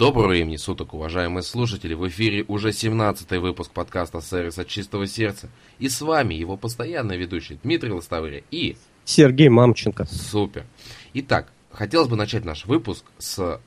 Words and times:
Доброго 0.00 0.28
времени 0.28 0.56
суток, 0.56 0.94
уважаемые 0.94 1.42
слушатели. 1.42 1.92
В 1.92 2.08
эфире 2.08 2.42
уже 2.48 2.70
17-й 2.70 3.36
выпуск 3.36 3.70
подкаста 3.70 4.22
«Сервис 4.22 4.58
от 4.58 4.66
чистого 4.66 5.06
сердца». 5.06 5.50
И 5.78 5.90
с 5.90 6.00
вами 6.00 6.32
его 6.32 6.56
постоянный 6.56 7.18
ведущий 7.18 7.58
Дмитрий 7.62 7.92
Лостовыря 7.92 8.42
и... 8.50 8.78
Сергей 9.04 9.50
Мамченко. 9.50 10.06
Супер. 10.06 10.64
Итак, 11.12 11.52
хотелось 11.70 12.08
бы 12.08 12.16
начать 12.16 12.46
наш 12.46 12.64
выпуск 12.64 13.04
с 13.18 13.60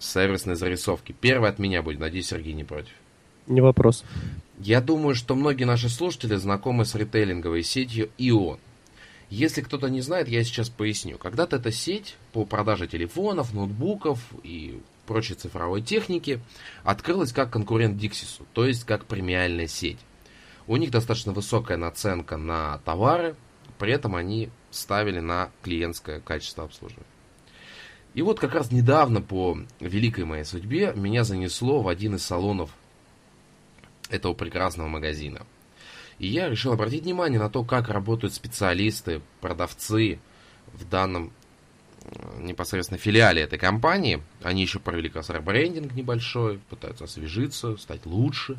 сервисной 0.00 0.56
зарисовки. 0.56 1.14
Первый 1.20 1.48
от 1.48 1.60
меня 1.60 1.80
будет, 1.80 2.00
надеюсь, 2.00 2.26
Сергей 2.26 2.54
не 2.54 2.64
против. 2.64 2.94
Не 3.46 3.60
вопрос. 3.60 4.02
Я 4.58 4.80
думаю, 4.80 5.14
что 5.14 5.36
многие 5.36 5.62
наши 5.62 5.88
слушатели 5.88 6.34
знакомы 6.34 6.86
с 6.86 6.96
ритейлинговой 6.96 7.62
сетью 7.62 8.10
ИОН. 8.18 8.58
Если 9.30 9.60
кто-то 9.60 9.86
не 9.86 10.00
знает, 10.00 10.26
я 10.26 10.42
сейчас 10.42 10.70
поясню. 10.70 11.18
Когда-то 11.18 11.54
эта 11.54 11.70
сеть 11.70 12.16
по 12.32 12.44
продаже 12.44 12.88
телефонов, 12.88 13.54
ноутбуков 13.54 14.18
и 14.42 14.80
прочей 15.08 15.34
цифровой 15.34 15.82
техники 15.82 16.40
открылась 16.84 17.32
как 17.32 17.50
конкурент 17.50 18.00
Dixis, 18.00 18.40
то 18.52 18.64
есть 18.64 18.84
как 18.84 19.06
премиальная 19.06 19.66
сеть. 19.66 19.98
У 20.68 20.76
них 20.76 20.90
достаточно 20.90 21.32
высокая 21.32 21.76
наценка 21.76 22.36
на 22.36 22.78
товары, 22.84 23.34
при 23.78 23.92
этом 23.92 24.14
они 24.14 24.50
ставили 24.70 25.18
на 25.18 25.50
клиентское 25.62 26.20
качество 26.20 26.64
обслуживания. 26.64 27.06
И 28.14 28.22
вот 28.22 28.38
как 28.38 28.54
раз 28.54 28.70
недавно 28.70 29.20
по 29.20 29.58
великой 29.80 30.24
моей 30.24 30.44
судьбе 30.44 30.92
меня 30.94 31.24
занесло 31.24 31.82
в 31.82 31.88
один 31.88 32.14
из 32.14 32.24
салонов 32.24 32.70
этого 34.10 34.34
прекрасного 34.34 34.88
магазина– 34.88 35.44
и 36.18 36.26
я 36.26 36.48
решил 36.48 36.72
обратить 36.72 37.04
внимание 37.04 37.38
на 37.38 37.48
то, 37.48 37.64
как 37.64 37.88
работают 37.88 38.34
специалисты, 38.34 39.22
продавцы 39.40 40.18
в 40.72 40.88
данном 40.88 41.32
непосредственно 42.38 42.98
филиале 42.98 43.42
этой 43.42 43.58
компании. 43.58 44.22
Они 44.42 44.62
еще 44.62 44.78
провели 44.78 45.08
как 45.08 45.16
раз 45.18 45.30
ребрендинг 45.30 45.94
небольшой, 45.94 46.58
пытаются 46.70 47.04
освежиться, 47.04 47.76
стать 47.76 48.06
лучше. 48.06 48.58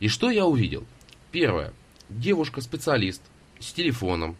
И 0.00 0.08
что 0.08 0.30
я 0.30 0.46
увидел? 0.46 0.84
Первое. 1.32 1.72
Девушка-специалист 2.08 3.20
с 3.58 3.72
телефоном 3.72 4.36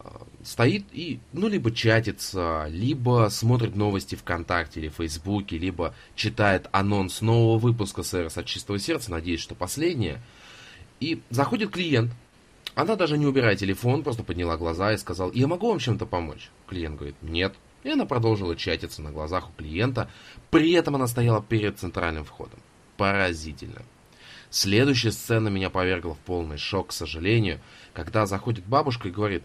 э, 0.00 0.08
стоит 0.42 0.84
и, 0.92 1.20
ну, 1.32 1.48
либо 1.48 1.72
чатится, 1.72 2.66
либо 2.68 3.28
смотрит 3.30 3.76
новости 3.76 4.14
ВКонтакте 4.14 4.80
или 4.80 4.88
Фейсбуке, 4.88 5.58
либо 5.58 5.94
читает 6.16 6.68
анонс 6.72 7.20
нового 7.20 7.58
выпуска 7.58 8.02
«Сервис 8.02 8.36
от 8.36 8.46
чистого 8.46 8.78
сердца», 8.78 9.10
надеюсь, 9.10 9.40
что 9.40 9.54
последнее– 9.54 10.20
и 11.00 11.22
заходит 11.30 11.70
клиент. 11.70 12.12
Она 12.74 12.96
даже 12.96 13.18
не 13.18 13.26
убирая 13.26 13.56
телефон, 13.56 14.02
просто 14.02 14.22
подняла 14.22 14.56
глаза 14.56 14.92
и 14.92 14.98
сказала, 14.98 15.30
я 15.32 15.46
могу 15.46 15.68
вам 15.68 15.78
чем-то 15.78 16.06
помочь? 16.06 16.50
Клиент 16.66 16.96
говорит, 16.96 17.16
нет. 17.22 17.54
И 17.82 17.90
она 17.90 18.04
продолжила 18.04 18.56
чатиться 18.56 19.02
на 19.02 19.10
глазах 19.10 19.50
у 19.50 19.52
клиента. 19.52 20.10
При 20.50 20.72
этом 20.72 20.96
она 20.96 21.06
стояла 21.06 21.42
перед 21.42 21.78
центральным 21.78 22.24
входом. 22.24 22.60
Поразительно. 22.96 23.82
Следующая 24.50 25.12
сцена 25.12 25.48
меня 25.48 25.70
повергла 25.70 26.14
в 26.14 26.18
полный 26.18 26.58
шок, 26.58 26.88
к 26.88 26.92
сожалению, 26.92 27.60
когда 27.92 28.26
заходит 28.26 28.66
бабушка 28.66 29.08
и 29.08 29.12
говорит, 29.12 29.44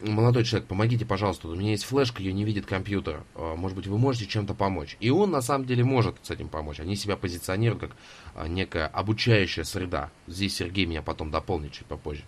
молодой 0.00 0.44
человек, 0.44 0.68
помогите, 0.68 1.04
пожалуйста, 1.04 1.48
у 1.48 1.54
меня 1.54 1.72
есть 1.72 1.84
флешка, 1.84 2.22
ее 2.22 2.32
не 2.32 2.44
видит 2.44 2.66
компьютер, 2.66 3.24
а, 3.34 3.56
может 3.56 3.76
быть, 3.76 3.86
вы 3.86 3.98
можете 3.98 4.26
чем-то 4.26 4.54
помочь. 4.54 4.96
И 5.00 5.10
он 5.10 5.30
на 5.30 5.40
самом 5.40 5.66
деле 5.66 5.84
может 5.84 6.16
с 6.22 6.30
этим 6.30 6.48
помочь. 6.48 6.80
Они 6.80 6.96
себя 6.96 7.16
позиционируют 7.16 7.80
как 7.80 7.90
а, 8.34 8.46
некая 8.46 8.86
обучающая 8.86 9.64
среда. 9.64 10.10
Здесь 10.26 10.56
Сергей 10.56 10.86
меня 10.86 11.02
потом 11.02 11.30
дополнит 11.30 11.72
чуть 11.72 11.86
попозже. 11.86 12.22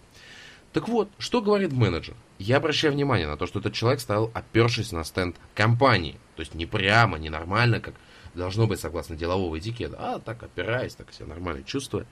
Так 0.72 0.88
вот, 0.88 1.08
что 1.18 1.40
говорит 1.40 1.72
менеджер? 1.72 2.14
Я 2.38 2.58
обращаю 2.58 2.92
внимание 2.92 3.26
на 3.26 3.36
то, 3.36 3.46
что 3.46 3.60
этот 3.60 3.72
человек 3.72 4.00
стоял, 4.00 4.30
опершись 4.34 4.92
на 4.92 5.04
стенд 5.04 5.36
компании. 5.54 6.18
То 6.34 6.40
есть 6.40 6.54
не 6.54 6.66
прямо, 6.66 7.18
не 7.18 7.30
нормально, 7.30 7.80
как 7.80 7.94
должно 8.34 8.66
быть 8.66 8.80
согласно 8.80 9.16
делового 9.16 9.58
этикета, 9.58 9.96
а 9.98 10.18
так 10.18 10.42
опираясь, 10.42 10.94
так 10.94 11.12
себя 11.12 11.26
нормально 11.26 11.62
чувствуя. 11.62 12.06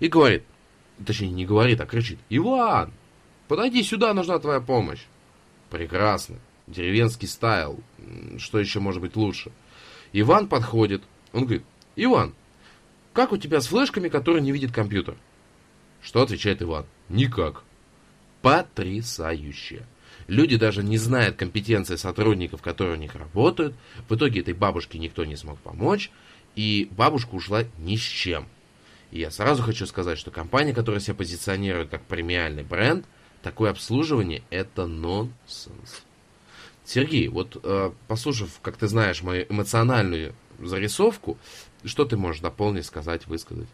И 0.00 0.08
говорит, 0.08 0.44
точнее 1.04 1.30
не 1.30 1.44
говорит, 1.44 1.80
а 1.82 1.86
кричит, 1.86 2.18
Иван, 2.30 2.92
Подойди 3.48 3.82
сюда, 3.82 4.12
нужна 4.12 4.38
твоя 4.38 4.60
помощь. 4.60 5.04
Прекрасно. 5.70 6.36
Деревенский 6.66 7.28
стайл. 7.28 7.80
Что 8.38 8.58
еще 8.58 8.80
может 8.80 9.00
быть 9.00 9.16
лучше? 9.16 9.52
Иван 10.12 10.48
подходит. 10.48 11.02
Он 11.32 11.44
говорит, 11.44 11.64
Иван, 11.94 12.34
как 13.12 13.32
у 13.32 13.36
тебя 13.36 13.60
с 13.60 13.66
флешками, 13.66 14.08
которые 14.08 14.42
не 14.42 14.52
видит 14.52 14.72
компьютер? 14.72 15.16
Что 16.02 16.22
отвечает 16.22 16.62
Иван? 16.62 16.86
Никак. 17.08 17.62
Потрясающе. 18.46 19.84
Люди 20.28 20.56
даже 20.56 20.84
не 20.84 20.98
знают 20.98 21.34
компетенции 21.34 21.96
сотрудников, 21.96 22.62
которые 22.62 22.96
у 22.96 23.00
них 23.00 23.16
работают. 23.16 23.74
В 24.08 24.14
итоге 24.14 24.40
этой 24.40 24.54
бабушке 24.54 25.00
никто 25.00 25.24
не 25.24 25.34
смог 25.34 25.58
помочь. 25.58 26.12
И 26.54 26.88
бабушка 26.92 27.34
ушла 27.34 27.64
ни 27.78 27.96
с 27.96 28.02
чем. 28.02 28.46
И 29.10 29.18
я 29.18 29.32
сразу 29.32 29.64
хочу 29.64 29.84
сказать, 29.86 30.16
что 30.16 30.30
компания, 30.30 30.72
которая 30.72 31.00
себя 31.00 31.14
позиционирует 31.14 31.90
как 31.90 32.02
премиальный 32.02 32.62
бренд– 32.62 33.04
такое 33.42 33.72
обслуживание 33.72 34.42
это 34.50 34.86
нонсенс. 34.86 36.04
Сергей, 36.84 37.26
вот 37.26 37.60
э, 37.62 37.90
послушав, 38.06 38.60
как 38.62 38.76
ты 38.76 38.86
знаешь, 38.86 39.22
мою 39.22 39.44
эмоциональную 39.48 40.36
зарисовку, 40.60 41.36
что 41.84 42.04
ты 42.04 42.16
можешь 42.16 42.42
дополнить, 42.42 42.86
сказать, 42.86 43.26
высказать? 43.26 43.68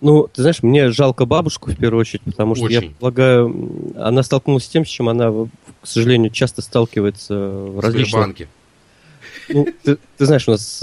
Ну, 0.00 0.28
ты 0.32 0.42
знаешь, 0.42 0.62
мне 0.62 0.90
жалко 0.90 1.26
бабушку 1.26 1.70
в 1.70 1.76
первую 1.76 2.00
очередь, 2.00 2.22
потому 2.22 2.54
что 2.54 2.64
Очень. 2.64 2.84
я 2.84 2.90
полагаю, 2.98 3.94
она 3.96 4.22
столкнулась 4.22 4.64
с 4.64 4.68
тем, 4.68 4.86
с 4.86 4.88
чем 4.88 5.08
она, 5.08 5.30
к 5.30 5.86
сожалению, 5.86 6.30
часто 6.30 6.62
сталкивается 6.62 7.34
в 7.34 7.80
различных... 7.80 8.08
Сбербанке. 8.10 8.48
Ну, 9.50 9.66
ты, 9.82 9.98
ты 10.16 10.26
знаешь, 10.26 10.48
у 10.48 10.52
нас 10.52 10.82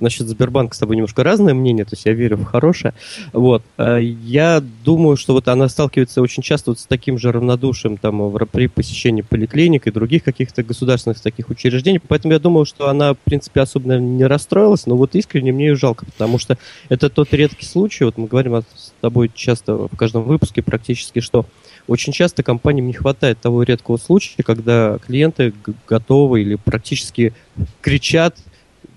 насчет 0.00 0.26
Сбербанка 0.26 0.74
с 0.74 0.78
тобой 0.78 0.96
немножко 0.96 1.24
разное 1.24 1.54
мнение, 1.54 1.84
то 1.84 1.94
есть 1.94 2.06
я 2.06 2.12
верю 2.12 2.36
в 2.36 2.44
хорошее. 2.44 2.94
Вот. 3.32 3.62
А 3.76 3.98
я 3.98 4.62
думаю, 4.84 5.16
что 5.16 5.32
вот 5.32 5.48
она 5.48 5.68
сталкивается 5.68 6.22
очень 6.22 6.42
часто 6.42 6.70
вот 6.72 6.80
с 6.80 6.86
таким 6.86 7.18
же 7.18 7.32
равнодушием 7.32 7.96
там, 7.96 8.32
при 8.50 8.66
посещении 8.66 9.22
поликлиник 9.22 9.86
и 9.86 9.90
других 9.90 10.22
каких-то 10.24 10.62
государственных 10.62 11.20
таких 11.20 11.50
учреждений, 11.50 12.00
поэтому 12.06 12.32
я 12.32 12.38
думаю, 12.38 12.64
что 12.64 12.88
она, 12.88 13.14
в 13.14 13.18
принципе, 13.18 13.60
особенно 13.60 13.98
не 13.98 14.24
расстроилась, 14.24 14.86
но 14.86 14.96
вот 14.96 15.14
искренне 15.14 15.52
мне 15.52 15.68
ее 15.68 15.76
жалко, 15.76 16.06
потому 16.06 16.38
что 16.38 16.58
это 16.88 17.08
тот 17.08 17.32
редкий 17.32 17.66
случай, 17.66 18.04
вот 18.04 18.18
мы 18.18 18.26
говорим 18.26 18.62
с 18.74 18.92
тобой 19.00 19.30
часто 19.34 19.74
в 19.74 19.96
каждом 19.96 20.24
выпуске 20.24 20.62
практически, 20.62 21.20
что 21.20 21.46
очень 21.88 22.12
часто 22.12 22.42
компаниям 22.42 22.86
не 22.86 22.92
хватает 22.92 23.40
того 23.40 23.62
редкого 23.62 23.96
случая, 23.96 24.42
когда 24.44 24.98
клиенты 24.98 25.52
готовы 25.88 26.42
или 26.42 26.54
практически 26.54 27.34
кричат 27.80 28.36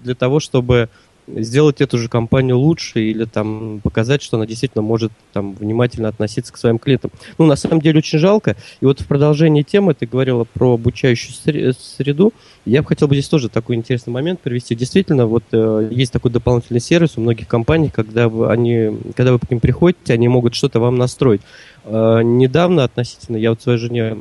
для 0.05 0.15
того, 0.15 0.39
чтобы 0.39 0.89
сделать 1.27 1.81
эту 1.81 1.97
же 1.97 2.07
компанию 2.07 2.57
лучше 2.57 3.01
или 3.01 3.25
там 3.25 3.79
показать, 3.83 4.21
что 4.21 4.37
она 4.37 4.45
действительно 4.45 4.81
может 4.81 5.11
там 5.33 5.53
внимательно 5.53 6.07
относиться 6.07 6.53
к 6.53 6.57
своим 6.57 6.77
клиентам. 6.77 7.11
Ну, 7.37 7.45
на 7.45 7.55
самом 7.55 7.81
деле 7.81 7.99
очень 7.99 8.19
жалко. 8.19 8.55
И 8.79 8.85
вот 8.85 9.01
в 9.01 9.07
продолжении 9.07 9.63
темы 9.63 9.93
ты 9.93 10.05
говорила 10.05 10.43
про 10.43 10.75
обучающую 10.75 11.33
среду. 11.73 12.33
Я 12.65 12.81
бы 12.81 12.87
хотел 12.87 13.07
бы 13.07 13.15
здесь 13.15 13.27
тоже 13.27 13.49
такой 13.49 13.75
интересный 13.75 14.13
момент 14.13 14.39
привести. 14.41 14.75
Действительно, 14.75 15.25
вот 15.25 15.43
э, 15.51 15.87
есть 15.91 16.11
такой 16.11 16.31
дополнительный 16.31 16.79
сервис 16.79 17.13
у 17.17 17.21
многих 17.21 17.47
компаний, 17.47 17.89
когда 17.89 18.29
вы, 18.29 18.51
они, 18.51 18.97
когда 19.15 19.33
вы 19.33 19.39
к 19.39 19.49
ним 19.49 19.59
приходите, 19.59 20.13
они 20.13 20.27
могут 20.27 20.55
что-то 20.55 20.79
вам 20.79 20.97
настроить. 20.97 21.41
Э, 21.85 22.21
недавно 22.23 22.83
относительно, 22.83 23.37
я 23.37 23.49
вот 23.51 23.61
своей 23.61 23.79
жене 23.79 24.17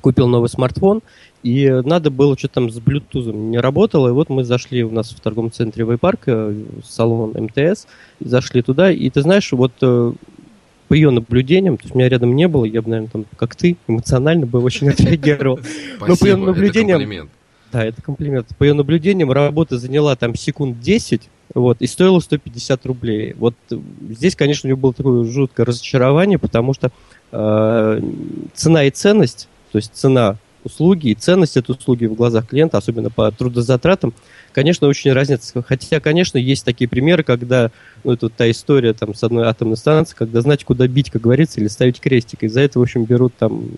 купил 0.00 0.26
новый 0.28 0.48
смартфон, 0.48 1.02
и 1.44 1.68
надо 1.84 2.10
было, 2.10 2.38
что 2.38 2.48
там 2.48 2.70
с 2.70 2.78
Bluetooth 2.78 3.30
не 3.30 3.58
работало, 3.58 4.08
и 4.08 4.12
вот 4.12 4.30
мы 4.30 4.44
зашли 4.44 4.82
у 4.82 4.90
нас 4.90 5.10
в 5.10 5.20
торговом 5.20 5.52
центре 5.52 5.84
Вейпарк, 5.84 6.20
э, 6.26 6.54
салон 6.82 7.34
МТС, 7.36 7.86
зашли 8.18 8.62
туда, 8.62 8.90
и 8.90 9.10
ты 9.10 9.20
знаешь, 9.20 9.52
вот 9.52 9.72
э, 9.82 10.12
по 10.88 10.94
ее 10.94 11.10
наблюдениям, 11.10 11.76
то 11.76 11.84
есть 11.84 11.94
меня 11.94 12.08
рядом 12.08 12.34
не 12.34 12.48
было, 12.48 12.64
я 12.64 12.80
бы, 12.80 12.88
наверное, 12.88 13.10
там, 13.10 13.26
как 13.36 13.56
ты, 13.56 13.76
эмоционально 13.86 14.46
бы 14.46 14.62
очень 14.62 14.88
отреагировал. 14.90 15.60
Но 16.00 16.16
по 16.16 16.24
ее 16.24 16.36
наблюдениям... 16.36 17.28
Да, 17.70 17.84
это 17.84 18.00
комплимент. 18.00 18.46
По 18.56 18.64
ее 18.64 18.72
наблюдениям 18.72 19.30
работа 19.30 19.78
заняла 19.78 20.16
там 20.16 20.34
секунд 20.36 20.80
10, 20.80 21.28
вот, 21.54 21.82
и 21.82 21.86
стоила 21.86 22.20
150 22.20 22.86
рублей. 22.86 23.34
Вот 23.36 23.54
э, 23.70 23.76
здесь, 24.08 24.34
конечно, 24.34 24.66
у 24.66 24.68
нее 24.68 24.76
было 24.76 24.94
такое 24.94 25.24
жуткое 25.24 25.66
разочарование, 25.66 26.38
потому 26.38 26.72
что 26.72 26.90
э, 27.32 28.00
цена 28.54 28.84
и 28.84 28.90
ценность, 28.90 29.48
то 29.72 29.76
есть 29.76 29.92
цена 29.92 30.38
услуги 30.64 31.08
и 31.08 31.14
ценность 31.14 31.56
этой 31.56 31.72
услуги 31.72 32.06
в 32.06 32.14
глазах 32.14 32.48
клиента, 32.48 32.78
особенно 32.78 33.10
по 33.10 33.30
трудозатратам, 33.30 34.14
конечно, 34.52 34.88
очень 34.88 35.12
разнится. 35.12 35.62
Хотя, 35.62 36.00
конечно, 36.00 36.38
есть 36.38 36.64
такие 36.64 36.88
примеры, 36.88 37.22
когда, 37.22 37.70
ну, 38.02 38.12
это 38.12 38.26
вот 38.26 38.34
та 38.34 38.50
история 38.50 38.92
там 38.94 39.14
с 39.14 39.22
одной 39.22 39.46
атомной 39.46 39.76
станции, 39.76 40.16
когда 40.16 40.40
знать, 40.40 40.64
куда 40.64 40.86
бить, 40.88 41.10
как 41.10 41.22
говорится, 41.22 41.60
или 41.60 41.68
ставить 41.68 42.00
крестик. 42.00 42.42
Из-за 42.42 42.60
этого, 42.60 42.82
в 42.82 42.84
общем, 42.84 43.04
берут 43.04 43.34
там 43.36 43.68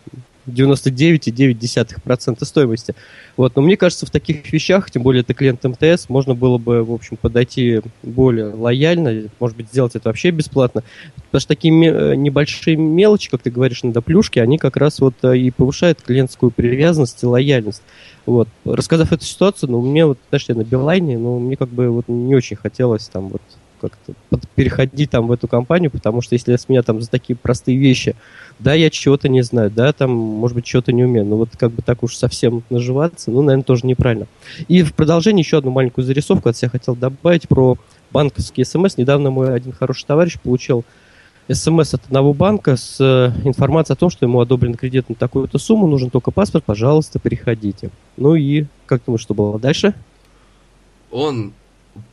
99,9% 0.46 2.44
стоимости. 2.44 2.94
Вот. 3.36 3.56
Но 3.56 3.62
мне 3.62 3.76
кажется, 3.76 4.06
в 4.06 4.10
таких 4.10 4.52
вещах, 4.52 4.90
тем 4.90 5.02
более 5.02 5.22
это 5.22 5.34
клиент 5.34 5.62
МТС, 5.64 6.08
можно 6.08 6.34
было 6.34 6.58
бы, 6.58 6.84
в 6.84 6.92
общем, 6.92 7.16
подойти 7.16 7.80
более 8.02 8.46
лояльно, 8.46 9.24
может 9.40 9.56
быть, 9.56 9.68
сделать 9.68 9.94
это 9.96 10.08
вообще 10.08 10.30
бесплатно. 10.30 10.82
Потому 11.26 11.40
что 11.40 11.48
такие 11.48 11.72
небольшие 12.16 12.76
мелочи, 12.76 13.30
как 13.30 13.42
ты 13.42 13.50
говоришь, 13.50 13.82
на 13.82 14.00
плюшки, 14.00 14.38
они 14.38 14.58
как 14.58 14.76
раз 14.76 15.00
вот 15.00 15.14
э, 15.22 15.36
и 15.38 15.50
повышают 15.50 16.00
клиентскую 16.02 16.50
привязанность 16.50 17.22
и 17.22 17.26
лояльность. 17.26 17.82
Вот. 18.24 18.48
Рассказав 18.64 19.12
эту 19.12 19.24
ситуацию, 19.24 19.70
ну, 19.70 19.80
мне 19.80 20.06
вот, 20.06 20.18
знаешь, 20.30 20.46
я 20.48 20.54
на 20.54 20.64
Билайне, 20.64 21.18
ну, 21.18 21.38
мне 21.38 21.56
как 21.56 21.68
бы 21.68 21.90
вот 21.90 22.08
не 22.08 22.34
очень 22.34 22.56
хотелось 22.56 23.08
там 23.08 23.28
вот 23.28 23.42
как-то 23.80 24.14
переходить 24.54 25.10
там 25.10 25.26
в 25.26 25.32
эту 25.32 25.48
компанию, 25.48 25.90
потому 25.90 26.22
что 26.22 26.34
если 26.34 26.56
с 26.56 26.68
меня 26.68 26.82
там 26.82 27.00
за 27.00 27.10
такие 27.10 27.36
простые 27.36 27.78
вещи, 27.78 28.16
да, 28.58 28.74
я 28.74 28.90
чего-то 28.90 29.28
не 29.28 29.42
знаю, 29.42 29.70
да, 29.70 29.92
там, 29.92 30.10
может 30.10 30.54
быть, 30.54 30.64
чего-то 30.64 30.92
не 30.92 31.04
умею, 31.04 31.26
но 31.26 31.36
вот 31.36 31.50
как 31.56 31.72
бы 31.72 31.82
так 31.82 32.02
уж 32.02 32.16
совсем 32.16 32.62
наживаться, 32.70 33.30
ну, 33.30 33.42
наверное, 33.42 33.64
тоже 33.64 33.86
неправильно. 33.86 34.26
И 34.68 34.82
в 34.82 34.94
продолжение 34.94 35.42
еще 35.42 35.58
одну 35.58 35.70
маленькую 35.70 36.04
зарисовку 36.04 36.48
от 36.48 36.56
себя 36.56 36.70
хотел 36.70 36.96
добавить 36.96 37.48
про 37.48 37.76
банковские 38.10 38.64
смс. 38.64 38.96
Недавно 38.96 39.30
мой 39.30 39.54
один 39.54 39.72
хороший 39.72 40.06
товарищ 40.06 40.38
получил 40.40 40.84
смс 41.52 41.94
от 41.94 42.04
одного 42.06 42.32
банка 42.32 42.76
с 42.76 42.96
э, 42.98 43.32
информацией 43.46 43.94
о 43.94 43.98
том, 43.98 44.10
что 44.10 44.24
ему 44.24 44.40
одобрен 44.40 44.74
кредит 44.74 45.08
на 45.08 45.14
такую-то 45.14 45.58
сумму, 45.58 45.86
нужен 45.86 46.10
только 46.10 46.30
паспорт, 46.30 46.64
пожалуйста, 46.64 47.18
приходите. 47.20 47.90
Ну 48.16 48.34
и 48.34 48.66
как 48.86 49.02
думаешь, 49.04 49.22
что 49.22 49.34
было 49.34 49.58
дальше? 49.58 49.94
Он 51.10 51.52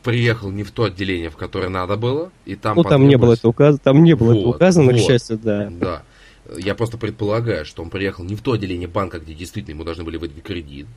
приехал 0.04 0.52
не 0.52 0.64
в 0.64 0.72
то 0.72 0.84
отделение, 0.84 1.30
в 1.30 1.36
которое 1.36 1.70
надо 1.70 1.98
было, 1.98 2.32
и 2.46 2.56
там 2.56 2.76
Ну, 2.76 2.84
там 2.84 3.08
не 3.08 3.18
было 3.18 3.34
это 3.34 3.48
указано, 3.48 3.80
там 3.80 4.04
не 4.04 4.16
было 4.16 4.34
вот, 4.34 4.40
это 4.40 4.50
указано, 4.50 4.92
вот, 4.92 5.02
к 5.02 5.06
счастью, 5.06 5.40
да. 5.42 5.70
Да. 5.72 6.04
Я 6.58 6.76
просто 6.76 6.98
предполагаю, 6.98 7.66
что 7.66 7.84
он 7.84 7.90
приехал 7.90 8.24
не 8.24 8.36
в 8.36 8.42
то 8.42 8.54
отделение 8.54 8.88
банка, 8.88 9.20
где 9.20 9.34
действительно 9.34 9.76
ему 9.76 9.84
должны 9.84 10.04
были 10.04 10.18
выдать 10.18 10.42
кредит, 10.44 10.88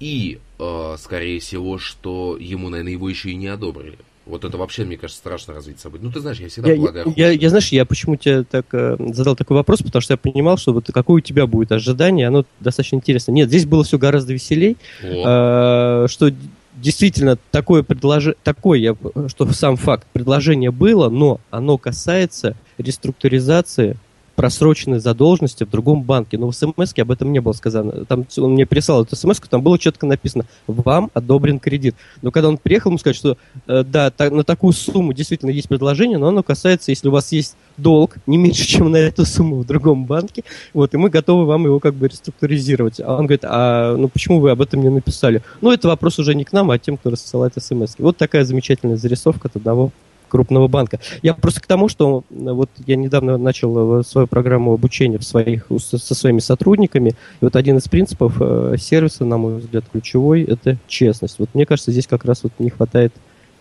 и, 0.00 0.38
э, 0.58 0.96
скорее 0.98 1.40
всего, 1.40 1.78
что 1.78 2.36
ему, 2.38 2.68
наверное, 2.68 2.92
его 2.92 3.08
еще 3.08 3.30
и 3.30 3.34
не 3.34 3.48
одобрили. 3.48 3.98
Вот 4.28 4.44
это 4.44 4.58
вообще, 4.58 4.84
мне 4.84 4.98
кажется, 4.98 5.20
страшно 5.20 5.54
развить 5.54 5.80
события. 5.80 6.04
Ну, 6.04 6.12
ты 6.12 6.20
знаешь, 6.20 6.38
я 6.38 6.48
всегда 6.48 6.70
я, 6.70 6.76
полагаю... 6.76 7.12
Я, 7.16 7.30
я, 7.30 7.32
я, 7.32 7.48
знаешь, 7.48 7.68
я 7.68 7.86
почему 7.86 8.16
тебе 8.16 8.44
так 8.44 8.66
э, 8.72 8.96
задал 9.12 9.36
такой 9.36 9.56
вопрос, 9.56 9.80
потому 9.80 10.02
что 10.02 10.12
я 10.12 10.18
понимал, 10.18 10.58
что 10.58 10.74
вот 10.74 10.90
какое 10.92 11.16
у 11.16 11.20
тебя 11.20 11.46
будет 11.46 11.72
ожидание, 11.72 12.28
оно 12.28 12.44
достаточно 12.60 12.96
интересно. 12.96 13.32
Нет, 13.32 13.48
здесь 13.48 13.64
было 13.64 13.84
все 13.84 13.96
гораздо 13.96 14.34
веселей, 14.34 14.76
э, 15.02 16.06
что 16.08 16.30
действительно 16.76 17.38
такое 17.50 17.82
предложение, 17.82 18.36
такое, 18.44 18.96
что 19.28 19.50
сам 19.52 19.76
факт 19.76 20.06
предложение 20.12 20.70
было, 20.70 21.08
но 21.08 21.40
оно 21.50 21.78
касается 21.78 22.54
реструктуризации 22.76 23.96
просроченной 24.38 25.00
задолженности 25.00 25.64
в 25.64 25.70
другом 25.70 26.04
банке. 26.04 26.38
Но 26.38 26.48
в 26.48 26.54
смс 26.54 26.96
об 26.96 27.10
этом 27.10 27.32
не 27.32 27.40
было 27.40 27.52
сказано. 27.54 28.04
Там 28.04 28.24
он 28.36 28.52
мне 28.52 28.66
прислал 28.66 29.02
эту 29.02 29.16
смс 29.16 29.40
там 29.50 29.62
было 29.62 29.80
четко 29.80 30.06
написано 30.06 30.44
«Вам 30.68 31.10
одобрен 31.12 31.58
кредит». 31.58 31.96
Но 32.22 32.30
когда 32.30 32.48
он 32.48 32.56
приехал, 32.56 32.90
ему 32.90 32.98
сказать, 32.98 33.16
что 33.16 33.36
э, 33.66 33.82
да, 33.82 34.12
та, 34.12 34.30
на 34.30 34.44
такую 34.44 34.74
сумму 34.74 35.12
действительно 35.12 35.50
есть 35.50 35.68
предложение, 35.68 36.18
но 36.18 36.28
оно 36.28 36.44
касается, 36.44 36.92
если 36.92 37.08
у 37.08 37.10
вас 37.10 37.32
есть 37.32 37.56
долг 37.76 38.18
не 38.28 38.36
меньше, 38.38 38.64
чем 38.64 38.92
на 38.92 38.98
эту 38.98 39.26
сумму 39.26 39.56
в 39.56 39.66
другом 39.66 40.04
банке, 40.04 40.44
вот, 40.72 40.94
и 40.94 40.96
мы 40.96 41.10
готовы 41.10 41.44
вам 41.44 41.64
его 41.64 41.80
как 41.80 41.94
бы 41.94 42.06
реструктуризировать. 42.06 43.00
А 43.00 43.16
он 43.16 43.26
говорит, 43.26 43.44
а 43.44 43.96
ну 43.96 44.06
почему 44.06 44.38
вы 44.38 44.52
об 44.52 44.60
этом 44.60 44.80
не 44.82 44.88
написали? 44.88 45.42
Ну, 45.60 45.72
это 45.72 45.88
вопрос 45.88 46.20
уже 46.20 46.36
не 46.36 46.44
к 46.44 46.52
нам, 46.52 46.70
а 46.70 46.78
тем, 46.78 46.96
кто 46.96 47.10
рассылает 47.10 47.54
смс. 47.56 47.96
Вот 47.98 48.16
такая 48.16 48.44
замечательная 48.44 48.98
зарисовка 48.98 49.48
от 49.48 49.56
одного 49.56 49.90
крупного 50.28 50.68
банка. 50.68 51.00
Я 51.22 51.34
просто 51.34 51.60
к 51.60 51.66
тому, 51.66 51.88
что 51.88 52.24
вот 52.30 52.70
я 52.86 52.96
недавно 52.96 53.38
начал 53.38 54.00
э, 54.00 54.04
свою 54.04 54.26
программу 54.26 54.72
обучения 54.72 55.18
в 55.18 55.24
своих, 55.24 55.66
со 55.78 56.14
своими 56.14 56.40
сотрудниками, 56.40 57.10
и 57.40 57.44
вот 57.44 57.56
один 57.56 57.78
из 57.78 57.88
принципов 57.88 58.36
э, 58.40 58.76
сервиса, 58.78 59.24
на 59.24 59.38
мой 59.38 59.58
взгляд, 59.58 59.84
ключевой, 59.90 60.42
это 60.42 60.78
честность. 60.86 61.38
Вот 61.38 61.50
мне 61.54 61.66
кажется, 61.66 61.92
здесь 61.92 62.06
как 62.06 62.24
раз 62.24 62.42
вот 62.42 62.52
не 62.58 62.70
хватает 62.70 63.12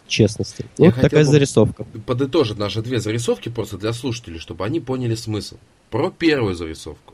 честности. 0.08 0.66
Я 0.78 0.92
вот 0.92 1.02
такая 1.02 1.24
зарисовка. 1.24 1.86
Подытожить 2.06 2.58
наши 2.58 2.82
две 2.82 3.00
зарисовки 3.00 3.50
просто 3.50 3.78
для 3.78 3.94
слушателей, 3.94 4.40
чтобы 4.40 4.66
они 4.66 4.80
поняли 4.80 5.16
смысл. 5.16 5.58
Про 5.90 6.12
первую 6.12 6.56
зарисовку. 6.56 7.14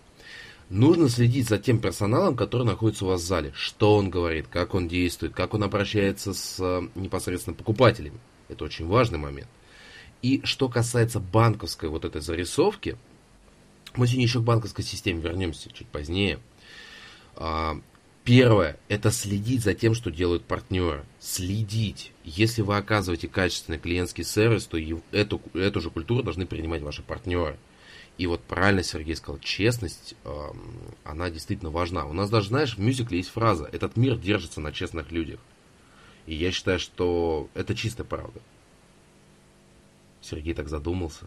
Нужно 0.69 1.09
следить 1.09 1.49
за 1.49 1.57
тем 1.57 1.79
персоналом, 1.79 2.35
который 2.35 2.65
находится 2.65 3.05
у 3.05 3.09
вас 3.09 3.21
в 3.21 3.25
зале. 3.25 3.51
Что 3.55 3.95
он 3.95 4.09
говорит, 4.09 4.47
как 4.49 4.73
он 4.73 4.87
действует, 4.87 5.33
как 5.33 5.53
он 5.53 5.63
обращается 5.63 6.33
с 6.33 6.57
э, 6.59 6.81
непосредственно 6.95 7.55
покупателями. 7.55 8.19
Это 8.49 8.65
очень 8.65 8.87
важный 8.87 9.19
момент. 9.19 9.47
И 10.21 10.41
что 10.45 10.69
касается 10.69 11.19
банковской 11.19 11.89
вот 11.89 12.05
этой 12.05 12.21
зарисовки, 12.21 12.97
мы 13.95 14.07
сегодня 14.07 14.25
еще 14.25 14.39
к 14.39 14.43
банковской 14.43 14.83
системе 14.83 15.21
вернемся 15.21 15.71
чуть 15.71 15.87
позднее. 15.87 16.39
А, 17.35 17.79
первое– 18.23 18.79
это 18.87 19.11
следить 19.11 19.63
за 19.63 19.73
тем, 19.73 19.93
что 19.93 20.11
делают 20.11 20.45
партнеры. 20.45 21.05
Следить. 21.19 22.11
Если 22.23 22.61
вы 22.61 22.77
оказываете 22.77 23.27
качественный 23.27 23.79
клиентский 23.79 24.23
сервис, 24.23 24.65
то 24.65 24.77
эту, 25.11 25.41
эту 25.53 25.81
же 25.81 25.89
культуру 25.89 26.23
должны 26.23 26.45
принимать 26.45 26.81
ваши 26.81 27.01
партнеры. 27.03 27.57
И 28.17 28.27
вот 28.27 28.41
правильно 28.43 28.83
Сергей 28.83 29.15
сказал, 29.15 29.39
честность, 29.39 30.15
она 31.03 31.29
действительно 31.31 31.71
важна. 31.71 32.05
У 32.05 32.13
нас 32.13 32.29
даже, 32.29 32.49
знаешь, 32.49 32.75
в 32.75 32.79
мюзикле 32.79 33.17
есть 33.17 33.29
фраза 33.29 33.65
«Этот 33.71 33.97
мир 33.97 34.17
держится 34.17 34.61
на 34.61 34.71
честных 34.71 35.11
людях». 35.11 35.39
И 36.25 36.35
я 36.35 36.51
считаю, 36.51 36.79
что 36.79 37.47
это 37.53 37.75
чистая 37.75 38.05
правда. 38.05 38.39
Сергей 40.21 40.53
так 40.53 40.69
задумался. 40.69 41.25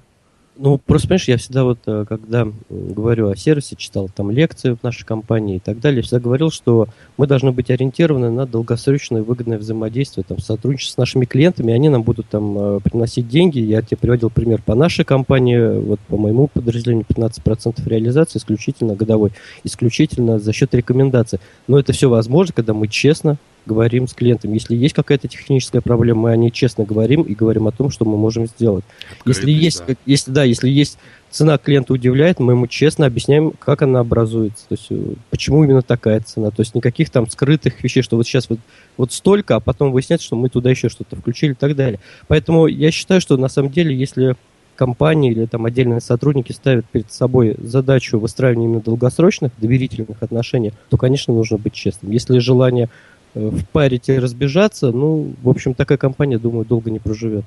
Ну, 0.58 0.78
просто, 0.78 1.08
понимаешь, 1.08 1.28
я 1.28 1.36
всегда 1.36 1.64
вот, 1.64 1.80
э, 1.86 2.06
когда 2.08 2.48
говорю 2.70 3.28
о 3.28 3.36
сервисе, 3.36 3.76
читал 3.76 4.08
там 4.08 4.30
лекции 4.30 4.74
в 4.74 4.82
нашей 4.82 5.04
компании 5.04 5.56
и 5.56 5.58
так 5.58 5.80
далее, 5.80 6.00
всегда 6.00 6.18
говорил, 6.18 6.50
что 6.50 6.88
мы 7.18 7.26
должны 7.26 7.52
быть 7.52 7.70
ориентированы 7.70 8.30
на 8.30 8.46
долгосрочное 8.46 9.22
выгодное 9.22 9.58
взаимодействие, 9.58 10.24
там, 10.26 10.38
сотрудничество 10.38 10.94
с 10.94 10.96
нашими 10.96 11.26
клиентами, 11.26 11.74
они 11.74 11.90
нам 11.90 12.02
будут 12.02 12.30
там 12.30 12.58
э, 12.58 12.80
приносить 12.80 13.28
деньги. 13.28 13.58
Я 13.58 13.82
тебе 13.82 13.98
приводил 13.98 14.30
пример 14.30 14.62
по 14.62 14.74
нашей 14.74 15.04
компании, 15.04 15.78
вот 15.78 16.00
по 16.00 16.16
моему 16.16 16.48
подразделению 16.48 17.04
15% 17.06 17.86
реализации 17.86 18.38
исключительно 18.38 18.94
годовой, 18.94 19.32
исключительно 19.62 20.38
за 20.38 20.54
счет 20.54 20.74
рекомендаций. 20.74 21.38
Но 21.68 21.78
это 21.78 21.92
все 21.92 22.08
возможно, 22.08 22.54
когда 22.54 22.72
мы 22.72 22.88
честно 22.88 23.36
говорим 23.66 24.08
с 24.08 24.14
клиентом. 24.14 24.52
Если 24.52 24.74
есть 24.74 24.94
какая-то 24.94 25.28
техническая 25.28 25.82
проблема, 25.82 26.22
мы 26.22 26.30
о 26.30 26.36
ней 26.36 26.50
честно 26.50 26.84
говорим 26.84 27.22
и 27.22 27.34
говорим 27.34 27.66
о 27.66 27.72
том, 27.72 27.90
что 27.90 28.04
мы 28.04 28.16
можем 28.16 28.46
сделать. 28.46 28.84
Открытый, 29.18 29.52
если 29.52 29.64
есть, 29.64 29.86
да. 29.86 29.94
если, 30.06 30.30
да, 30.30 30.44
если 30.44 30.68
есть 30.68 30.98
цена 31.30 31.58
клиента 31.58 31.92
удивляет, 31.92 32.38
мы 32.38 32.52
ему 32.52 32.66
честно 32.66 33.06
объясняем, 33.06 33.52
как 33.58 33.82
она 33.82 34.00
образуется, 34.00 34.64
то 34.68 34.74
есть 34.74 34.86
э, 34.90 35.14
почему 35.30 35.64
именно 35.64 35.82
такая 35.82 36.20
цена. 36.20 36.50
То 36.50 36.62
есть 36.62 36.74
никаких 36.74 37.10
там 37.10 37.28
скрытых 37.28 37.82
вещей, 37.82 38.02
что 38.02 38.16
вот 38.16 38.26
сейчас 38.26 38.48
вот, 38.48 38.60
вот 38.96 39.12
столько, 39.12 39.56
а 39.56 39.60
потом 39.60 39.92
выясняется, 39.92 40.26
что 40.26 40.36
мы 40.36 40.48
туда 40.48 40.70
еще 40.70 40.88
что-то 40.88 41.16
включили 41.16 41.52
и 41.52 41.54
так 41.54 41.76
далее. 41.76 42.00
Поэтому 42.28 42.66
я 42.66 42.90
считаю, 42.90 43.20
что 43.20 43.36
на 43.36 43.48
самом 43.48 43.70
деле, 43.70 43.94
если 43.94 44.36
компании 44.76 45.32
или 45.32 45.46
там 45.46 45.64
отдельные 45.64 46.00
сотрудники 46.00 46.52
ставят 46.52 46.86
перед 46.86 47.10
собой 47.10 47.56
задачу 47.58 48.18
выстраивания 48.18 48.66
именно 48.66 48.80
долгосрочных 48.80 49.52
доверительных 49.58 50.22
отношений, 50.22 50.72
то, 50.90 50.96
конечно, 50.96 51.34
нужно 51.34 51.58
быть 51.58 51.72
честным. 51.72 52.12
Если 52.12 52.38
желание 52.38 52.88
впарить 53.36 54.08
и 54.08 54.18
разбежаться, 54.18 54.90
ну, 54.90 55.34
в 55.42 55.48
общем, 55.48 55.74
такая 55.74 55.98
компания, 55.98 56.38
думаю, 56.38 56.64
долго 56.64 56.90
не 56.90 56.98
проживет. 56.98 57.44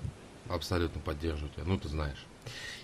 Абсолютно 0.48 1.02
поддерживаю 1.02 1.52
тебя, 1.54 1.64
ну 1.66 1.78
ты 1.78 1.88
знаешь. 1.90 2.26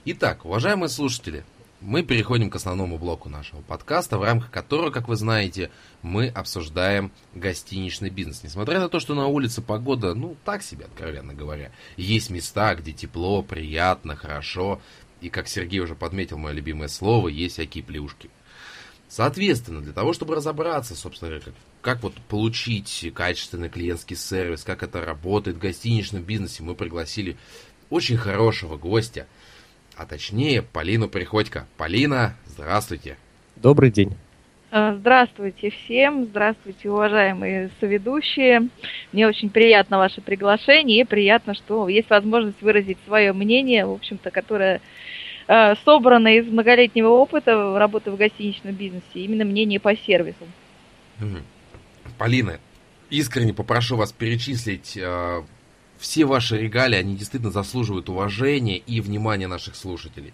Итак, 0.06 0.46
уважаемые 0.46 0.90
слушатели, 0.90 1.44
мы 1.82 2.04
переходим 2.04 2.50
к 2.50 2.56
основному 2.56 2.98
блоку 2.98 3.30
нашего 3.30 3.62
подкаста, 3.62 4.18
в 4.18 4.24
рамках 4.24 4.50
которого, 4.50 4.90
как 4.90 5.08
вы 5.08 5.16
знаете, 5.16 5.70
мы 6.02 6.28
обсуждаем 6.28 7.12
гостиничный 7.34 8.10
бизнес. 8.10 8.44
Несмотря 8.44 8.80
на 8.80 8.90
то, 8.90 9.00
что 9.00 9.14
на 9.14 9.28
улице 9.28 9.62
погода, 9.62 10.14
ну, 10.14 10.36
так 10.46 10.64
себе, 10.64 10.86
откровенно 10.86 11.34
говоря. 11.34 11.72
Есть 11.98 12.30
места, 12.30 12.76
где 12.76 12.92
тепло, 12.92 13.44
приятно, 13.44 14.16
хорошо. 14.16 14.82
И, 15.22 15.30
как 15.30 15.48
Сергей 15.48 15.80
уже 15.80 15.96
подметил, 15.96 16.38
мое 16.38 16.54
любимое 16.54 16.88
слово, 16.88 17.28
есть 17.28 17.56
всякие 17.56 17.84
плюшки. 17.84 18.30
Соответственно, 19.08 19.82
для 19.82 19.94
того, 19.94 20.14
чтобы 20.14 20.36
разобраться, 20.36 20.96
собственно 20.96 21.30
говоря, 21.30 21.46
как, 21.46 21.54
как 21.82 22.04
вот 22.04 22.14
получить 22.28 23.12
качественный 23.14 23.70
клиентский 23.70 24.16
сервис, 24.16 24.64
как 24.64 24.84
это 24.84 25.06
работает 25.06 25.58
в 25.58 25.60
гостиничном 25.60 26.24
бизнесе, 26.24 26.64
мы 26.64 26.76
пригласили 26.76 27.38
очень 27.90 28.18
хорошего 28.18 28.78
гостя, 28.78 29.28
а 29.96 30.06
точнее 30.06 30.62
Полину 30.62 31.08
Приходько. 31.08 31.68
Полина, 31.78 32.36
здравствуйте. 32.48 33.18
Добрый 33.56 33.92
день. 33.92 34.16
А, 34.72 34.94
здравствуйте 34.96 35.70
всем, 35.70 36.26
здравствуйте, 36.26 36.90
уважаемые 36.90 37.70
соведущие. 37.80 38.68
Мне 39.14 39.28
очень 39.28 39.50
приятно 39.50 39.98
ваше 39.98 40.20
приглашение 40.20 41.00
и 41.00 41.06
приятно, 41.06 41.54
что 41.54 41.88
есть 41.88 42.10
возможность 42.10 42.62
выразить 42.62 42.98
свое 43.06 43.32
мнение, 43.32 43.86
в 43.86 43.92
общем-то, 43.92 44.32
которое 44.32 44.82
собрано 45.48 46.38
из 46.38 46.48
многолетнего 46.48 47.10
опыта 47.10 47.78
работы 47.78 48.12
в 48.12 48.18
гостиничном 48.18 48.74
бизнесе, 48.74 49.04
именно 49.14 49.46
мнение 49.46 49.80
по 49.80 49.96
сервису. 49.96 50.46
Полина, 52.18 52.60
искренне 53.10 53.54
попрошу 53.54 53.98
вас 53.98 54.12
перечислить 54.12 54.98
э, 54.98 55.42
все 55.98 56.26
ваши 56.26 56.58
регалии, 56.58 56.98
они 56.98 57.16
действительно 57.16 57.52
заслуживают 57.52 58.10
уважения 58.10 58.78
и 58.78 59.02
внимания 59.02 59.48
наших 59.48 59.76
слушателей. 59.76 60.34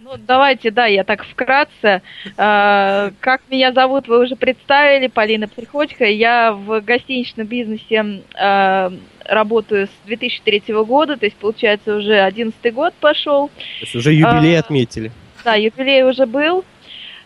Ну, 0.00 0.16
давайте, 0.18 0.70
да, 0.70 0.84
я 0.84 1.02
так 1.02 1.24
вкратце. 1.24 2.02
Э, 2.36 3.10
как 3.20 3.40
меня 3.50 3.72
зовут, 3.72 4.06
вы 4.06 4.24
уже 4.24 4.36
представили, 4.36 5.06
Полина 5.06 5.48
Приходько. 5.48 6.04
Я 6.04 6.52
в 6.52 6.80
гостиничном 6.82 7.46
бизнесе 7.46 8.22
э, 8.34 8.90
работаю 9.24 9.86
с 9.86 10.06
2003 10.06 10.62
года, 10.84 11.16
то 11.16 11.26
есть, 11.26 11.36
получается, 11.36 11.96
уже 11.96 12.20
11 12.20 12.74
год 12.74 12.94
пошел. 13.00 13.48
То 13.48 13.82
есть 13.82 13.94
уже 13.94 14.12
юбилей 14.12 14.56
а, 14.56 14.60
отметили. 14.60 15.12
Да, 15.44 15.54
юбилей 15.54 16.02
уже 16.02 16.26
был. 16.26 16.64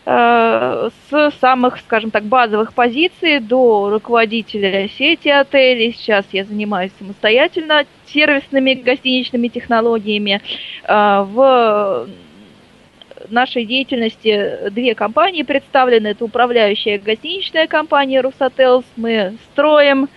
Э, 0.05 0.89
с 1.11 1.31
самых, 1.39 1.77
скажем 1.79 2.09
так, 2.09 2.23
базовых 2.23 2.73
позиций 2.73 3.39
до 3.39 3.89
руководителя 3.91 4.89
сети 4.97 5.29
отелей. 5.29 5.93
Сейчас 5.93 6.25
я 6.31 6.45
занимаюсь 6.45 6.91
самостоятельно 6.97 7.85
сервисными 8.07 8.73
гостиничными 8.73 9.49
технологиями. 9.49 10.41
Э, 10.83 11.25
в 11.27 12.07
нашей 13.29 13.65
деятельности 13.65 14.69
две 14.71 14.95
компании 14.95 15.43
представлены. 15.43 16.07
Это 16.07 16.25
управляющая 16.25 16.97
гостиничная 16.97 17.67
компания 17.67 18.21
Русотелс. 18.21 18.85
Мы 18.95 19.37
строим, 19.51 20.05
э, 20.05 20.07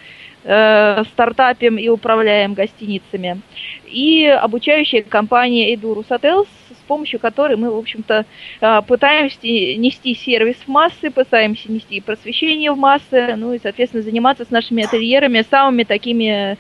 стартапим 0.42 1.76
и 1.76 1.88
управляем 1.88 2.54
гостиницами. 2.54 3.40
И 3.87 4.26
обучающая 4.26 5.02
компания 5.02 5.75
Edu 5.75 5.94
Русотелс 5.94 6.49
с 6.82 6.88
помощью 6.88 7.20
которой 7.20 7.56
мы, 7.56 7.70
в 7.70 7.78
общем-то, 7.78 8.26
а, 8.61 8.82
пытаемся 8.82 9.38
нести 9.42 10.14
сервис 10.14 10.56
в 10.56 10.68
массы, 10.68 11.11
пытаемся 11.11 11.70
нести 11.70 12.00
просвещение 12.00 12.72
в 12.72 12.76
массы, 12.76 13.37
ну 13.37 13.52
и, 13.52 13.61
соответственно, 13.62 14.02
заниматься 14.02 14.44
с 14.44 14.50
нашими 14.50 14.84
ательерами 14.84 15.44
самыми 15.49 15.84
такими 15.84 16.58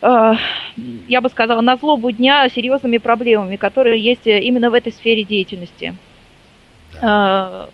а, 0.00 0.36
я 1.08 1.20
бы 1.20 1.28
сказала, 1.28 1.60
на 1.60 1.76
злобу 1.76 2.10
дня 2.12 2.48
серьезными 2.48 2.98
проблемами, 2.98 3.56
которые 3.56 4.00
есть 4.00 4.26
именно 4.26 4.70
в 4.70 4.74
этой 4.74 4.92
сфере 4.92 5.24
деятельности. 5.24 5.94
Да. 7.00 7.68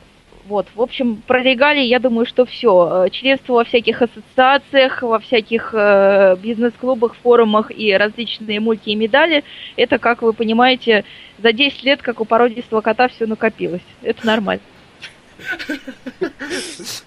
Вот, 0.46 0.66
в 0.74 0.82
общем, 0.82 1.22
про 1.24 1.40
регалии, 1.40 1.84
я 1.84 2.00
думаю, 2.00 2.26
что 2.26 2.44
все. 2.44 3.04
Э, 3.06 3.10
членство 3.10 3.54
во 3.54 3.64
всяких 3.64 4.02
ассоциациях, 4.02 5.02
во 5.02 5.20
всяких 5.20 5.70
э, 5.72 6.36
бизнес-клубах, 6.42 7.14
форумах 7.14 7.70
и 7.70 7.92
различные 7.92 8.58
мульти 8.58 8.90
и 8.90 8.96
медали, 8.96 9.44
это, 9.76 9.98
как 9.98 10.22
вы 10.22 10.32
понимаете, 10.32 11.04
за 11.38 11.52
10 11.52 11.84
лет, 11.84 12.02
как 12.02 12.20
у 12.20 12.24
породистого 12.24 12.80
кота, 12.80 13.06
все 13.06 13.26
накопилось. 13.26 13.82
Это 14.02 14.26
нормально. 14.26 14.62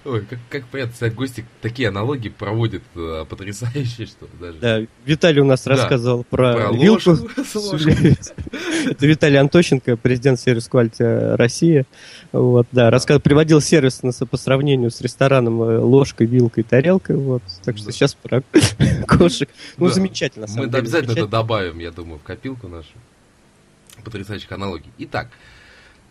Ой, 0.04 0.24
как, 0.24 0.38
как 0.48 0.66
понятно, 0.66 0.92
кстати, 0.92 1.14
гости 1.14 1.44
такие 1.62 1.88
аналогии 1.88 2.28
проводят 2.28 2.82
э, 2.94 3.24
потрясающие, 3.28 4.06
что 4.06 4.26
даже. 4.40 4.58
Да, 4.58 4.80
Виталий 5.04 5.40
у 5.40 5.44
нас 5.44 5.64
да. 5.64 5.72
рассказывал 5.72 6.24
про, 6.24 6.54
про 6.54 6.72
вилку. 6.72 7.12
Это 8.86 9.06
Виталий 9.06 9.38
Антощенко, 9.38 9.96
президент 9.96 10.40
сервис 10.40 10.68
Quality 10.70 11.36
России. 11.36 11.86
Вот, 12.32 12.66
да, 12.72 12.90
рассказ, 12.90 13.20
приводил 13.20 13.60
сервис 13.60 14.02
на, 14.02 14.12
по 14.12 14.36
сравнению 14.36 14.90
с 14.90 15.00
рестораном 15.00 15.62
э, 15.62 15.78
ложкой, 15.78 16.26
вилкой, 16.26 16.64
тарелкой. 16.64 17.16
Вот, 17.16 17.42
так 17.64 17.76
что 17.76 17.86
да. 17.86 17.92
сейчас 17.92 18.14
про 18.14 18.42
кошек. 19.08 19.48
Ну, 19.76 19.88
да. 19.88 19.94
замечательно. 19.94 20.46
Мы 20.54 20.64
обязательно 20.64 21.12
это 21.12 21.26
добавим, 21.26 21.78
я 21.78 21.90
думаю, 21.90 22.18
в 22.18 22.22
копилку 22.22 22.68
нашу 22.68 22.92
потрясающих 24.04 24.52
аналогий. 24.52 24.92
Итак, 24.98 25.28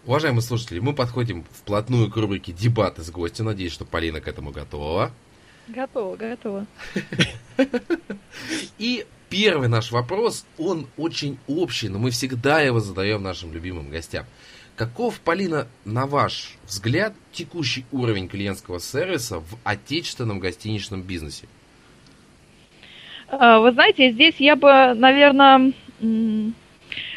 Уважаемые 0.05 0.43
слушатели, 0.43 0.77
мы 0.77 0.93
подходим 0.93 1.45
вплотную 1.51 2.11
к 2.11 2.15
рубрике 2.15 2.51
«Дебаты 2.51 3.01
с 3.01 3.09
гостем». 3.09 3.45
Надеюсь, 3.45 3.71
что 3.71 3.85
Полина 3.85 4.21
к 4.21 4.27
этому 4.27 4.51
готова. 4.51 5.11
Готова, 5.67 6.15
готова. 6.15 6.67
И 8.77 9.03
первый 9.29 9.67
наш 9.67 9.91
вопрос, 9.91 10.45
он 10.59 10.85
очень 10.95 11.39
общий, 11.47 11.89
но 11.89 11.97
мы 11.97 12.11
всегда 12.11 12.61
его 12.61 12.79
задаем 12.79 13.23
нашим 13.23 13.51
любимым 13.51 13.89
гостям. 13.89 14.25
Каков, 14.75 15.19
Полина, 15.21 15.67
на 15.85 16.05
ваш 16.05 16.55
взгляд, 16.67 17.13
текущий 17.31 17.85
уровень 17.91 18.27
клиентского 18.27 18.79
сервиса 18.79 19.39
в 19.39 19.57
отечественном 19.63 20.39
гостиничном 20.39 21.01
бизнесе? 21.01 21.47
А, 23.27 23.59
вы 23.59 23.71
знаете, 23.71 24.11
здесь 24.11 24.35
я 24.37 24.55
бы, 24.55 24.93
наверное, 24.93 25.73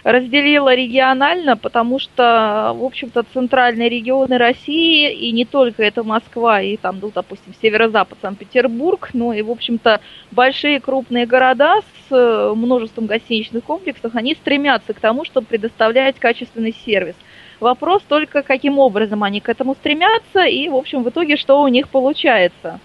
разделила 0.04 0.74
регионально, 0.74 1.56
потому 1.56 1.98
что, 1.98 2.72
в 2.74 2.84
общем-то, 2.84 3.24
центральные 3.32 3.88
регионы 3.88 4.38
России, 4.38 5.12
и 5.12 5.32
не 5.32 5.44
только 5.44 5.82
это 5.82 6.02
Москва, 6.02 6.60
и 6.60 6.76
там, 6.76 6.98
ну, 7.00 7.10
допустим, 7.14 7.54
северо-запад, 7.60 8.18
Санкт-Петербург, 8.22 9.10
но 9.12 9.32
и, 9.32 9.42
в 9.42 9.50
общем-то, 9.50 10.00
большие 10.30 10.80
крупные 10.80 11.26
города 11.26 11.80
с 11.80 12.14
э, 12.14 12.52
множеством 12.54 13.06
гостиничных 13.06 13.64
комплексов, 13.64 14.14
они 14.14 14.34
стремятся 14.34 14.94
к 14.94 15.00
тому, 15.00 15.24
чтобы 15.24 15.46
предоставлять 15.46 16.18
качественный 16.18 16.74
сервис. 16.84 17.14
Вопрос 17.60 18.02
только, 18.08 18.42
каким 18.42 18.78
образом 18.78 19.24
они 19.24 19.40
к 19.40 19.48
этому 19.48 19.74
стремятся, 19.74 20.44
и, 20.44 20.68
в 20.68 20.76
общем, 20.76 21.02
в 21.02 21.08
итоге, 21.08 21.36
что 21.36 21.60
у 21.60 21.68
них 21.68 21.88
получается. 21.88 22.80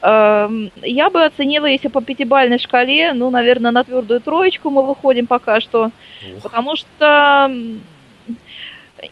Эм, 0.00 0.70
я 0.82 1.10
бы 1.10 1.24
оценила, 1.24 1.66
если 1.66 1.88
по 1.88 2.00
пятибалльной 2.00 2.58
шкале, 2.58 3.12
ну, 3.14 3.30
наверное, 3.30 3.72
на 3.72 3.82
твердую 3.82 4.20
троечку 4.20 4.70
мы 4.70 4.86
выходим 4.86 5.26
пока 5.26 5.60
что, 5.60 5.86
Ух. 5.86 6.42
потому 6.42 6.76
что 6.76 7.50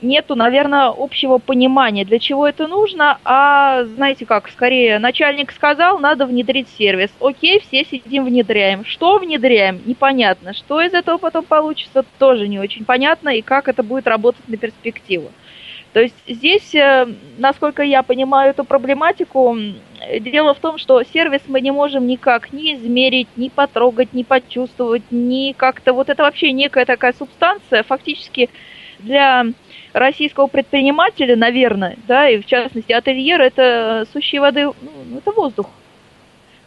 нету, 0.01 0.35
наверное, 0.35 0.93
общего 0.97 1.39
понимания, 1.39 2.05
для 2.05 2.19
чего 2.19 2.47
это 2.47 2.67
нужно, 2.67 3.19
а, 3.25 3.85
знаете 3.85 4.27
как, 4.27 4.49
скорее, 4.49 4.99
начальник 4.99 5.53
сказал, 5.53 5.99
надо 5.99 6.27
внедрить 6.27 6.69
сервис. 6.77 7.11
Окей, 7.21 7.61
все 7.61 7.85
сидим, 7.85 8.25
внедряем. 8.25 8.85
Что 8.85 9.19
внедряем? 9.19 9.81
Непонятно. 9.87 10.55
Что 10.55 10.81
из 10.81 10.95
этого 10.95 11.19
потом 11.19 11.45
получится, 11.45 12.05
тоже 12.19 12.49
не 12.49 12.59
очень 12.59 12.85
понятно, 12.85 13.31
и 13.31 13.43
как 13.43 13.69
это 13.69 13.83
будет 13.83 14.07
работать 14.07 14.49
на 14.49 14.57
перспективу. 14.57 15.31
То 15.97 16.03
есть 16.03 16.15
здесь, 16.29 16.75
э, 16.75 17.07
насколько 17.39 17.83
я 17.83 18.03
понимаю 18.03 18.51
эту 18.51 18.65
проблематику, 18.65 19.57
дело 20.21 20.53
в 20.53 20.59
том, 20.59 20.77
что 20.77 21.03
сервис 21.03 21.41
мы 21.47 21.63
не 21.63 21.71
можем 21.71 22.07
никак 22.07 22.53
ни 22.53 22.75
измерить, 22.75 23.29
ни 23.37 23.49
потрогать, 23.49 24.13
ни 24.13 24.23
почувствовать, 24.23 25.05
ни 25.11 25.53
как-то... 25.53 25.95
Вот 25.95 26.11
это 26.11 26.25
вообще 26.25 26.53
некая 26.53 26.85
такая 26.85 27.15
субстанция, 27.15 27.83
фактически 27.83 28.51
для 28.99 29.47
российского 29.95 30.49
предпринимателя, 30.49 31.35
наверное, 31.35 31.97
да, 32.07 32.29
и 32.29 32.43
в 32.43 32.45
частности 32.45 32.93
ательер, 32.93 33.41
это 33.41 34.07
сущей 34.13 34.39
воды, 34.39 34.67
ну, 34.67 35.17
это 35.17 35.33
воздух 35.33 35.71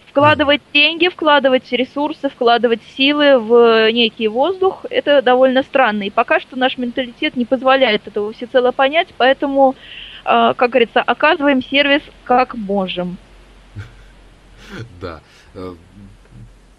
вкладывать 0.10 0.62
деньги, 0.74 1.08
вкладывать 1.08 1.72
ресурсы, 1.72 2.30
вкладывать 2.30 2.82
силы 2.96 3.39
в 3.39 3.92
некий 3.92 4.28
воздух, 4.28 4.86
это 4.89 5.22
довольно 5.22 5.63
странно. 5.63 6.04
И 6.04 6.10
пока 6.10 6.39
что 6.39 6.58
наш 6.58 6.78
менталитет 6.78 7.36
не 7.36 7.46
позволяет 7.46 8.08
этого 8.08 8.34
всецело 8.34 8.72
понять, 8.72 9.10
поэтому, 9.18 9.75
а, 10.25 10.54
как 10.54 10.72
говорится, 10.72 11.01
оказываем 11.01 11.63
сервис 11.63 12.01
как 12.24 12.56
можем. 12.56 13.18
Да. 15.01 15.22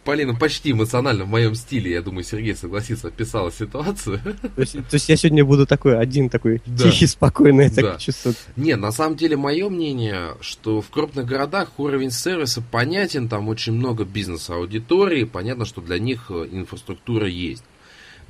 Полина 0.04 0.35
почти 0.35 0.73
эмоционально 0.73 1.25
в 1.25 1.28
моем 1.28 1.54
стиле, 1.54 1.92
я 1.92 2.00
думаю, 2.00 2.25
Сергей 2.25 2.54
согласится, 2.54 3.09
описала 3.09 3.52
ситуацию. 3.52 4.19
То 4.57 4.61
есть, 4.61 4.73
то 4.73 4.95
есть 4.95 5.09
я 5.09 5.16
сегодня 5.16 5.45
буду 5.45 5.66
такой 5.66 5.99
один, 5.99 6.30
такой 6.30 6.62
да. 6.64 6.85
тихий, 6.85 7.07
спокойный, 7.07 7.64
я 7.64 7.71
да. 7.71 7.83
так 7.83 8.00
чувствую. 8.00 8.35
Не, 8.57 8.76
на 8.76 8.92
самом 8.92 9.16
деле 9.16 9.37
мое 9.37 9.69
мнение, 9.69 10.37
что 10.40 10.80
в 10.80 10.88
крупных 10.88 11.26
городах 11.26 11.73
уровень 11.78 12.11
сервиса 12.11 12.62
понятен, 12.62 13.28
там 13.28 13.49
очень 13.49 13.75
много 13.75 14.04
бизнес-аудитории, 14.04 15.25
понятно, 15.25 15.66
что 15.66 15.83
для 15.83 15.99
них 15.99 16.26
э, 16.30 16.49
инфраструктура 16.50 17.28
есть. 17.28 17.64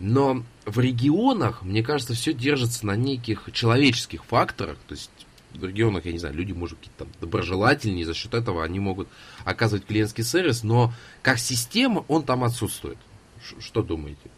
Но 0.00 0.42
в 0.64 0.80
регионах, 0.80 1.62
мне 1.62 1.82
кажется, 1.82 2.14
все 2.14 2.32
держится 2.32 2.86
на 2.86 2.96
неких 2.96 3.48
человеческих 3.52 4.24
факторах, 4.24 4.76
то 4.88 4.94
есть 4.94 5.10
регионах, 5.64 6.05
я 6.07 6.12
не 6.12 6.19
знаю, 6.19 6.35
люди, 6.35 6.52
может, 6.52 6.79
какие-то 6.79 7.05
там 7.05 7.09
доброжелательнее, 7.21 8.07
за 8.07 8.14
счет 8.14 8.35
этого 8.35 8.64
они 8.64 8.81
могут 8.81 9.09
оказывать 9.45 9.87
клиентский 9.87 10.25
сервис, 10.25 10.62
но 10.62 10.93
как 11.23 11.38
система 11.38 12.05
он 12.09 12.23
там 12.23 12.45
отсутствует. 12.45 12.99
Ш 13.43 13.57
что 13.61 13.83
думаете? 13.83 14.31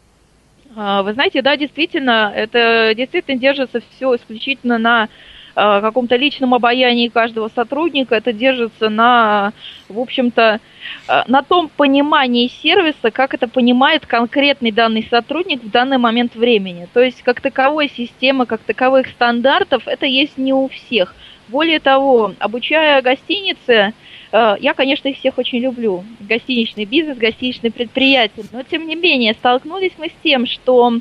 А, 0.74 1.02
вы 1.02 1.12
знаете, 1.12 1.42
да, 1.42 1.56
действительно, 1.56 2.32
это 2.34 2.94
действительно 2.94 3.38
держится 3.38 3.80
все 3.94 4.16
исключительно 4.16 4.78
на 4.78 5.08
каком-то 5.54 6.16
личном 6.16 6.54
обаянии 6.54 7.08
каждого 7.08 7.48
сотрудника, 7.54 8.14
это 8.14 8.32
держится 8.32 8.88
на, 8.88 9.52
в 9.88 9.98
общем-то, 9.98 10.60
а, 11.08 11.24
на 11.26 11.42
том 11.42 11.68
понимании 11.68 12.48
сервиса, 12.48 13.10
как 13.10 13.34
это 13.34 13.48
понимает 13.48 14.06
конкретный 14.06 14.72
данный 14.72 15.06
сотрудник 15.08 15.62
в 15.62 15.70
данный 15.70 15.98
момент 15.98 16.34
времени. 16.34 16.88
То 16.92 17.00
есть 17.00 17.22
как 17.22 17.40
таковой 17.40 17.88
системы, 17.88 18.46
как 18.46 18.60
таковых 18.62 19.08
стандартов, 19.08 19.86
это 19.86 20.06
есть 20.06 20.38
не 20.38 20.52
у 20.52 20.68
всех. 20.68 21.14
Более 21.52 21.78
того, 21.78 22.34
обучая 22.40 23.00
гостиницы, 23.02 23.94
Э, 24.32 24.56
я, 24.58 24.74
конечно, 24.74 25.08
их 25.08 25.18
всех 25.18 25.38
очень 25.38 25.58
люблю. 25.58 26.04
Гостиничный 26.20 26.86
бизнес, 26.86 27.18
гостиничные 27.18 27.70
предприятия. 27.70 28.44
Но, 28.50 28.62
тем 28.62 28.88
не 28.88 28.96
менее, 28.96 29.34
столкнулись 29.34 29.92
мы 29.98 30.08
с 30.08 30.22
тем, 30.24 30.46
что 30.46 30.94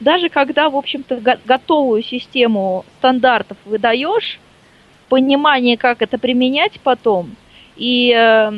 даже 0.00 0.28
когда, 0.28 0.70
в 0.70 0.76
общем-то, 0.76 1.20
готовую 1.44 2.02
систему 2.02 2.84
стандартов 2.98 3.58
выдаешь, 3.64 4.38
понимание, 5.08 5.76
как 5.76 6.00
это 6.02 6.18
применять 6.18 6.80
потом, 6.82 7.36
и 7.76 8.12
э, 8.12 8.52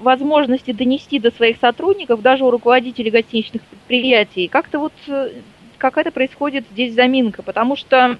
возможности 0.00 0.72
донести 0.72 1.18
до 1.18 1.30
своих 1.30 1.58
сотрудников, 1.58 2.22
даже 2.22 2.44
у 2.44 2.50
руководителей 2.50 3.10
гостиничных 3.10 3.62
предприятий, 3.62 4.48
как-то 4.48 4.78
вот 4.78 4.92
э, 5.08 5.30
какая-то 5.78 6.10
происходит 6.12 6.64
здесь 6.70 6.94
заминка, 6.94 7.42
потому 7.42 7.76
что 7.76 8.18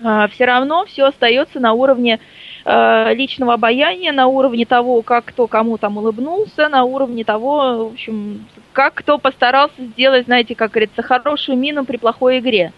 все 0.00 0.44
равно 0.44 0.84
все 0.86 1.04
остается 1.04 1.60
на 1.60 1.72
уровне 1.72 2.20
э, 2.64 3.14
личного 3.14 3.54
обаяния, 3.54 4.12
на 4.12 4.26
уровне 4.26 4.66
того, 4.66 5.02
как 5.02 5.26
кто 5.26 5.46
кому 5.46 5.78
там 5.78 5.98
улыбнулся, 5.98 6.68
на 6.68 6.84
уровне 6.84 7.24
того, 7.24 7.88
в 7.88 7.92
общем, 7.92 8.46
как 8.72 8.94
кто 8.94 9.18
постарался 9.18 9.84
сделать, 9.84 10.26
знаете, 10.26 10.54
как 10.54 10.72
говорится, 10.72 11.02
хорошую 11.02 11.58
мину 11.58 11.84
при 11.84 11.96
плохой 11.96 12.38
игре. 12.40 12.72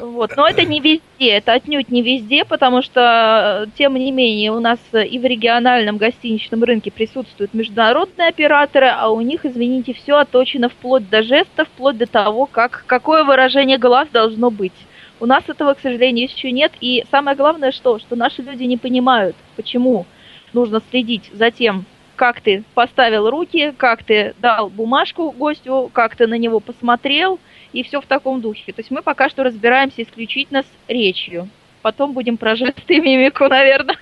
Вот. 0.00 0.36
Но 0.36 0.46
это 0.46 0.64
не 0.64 0.80
везде, 0.80 1.30
это 1.30 1.52
отнюдь 1.52 1.90
не 1.90 2.02
везде, 2.02 2.44
потому 2.44 2.82
что, 2.82 3.68
тем 3.76 3.94
не 3.94 4.10
менее, 4.10 4.52
у 4.52 4.60
нас 4.60 4.78
и 4.92 5.18
в 5.18 5.24
региональном 5.24 5.96
гостиничном 5.96 6.64
рынке 6.64 6.90
присутствуют 6.90 7.54
международные 7.54 8.28
операторы, 8.28 8.88
а 8.88 9.10
у 9.10 9.20
них, 9.20 9.44
извините, 9.44 9.92
все 9.92 10.16
оточено 10.16 10.68
вплоть 10.68 11.08
до 11.08 11.22
жестов, 11.22 11.68
вплоть 11.68 11.98
до 11.98 12.06
того, 12.06 12.46
как, 12.46 12.84
какое 12.86 13.24
выражение 13.24 13.78
глаз 13.78 14.08
должно 14.12 14.50
быть. 14.50 14.72
У 15.18 15.26
нас 15.26 15.44
этого, 15.48 15.74
к 15.74 15.80
сожалению, 15.80 16.28
еще 16.28 16.50
нет. 16.50 16.72
И 16.80 17.04
самое 17.10 17.36
главное, 17.36 17.72
что, 17.72 17.98
что 17.98 18.16
наши 18.16 18.42
люди 18.42 18.64
не 18.64 18.76
понимают, 18.76 19.36
почему 19.56 20.04
нужно 20.52 20.82
следить 20.90 21.30
за 21.32 21.50
тем, 21.50 21.86
как 22.16 22.40
ты 22.40 22.64
поставил 22.74 23.30
руки, 23.30 23.72
как 23.76 24.04
ты 24.04 24.34
дал 24.38 24.68
бумажку 24.68 25.30
гостю, 25.30 25.90
как 25.92 26.16
ты 26.16 26.26
на 26.26 26.36
него 26.38 26.60
посмотрел– 26.60 27.38
и 27.72 27.82
все 27.82 28.00
в 28.00 28.06
таком 28.06 28.40
духе. 28.40 28.72
То 28.72 28.80
есть 28.80 28.90
мы 28.90 29.02
пока 29.02 29.28
что 29.28 29.44
разбираемся 29.44 30.02
исключительно 30.02 30.62
с 30.62 30.88
речью. 30.88 31.48
Потом 31.82 32.12
будем 32.12 32.36
про 32.36 32.56
жесты 32.56 33.00
мимику, 33.00 33.48
наверное. 33.48 33.96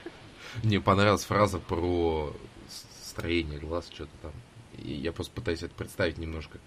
Мне 0.62 0.80
понравилась 0.80 1.24
фраза 1.24 1.58
про 1.58 2.32
строение 3.02 3.58
глаз, 3.58 3.90
что-то 3.92 4.10
там. 4.22 4.32
Я 4.82 5.12
просто 5.12 5.32
пытаюсь 5.32 5.62
это 5.62 5.74
представить 5.74 6.18
немножко. 6.18 6.58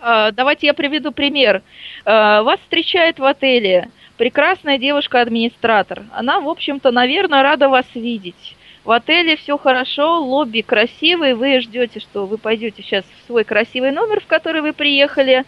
А, 0.00 0.30
давайте 0.30 0.66
я 0.66 0.74
приведу 0.74 1.12
пример. 1.12 1.62
А, 2.04 2.42
вас 2.42 2.60
встречает 2.60 3.18
в 3.18 3.24
отеле 3.24 3.90
прекрасная 4.16 4.78
девушка-администратор. 4.78 6.04
Она, 6.12 6.40
в 6.40 6.48
общем-то, 6.48 6.90
наверное, 6.90 7.42
рада 7.42 7.68
вас 7.68 7.86
видеть. 7.94 8.56
В 8.84 8.90
отеле 8.90 9.36
все 9.36 9.58
хорошо, 9.58 10.20
лобби 10.22 10.62
красивый, 10.62 11.34
вы 11.34 11.60
ждете, 11.60 12.00
что 12.00 12.26
вы 12.26 12.38
пойдете 12.38 12.82
сейчас 12.82 13.04
в 13.04 13.26
свой 13.26 13.44
красивый 13.44 13.92
номер, 13.92 14.20
в 14.20 14.26
который 14.26 14.62
вы 14.62 14.72
приехали, 14.72 15.44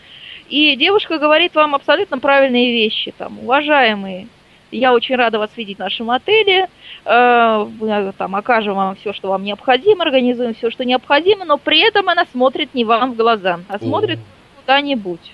и 0.50 0.75
девушка 0.75 1.19
говорит 1.19 1.54
вам 1.54 1.76
абсолютно 1.76 2.19
правильные 2.19 2.73
вещи, 2.73 3.14
там, 3.16 3.38
уважаемые, 3.38 4.26
я 4.73 4.92
очень 4.92 5.14
рада 5.14 5.38
вас 5.38 5.50
видеть 5.57 5.76
в 5.76 5.80
нашем 5.80 6.11
отеле, 6.11 6.69
э, 7.04 7.66
мы 7.80 8.12
там 8.19 8.35
окажем 8.35 8.75
вам 8.75 8.97
все, 8.97 9.12
что 9.12 9.28
вам 9.28 9.45
необходимо, 9.45 10.02
организуем 10.02 10.54
все, 10.54 10.71
что 10.71 10.85
необходимо, 10.85 11.45
но 11.45 11.57
при 11.57 11.80
этом 11.80 12.09
она 12.09 12.26
смотрит 12.26 12.75
не 12.75 12.85
вам 12.85 13.12
в 13.12 13.16
глаза, 13.16 13.61
а 13.69 13.78
смотрит 13.78 14.19
куда-нибудь. 14.61 15.33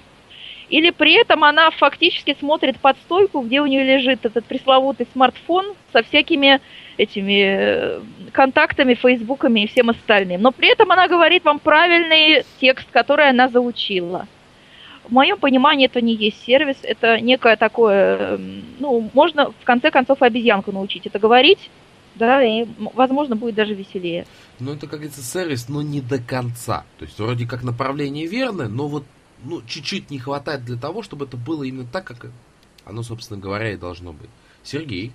Или 0.68 0.90
при 0.90 1.14
этом 1.14 1.44
она 1.44 1.70
фактически 1.70 2.36
смотрит 2.38 2.78
под 2.78 2.96
стойку, 2.98 3.40
где 3.40 3.60
у 3.60 3.66
нее 3.66 3.84
лежит 3.84 4.26
этот 4.26 4.44
пресловутый 4.44 5.06
смартфон 5.12 5.74
со 5.92 6.02
всякими 6.02 6.60
этими 6.98 7.42
э, 7.46 8.00
контактами, 8.32 8.94
фейсбуками 8.94 9.60
и 9.60 9.66
всем 9.68 9.90
остальным. 9.90 10.42
Но 10.42 10.50
при 10.50 10.72
этом 10.72 10.90
она 10.90 11.08
говорит 11.08 11.44
вам 11.44 11.58
правильный 11.58 12.44
текст, 12.58 12.90
который 12.90 13.28
она 13.28 13.48
заучила 13.48 14.26
в 15.08 15.12
моем 15.12 15.38
понимании 15.38 15.86
это 15.86 16.00
не 16.00 16.14
есть 16.14 16.42
сервис, 16.44 16.76
это 16.82 17.20
некое 17.20 17.56
такое, 17.56 18.34
эм, 18.34 18.64
ну, 18.78 19.10
можно 19.14 19.52
в 19.52 19.64
конце 19.64 19.90
концов 19.90 20.22
обезьянку 20.22 20.72
научить 20.72 21.06
это 21.06 21.18
говорить, 21.18 21.70
да, 22.16 22.42
и, 22.42 22.66
возможно, 22.94 23.36
будет 23.36 23.54
даже 23.54 23.74
веселее. 23.74 24.26
Ну, 24.58 24.72
это, 24.72 24.82
как 24.82 25.00
говорится, 25.00 25.22
сервис, 25.22 25.68
но 25.68 25.82
не 25.82 26.00
до 26.00 26.18
конца. 26.18 26.84
То 26.98 27.04
есть, 27.04 27.18
вроде 27.18 27.46
как 27.46 27.62
направление 27.62 28.26
верное, 28.26 28.68
но 28.68 28.88
вот, 28.88 29.04
ну, 29.44 29.62
чуть-чуть 29.66 30.10
не 30.10 30.18
хватает 30.18 30.64
для 30.64 30.76
того, 30.76 31.02
чтобы 31.02 31.26
это 31.26 31.36
было 31.36 31.62
именно 31.62 31.86
так, 31.86 32.04
как 32.04 32.26
оно, 32.84 33.02
собственно 33.02 33.38
говоря, 33.38 33.72
и 33.72 33.76
должно 33.76 34.12
быть. 34.12 34.30
Сергей? 34.62 35.12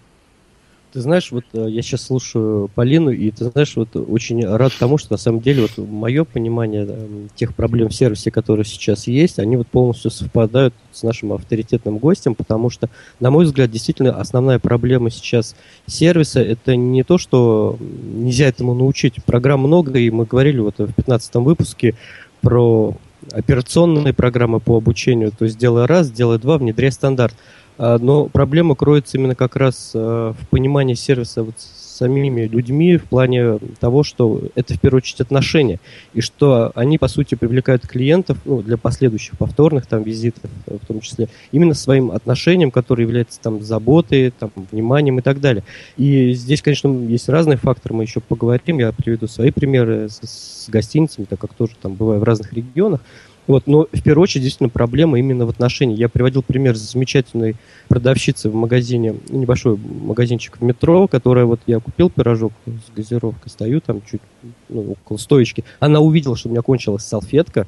Ты 0.91 0.99
знаешь, 0.99 1.31
вот 1.31 1.45
э, 1.53 1.67
я 1.69 1.81
сейчас 1.81 2.01
слушаю 2.01 2.69
Полину, 2.75 3.11
и 3.11 3.31
ты 3.31 3.45
знаешь, 3.45 3.77
вот 3.77 3.95
очень 3.95 4.45
рад 4.45 4.73
тому, 4.77 4.97
что 4.97 5.13
на 5.13 5.17
самом 5.17 5.39
деле 5.39 5.61
вот 5.61 5.77
мое 5.77 6.25
понимание 6.25 6.85
да, 6.85 6.95
тех 7.33 7.55
проблем 7.55 7.87
в 7.87 7.95
сервисе, 7.95 8.29
которые 8.29 8.65
сейчас 8.65 9.07
есть, 9.07 9.39
они 9.39 9.55
вот 9.55 9.67
полностью 9.67 10.11
совпадают 10.11 10.73
с 10.91 11.03
нашим 11.03 11.31
авторитетным 11.31 11.97
гостем, 11.97 12.35
потому 12.35 12.69
что, 12.69 12.89
на 13.21 13.31
мой 13.31 13.45
взгляд, 13.45 13.71
действительно 13.71 14.19
основная 14.19 14.59
проблема 14.59 15.11
сейчас 15.11 15.55
сервиса 15.87 16.41
это 16.41 16.75
не 16.75 17.03
то, 17.03 17.17
что 17.17 17.77
нельзя 17.79 18.47
этому 18.47 18.73
научить. 18.73 19.23
Программ 19.25 19.61
много, 19.61 19.97
и 19.97 20.09
мы 20.09 20.25
говорили 20.25 20.59
вот 20.59 20.79
в 20.79 20.93
15 20.93 21.35
выпуске 21.35 21.95
про 22.41 22.97
операционные 23.31 24.13
программы 24.13 24.59
по 24.59 24.77
обучению, 24.77 25.31
то 25.31 25.45
есть 25.45 25.57
делай 25.57 25.85
раз, 25.85 26.11
делай 26.11 26.39
два, 26.39 26.57
внедряй 26.57 26.91
стандарт. 26.91 27.35
А, 27.81 27.97
но 27.97 28.25
проблема 28.25 28.75
кроется 28.75 29.17
именно 29.17 29.33
как 29.33 29.55
раз 29.55 29.93
а, 29.95 30.33
в 30.33 30.47
понимании 30.49 30.93
сервиса 30.93 31.43
вот 31.43 31.55
самими 31.57 32.47
людьми 32.47 32.97
в 32.97 33.05
плане 33.05 33.57
того, 33.79 34.03
что 34.03 34.43
это 34.53 34.75
в 34.75 34.79
первую 34.79 34.99
очередь 34.99 35.21
отношения, 35.21 35.79
и 36.13 36.21
что 36.21 36.71
они, 36.75 36.99
по 36.99 37.07
сути, 37.07 37.33
привлекают 37.33 37.87
клиентов 37.87 38.37
ну, 38.45 38.61
для 38.61 38.77
последующих 38.77 39.35
повторных 39.37 39.87
там 39.87 40.03
визитов, 40.03 40.49
э, 40.67 40.77
в 40.79 40.85
том 40.85 41.01
числе, 41.01 41.27
именно 41.51 41.73
своим 41.73 42.11
отношением, 42.11 42.69
которое 42.69 43.03
является 43.03 43.39
там 43.39 43.63
заботой, 43.63 44.31
там, 44.31 44.51
вниманием 44.71 45.17
и 45.17 45.21
так 45.23 45.39
далее. 45.41 45.63
И 45.97 46.33
здесь, 46.33 46.61
конечно, 46.61 46.87
есть 46.87 47.29
разные 47.29 47.57
факторы, 47.57 47.95
мы 47.95 48.03
еще 48.03 48.19
поговорим, 48.19 48.77
я 48.77 48.91
приведу 48.91 49.25
свои 49.25 49.49
примеры 49.49 50.07
с, 50.07 50.19
с 50.21 50.69
гостиницами, 50.69 51.25
так 51.25 51.39
как 51.39 51.55
тоже 51.55 51.73
там 51.81 51.95
бываю 51.95 52.19
в 52.19 52.23
разных 52.23 52.53
регионах, 52.53 53.01
вот, 53.47 53.67
но 53.67 53.87
в 53.91 54.03
первую 54.03 54.23
очередь 54.23 54.43
действительно 54.43 54.69
проблема 54.69 55.19
именно 55.19 55.45
в 55.45 55.49
отношении. 55.49 55.97
Я 55.97 56.09
приводил 56.09 56.43
пример 56.43 56.75
замечательной 56.75 57.55
продавщицы 57.87 58.49
в 58.49 58.55
магазине, 58.55 59.15
ну, 59.29 59.39
небольшой 59.39 59.77
магазинчик 59.77 60.57
в 60.59 60.63
метро, 60.63 61.07
которая 61.07 61.45
вот 61.45 61.59
я 61.67 61.79
купил 61.79 62.09
пирожок 62.09 62.53
с 62.65 62.95
газировкой, 62.95 63.49
стою 63.49 63.81
там 63.81 64.01
чуть 64.09 64.21
ну, 64.69 64.91
около 64.91 65.17
стоечки. 65.17 65.63
Она 65.79 65.99
увидела, 65.99 66.35
что 66.35 66.49
у 66.49 66.51
меня 66.51 66.61
кончилась 66.61 67.03
салфетка, 67.03 67.67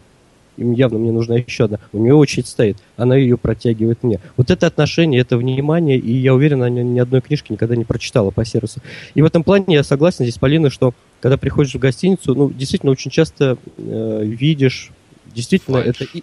им 0.57 0.71
явно 0.71 0.99
мне 0.99 1.11
нужна 1.11 1.35
еще 1.35 1.65
одна. 1.65 1.79
У 1.91 1.97
нее 1.97 2.13
очередь 2.13 2.47
стоит, 2.47 2.77
она 2.95 3.15
ее 3.15 3.37
протягивает 3.37 4.03
мне. 4.03 4.19
Вот 4.37 4.51
это 4.51 4.67
отношение, 4.67 5.21
это 5.21 5.37
внимание, 5.37 5.97
и 5.97 6.13
я 6.13 6.33
уверен, 6.33 6.61
она 6.61 6.69
ни 6.69 6.99
одной 6.99 7.21
книжки 7.21 7.51
никогда 7.51 7.75
не 7.75 7.85
прочитала 7.85 8.29
по 8.29 8.45
сервису. 8.45 8.81
И 9.15 9.21
в 9.21 9.25
этом 9.25 9.43
плане 9.43 9.75
я 9.75 9.83
согласен 9.83 10.25
здесь, 10.25 10.37
Полина, 10.37 10.69
что 10.69 10.93
когда 11.19 11.37
приходишь 11.37 11.73
в 11.73 11.79
гостиницу, 11.79 12.35
ну, 12.35 12.49
действительно, 12.49 12.91
очень 12.91 13.09
часто 13.09 13.57
э, 13.77 14.21
видишь 14.23 14.91
Действительно, 15.33 15.81
фальш. 15.81 16.01
это... 16.01 16.21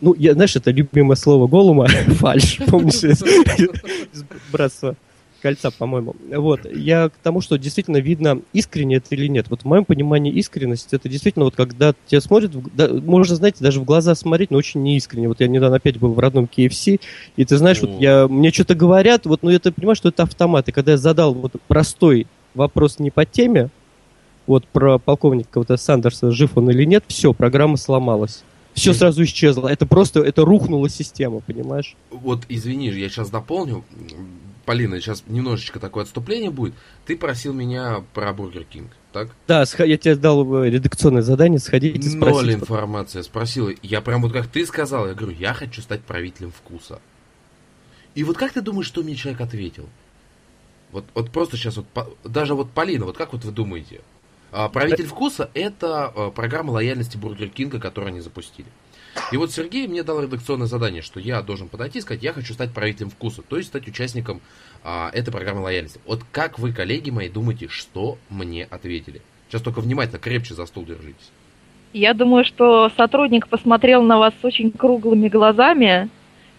Ну, 0.00 0.14
я, 0.14 0.34
знаешь, 0.34 0.54
это 0.54 0.70
любимое 0.70 1.16
слово 1.16 1.48
Голума, 1.48 1.86
фальш, 1.86 2.58
помнишь, 2.68 3.02
из 3.02 4.24
«Братства 4.52 4.96
кольца», 5.40 5.70
по-моему. 5.70 6.14
Вот, 6.30 6.60
я 6.72 7.08
к 7.08 7.12
тому, 7.22 7.40
что 7.40 7.56
действительно 7.58 7.98
видно, 7.98 8.40
искренне 8.52 8.96
это 8.96 9.14
или 9.14 9.26
нет. 9.26 9.46
Вот 9.50 9.62
в 9.62 9.64
моем 9.64 9.84
понимании 9.84 10.32
искренность, 10.32 10.92
это 10.92 11.08
действительно 11.08 11.44
вот 11.44 11.56
когда 11.56 11.94
тебя 12.06 12.20
смотрят, 12.20 12.52
да, 12.74 12.88
можно, 12.88 13.36
знаете, 13.36 13.58
даже 13.60 13.80
в 13.80 13.84
глаза 13.84 14.14
смотреть, 14.14 14.50
но 14.50 14.58
очень 14.58 14.82
неискренне. 14.82 15.28
Вот 15.28 15.40
я 15.40 15.48
недавно 15.48 15.76
опять 15.76 15.98
был 15.98 16.12
в 16.12 16.18
родном 16.18 16.48
KFC, 16.54 17.00
и 17.36 17.44
ты 17.44 17.56
знаешь, 17.56 17.80
вот 17.80 18.00
я, 18.00 18.28
мне 18.28 18.50
что-то 18.50 18.74
говорят, 18.74 19.26
вот, 19.26 19.42
ну, 19.42 19.50
я 19.50 19.58
ты 19.58 19.72
понимаешь, 19.72 19.98
что 19.98 20.08
это 20.10 20.24
автомат. 20.24 20.68
И 20.68 20.72
когда 20.72 20.92
я 20.92 20.98
задал 20.98 21.34
вот 21.34 21.52
простой 21.66 22.26
вопрос 22.54 22.98
не 22.98 23.10
по 23.10 23.24
теме, 23.24 23.70
вот 24.48 24.66
про 24.66 24.98
полковника 24.98 25.58
вот 25.58 25.68
Сандерса, 25.80 26.30
жив 26.30 26.56
он 26.56 26.70
или 26.70 26.84
нет, 26.84 27.04
все, 27.06 27.32
программа 27.32 27.76
сломалась. 27.76 28.42
Все 28.74 28.94
сразу 28.94 29.24
исчезло. 29.24 29.68
Это 29.68 29.86
просто, 29.86 30.20
это 30.20 30.44
рухнула 30.44 30.88
система, 30.88 31.40
понимаешь? 31.40 31.96
Вот, 32.10 32.44
извини, 32.48 32.88
я 32.88 33.08
сейчас 33.08 33.28
дополню. 33.30 33.84
Полина, 34.64 35.00
сейчас 35.00 35.24
немножечко 35.26 35.80
такое 35.80 36.04
отступление 36.04 36.50
будет. 36.50 36.74
Ты 37.06 37.16
просил 37.16 37.54
меня 37.54 38.04
про 38.12 38.32
Бургер 38.34 38.64
Кинг, 38.64 38.90
так? 39.12 39.30
Да, 39.46 39.64
я 39.78 39.96
тебе 39.96 40.14
дал 40.14 40.62
э, 40.62 40.68
редакционное 40.68 41.22
задание, 41.22 41.58
сходить 41.58 41.96
и 42.04 42.08
спросить. 42.08 42.42
Ноль 42.42 42.54
информации. 42.54 43.22
Спросил. 43.22 43.70
Я 43.82 44.02
прям 44.02 44.20
вот 44.20 44.32
как 44.32 44.46
ты 44.46 44.66
сказал, 44.66 45.08
я 45.08 45.14
говорю, 45.14 45.34
я 45.38 45.54
хочу 45.54 45.80
стать 45.80 46.02
правителем 46.02 46.52
вкуса. 46.52 47.00
И 48.14 48.24
вот 48.24 48.36
как 48.36 48.52
ты 48.52 48.60
думаешь, 48.60 48.86
что 48.86 49.02
мне 49.02 49.16
человек 49.16 49.40
ответил? 49.40 49.88
Вот, 50.92 51.04
вот 51.14 51.30
просто 51.30 51.56
сейчас 51.56 51.76
вот, 51.78 51.86
даже 52.24 52.54
вот 52.54 52.70
Полина, 52.70 53.06
вот 53.06 53.16
как 53.16 53.32
вот 53.32 53.44
вы 53.44 53.52
думаете? 53.52 54.02
А, 54.50 54.68
правитель 54.68 55.06
вкуса– 55.06 55.50
это 55.54 56.06
а, 56.06 56.30
программа 56.30 56.70
лояльности 56.70 57.16
Бургер 57.16 57.48
Кинга, 57.48 57.80
которую 57.80 58.12
они 58.12 58.20
запустили. 58.20 58.68
И 59.32 59.36
вот 59.36 59.50
Сергей 59.50 59.86
мне 59.88 60.02
дал 60.02 60.22
редакционное 60.22 60.66
задание, 60.66 61.02
что 61.02 61.20
я 61.20 61.42
должен 61.42 61.68
подойти 61.68 61.98
и 61.98 62.02
сказать, 62.02 62.22
я 62.22 62.32
хочу 62.32 62.54
стать 62.54 62.72
правителем 62.72 63.10
вкуса, 63.10 63.42
то 63.42 63.56
есть 63.56 63.68
стать 63.68 63.88
участником 63.88 64.40
а, 64.84 65.10
этой 65.12 65.30
программы 65.30 65.62
лояльности. 65.62 66.00
Вот 66.06 66.22
как 66.32 66.58
вы, 66.58 66.72
коллеги 66.72 67.10
мои, 67.10 67.28
думаете, 67.28 67.68
что 67.68 68.18
мне 68.30 68.64
ответили? 68.64 69.20
Сейчас 69.48 69.62
только 69.62 69.80
внимательно, 69.80 70.18
крепче 70.18 70.54
за 70.54 70.66
стул 70.66 70.84
держитесь. 70.84 71.30
Я 71.92 72.12
думаю, 72.14 72.44
что 72.44 72.90
сотрудник 72.96 73.48
посмотрел 73.48 74.02
на 74.02 74.18
вас 74.18 74.34
очень 74.42 74.70
круглыми 74.70 75.28
глазами 75.28 76.10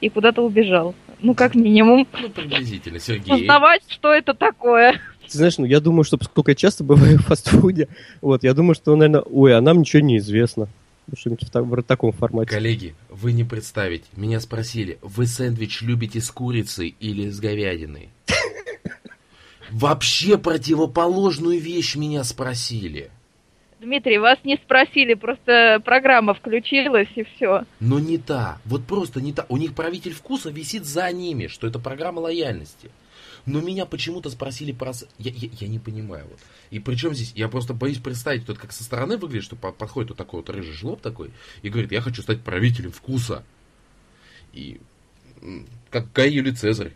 и 0.01 0.09
куда-то 0.09 0.41
убежал. 0.41 0.95
Ну, 1.21 1.35
как 1.35 1.53
минимум. 1.53 2.07
Ну, 2.19 2.29
приблизительно, 2.29 2.99
Сергей. 2.99 3.43
Узнавать, 3.43 3.83
что 3.89 4.11
это 4.13 4.33
такое. 4.33 4.99
Ты 5.29 5.37
знаешь, 5.37 5.57
ну 5.59 5.65
я 5.65 5.79
думаю, 5.79 6.03
что 6.03 6.17
поскольку 6.17 6.49
я 6.49 6.55
часто 6.55 6.83
бываю 6.83 7.19
в 7.19 7.25
фастфуде, 7.25 7.87
вот, 8.21 8.43
я 8.43 8.53
думаю, 8.53 8.73
что, 8.73 8.95
наверное, 8.95 9.21
ой, 9.21 9.55
а 9.55 9.61
нам 9.61 9.79
ничего 9.79 10.01
не 10.01 10.17
известно. 10.17 10.67
Что-нибудь 11.15 11.43
в, 11.51 11.63
в 11.63 11.83
таком 11.83 12.11
формате. 12.11 12.51
Коллеги, 12.51 12.95
вы 13.09 13.33
не 13.33 13.43
представите. 13.43 14.05
Меня 14.15 14.39
спросили, 14.39 14.99
вы 15.01 15.25
сэндвич 15.25 15.81
любите 15.81 16.21
с 16.21 16.29
курицей 16.29 16.95
или 16.99 17.29
с 17.29 17.39
говядиной? 17.39 18.09
Вообще 19.71 20.37
противоположную 20.37 21.59
вещь 21.59 21.95
меня 21.95 22.23
спросили. 22.23 23.11
Дмитрий, 23.79 24.17
вас 24.17 24.37
не 24.43 24.57
спросили, 24.57 25.13
просто 25.13 25.81
программа 25.85 26.33
включилась 26.33 27.07
и 27.15 27.23
все. 27.23 27.63
Но 27.79 27.99
не 27.99 28.17
та, 28.17 28.59
вот 28.65 28.83
просто 28.85 29.21
не 29.21 29.31
та. 29.31 29.45
У 29.47 29.57
них 29.57 29.73
правитель 29.73 30.13
вкуса 30.13 30.49
висит 30.49 30.85
за 30.85 31.09
ними, 31.11 31.47
что 31.47 31.65
это 31.67 31.79
программа 31.79 32.19
лояльности. 32.19 32.91
Но 33.45 33.61
меня 33.61 33.85
почему-то 33.85 34.29
спросили 34.29 34.71
про... 34.71 34.91
Я, 35.17 35.31
я, 35.31 35.49
я 35.59 35.67
не 35.67 35.79
понимаю. 35.79 36.25
Вот. 36.29 36.39
И 36.69 36.79
причем 36.79 37.13
здесь, 37.13 37.31
я 37.35 37.47
просто 37.47 37.73
боюсь 37.73 37.97
представить, 37.97 38.45
тут 38.45 38.57
как 38.57 38.71
со 38.71 38.83
стороны 38.83 39.17
выглядит, 39.17 39.45
что 39.45 39.55
подходит 39.55 40.09
вот 40.09 40.17
такой 40.17 40.41
вот 40.41 40.49
рыжий 40.49 40.73
жлоб 40.73 41.01
такой 41.01 41.31
и 41.61 41.69
говорит, 41.69 41.91
я 41.91 42.01
хочу 42.01 42.21
стать 42.21 42.41
правителем 42.41 42.91
вкуса. 42.91 43.43
И 44.53 44.79
как 45.89 46.11
Гай 46.11 46.31
Юлий 46.31 46.53
Цезарь. 46.53 46.93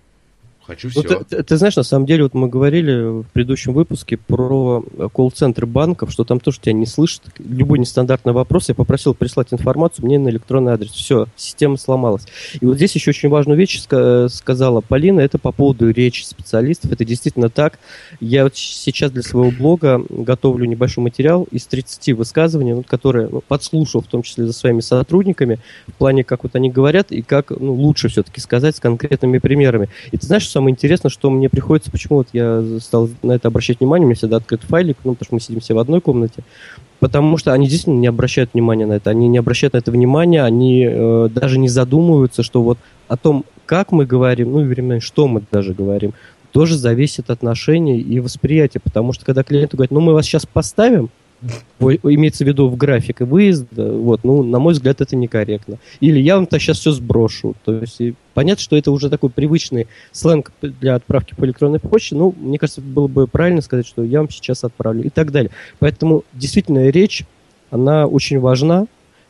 Хочу 0.66 0.90
все. 0.90 1.02
Ну, 1.04 1.24
ты, 1.28 1.44
ты 1.44 1.58
знаешь, 1.58 1.76
на 1.76 1.84
самом 1.84 2.06
деле, 2.06 2.24
вот 2.24 2.34
мы 2.34 2.48
говорили 2.48 3.22
в 3.22 3.26
предыдущем 3.34 3.74
выпуске 3.74 4.18
про 4.18 4.84
колл-центры 5.14 5.66
банков, 5.66 6.12
что 6.12 6.24
там 6.24 6.40
тоже 6.40 6.60
тебя 6.62 6.74
не 6.74 6.86
слышат. 6.86 7.24
Любой 7.38 7.80
нестандартный 7.80 8.32
вопрос 8.32 8.70
я 8.70 8.76
попросил 8.76 9.14
прислать 9.14 9.48
информацию 9.52 10.06
мне 10.06 10.20
на 10.20 10.30
электронный 10.30 10.74
адрес. 10.74 10.92
Все, 10.92 11.28
система 11.36 11.78
сломалась. 11.78 12.26
И 12.62 12.66
вот 12.66 12.78
здесь 12.78 12.96
еще 12.96 13.12
очень 13.12 13.30
важную 13.30 13.58
вещь 13.58 13.82
сказала 13.82 14.82
Полина, 14.82 15.20
это 15.20 15.38
по 15.38 15.52
поводу 15.52 15.90
речи 15.90 16.24
специалистов. 16.24 16.92
Это 16.92 17.04
действительно 17.04 17.50
так. 17.50 17.80
Я 18.22 18.44
вот 18.44 18.56
сейчас 18.56 19.12
для 19.12 19.22
своего 19.22 19.52
блога 19.52 20.02
готовлю 20.10 20.66
небольшой 20.66 21.04
материал 21.04 21.46
из 21.52 21.66
30 21.66 22.14
высказываний, 22.14 22.74
ну, 22.74 22.84
которые 22.84 23.28
ну, 23.28 23.42
подслушал, 23.42 24.02
в 24.02 24.08
том 24.08 24.24
числе 24.24 24.46
за 24.46 24.54
своими 24.54 24.80
сотрудниками, 24.80 25.60
в 25.88 25.94
плане, 25.94 26.24
как 26.24 26.44
вот 26.44 26.56
они 26.56 26.70
говорят 26.70 27.12
и 27.12 27.22
как 27.22 27.52
ну, 27.52 27.74
лучше 27.74 28.08
все-таки 28.08 28.40
сказать 28.40 28.78
с 28.78 28.80
конкретными 28.80 29.40
примерами. 29.40 29.90
И 30.12 30.18
ты 30.18 30.26
знаешь, 30.26 30.48
самое 30.54 30.74
интересное, 30.74 31.10
что 31.10 31.30
мне 31.30 31.50
приходится, 31.50 31.92
почему 31.92 32.20
вот 32.20 32.28
я 32.34 32.64
стал 32.80 33.10
на 33.22 33.34
это 33.34 33.50
обращать 33.50 33.80
внимание, 33.80 34.06
у 34.06 34.10
меня 34.10 34.16
всегда 34.16 34.38
открыт 34.38 34.62
файлик, 34.64 34.98
ну, 35.04 35.14
потому 35.14 35.26
что 35.26 35.36
мы 35.36 35.40
сидим 35.42 35.60
все 35.60 35.74
в 35.74 35.80
одной 35.80 36.02
комнате, 36.02 36.44
потому 37.00 37.38
что 37.38 37.54
они 37.54 37.68
действительно 37.68 38.00
не 38.00 38.08
обращают 38.08 38.52
внимания 38.54 38.86
на 38.86 38.94
это, 38.94 39.10
они 39.10 39.28
не 39.28 39.38
обращают 39.38 39.74
на 39.74 39.80
это 39.80 39.92
внимания, 39.92 40.44
они 40.44 40.88
э, 40.90 41.30
даже 41.34 41.60
не 41.60 41.70
задумываются, 41.70 42.44
что 42.44 42.62
вот 42.62 42.78
о 43.08 43.18
том, 43.18 43.46
как 43.66 43.92
мы 43.92 44.06
говорим, 44.06 44.54
ну, 44.54 44.64
временно, 44.64 45.02
что 45.02 45.28
мы 45.28 45.44
даже 45.52 45.74
говорим, 45.74 46.14
тоже 46.52 46.78
зависит 46.78 47.30
от 47.30 47.38
отношений 47.38 48.00
и 48.00 48.20
восприятия, 48.20 48.80
потому 48.80 49.12
что 49.12 49.26
когда 49.26 49.44
клиент 49.44 49.74
говорит, 49.74 49.92
ну, 49.92 50.00
мы 50.00 50.14
вас 50.14 50.26
сейчас 50.26 50.46
поставим, 50.46 51.10
имеется 51.80 52.44
в 52.44 52.48
виду 52.48 52.68
в 52.70 52.76
график 52.78 53.22
и 53.22 53.24
выезда, 53.24 53.92
вот, 53.92 54.24
ну, 54.24 54.44
на 54.44 54.60
мой 54.60 54.74
взгляд, 54.74 55.02
это 55.02 55.16
некорректно. 55.16 55.78
Или 56.00 56.20
я 56.20 56.36
вам-то 56.36 56.60
сейчас 56.60 56.80
все 56.80 56.92
сброшу. 56.92 57.56
То 57.66 57.74
есть 57.80 58.00
понятно, 58.34 58.62
что 58.62 58.78
это 58.78 58.92
уже 58.92 59.10
такой 59.10 59.30
привычный 59.30 59.88
сленг 60.12 60.52
для 60.62 60.96
отправки 60.96 61.36
по 61.36 61.46
электронной 61.46 61.80
почте, 61.80 62.16
ну, 62.16 62.34
мне 62.38 62.58
кажется, 62.58 62.82
было 62.82 63.08
бы 63.08 63.28
правильно 63.28 63.62
сказать, 63.62 63.86
что 63.86 64.04
я 64.04 64.20
вам 64.20 64.30
сейчас 64.30 64.64
отправлю 64.64 65.04
и 65.04 65.10
так 65.10 65.32
далее. 65.32 65.52
Поэтому 65.80 66.24
действительно 66.34 66.90
речь, 66.90 67.24
она 67.70 68.06
очень 68.06 68.40
важна, 68.40 68.88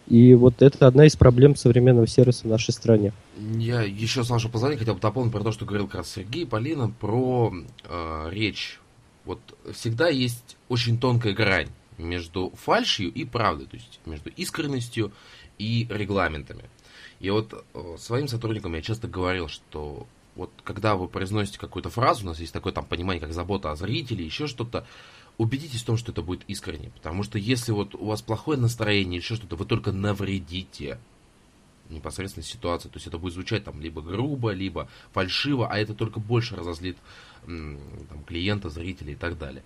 и 0.08 0.34
вот 0.34 0.62
это 0.62 0.86
одна 0.86 1.06
из 1.06 1.16
проблем 1.16 1.56
современного 1.56 2.08
сервиса 2.08 2.44
в 2.44 2.50
нашей 2.50 2.72
стране. 2.72 3.14
Я 3.58 3.82
еще, 3.82 4.24
с 4.24 4.30
вашего 4.30 4.52
позволения, 4.52 4.80
хотел 4.80 4.96
бы 4.96 5.00
дополнить 5.00 5.32
про 5.32 5.44
то, 5.44 5.52
что 5.52 5.66
говорил 5.66 5.88
как 5.88 6.00
раз 6.00 6.12
Сергей, 6.12 6.46
Полина, 6.46 6.92
про 7.00 7.54
э, 7.86 8.30
речь. 8.32 8.80
Вот 9.24 9.40
всегда 9.74 10.10
есть 10.10 10.58
очень 10.68 10.98
тонкая 10.98 11.34
грань 11.34 11.70
между 11.98 12.52
фальшью 12.52 13.12
и 13.12 13.26
правдой, 13.26 13.68
то 13.68 13.76
есть 13.76 14.00
между 14.06 14.30
искренностью 14.30 15.12
и 15.58 15.88
регламентами. 15.90 16.70
И 17.20 17.30
вот 17.30 17.66
э, 17.74 17.96
своим 18.00 18.28
сотрудникам 18.28 18.74
я 18.76 18.82
часто 18.82 19.08
говорил, 19.08 19.48
что 19.48 20.08
вот 20.36 20.52
когда 20.64 20.96
вы 20.96 21.08
произносите 21.08 21.60
какую-то 21.60 21.90
фразу, 21.90 22.24
у 22.24 22.28
нас 22.28 22.40
есть 22.40 22.54
такое 22.54 22.74
там 22.74 22.86
понимание, 22.86 23.22
как 23.22 23.34
забота 23.34 23.72
о 23.72 23.76
зрителе, 23.76 24.26
еще 24.26 24.48
что-то, 24.48 24.86
убедитесь 25.38 25.82
в 25.82 25.86
том, 25.86 25.98
что 25.98 26.12
это 26.12 26.22
будет 26.22 26.44
искренне. 26.48 26.90
Потому 26.90 27.24
что 27.24 27.38
если 27.38 27.72
вот 27.72 27.96
у 27.96 28.06
вас 28.06 28.22
плохое 28.22 28.60
настроение 28.60 29.18
еще 29.18 29.36
что-то, 29.36 29.56
вы 29.56 29.66
только 29.66 29.92
навредите 29.92 31.00
непосредственно 31.90 32.44
ситуации. 32.44 32.90
То 32.90 32.96
есть 32.96 33.08
это 33.08 33.18
будет 33.18 33.34
звучать 33.34 33.64
там 33.64 33.80
либо 33.80 34.02
грубо, 34.02 34.52
либо 34.52 34.90
фальшиво, 35.12 35.68
а 35.68 35.78
это 35.78 35.94
только 35.94 36.20
больше 36.20 36.56
разозлит 36.56 36.98
там, 37.46 38.24
клиента, 38.26 38.70
зрителей 38.70 39.14
и 39.14 39.18
так 39.18 39.38
далее. 39.38 39.64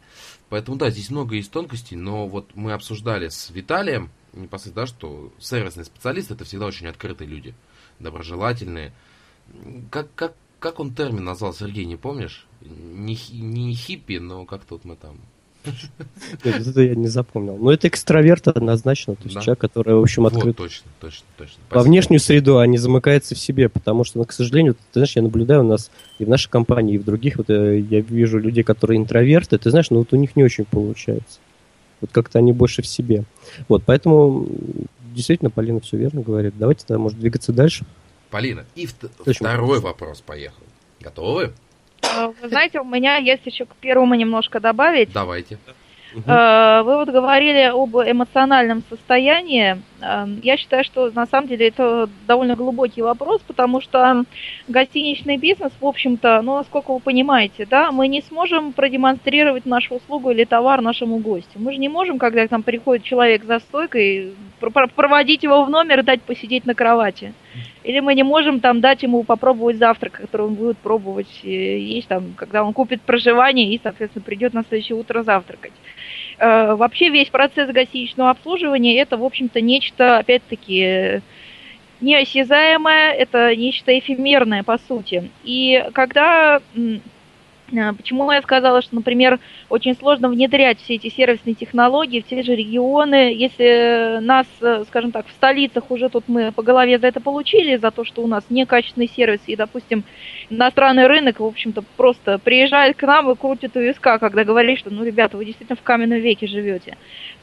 Поэтому 0.50 0.78
да, 0.78 0.90
здесь 0.90 1.10
много 1.10 1.36
есть 1.36 1.52
тонкостей, 1.52 1.98
но 1.98 2.28
вот 2.28 2.56
мы 2.56 2.74
обсуждали 2.74 3.30
с 3.30 3.50
Виталием 3.50 4.10
непосредственно, 4.34 4.86
да, 4.86 4.88
что 4.88 5.34
сервисные 5.40 5.86
специалисты 5.86 6.34
это 6.34 6.46
всегда 6.46 6.66
очень 6.66 6.88
открытые 6.88 7.28
люди, 7.28 7.56
доброжелательные. 8.00 8.94
Как, 9.92 10.14
как, 10.16 10.36
как 10.60 10.80
он 10.80 10.94
термин 10.94 11.24
назвал, 11.24 11.54
Сергей, 11.54 11.86
не 11.86 11.96
помнишь? 11.96 12.46
Не, 12.62 13.18
не 13.32 13.74
хиппи, 13.74 14.18
но 14.20 14.46
как-то 14.46 14.76
вот 14.76 14.86
мы 14.86 14.96
там 14.96 15.22
это 16.44 16.82
я 16.82 16.96
не 16.96 17.08
запомнил. 17.08 17.58
Но 17.58 17.72
это 17.72 17.88
экстраверт 17.88 18.48
однозначно, 18.48 19.16
то 19.16 19.24
есть 19.24 19.36
да? 19.36 19.42
человек, 19.42 19.60
который, 19.60 19.96
в 19.96 20.02
общем, 20.02 20.26
открыт. 20.26 20.58
Вот, 20.58 20.58
точно, 20.58 20.90
точно, 21.00 21.26
точно. 21.38 21.56
Во 21.70 21.82
внешнюю 21.82 22.20
среду, 22.20 22.60
а 22.60 22.68
не 22.68 22.78
замыкается 22.78 23.36
в 23.36 23.40
себе, 23.40 23.70
потому 23.70 24.04
что, 24.04 24.20
ну, 24.20 24.26
к 24.26 24.32
сожалению, 24.32 24.74
ты 24.74 24.80
знаешь, 24.94 25.16
я 25.16 25.22
наблюдаю 25.22 25.62
у 25.62 25.68
нас 25.68 25.92
и 26.20 26.26
в 26.26 26.30
нашей 26.30 26.50
компании, 26.50 26.96
и 26.96 26.98
в 26.98 27.04
других, 27.04 27.38
вот 27.38 27.50
э, 27.50 27.80
я 27.80 28.02
вижу 28.02 28.40
людей, 28.40 28.64
которые 28.64 28.98
интроверты, 28.98 29.58
ты 29.58 29.70
знаешь, 29.70 29.90
ну 29.90 30.00
вот 30.00 30.14
у 30.14 30.16
них 30.16 30.36
не 30.36 30.44
очень 30.44 30.66
получается. 30.66 31.40
Вот 32.02 32.12
как-то 32.12 32.40
они 32.40 32.54
больше 32.54 32.82
в 32.82 32.88
себе. 32.88 33.24
Вот, 33.68 33.84
поэтому 33.86 34.48
действительно 35.14 35.50
Полина 35.50 35.80
все 35.80 35.98
верно 35.98 36.22
говорит. 36.22 36.54
Давайте 36.58 36.86
тогда, 36.86 37.02
может, 37.02 37.20
двигаться 37.20 37.52
дальше. 37.52 37.86
Полина, 38.30 38.66
и 38.76 38.88
второй 38.88 39.80
вопрос 39.80 40.22
поехал. 40.22 40.62
Готовы? 41.00 41.54
Э, 42.16 42.32
вы 42.42 42.50
знаете, 42.50 42.80
у 42.80 42.86
меня 42.86 43.18
есть 43.18 43.46
еще 43.46 43.66
к 43.66 43.76
первому 43.76 44.16
немножко 44.16 44.60
добавить. 44.60 45.12
Давайте. 45.14 45.58
Э, 46.26 46.82
вы 46.84 46.98
вот 46.98 47.10
говорили 47.10 47.64
об 47.72 47.96
эмоциональном 47.98 48.84
состоянии. 48.90 49.82
Эм, 50.00 50.40
я 50.44 50.58
считаю, 50.58 50.84
что 50.84 51.10
на 51.12 51.26
самом 51.26 51.48
деле 51.48 51.68
это 51.70 52.08
довольно 52.28 52.56
глубокий 52.56 53.02
вопрос, 53.02 53.42
потому 53.48 53.82
что 53.82 54.24
гостиничный 54.68 55.38
бизнес, 55.38 55.72
в 55.80 55.86
общем-то, 55.86 56.42
ну, 56.44 56.56
насколько 56.58 56.94
вы 56.94 57.00
понимаете, 57.00 57.66
да, 57.66 57.92
мы 57.92 58.08
не 58.08 58.22
сможем 58.22 58.74
продемонстрировать 58.74 59.66
нашу 59.66 59.96
услугу 59.96 60.32
или 60.32 60.44
товар 60.44 60.82
нашему 60.82 61.18
гостю. 61.18 61.60
Мы 61.60 61.74
же 61.74 61.80
не 61.80 61.90
можем, 61.90 62.20
когда 62.20 62.48
к 62.48 62.52
нам 62.52 62.62
приходит 62.62 63.04
человек 63.04 63.44
за 63.46 63.60
стойкой, 63.60 64.34
проводить 64.60 65.44
его 65.44 65.64
в 65.64 65.70
номер 65.70 66.00
и 66.00 66.04
дать 66.04 66.22
посидеть 66.22 66.66
на 66.66 66.76
кровати. 66.76 67.34
Или 67.84 68.00
мы 68.00 68.14
не 68.14 68.24
можем 68.24 68.60
там 68.60 68.82
дать 68.82 69.02
ему 69.02 69.24
попробовать 69.24 69.78
завтрак, 69.78 70.14
который 70.14 70.48
он 70.48 70.56
будет 70.56 70.78
пробовать 70.78 71.40
э, 71.44 71.80
есть 71.80 72.08
там, 72.08 72.34
когда 72.36 72.64
он 72.64 72.74
купит 72.74 73.02
проживание 73.02 73.74
и, 73.74 73.80
соответственно, 73.82 74.24
придет 74.24 74.54
на 74.54 74.64
следующее 74.64 74.98
утро 74.98 75.24
завтракать. 75.24 75.72
Э, 76.40 76.76
вообще 76.76 77.10
весь 77.10 77.30
процесс 77.30 77.72
гостиничного 77.72 78.30
обслуживания 78.30 79.00
это, 79.00 79.18
в 79.18 79.24
общем-то, 79.24 79.60
нечто, 79.62 80.20
опять-таки, 80.20 81.22
неосязаемое, 82.00 83.12
это 83.14 83.56
нечто 83.56 83.98
эфемерное, 83.98 84.64
по 84.64 84.78
сути. 84.78 85.32
И 85.44 85.84
когда 85.94 86.62
почему 87.98 88.32
я 88.32 88.42
сказала, 88.42 88.82
что, 88.82 88.96
например, 88.96 89.40
очень 89.70 89.96
сложно 89.96 90.30
внедрять 90.30 90.80
все 90.80 90.96
эти 90.96 91.10
сервисные 91.10 91.54
технологии 91.54 92.22
в 92.22 92.28
те 92.28 92.42
же 92.44 92.56
регионы, 92.56 93.34
если 93.34 94.20
нас, 94.22 94.48
э, 94.62 94.84
скажем 94.88 95.12
так, 95.12 95.28
в 95.28 95.32
столицах 95.32 95.92
уже 95.92 96.10
тут 96.10 96.26
мы 96.28 96.52
по 96.52 96.64
голове 96.64 96.98
за 96.98 97.08
это 97.08 97.20
получили, 97.20 97.78
за 97.78 97.92
то, 97.92 98.06
что 98.06 98.22
у 98.22 98.28
нас 98.28 98.46
некачественный 98.50 99.10
сервис, 99.10 99.42
и, 99.48 99.56
допустим, 99.56 100.04
иностранный 100.50 101.08
рынок, 101.08 101.40
в 101.40 101.46
общем-то, 101.46 101.84
просто 101.98 102.40
приезжает 102.40 102.96
к 102.96 103.04
нам 103.04 103.30
и 103.32 103.36
крутит 103.36 103.76
у 103.76 103.80
виска, 103.80 104.18
когда 104.18 104.44
говорит, 104.44 104.80
что, 104.80 104.90
ну, 104.90 105.04
ребята, 105.04 105.38
вы 105.38 105.46
действительно 105.46 105.78
в 105.78 105.84
каменном 105.84 106.20
веке 106.20 106.48
живете, 106.48 106.98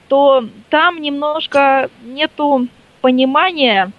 то 0.08 0.44
там 0.70 1.00
немножко 1.00 1.90
нету 2.02 2.68
понимания, 3.00 3.92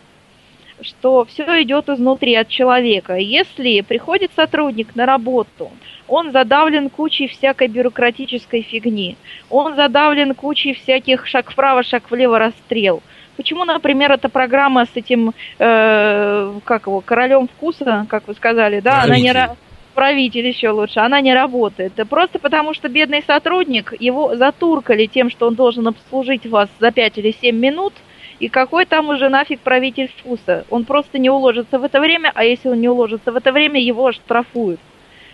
что 0.81 1.25
все 1.25 1.43
идет 1.63 1.89
изнутри 1.89 2.35
от 2.35 2.47
человека. 2.47 3.15
Если 3.15 3.81
приходит 3.81 4.31
сотрудник 4.35 4.95
на 4.95 5.05
работу, 5.05 5.71
он 6.07 6.31
задавлен 6.31 6.89
кучей 6.89 7.27
всякой 7.27 7.67
бюрократической 7.67 8.61
фигни, 8.61 9.15
он 9.49 9.75
задавлен 9.75 10.35
кучей 10.35 10.73
всяких 10.73 11.27
шаг 11.27 11.51
вправо, 11.51 11.83
шаг 11.83 12.09
влево 12.09 12.39
расстрел. 12.39 13.01
Почему, 13.37 13.65
например, 13.65 14.11
эта 14.13 14.29
программа 14.29 14.85
с 14.85 14.91
этим, 14.95 15.33
э, 15.59 16.53
как 16.63 16.87
его, 16.87 17.01
королем 17.01 17.47
вкуса, 17.47 18.05
как 18.09 18.27
вы 18.27 18.33
сказали, 18.33 18.79
да, 18.79 19.03
Правитель. 19.03 19.29
она 19.29 19.47
не 19.47 19.55
правитель 19.93 20.47
еще 20.47 20.69
лучше, 20.69 20.99
она 20.99 21.21
не 21.21 21.33
работает. 21.33 21.93
Да 21.95 22.05
просто 22.05 22.37
потому, 22.37 22.73
что 22.73 22.89
бедный 22.89 23.23
сотрудник, 23.25 23.93
его 23.99 24.35
затуркали 24.35 25.05
тем, 25.05 25.29
что 25.29 25.47
он 25.47 25.55
должен 25.55 25.87
обслужить 25.87 26.45
вас 26.45 26.69
за 26.79 26.91
5 26.91 27.17
или 27.17 27.35
7 27.41 27.55
минут– 27.55 27.93
и 28.39 28.49
какой 28.49 28.85
там 28.85 29.09
уже 29.09 29.29
нафиг 29.29 29.61
правитель 29.61 30.09
вкуса? 30.17 30.65
Он 30.69 30.83
просто 30.85 31.17
не 31.19 31.29
уложится 31.29 31.79
в 31.79 31.83
это 31.83 31.99
время, 31.99 32.31
а 32.35 32.43
если 32.43 32.69
он 32.69 32.81
не 32.81 32.89
уложится 32.89 33.31
в 33.31 33.35
это 33.35 33.51
время, 33.51 33.79
его 33.79 34.11
штрафуют. 34.11 34.79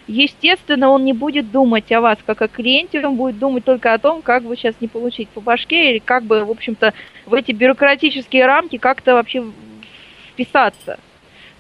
естественно, 0.08 0.90
он 0.90 1.06
не 1.06 1.14
будет 1.14 1.52
думать 1.52 1.92
о 1.92 2.02
вас 2.02 2.18
как 2.26 2.42
о 2.42 2.48
клиенте, 2.48 3.06
он 3.06 3.16
будет 3.16 3.40
думать 3.40 3.66
только 3.66 3.94
о 3.94 3.98
том, 3.98 4.22
как 4.22 4.44
бы 4.44 4.56
сейчас 4.56 4.76
не 4.82 4.88
получить 4.88 5.30
по 5.30 5.42
башке 5.42 5.92
или 5.92 6.00
как 6.00 6.24
бы, 6.24 6.44
в 6.44 6.52
общем-то, 6.52 6.94
в 7.26 7.34
эти 7.34 7.52
бюрократические 7.52 8.46
рамки 8.46 8.78
как-то 8.78 9.14
вообще 9.14 9.44
вписаться. 10.32 11.00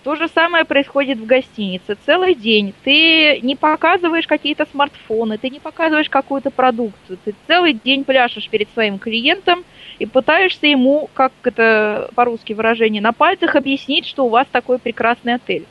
То 0.04 0.15
же 0.15 0.27
самое 0.27 0.65
происходит 0.65 1.19
в 1.19 1.27
гостинице. 1.27 1.95
Целый 2.06 2.34
день 2.34 2.73
ты 2.84 3.39
не 3.41 3.56
показываешь 3.56 4.25
какие-то 4.25 4.65
смартфоны, 4.71 5.38
ты 5.38 5.49
не 5.49 5.60
показываешь 5.60 6.10
какую-то 6.10 6.49
продукцию. 6.49 7.19
Ты 7.23 7.36
целый 7.45 7.73
день 7.73 8.04
пляшешь 8.04 8.49
перед 8.49 8.67
своим 8.73 8.97
клиентом 8.97 9.63
и 10.01 10.05
пытаешься 10.05 10.67
ему, 10.67 11.09
как 11.13 11.31
это 11.43 12.09
по-русски 12.15 12.53
выражение, 12.53 13.01
на 13.01 13.13
пальцах 13.13 13.55
объяснить, 13.55 14.05
что 14.05 14.25
у 14.25 14.29
вас 14.29 14.47
такой 14.51 14.79
прекрасный 14.79 15.35
отель. 15.35 15.65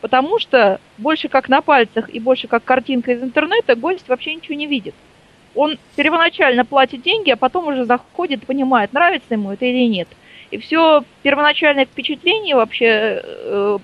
Потому 0.00 0.38
что 0.38 0.80
больше 0.98 1.28
как 1.28 1.48
на 1.48 1.62
пальцах 1.62 2.08
и 2.10 2.20
больше 2.20 2.48
как 2.48 2.64
картинка 2.64 3.12
из 3.12 3.22
интернета 3.22 3.74
гость 3.74 4.08
вообще 4.08 4.34
ничего 4.34 4.54
не 4.54 4.66
видит. 4.66 4.94
Он 5.54 5.78
первоначально 5.96 6.64
платит 6.64 7.02
деньги, 7.02 7.30
а 7.30 7.36
потом 7.36 7.68
уже 7.68 7.84
заходит 7.84 8.42
и 8.42 8.46
понимает, 8.46 8.92
нравится 8.92 9.34
ему 9.34 9.52
это 9.52 9.64
или 9.64 9.86
нет– 9.88 10.08
и 10.50 10.58
все 10.58 11.04
первоначальное 11.22 11.86
впечатление 11.86 12.54
вообще 12.54 13.20
э, 13.22 13.78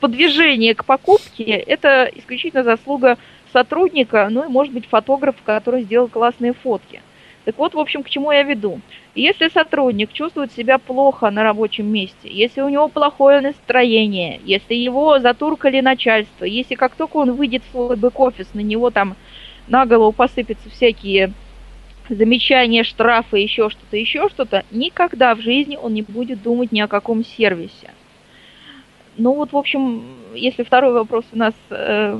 подвижение 0.00 0.74
к 0.74 0.84
покупке, 0.84 1.44
это 1.44 2.10
исключительно 2.14 2.62
заслуга 2.62 3.16
сотрудника, 3.52 4.28
ну 4.30 4.44
и, 4.44 4.48
может 4.48 4.72
быть, 4.72 4.86
фотографа, 4.86 5.38
который 5.44 5.82
сделал 5.82 6.08
классные 6.08 6.52
фотки. 6.52 7.00
Так 7.44 7.58
вот, 7.58 7.74
в 7.74 7.78
общем, 7.78 8.02
к 8.02 8.08
чему 8.08 8.32
я 8.32 8.42
веду. 8.42 8.80
Если 9.14 9.48
сотрудник 9.48 10.12
чувствует 10.12 10.52
себя 10.52 10.78
плохо 10.78 11.30
на 11.30 11.42
рабочем 11.42 11.86
месте, 11.86 12.30
если 12.30 12.62
у 12.62 12.68
него 12.68 12.88
плохое 12.88 13.40
настроение, 13.40 14.40
если 14.44 14.74
его 14.74 15.18
затуркали 15.18 15.80
начальство, 15.80 16.44
если 16.44 16.74
как 16.74 16.94
только 16.94 17.18
он 17.18 17.32
выйдет 17.32 17.62
в 17.64 17.70
свой 17.70 17.96
бэк-офис, 17.96 18.54
на 18.54 18.60
него 18.60 18.90
там 18.90 19.14
на 19.68 19.84
голову 19.84 20.12
посыпятся 20.12 20.70
всякие 20.70 21.32
замечания, 22.08 22.82
штрафы, 22.82 23.38
еще 23.38 23.70
что-то, 23.70 23.96
еще 23.96 24.28
что-то, 24.28 24.64
никогда 24.70 25.34
в 25.34 25.40
жизни 25.40 25.76
он 25.76 25.94
не 25.94 26.02
будет 26.02 26.42
думать 26.42 26.72
ни 26.72 26.80
о 26.80 26.88
каком 26.88 27.24
сервисе. 27.24 27.90
Ну 29.16 29.34
вот, 29.34 29.52
в 29.52 29.56
общем, 29.56 30.02
если 30.34 30.64
второй 30.64 30.92
вопрос 30.92 31.24
у 31.32 31.38
нас 31.38 31.54
э, 31.70 32.18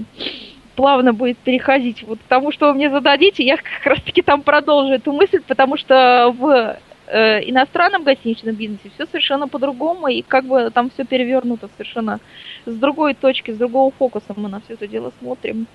плавно 0.74 1.12
будет 1.12 1.38
переходить 1.38 2.02
вот 2.02 2.18
к 2.18 2.28
тому, 2.28 2.52
что 2.52 2.68
вы 2.68 2.74
мне 2.74 2.90
зададите, 2.90 3.44
я 3.44 3.56
как 3.56 3.84
раз-таки 3.84 4.22
там 4.22 4.42
продолжу 4.42 4.94
эту 4.94 5.12
мысль, 5.12 5.40
потому 5.46 5.76
что 5.76 6.34
в 6.36 6.78
э, 7.06 7.50
иностранном 7.50 8.04
гостиничном 8.04 8.54
бизнесе 8.54 8.90
все 8.94 9.06
совершенно 9.06 9.48
по-другому, 9.48 10.08
и 10.08 10.22
как 10.22 10.44
бы 10.44 10.70
там 10.70 10.90
все 10.90 11.04
перевернуто 11.04 11.68
совершенно 11.76 12.20
с 12.66 12.74
другой 12.74 13.14
точки, 13.14 13.50
с 13.50 13.56
другого 13.56 13.90
фокуса 13.92 14.34
мы 14.36 14.48
на 14.48 14.60
все 14.60 14.74
это 14.74 14.86
дело 14.86 15.12
смотрим. 15.20 15.66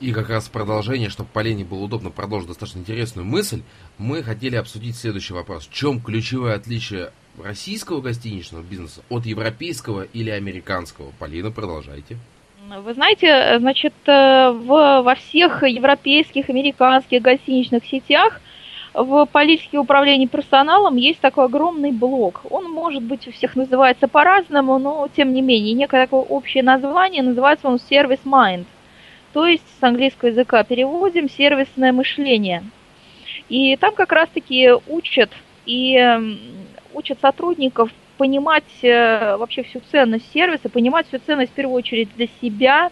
И 0.00 0.12
как 0.12 0.28
раз 0.28 0.46
в 0.46 0.50
продолжение, 0.50 1.08
чтобы 1.08 1.30
Полене 1.32 1.64
было 1.64 1.82
удобно 1.84 2.10
продолжить 2.10 2.48
достаточно 2.48 2.80
интересную 2.80 3.26
мысль, 3.26 3.62
мы 3.96 4.22
хотели 4.22 4.56
обсудить 4.56 4.96
следующий 4.96 5.32
вопрос. 5.32 5.66
В 5.66 5.72
чем 5.72 6.00
ключевое 6.00 6.54
отличие 6.54 7.12
российского 7.42 8.02
гостиничного 8.02 8.62
бизнеса 8.62 9.02
от 9.08 9.24
европейского 9.24 10.02
или 10.02 10.28
американского? 10.28 11.12
Полина, 11.18 11.50
продолжайте. 11.50 12.18
Вы 12.68 12.94
знаете, 12.94 13.58
значит, 13.58 13.94
э, 14.06 14.50
в, 14.50 15.02
во 15.02 15.14
всех 15.14 15.62
европейских, 15.62 16.50
американских 16.50 17.22
гостиничных 17.22 17.84
сетях 17.84 18.40
в 18.92 19.26
политике 19.26 19.78
управления 19.78 20.26
персоналом 20.26 20.96
есть 20.96 21.20
такой 21.20 21.44
огромный 21.44 21.92
блок. 21.92 22.42
Он, 22.50 22.70
может 22.70 23.02
быть, 23.02 23.28
у 23.28 23.32
всех 23.32 23.56
называется 23.56 24.08
по-разному, 24.08 24.78
но, 24.78 25.08
тем 25.14 25.32
не 25.32 25.42
менее, 25.42 25.74
некое 25.74 26.06
такое 26.06 26.22
общее 26.22 26.62
название, 26.62 27.22
называется 27.22 27.68
он 27.68 27.76
Service 27.76 28.24
Mind 28.24 28.66
то 29.36 29.46
есть 29.46 29.64
с 29.78 29.82
английского 29.82 30.30
языка 30.30 30.64
переводим 30.64 31.28
сервисное 31.28 31.92
мышление. 31.92 32.64
И 33.50 33.76
там 33.76 33.94
как 33.94 34.10
раз-таки 34.12 34.70
учат 34.86 35.30
и 35.66 36.00
учат 36.94 37.20
сотрудников 37.20 37.90
понимать 38.16 38.64
э, 38.82 39.36
вообще 39.36 39.62
всю 39.62 39.80
ценность 39.90 40.30
сервиса, 40.32 40.68
понимать 40.68 41.06
всю 41.08 41.18
ценность 41.18 41.52
в 41.52 41.54
первую 41.54 41.76
очередь 41.76 42.08
для 42.16 42.28
себя. 42.40 42.90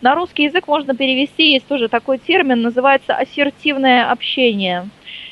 На 0.00 0.14
русский 0.14 0.44
язык 0.44 0.66
можно 0.66 0.94
перевести, 0.96 1.52
есть 1.52 1.66
тоже 1.66 1.88
такой 1.88 2.18
термин, 2.18 2.62
называется 2.62 3.14
ассертивное 3.14 4.10
общение. 4.10 4.88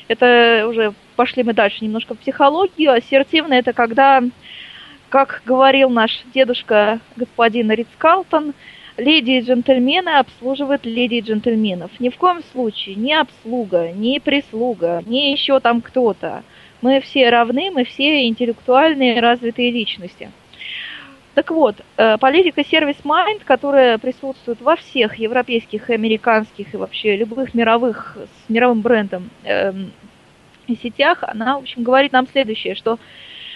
Это 0.07 0.65
уже 0.67 0.93
пошли 1.15 1.43
мы 1.43 1.53
дальше 1.53 1.83
немножко 1.83 2.15
в 2.15 2.19
психологию. 2.19 2.93
Ассертивное 2.93 3.59
это 3.59 3.73
когда, 3.73 4.23
как 5.09 5.41
говорил 5.45 5.89
наш 5.89 6.23
дедушка 6.33 6.99
господин 7.15 7.71
Ритц 7.71 7.89
Калтон, 7.97 8.53
леди 8.97 9.31
и 9.31 9.41
джентльмены 9.41 10.09
обслуживают 10.17 10.85
леди 10.85 11.15
и 11.15 11.21
джентльменов. 11.21 11.91
Ни 11.99 12.09
в 12.09 12.17
коем 12.17 12.41
случае 12.51 12.95
ни 12.95 13.13
обслуга, 13.13 13.91
ни 13.91 14.19
прислуга, 14.19 15.03
ни 15.05 15.31
еще 15.31 15.59
там 15.59 15.81
кто-то. 15.81 16.43
Мы 16.81 16.99
все 17.01 17.29
равны, 17.29 17.69
мы 17.71 17.83
все 17.85 18.25
интеллектуальные 18.27 19.19
развитые 19.19 19.71
личности. 19.71 20.31
Так 21.33 21.51
вот, 21.51 21.75
э, 21.95 22.17
политика 22.17 22.63
сервис 22.65 22.97
Mind, 23.03 23.41
которая 23.45 23.97
присутствует 23.97 24.59
во 24.59 24.75
всех 24.75 25.15
европейских, 25.15 25.89
американских 25.89 26.73
и 26.73 26.77
вообще 26.77 27.15
любых 27.15 27.53
мировых 27.53 28.17
с 28.17 28.49
мировым 28.49 28.81
брендом 28.81 29.29
э, 29.43 29.71
сетях, 30.81 31.19
она, 31.21 31.57
в 31.57 31.61
общем, 31.61 31.83
говорит 31.83 32.11
нам 32.11 32.27
следующее, 32.27 32.75
что 32.75 32.99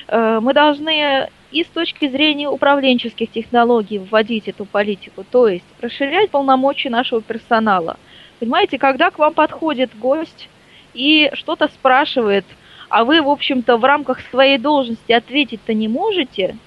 э, 0.07 0.39
мы 0.41 0.53
должны 0.53 1.29
и 1.51 1.63
с 1.63 1.67
точки 1.67 2.07
зрения 2.07 2.47
управленческих 2.47 3.31
технологий 3.31 3.99
вводить 3.99 4.47
эту 4.47 4.65
политику, 4.65 5.25
то 5.29 5.47
есть 5.47 5.65
расширять 5.81 6.29
полномочия 6.29 6.89
нашего 6.89 7.21
персонала. 7.21 7.97
Понимаете, 8.39 8.77
когда 8.77 9.09
к 9.09 9.19
вам 9.19 9.33
подходит 9.33 9.97
гость 9.97 10.49
и 10.93 11.29
что-то 11.33 11.67
спрашивает, 11.67 12.45
а 12.89 13.03
вы, 13.03 13.21
в 13.21 13.29
общем-то, 13.29 13.77
в 13.77 13.83
рамках 13.83 14.21
своей 14.29 14.57
должности 14.57 15.11
ответить-то 15.11 15.73
не 15.73 15.87
можете, 15.87 16.57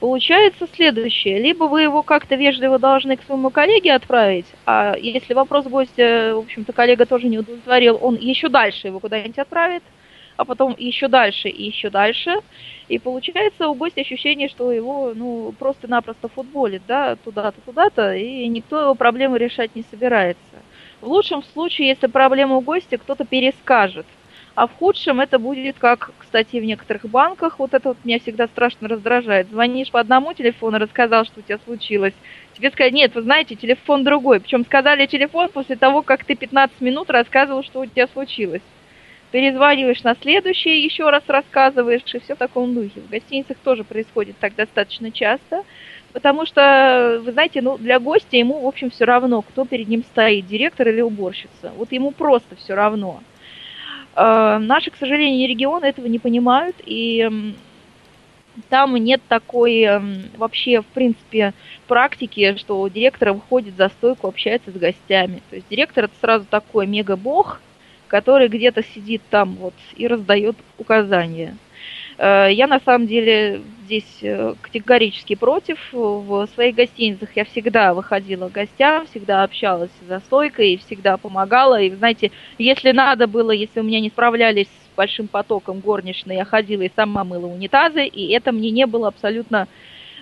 получается 0.00 0.66
следующее. 0.74 1.38
Либо 1.40 1.64
вы 1.64 1.82
его 1.82 2.02
как-то 2.02 2.36
вежливо 2.36 2.78
должны 2.78 3.16
к 3.16 3.22
своему 3.24 3.50
коллеге 3.50 3.94
отправить, 3.94 4.46
а 4.66 4.96
если 4.96 5.34
вопрос 5.34 5.66
гостя, 5.66 6.32
в 6.34 6.38
общем-то, 6.38 6.72
коллега 6.72 7.06
тоже 7.06 7.28
не 7.28 7.38
удовлетворил, 7.38 7.98
он 8.00 8.16
еще 8.16 8.48
дальше 8.48 8.88
его 8.88 9.00
куда-нибудь 9.00 9.38
отправит– 9.38 9.82
а 10.38 10.44
потом 10.44 10.74
еще 10.78 11.08
дальше 11.08 11.48
и 11.48 11.64
еще 11.64 11.90
дальше. 11.90 12.36
И 12.86 12.98
получается 12.98 13.68
у 13.68 13.74
гостя 13.74 14.00
ощущение, 14.00 14.48
что 14.48 14.70
его 14.70 15.12
ну, 15.14 15.52
просто-напросто 15.58 16.28
футболит, 16.28 16.82
да, 16.86 17.16
туда-то, 17.16 17.60
туда-то, 17.60 18.14
и 18.14 18.46
никто 18.46 18.80
его 18.80 18.94
проблемы 18.94 19.38
решать 19.38 19.74
не 19.74 19.84
собирается. 19.90 20.40
В 21.00 21.08
лучшем 21.08 21.42
случае, 21.42 21.88
если 21.88 22.06
проблема 22.06 22.54
у 22.54 22.60
гостя, 22.60 22.98
кто-то 22.98 23.24
перескажет. 23.24 24.06
А 24.58 24.66
в 24.66 24.72
худшем 24.72 25.20
это 25.20 25.38
будет, 25.38 25.78
как, 25.78 26.10
кстати, 26.18 26.56
в 26.56 26.64
некоторых 26.64 27.04
банках, 27.04 27.60
вот 27.60 27.74
это 27.74 27.90
вот 27.90 27.98
меня 28.02 28.18
всегда 28.18 28.48
страшно 28.48 28.88
раздражает. 28.88 29.46
Звонишь 29.50 29.92
по 29.92 30.00
одному 30.00 30.32
телефону, 30.32 30.78
рассказал, 30.78 31.24
что 31.26 31.38
у 31.38 31.42
тебя 31.44 31.60
случилось. 31.64 32.12
Тебе 32.54 32.72
сказали, 32.72 32.92
нет, 32.92 33.14
вы 33.14 33.22
знаете, 33.22 33.54
телефон 33.54 34.02
другой. 34.02 34.40
Причем 34.40 34.64
сказали 34.64 35.06
телефон 35.06 35.48
после 35.50 35.76
того, 35.76 36.02
как 36.02 36.24
ты 36.24 36.34
15 36.34 36.80
минут 36.80 37.08
рассказывал, 37.08 37.62
что 37.62 37.82
у 37.82 37.86
тебя 37.86 38.08
случилось 38.08 38.62
перезваниваешь 39.30 40.02
на 40.02 40.16
следующий, 40.16 40.82
еще 40.82 41.10
раз 41.10 41.22
рассказываешь, 41.28 42.02
и 42.14 42.18
все 42.18 42.34
в 42.34 42.38
таком 42.38 42.74
духе. 42.74 43.00
В 43.00 43.10
гостиницах 43.10 43.58
тоже 43.58 43.84
происходит 43.84 44.38
так 44.38 44.56
достаточно 44.56 45.12
часто, 45.12 45.64
потому 46.14 46.46
что, 46.46 47.20
вы 47.22 47.32
знаете, 47.32 47.60
ну, 47.60 47.76
для 47.76 48.00
гостя 48.00 48.38
ему, 48.38 48.58
в 48.60 48.66
общем, 48.66 48.90
все 48.90 49.04
равно, 49.04 49.42
кто 49.42 49.66
перед 49.66 49.86
ним 49.86 50.02
стоит, 50.02 50.46
директор 50.46 50.88
или 50.88 51.02
уборщица. 51.02 51.70
Вот 51.76 51.92
ему 51.92 52.10
просто 52.10 52.56
все 52.56 52.74
равно. 52.74 53.20
Э, 54.18 54.58
наши, 54.58 54.90
к 54.90 54.96
сожалению, 54.96 55.48
регионы 55.48 55.84
этого 55.84 56.06
не 56.06 56.18
понимают, 56.18 56.74
и 56.84 57.54
там 58.68 58.96
нет 58.96 59.20
такой 59.28 59.86
вообще, 60.36 60.82
в 60.82 60.86
принципе, 60.86 61.54
практики, 61.86 62.56
что 62.56 62.88
директор 62.88 63.32
выходит 63.32 63.76
за 63.76 63.88
стойку, 63.88 64.26
общается 64.26 64.72
с 64.72 64.74
гостями. 64.74 65.40
То 65.50 65.56
есть 65.56 65.68
директор 65.70 66.06
это 66.06 66.14
сразу 66.20 66.44
такой 66.50 66.88
мега-бог, 66.88 67.60
который 68.08 68.48
где-то 68.48 68.82
сидит 68.82 69.22
там 69.30 69.54
вот 69.54 69.74
и 69.96 70.08
раздает 70.08 70.56
указания. 70.78 71.56
Э, 72.18 72.48
я 72.50 72.66
на 72.66 72.80
самом 72.80 73.06
деле 73.06 73.62
здесь 73.84 74.18
э, 74.22 74.54
категорически 74.60 75.34
против. 75.34 75.78
В 75.92 76.48
своих 76.54 76.74
гостиницах 76.74 77.34
я 77.36 77.44
всегда 77.44 77.94
выходила 77.94 78.48
к 78.48 78.52
гостям, 78.52 79.06
всегда 79.06 79.44
общалась 79.44 79.90
за 80.06 80.20
стойкой, 80.20 80.76
всегда 80.76 81.16
помогала. 81.16 81.80
И, 81.80 81.90
знаете, 81.90 82.32
если 82.58 82.92
надо 82.92 83.26
было, 83.26 83.52
если 83.52 83.80
у 83.80 83.84
меня 83.84 84.00
не 84.00 84.10
справлялись 84.10 84.66
с 84.66 84.96
большим 84.96 85.28
потоком 85.28 85.78
горничной, 85.80 86.36
я 86.36 86.44
ходила 86.44 86.82
и 86.82 86.90
сама 86.94 87.24
мыла 87.24 87.46
унитазы, 87.46 88.04
и 88.04 88.32
это 88.32 88.52
мне 88.52 88.70
не 88.70 88.86
было 88.86 89.08
абсолютно 89.08 89.68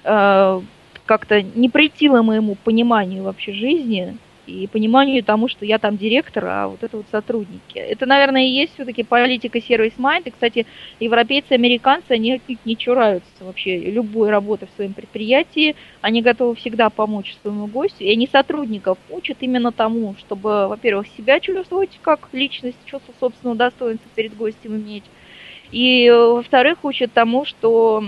э, 0.05 0.61
как-то 1.07 1.41
не 1.43 1.69
претило 1.71 2.23
моему 2.23 2.57
пониманию 2.57 3.23
вообще 3.23 3.53
жизни. 3.53 4.19
И 4.47 4.67
пониманию 4.67 5.25
тому, 5.25 5.49
что 5.49 5.65
я 5.65 5.79
там 5.79 5.97
директор, 5.97 6.45
а 6.47 6.69
вот 6.69 6.83
это 6.83 6.99
вот 6.99 7.07
сотрудники. 7.11 7.79
Это, 7.79 8.07
наверное, 8.07 8.47
и 8.47 8.51
есть 8.51 8.75
все-таки 8.75 9.03
политика 9.03 9.61
сервис-майнд. 9.61 10.27
И, 10.27 10.31
кстати, 10.31 10.67
европейцы, 11.01 11.53
американцы, 11.53 12.13
они 12.13 12.41
не 12.65 12.77
чураются 12.77 13.27
вообще 13.41 13.79
любой 13.79 14.31
работы 14.31 14.67
в 14.67 14.77
своем 14.77 14.93
предприятии. 14.93 15.75
Они 16.01 16.23
готовы 16.23 16.55
всегда 16.55 16.91
помочь 16.91 17.37
своему 17.43 17.67
гостю. 17.67 18.05
И 18.05 18.13
они 18.13 18.29
сотрудников 18.31 18.99
учат 19.11 19.39
именно 19.41 19.73
тому, 19.73 20.15
чтобы, 20.19 20.69
во-первых, 20.69 21.07
себя 21.17 21.41
чувствовать 21.41 21.99
как 22.03 22.29
личность, 22.33 22.79
чувство 22.85 23.13
собственного 23.19 23.57
достоинства 23.57 24.09
перед 24.15 24.37
гостем 24.37 24.77
иметь. 24.77 25.05
И, 25.73 26.09
во-вторых, 26.09 26.85
учат 26.85 27.13
тому, 27.13 27.45
что 27.45 28.05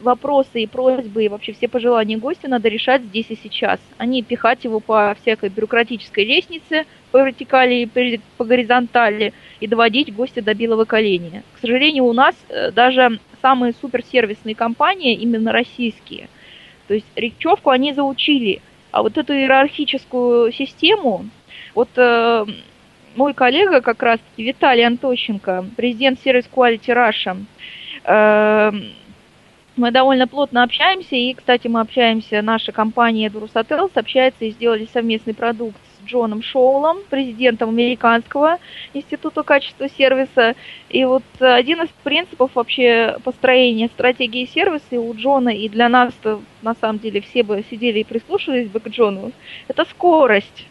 вопросы 0.00 0.62
и 0.62 0.66
просьбы 0.66 1.24
и 1.24 1.28
вообще 1.28 1.52
все 1.52 1.68
пожелания 1.68 2.16
гостя 2.16 2.48
надо 2.48 2.68
решать 2.68 3.02
здесь 3.02 3.26
и 3.28 3.36
сейчас, 3.36 3.80
а 3.98 4.06
не 4.06 4.22
пихать 4.22 4.64
его 4.64 4.80
по 4.80 5.16
всякой 5.20 5.50
бюрократической 5.50 6.24
лестнице, 6.24 6.86
по 7.10 7.18
вертикали 7.18 7.74
и 7.74 8.20
по 8.36 8.44
горизонтали 8.44 9.32
и 9.60 9.66
доводить 9.66 10.14
гостя 10.14 10.42
до 10.42 10.54
белого 10.54 10.84
коленя. 10.84 11.42
К 11.54 11.58
сожалению, 11.58 12.04
у 12.04 12.12
нас 12.12 12.34
э, 12.48 12.70
даже 12.70 13.18
самые 13.42 13.74
суперсервисные 13.80 14.54
компании 14.54 15.14
именно 15.14 15.52
российские. 15.52 16.28
То 16.88 16.94
есть 16.94 17.06
речевку 17.16 17.70
они 17.70 17.92
заучили, 17.92 18.60
а 18.90 19.02
вот 19.02 19.16
эту 19.16 19.32
иерархическую 19.32 20.52
систему, 20.52 21.26
вот 21.74 21.90
э, 21.96 22.46
мой 23.16 23.34
коллега 23.34 23.80
как 23.80 24.02
раз 24.02 24.20
Виталий 24.36 24.86
Антощенко, 24.86 25.66
президент 25.76 26.20
сервис 26.20 26.48
Quality 26.52 26.88
Russia, 26.88 27.44
э, 28.04 28.72
мы 29.80 29.90
довольно 29.90 30.28
плотно 30.28 30.62
общаемся, 30.62 31.16
и, 31.16 31.32
кстати, 31.32 31.66
мы 31.66 31.80
общаемся, 31.80 32.42
наша 32.42 32.70
компания 32.70 33.28
Edurus 33.28 33.54
Hotels 33.54 33.92
общается 33.94 34.44
и 34.44 34.50
сделали 34.50 34.86
совместный 34.92 35.32
продукт 35.32 35.78
с 35.96 36.06
Джоном 36.06 36.42
Шоулом, 36.42 36.98
президентом 37.08 37.70
Американского 37.70 38.58
института 38.92 39.42
качества 39.42 39.88
сервиса. 39.88 40.54
И 40.90 41.04
вот 41.06 41.22
один 41.40 41.82
из 41.82 41.88
принципов 42.04 42.50
вообще 42.54 43.16
построения 43.24 43.88
стратегии 43.88 44.44
сервиса 44.44 45.00
у 45.00 45.14
Джона 45.14 45.48
и 45.48 45.68
для 45.70 45.88
нас, 45.88 46.12
на 46.60 46.74
самом 46.74 46.98
деле, 46.98 47.22
все 47.22 47.42
бы 47.42 47.64
сидели 47.70 48.00
и 48.00 48.04
прислушивались 48.04 48.68
бы 48.68 48.80
к 48.80 48.88
Джону, 48.88 49.32
это 49.66 49.86
скорость. 49.86 50.66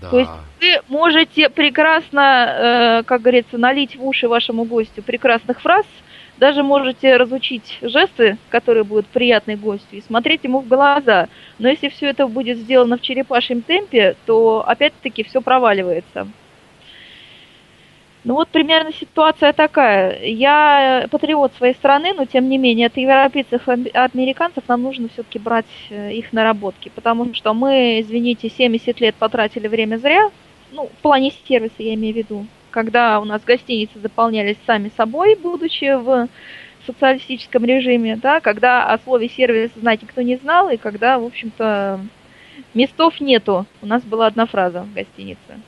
Да. 0.00 0.08
То 0.08 0.18
есть 0.18 0.30
вы 0.62 0.80
можете 0.88 1.50
прекрасно, 1.50 3.00
э, 3.00 3.02
как 3.02 3.20
говорится, 3.20 3.58
налить 3.58 3.96
в 3.96 4.06
уши 4.06 4.28
вашему 4.28 4.64
гостю 4.64 5.02
прекрасных 5.02 5.60
фраз– 5.60 5.84
даже 6.38 6.62
можете 6.62 7.16
разучить 7.16 7.78
жесты, 7.80 8.38
которые 8.50 8.84
будут 8.84 9.06
приятны 9.06 9.56
гостю, 9.56 9.96
и 9.96 10.00
смотреть 10.00 10.44
ему 10.44 10.60
в 10.60 10.68
глаза. 10.68 11.28
Но 11.58 11.68
если 11.68 11.88
все 11.88 12.08
это 12.08 12.26
будет 12.26 12.58
сделано 12.58 12.96
в 12.96 13.02
черепашьем 13.02 13.62
темпе, 13.62 14.16
то 14.26 14.64
опять-таки 14.66 15.22
все 15.22 15.40
проваливается. 15.40 16.26
Ну 18.24 18.34
вот 18.34 18.48
примерно 18.48 18.90
ситуация 18.90 19.52
такая. 19.52 20.24
Я 20.24 21.06
патриот 21.10 21.52
своей 21.54 21.74
страны, 21.74 22.14
но 22.14 22.24
тем 22.24 22.48
не 22.48 22.56
менее 22.56 22.86
от 22.86 22.96
европейцев 22.96 23.68
и 23.68 23.90
американцев 23.92 24.64
нам 24.66 24.82
нужно 24.82 25.08
все-таки 25.10 25.38
брать 25.38 25.66
э, 25.90 26.14
их 26.14 26.32
наработки, 26.32 26.90
потому 26.94 27.34
что 27.34 27.52
мы, 27.52 28.00
извините, 28.00 28.48
70 28.48 28.98
лет 29.00 29.14
потратили 29.16 29.68
время 29.68 29.98
зря, 29.98 30.30
ну, 30.72 30.86
в 30.86 31.02
плане 31.02 31.32
сервиса 31.46 31.74
я 31.78 31.92
имею 31.94 32.14
в 32.14 32.16
виду, 32.16 32.46
когда 32.74 33.20
у 33.20 33.24
нас 33.24 33.40
гостиницы 33.44 34.00
заполнялись 34.00 34.56
сами 34.66 34.90
собой, 34.96 35.36
будучи 35.36 35.96
в 35.96 36.28
социалистическом 36.84 37.64
режиме, 37.64 38.16
да, 38.16 38.40
когда 38.40 38.92
о 38.92 38.98
слове 38.98 39.28
сервис 39.28 39.70
знать 39.76 40.02
никто 40.02 40.22
не 40.22 40.36
знал, 40.38 40.68
и 40.70 40.76
когда, 40.76 41.20
в 41.20 41.24
общем-то, 41.24 42.04
местов 42.74 43.20
нету. 43.20 43.64
У 43.80 43.86
нас 43.86 44.02
была 44.02 44.26
одна 44.26 44.46
фраза 44.46 44.82
в 44.82 44.92
гостинице. 44.92 45.60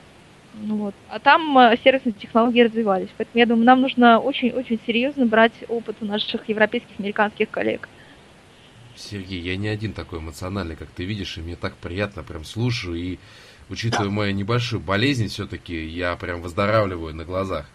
Ну 0.55 0.75
вот. 0.75 0.95
А 1.07 1.19
там 1.19 1.57
э, 1.57 1.77
сервисные 1.81 2.11
технологии 2.11 2.61
развивались. 2.61 3.09
Поэтому 3.15 3.39
я 3.39 3.45
думаю, 3.45 3.65
нам 3.65 3.81
нужно 3.81 4.19
очень-очень 4.19 4.79
серьезно 4.85 5.25
брать 5.25 5.53
опыт 5.69 5.95
у 6.01 6.05
наших 6.05 6.49
европейских, 6.49 6.99
американских 6.99 7.49
коллег. 7.49 7.87
Сергей, 8.97 9.39
я 9.39 9.55
не 9.55 9.69
один 9.69 9.93
такой 9.93 10.19
эмоциональный, 10.19 10.75
как 10.75 10.89
ты 10.89 11.05
видишь, 11.05 11.37
и 11.37 11.41
мне 11.41 11.55
так 11.55 11.77
приятно, 11.77 12.23
прям 12.23 12.43
слушаю 12.43 12.95
и 12.95 13.17
учитывая 13.69 14.09
мою 14.09 14.33
небольшую 14.33 14.79
болезнь, 14.79 15.27
все-таки 15.27 15.85
я 15.85 16.15
прям 16.15 16.41
выздоравливаю 16.41 17.13
на 17.13 17.25
глазах. 17.25 17.65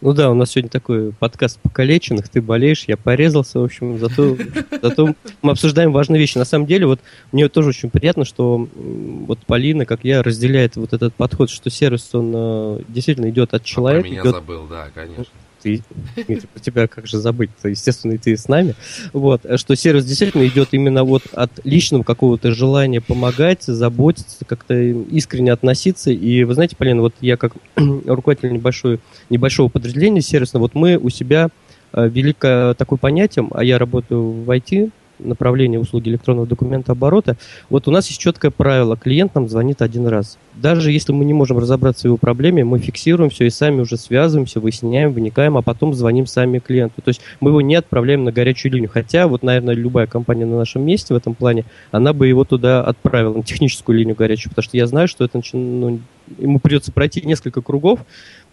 Ну 0.00 0.14
да, 0.14 0.30
у 0.30 0.34
нас 0.34 0.52
сегодня 0.52 0.70
такой 0.70 1.12
подкаст 1.12 1.60
покалеченных, 1.60 2.30
ты 2.30 2.40
болеешь, 2.40 2.84
я 2.88 2.96
порезался, 2.96 3.60
в 3.60 3.64
общем, 3.64 3.98
зато, 3.98 4.34
зато 4.80 5.14
мы 5.42 5.52
обсуждаем 5.52 5.92
важные 5.92 6.18
вещи. 6.18 6.38
На 6.38 6.46
самом 6.46 6.66
деле, 6.66 6.86
вот 6.86 7.00
мне 7.32 7.48
тоже 7.50 7.68
очень 7.68 7.90
приятно, 7.90 8.24
что 8.24 8.66
вот 8.74 9.40
Полина, 9.40 9.84
как 9.84 10.02
я, 10.04 10.22
разделяет 10.22 10.76
вот 10.76 10.94
этот 10.94 11.14
подход, 11.14 11.50
что 11.50 11.68
сервис, 11.68 12.14
он 12.14 12.32
э, 12.34 12.82
действительно 12.88 13.28
идет 13.28 13.52
от 13.52 13.62
человека. 13.64 14.00
А 14.00 14.02
про 14.02 14.10
меня 14.10 14.22
идет... 14.22 14.34
забыл, 14.34 14.66
да, 14.66 14.88
конечно 14.94 15.26
ты, 15.62 15.82
про 16.14 16.60
тебя 16.60 16.86
как 16.86 17.06
же 17.06 17.18
забыть, 17.18 17.50
то, 17.60 17.68
естественно, 17.68 18.12
и 18.12 18.18
ты 18.18 18.36
с 18.36 18.48
нами, 18.48 18.74
вот, 19.12 19.42
что 19.56 19.74
сервис 19.74 20.04
действительно 20.04 20.46
идет 20.46 20.68
именно 20.72 21.04
вот 21.04 21.22
от 21.32 21.50
личного 21.64 22.02
какого-то 22.02 22.52
желания 22.52 23.00
помогать, 23.00 23.62
заботиться, 23.64 24.44
как-то 24.44 24.74
искренне 24.74 25.52
относиться, 25.52 26.10
и 26.10 26.44
вы 26.44 26.54
знаете, 26.54 26.76
Полина, 26.76 27.02
вот 27.02 27.14
я 27.20 27.36
как 27.36 27.52
руководитель 27.76 28.52
небольшой, 28.52 29.00
небольшого 29.28 29.68
подразделения 29.68 30.22
сервисного, 30.22 30.64
вот 30.64 30.74
мы 30.74 30.96
у 30.96 31.10
себя 31.10 31.48
э, 31.92 32.08
великое 32.08 32.74
такое 32.74 32.98
понятие, 32.98 33.48
а 33.50 33.64
я 33.64 33.78
работаю 33.78 34.30
в 34.30 34.50
IT, 34.50 34.90
направление 35.22 35.80
услуги 35.80 36.08
электронного 36.08 36.46
документа 36.46 36.92
оборота, 36.92 37.36
вот 37.68 37.88
у 37.88 37.90
нас 37.90 38.08
есть 38.08 38.20
четкое 38.20 38.50
правило, 38.50 38.96
клиент 38.96 39.34
нам 39.34 39.48
звонит 39.48 39.82
один 39.82 40.06
раз. 40.06 40.38
Даже 40.54 40.90
если 40.92 41.12
мы 41.12 41.24
не 41.24 41.32
можем 41.32 41.58
разобраться 41.58 42.02
в 42.02 42.04
его 42.06 42.16
проблеме, 42.16 42.64
мы 42.64 42.78
фиксируем 42.78 43.30
все 43.30 43.46
и 43.46 43.50
сами 43.50 43.80
уже 43.80 43.96
связываемся, 43.96 44.60
выясняем, 44.60 45.12
вникаем, 45.12 45.56
а 45.56 45.62
потом 45.62 45.94
звоним 45.94 46.26
сами 46.26 46.58
клиенту. 46.58 47.02
То 47.02 47.08
есть 47.08 47.20
мы 47.40 47.50
его 47.50 47.60
не 47.60 47.76
отправляем 47.76 48.24
на 48.24 48.32
горячую 48.32 48.72
линию. 48.72 48.90
Хотя, 48.92 49.26
вот, 49.28 49.42
наверное, 49.42 49.74
любая 49.74 50.06
компания 50.06 50.46
на 50.46 50.56
нашем 50.56 50.84
месте 50.84 51.14
в 51.14 51.16
этом 51.16 51.34
плане, 51.34 51.64
она 51.92 52.12
бы 52.12 52.26
его 52.26 52.44
туда 52.44 52.82
отправила, 52.82 53.34
на 53.34 53.42
техническую 53.42 53.96
линию 53.96 54.16
горячую, 54.16 54.50
потому 54.50 54.64
что 54.64 54.76
я 54.76 54.86
знаю, 54.86 55.08
что 55.08 55.24
это 55.24 55.40
ну, 55.52 56.00
ему 56.38 56.58
придется 56.58 56.92
пройти 56.92 57.22
несколько 57.22 57.60
кругов, 57.62 58.00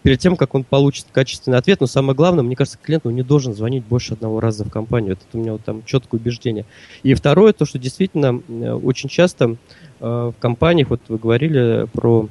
перед 0.02 0.20
тем, 0.20 0.36
как 0.36 0.54
он 0.54 0.64
получит 0.64 1.06
качественный 1.12 1.58
ответ. 1.58 1.80
Но 1.80 1.86
самое 1.86 2.16
главное, 2.16 2.44
мне 2.44 2.56
кажется, 2.56 2.78
клиент 2.80 3.04
ну, 3.04 3.10
не 3.10 3.22
должен 3.22 3.54
звонить 3.54 3.84
больше 3.84 4.14
одного 4.14 4.40
раза 4.40 4.64
в 4.64 4.70
компанию. 4.70 5.12
Это 5.12 5.22
у 5.32 5.38
меня 5.38 5.52
вот 5.52 5.64
там 5.64 5.82
четкое 5.84 6.20
убеждение. 6.20 6.64
И 7.02 7.14
второе, 7.14 7.52
то, 7.52 7.64
что 7.64 7.78
действительно 7.78 8.40
э, 8.48 8.72
очень 8.72 9.08
часто 9.08 9.56
э, 10.00 10.04
в 10.04 10.34
компаниях, 10.38 10.90
вот 10.90 11.00
вы 11.08 11.18
говорили 11.18 11.86
про 11.92 12.28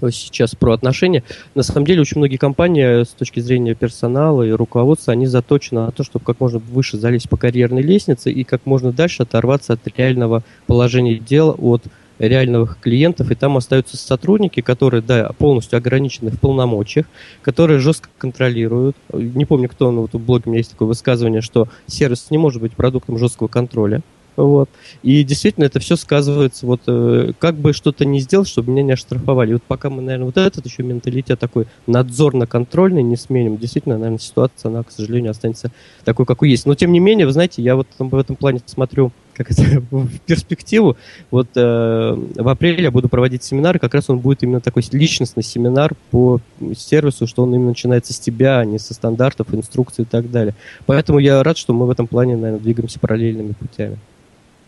э, 0.00 0.10
сейчас 0.10 0.54
про 0.54 0.72
отношения. 0.72 1.22
На 1.54 1.62
самом 1.62 1.86
деле 1.86 2.00
очень 2.00 2.18
многие 2.18 2.38
компании 2.38 3.04
с 3.04 3.08
точки 3.08 3.40
зрения 3.40 3.74
персонала 3.74 4.42
и 4.42 4.50
руководства, 4.50 5.12
они 5.12 5.26
заточены 5.26 5.82
на 5.82 5.92
то, 5.92 6.02
чтобы 6.02 6.24
как 6.24 6.40
можно 6.40 6.58
выше 6.58 6.96
залезть 6.96 7.28
по 7.28 7.36
карьерной 7.36 7.82
лестнице 7.82 8.32
и 8.32 8.42
как 8.42 8.64
можно 8.64 8.92
дальше 8.92 9.22
оторваться 9.22 9.74
от 9.74 9.86
реального 9.96 10.42
положения 10.66 11.16
дел, 11.16 11.54
от 11.58 11.82
реальных 12.18 12.78
клиентов, 12.80 13.30
и 13.30 13.34
там 13.34 13.56
остаются 13.56 13.96
сотрудники, 13.96 14.60
которые, 14.60 15.02
да, 15.02 15.30
полностью 15.36 15.76
ограничены 15.76 16.30
в 16.30 16.38
полномочиях, 16.38 17.06
которые 17.42 17.78
жестко 17.78 18.08
контролируют. 18.18 18.96
Не 19.12 19.44
помню, 19.44 19.68
кто, 19.68 19.90
но 19.90 20.02
вот 20.02 20.12
в 20.12 20.18
блоге 20.18 20.44
у 20.46 20.48
меня 20.50 20.58
есть 20.58 20.70
такое 20.70 20.88
высказывание, 20.88 21.40
что 21.40 21.68
сервис 21.86 22.26
не 22.30 22.38
может 22.38 22.60
быть 22.62 22.72
продуктом 22.72 23.18
жесткого 23.18 23.48
контроля. 23.48 24.02
Вот. 24.36 24.68
И 25.02 25.22
действительно 25.22 25.64
это 25.64 25.78
все 25.78 25.96
сказывается, 25.96 26.66
вот 26.66 26.80
э, 26.86 27.32
как 27.38 27.54
бы 27.54 27.72
что-то 27.72 28.04
не 28.04 28.20
сделать, 28.20 28.48
чтобы 28.48 28.72
меня 28.72 28.82
не 28.82 28.92
оштрафовали. 28.92 29.50
И 29.50 29.52
вот 29.54 29.62
пока 29.62 29.90
мы, 29.90 30.02
наверное, 30.02 30.26
вот 30.26 30.36
этот 30.36 30.66
еще 30.66 30.82
менталитет 30.82 31.38
такой 31.38 31.66
надзорно-контрольный 31.86 33.02
не 33.02 33.16
сменим, 33.16 33.56
действительно, 33.58 33.96
наверное, 33.96 34.18
ситуация, 34.18 34.70
она, 34.70 34.82
к 34.82 34.90
сожалению, 34.90 35.30
останется 35.30 35.70
такой, 36.04 36.26
какой 36.26 36.50
есть. 36.50 36.66
Но, 36.66 36.74
тем 36.74 36.90
не 36.92 36.98
менее, 36.98 37.26
вы 37.26 37.32
знаете, 37.32 37.62
я 37.62 37.76
вот 37.76 37.86
в 37.98 38.16
этом 38.16 38.34
плане 38.34 38.60
смотрю 38.66 39.12
как 39.34 39.50
это, 39.50 39.62
в 39.90 40.20
перспективу. 40.20 40.96
Вот 41.30 41.48
э, 41.56 41.60
в 41.60 42.48
апреле 42.48 42.84
я 42.84 42.90
буду 42.90 43.08
проводить 43.08 43.42
семинар, 43.42 43.78
как 43.78 43.94
раз 43.94 44.08
он 44.08 44.18
будет 44.18 44.42
именно 44.42 44.60
такой 44.60 44.82
личностный 44.92 45.42
семинар 45.42 45.94
по 46.10 46.40
сервису, 46.76 47.26
что 47.26 47.42
он 47.42 47.54
именно 47.54 47.70
начинается 47.70 48.12
с 48.12 48.18
тебя, 48.18 48.58
а 48.58 48.64
не 48.64 48.78
со 48.78 48.94
стандартов, 48.94 49.52
инструкций 49.52 50.04
и 50.04 50.06
так 50.06 50.30
далее. 50.30 50.54
Поэтому 50.86 51.18
я 51.18 51.42
рад, 51.42 51.58
что 51.58 51.74
мы 51.74 51.86
в 51.86 51.90
этом 51.90 52.06
плане, 52.06 52.36
наверное, 52.36 52.60
двигаемся 52.60 52.98
параллельными 53.00 53.52
путями. 53.52 53.98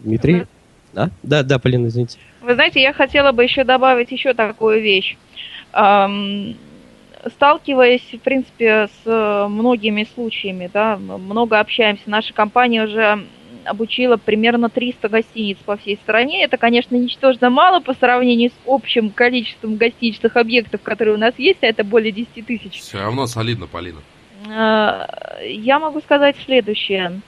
Дмитрий? 0.01 0.37
Угу. 0.37 0.47
А? 0.97 1.11
Да, 1.23 1.43
да, 1.43 1.59
Полина, 1.59 1.87
извините. 1.89 2.19
Вы 2.41 2.55
знаете, 2.55 2.81
я 2.81 2.93
хотела 2.93 3.33
бы 3.33 3.45
еще 3.45 3.65
добавить 3.65 4.11
еще 4.11 4.35
такую 4.35 4.83
вещь. 4.83 5.17
Эм, 5.73 6.57
сталкиваясь, 7.35 8.09
в 8.13 8.19
принципе, 8.21 8.89
с 9.05 9.47
многими 9.49 10.07
случаями, 10.15 10.71
да, 10.73 10.97
много 10.97 11.61
общаемся, 11.61 12.05
наша 12.07 12.33
компания 12.33 12.85
уже 12.85 13.25
обучила 13.67 14.17
примерно 14.17 14.69
300 14.69 15.09
гостиниц 15.09 15.59
по 15.65 15.77
всей 15.77 15.97
стране. 15.97 16.45
Это, 16.45 16.57
конечно, 16.57 16.95
ничтожно 16.95 17.51
мало 17.51 17.81
по 17.81 17.95
сравнению 17.95 18.51
с 18.51 18.55
общим 18.67 19.11
количеством 19.11 19.77
гостиничных 19.77 20.37
объектов, 20.37 20.83
которые 20.83 21.15
у 21.15 21.19
нас 21.19 21.35
есть, 21.39 21.63
а 21.63 21.67
это 21.67 21.85
более 21.85 22.13
10 22.13 22.47
тысяч. 22.47 22.81
Все 22.81 23.01
равно 23.01 23.27
солидно, 23.27 23.67
Полина. 23.67 24.01
Э, 24.49 25.07
я 25.47 25.79
могу 25.79 26.01
сказать 26.01 26.37
следующее. 26.45 27.21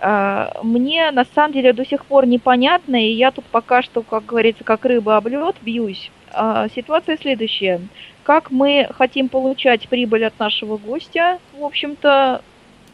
А, 0.00 0.52
мне 0.62 1.10
на 1.10 1.24
самом 1.24 1.52
деле 1.52 1.72
до 1.72 1.84
сих 1.84 2.04
пор 2.04 2.26
непонятно, 2.26 2.96
и 2.96 3.12
я 3.12 3.30
тут 3.30 3.44
пока 3.46 3.82
что, 3.82 4.02
как 4.02 4.26
говорится, 4.26 4.64
как 4.64 4.84
рыба 4.84 5.16
об 5.16 5.26
лед 5.26 5.56
бьюсь. 5.62 6.10
А, 6.32 6.68
ситуация 6.74 7.16
следующая. 7.16 7.80
Как 8.22 8.50
мы 8.50 8.88
хотим 8.92 9.28
получать 9.28 9.88
прибыль 9.88 10.26
от 10.26 10.38
нашего 10.38 10.76
гостя, 10.76 11.38
в 11.58 11.64
общем-то, 11.64 12.42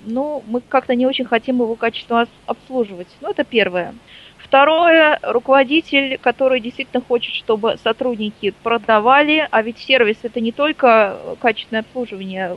ну, 0.06 0.42
мы 0.46 0.60
как-то 0.60 0.94
не 0.94 1.06
очень 1.06 1.24
хотим 1.24 1.56
его 1.56 1.74
качественно 1.74 2.26
обслуживать. 2.46 3.08
Ну, 3.20 3.30
это 3.30 3.44
первое. 3.44 3.94
Второе, 4.38 5.18
руководитель, 5.22 6.18
который 6.18 6.60
действительно 6.60 7.02
хочет, 7.02 7.34
чтобы 7.34 7.76
сотрудники 7.82 8.54
продавали, 8.62 9.48
а 9.50 9.62
ведь 9.62 9.78
сервис 9.78 10.18
это 10.22 10.40
не 10.40 10.52
только 10.52 11.18
качественное 11.40 11.80
обслуживание, 11.80 12.56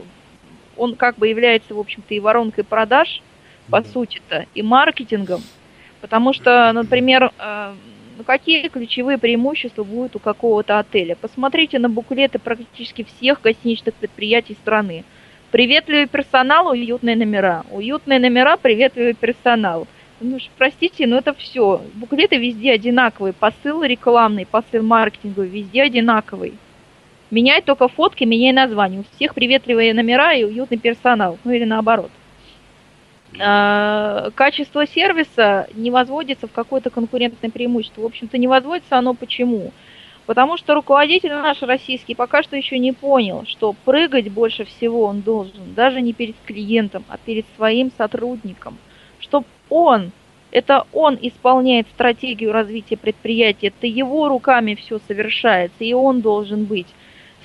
он 0.76 0.94
как 0.96 1.16
бы 1.16 1.28
является, 1.28 1.74
в 1.74 1.78
общем-то, 1.78 2.14
и 2.14 2.20
воронкой 2.20 2.64
продаж, 2.64 3.22
по 3.70 3.82
сути-то, 3.82 4.46
и 4.54 4.62
маркетингом. 4.62 5.42
Потому 6.00 6.32
что, 6.32 6.70
например, 6.72 7.32
э, 7.38 7.74
ну, 8.18 8.24
какие 8.24 8.68
ключевые 8.68 9.18
преимущества 9.18 9.84
будут 9.84 10.16
у 10.16 10.18
какого-то 10.18 10.78
отеля? 10.78 11.16
Посмотрите 11.16 11.78
на 11.78 11.88
буклеты 11.88 12.38
практически 12.38 13.04
всех 13.04 13.40
гостиничных 13.40 13.94
предприятий 13.94 14.54
страны. 14.54 15.04
Приветливый 15.50 16.06
персонал, 16.06 16.68
уютные 16.68 17.16
номера. 17.16 17.64
Уютные 17.70 18.18
номера, 18.18 18.56
приветливый 18.56 19.14
персонал. 19.14 19.86
Ну, 20.20 20.38
простите, 20.58 21.06
но 21.06 21.18
это 21.18 21.32
все. 21.32 21.80
Буклеты 21.94 22.36
везде 22.36 22.72
одинаковые. 22.72 23.32
Посыл 23.32 23.82
рекламный, 23.82 24.46
посыл 24.46 24.82
маркетинговый 24.82 25.48
везде 25.48 25.82
одинаковый. 25.82 26.54
Меняй 27.30 27.62
только 27.62 27.88
фотки, 27.88 28.24
меняй 28.24 28.52
название. 28.52 29.00
У 29.00 29.16
всех 29.16 29.34
приветливые 29.34 29.94
номера 29.94 30.34
и 30.34 30.44
уютный 30.44 30.78
персонал. 30.78 31.38
Ну 31.44 31.52
или 31.52 31.64
наоборот. 31.64 32.10
А, 33.38 34.30
качество 34.34 34.86
сервиса 34.86 35.66
не 35.74 35.90
возводится 35.90 36.46
в 36.46 36.52
какое-то 36.52 36.90
конкурентное 36.90 37.50
преимущество. 37.50 38.02
В 38.02 38.06
общем-то, 38.06 38.36
не 38.38 38.48
возводится 38.48 38.98
оно 38.98 39.14
почему? 39.14 39.72
Потому 40.28 40.58
что 40.58 40.74
руководитель 40.74 41.32
наш 41.32 41.62
российский 41.62 42.14
пока 42.14 42.42
что 42.42 42.54
еще 42.54 42.78
не 42.78 42.92
понял, 42.92 43.46
что 43.46 43.72
прыгать 43.86 44.30
больше 44.30 44.66
всего 44.66 45.04
он 45.04 45.22
должен 45.22 45.72
даже 45.74 46.02
не 46.02 46.12
перед 46.12 46.36
клиентом, 46.44 47.02
а 47.08 47.16
перед 47.16 47.46
своим 47.56 47.90
сотрудником. 47.96 48.76
Что 49.20 49.44
он, 49.70 50.12
это 50.50 50.84
он 50.92 51.18
исполняет 51.22 51.86
стратегию 51.94 52.52
развития 52.52 52.98
предприятия, 52.98 53.68
это 53.68 53.86
его 53.86 54.28
руками 54.28 54.74
все 54.74 54.98
совершается, 55.08 55.82
и 55.82 55.94
он 55.94 56.20
должен 56.20 56.66
быть 56.66 56.88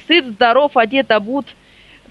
сыт, 0.05 0.25
здоров, 0.25 0.75
одет, 0.75 1.09
обут, 1.11 1.45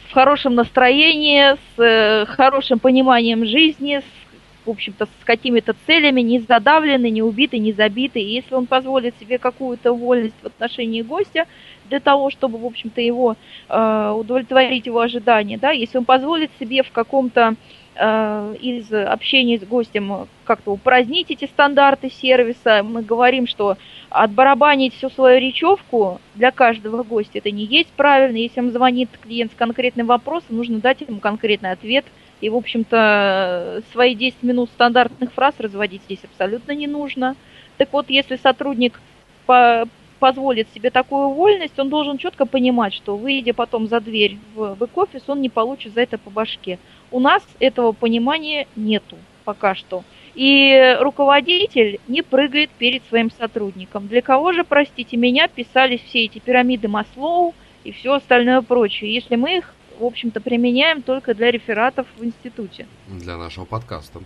в 0.08 0.14
хорошем 0.14 0.54
настроении, 0.54 1.52
с 1.52 1.82
э, 1.82 2.24
хорошим 2.24 2.78
пониманием 2.78 3.44
жизни, 3.44 3.98
с, 3.98 4.21
в 4.64 4.70
общем-то, 4.70 5.06
с 5.06 5.24
какими-то 5.24 5.74
целями, 5.86 6.20
не 6.20 6.40
задавленный, 6.40 7.10
не 7.10 7.22
убитый, 7.22 7.58
не 7.58 7.72
забитый. 7.72 8.22
И 8.22 8.34
если 8.34 8.54
он 8.54 8.66
позволит 8.66 9.14
себе 9.18 9.38
какую-то 9.38 9.92
вольность 9.92 10.34
в 10.42 10.46
отношении 10.46 11.02
гостя 11.02 11.46
для 11.88 12.00
того, 12.00 12.30
чтобы, 12.30 12.58
в 12.58 12.66
общем-то, 12.66 13.00
его 13.00 13.36
э, 13.68 14.14
удовлетворить 14.16 14.86
его 14.86 15.00
ожидания, 15.00 15.58
да, 15.58 15.70
если 15.70 15.98
он 15.98 16.04
позволит 16.04 16.50
себе 16.58 16.82
в 16.82 16.90
каком-то 16.92 17.56
Э, 17.94 18.54
из 18.58 18.90
общения 18.90 19.58
с 19.58 19.64
гостем 19.64 20.26
как-то 20.44 20.70
упразднить 20.70 21.30
эти 21.30 21.44
стандарты 21.44 22.08
сервиса. 22.10 22.82
Мы 22.82 23.02
говорим, 23.02 23.46
что 23.46 23.76
отбарабанить 24.08 24.94
всю 24.94 25.10
свою 25.10 25.38
речевку 25.38 26.18
для 26.34 26.52
каждого 26.52 27.02
гостя 27.02 27.38
это 27.38 27.50
не 27.50 27.64
есть 27.64 27.90
правильно. 27.90 28.38
Если 28.38 28.60
им 28.60 28.70
звонит 28.70 29.10
клиент 29.20 29.52
с 29.52 29.54
конкретным 29.54 30.06
вопросом, 30.06 30.56
нужно 30.56 30.78
дать 30.78 31.02
ему 31.02 31.20
конкретный 31.20 31.72
ответ. 31.72 32.06
И, 32.43 32.51
в 32.51 32.57
общем-то, 32.57 33.82
свои 33.93 34.14
10 34.14 34.43
минут 34.43 34.68
стандартных 34.70 35.32
фраз 35.32 35.55
разводить 35.59 36.03
здесь 36.03 36.24
абсолютно 36.24 36.72
не 36.72 36.88
нужно. 36.88 37.36
Так 37.78 37.93
вот, 37.93 38.11
если 38.11 38.36
сотрудник 38.36 39.01
по 39.47 39.86
позволит 40.18 40.68
себе 40.72 40.90
такую 40.90 41.30
вольность, 41.30 41.76
он 41.80 41.88
должен 41.88 42.16
четко 42.16 42.47
понимать, 42.47 42.95
что 42.95 43.16
выйдя 43.16 43.55
потом 43.55 43.88
за 43.88 43.99
дверь 43.99 44.38
в 44.55 44.76
бэк-офис, 44.78 45.24
он 45.26 45.40
не 45.40 45.49
получит 45.49 45.95
за 45.95 46.03
это 46.03 46.16
по 46.16 46.30
башке. 46.30 46.78
У 47.11 47.18
нас 47.18 47.43
этого 47.59 47.90
понимания 47.90 48.68
нету 48.76 49.16
пока 49.45 49.74
что. 49.74 50.05
И 50.36 50.97
руководитель 51.01 51.99
не 52.07 52.22
прыгает 52.22 52.70
перед 52.70 53.05
своим 53.07 53.32
сотрудником. 53.32 54.07
Для 54.07 54.22
кого 54.22 54.53
же, 54.53 54.62
простите 54.62 55.16
меня, 55.16 55.49
писались 55.49 56.03
все 56.03 56.26
эти 56.26 56.38
пирамиды 56.38 56.86
Маслоу 56.86 57.53
и 57.82 57.90
все 57.90 58.12
остальное 58.12 58.62
прочее, 58.62 59.12
если 59.12 59.34
мы 59.34 59.57
их, 59.57 59.74
в 60.03 60.07
общем-то, 60.07 60.40
применяем 60.40 61.00
только 61.00 61.32
для 61.32 61.50
рефератов 61.50 62.07
в 62.18 62.24
институте. 62.24 62.86
Для 63.09 63.36
нашего 63.36 63.64
подкаста. 63.64 64.20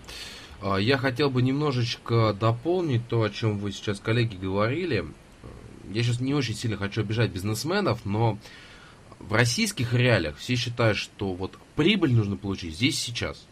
А, 0.63 0.77
я 0.77 0.97
хотел 0.97 1.31
бы 1.31 1.43
немножечко 1.43 2.33
дополнить 2.33 3.07
то, 3.09 3.23
о 3.23 3.31
чем 3.31 3.59
вы 3.59 3.73
сейчас, 3.73 4.01
коллеги, 4.01 4.37
говорили. 4.37 5.05
Я 5.93 6.03
сейчас 6.03 6.21
не 6.21 6.35
очень 6.35 6.55
сильно 6.55 6.79
хочу 6.79 7.03
обижать 7.03 7.31
бизнесменов, 7.31 8.07
но 8.07 8.39
в 9.19 9.33
российских 9.35 9.93
реалиях 9.93 10.39
все 10.39 10.57
считают, 10.57 10.97
что 10.97 11.35
вот 11.35 11.59
прибыль 11.77 12.13
нужно 12.13 12.37
получить 12.37 12.75
здесь 12.75 12.99
сейчас. 12.99 13.47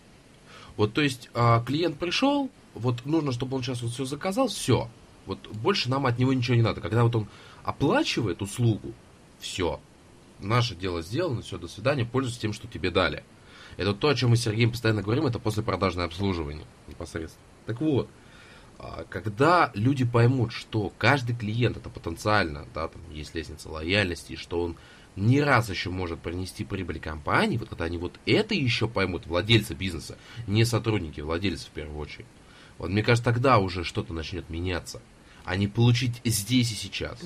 Вот, 0.76 0.94
то 0.94 1.02
есть, 1.02 1.28
а, 1.34 1.62
клиент 1.62 1.98
пришел, 1.98 2.50
вот 2.72 3.04
нужно, 3.04 3.32
чтобы 3.32 3.56
он 3.56 3.62
сейчас 3.62 3.82
вот 3.82 3.92
все 3.92 4.06
заказал, 4.06 4.48
все. 4.48 4.88
Вот 5.26 5.38
больше 5.48 5.90
нам 5.90 6.06
от 6.06 6.18
него 6.18 6.32
ничего 6.32 6.56
не 6.56 6.62
надо. 6.62 6.80
Когда 6.80 7.04
вот 7.04 7.14
он 7.14 7.28
оплачивает 7.64 8.40
услугу, 8.40 8.94
все. 9.40 9.78
Наше 10.44 10.74
дело 10.74 11.02
сделано, 11.02 11.42
все, 11.42 11.58
до 11.58 11.68
свидания, 11.68 12.04
пользуйся 12.04 12.40
тем, 12.40 12.52
что 12.52 12.68
тебе 12.68 12.90
дали. 12.90 13.24
Это 13.76 13.92
то, 13.94 14.08
о 14.08 14.14
чем 14.14 14.30
мы 14.30 14.36
с 14.36 14.42
Сергеем 14.42 14.70
постоянно 14.70 15.02
говорим, 15.02 15.26
это 15.26 15.38
послепродажное 15.38 16.04
обслуживание 16.04 16.66
непосредственно. 16.86 17.44
Так 17.66 17.80
вот, 17.80 18.08
а, 18.78 19.04
когда 19.08 19.70
люди 19.74 20.04
поймут, 20.04 20.52
что 20.52 20.92
каждый 20.98 21.34
клиент 21.34 21.76
это 21.76 21.88
потенциально, 21.88 22.66
да, 22.74 22.88
там 22.88 23.00
есть 23.10 23.34
лестница 23.34 23.70
лояльности, 23.70 24.36
что 24.36 24.62
он 24.62 24.76
не 25.16 25.40
раз 25.40 25.70
еще 25.70 25.90
может 25.90 26.20
принести 26.20 26.64
прибыль 26.64 27.00
компании, 27.00 27.56
вот 27.56 27.68
когда 27.68 27.84
они 27.84 27.98
вот 27.98 28.18
это 28.26 28.54
еще 28.54 28.88
поймут, 28.88 29.26
владельцы 29.26 29.74
бизнеса, 29.74 30.18
не 30.46 30.64
сотрудники, 30.64 31.20
владельцы 31.20 31.66
в 31.66 31.70
первую 31.70 31.98
очередь, 31.98 32.26
вот 32.78 32.90
мне 32.90 33.02
кажется, 33.02 33.24
тогда 33.24 33.58
уже 33.58 33.84
что-то 33.84 34.12
начнет 34.12 34.50
меняться, 34.50 35.00
а 35.44 35.56
не 35.56 35.68
получить 35.68 36.20
здесь 36.24 36.72
и 36.72 36.74
сейчас. 36.74 37.18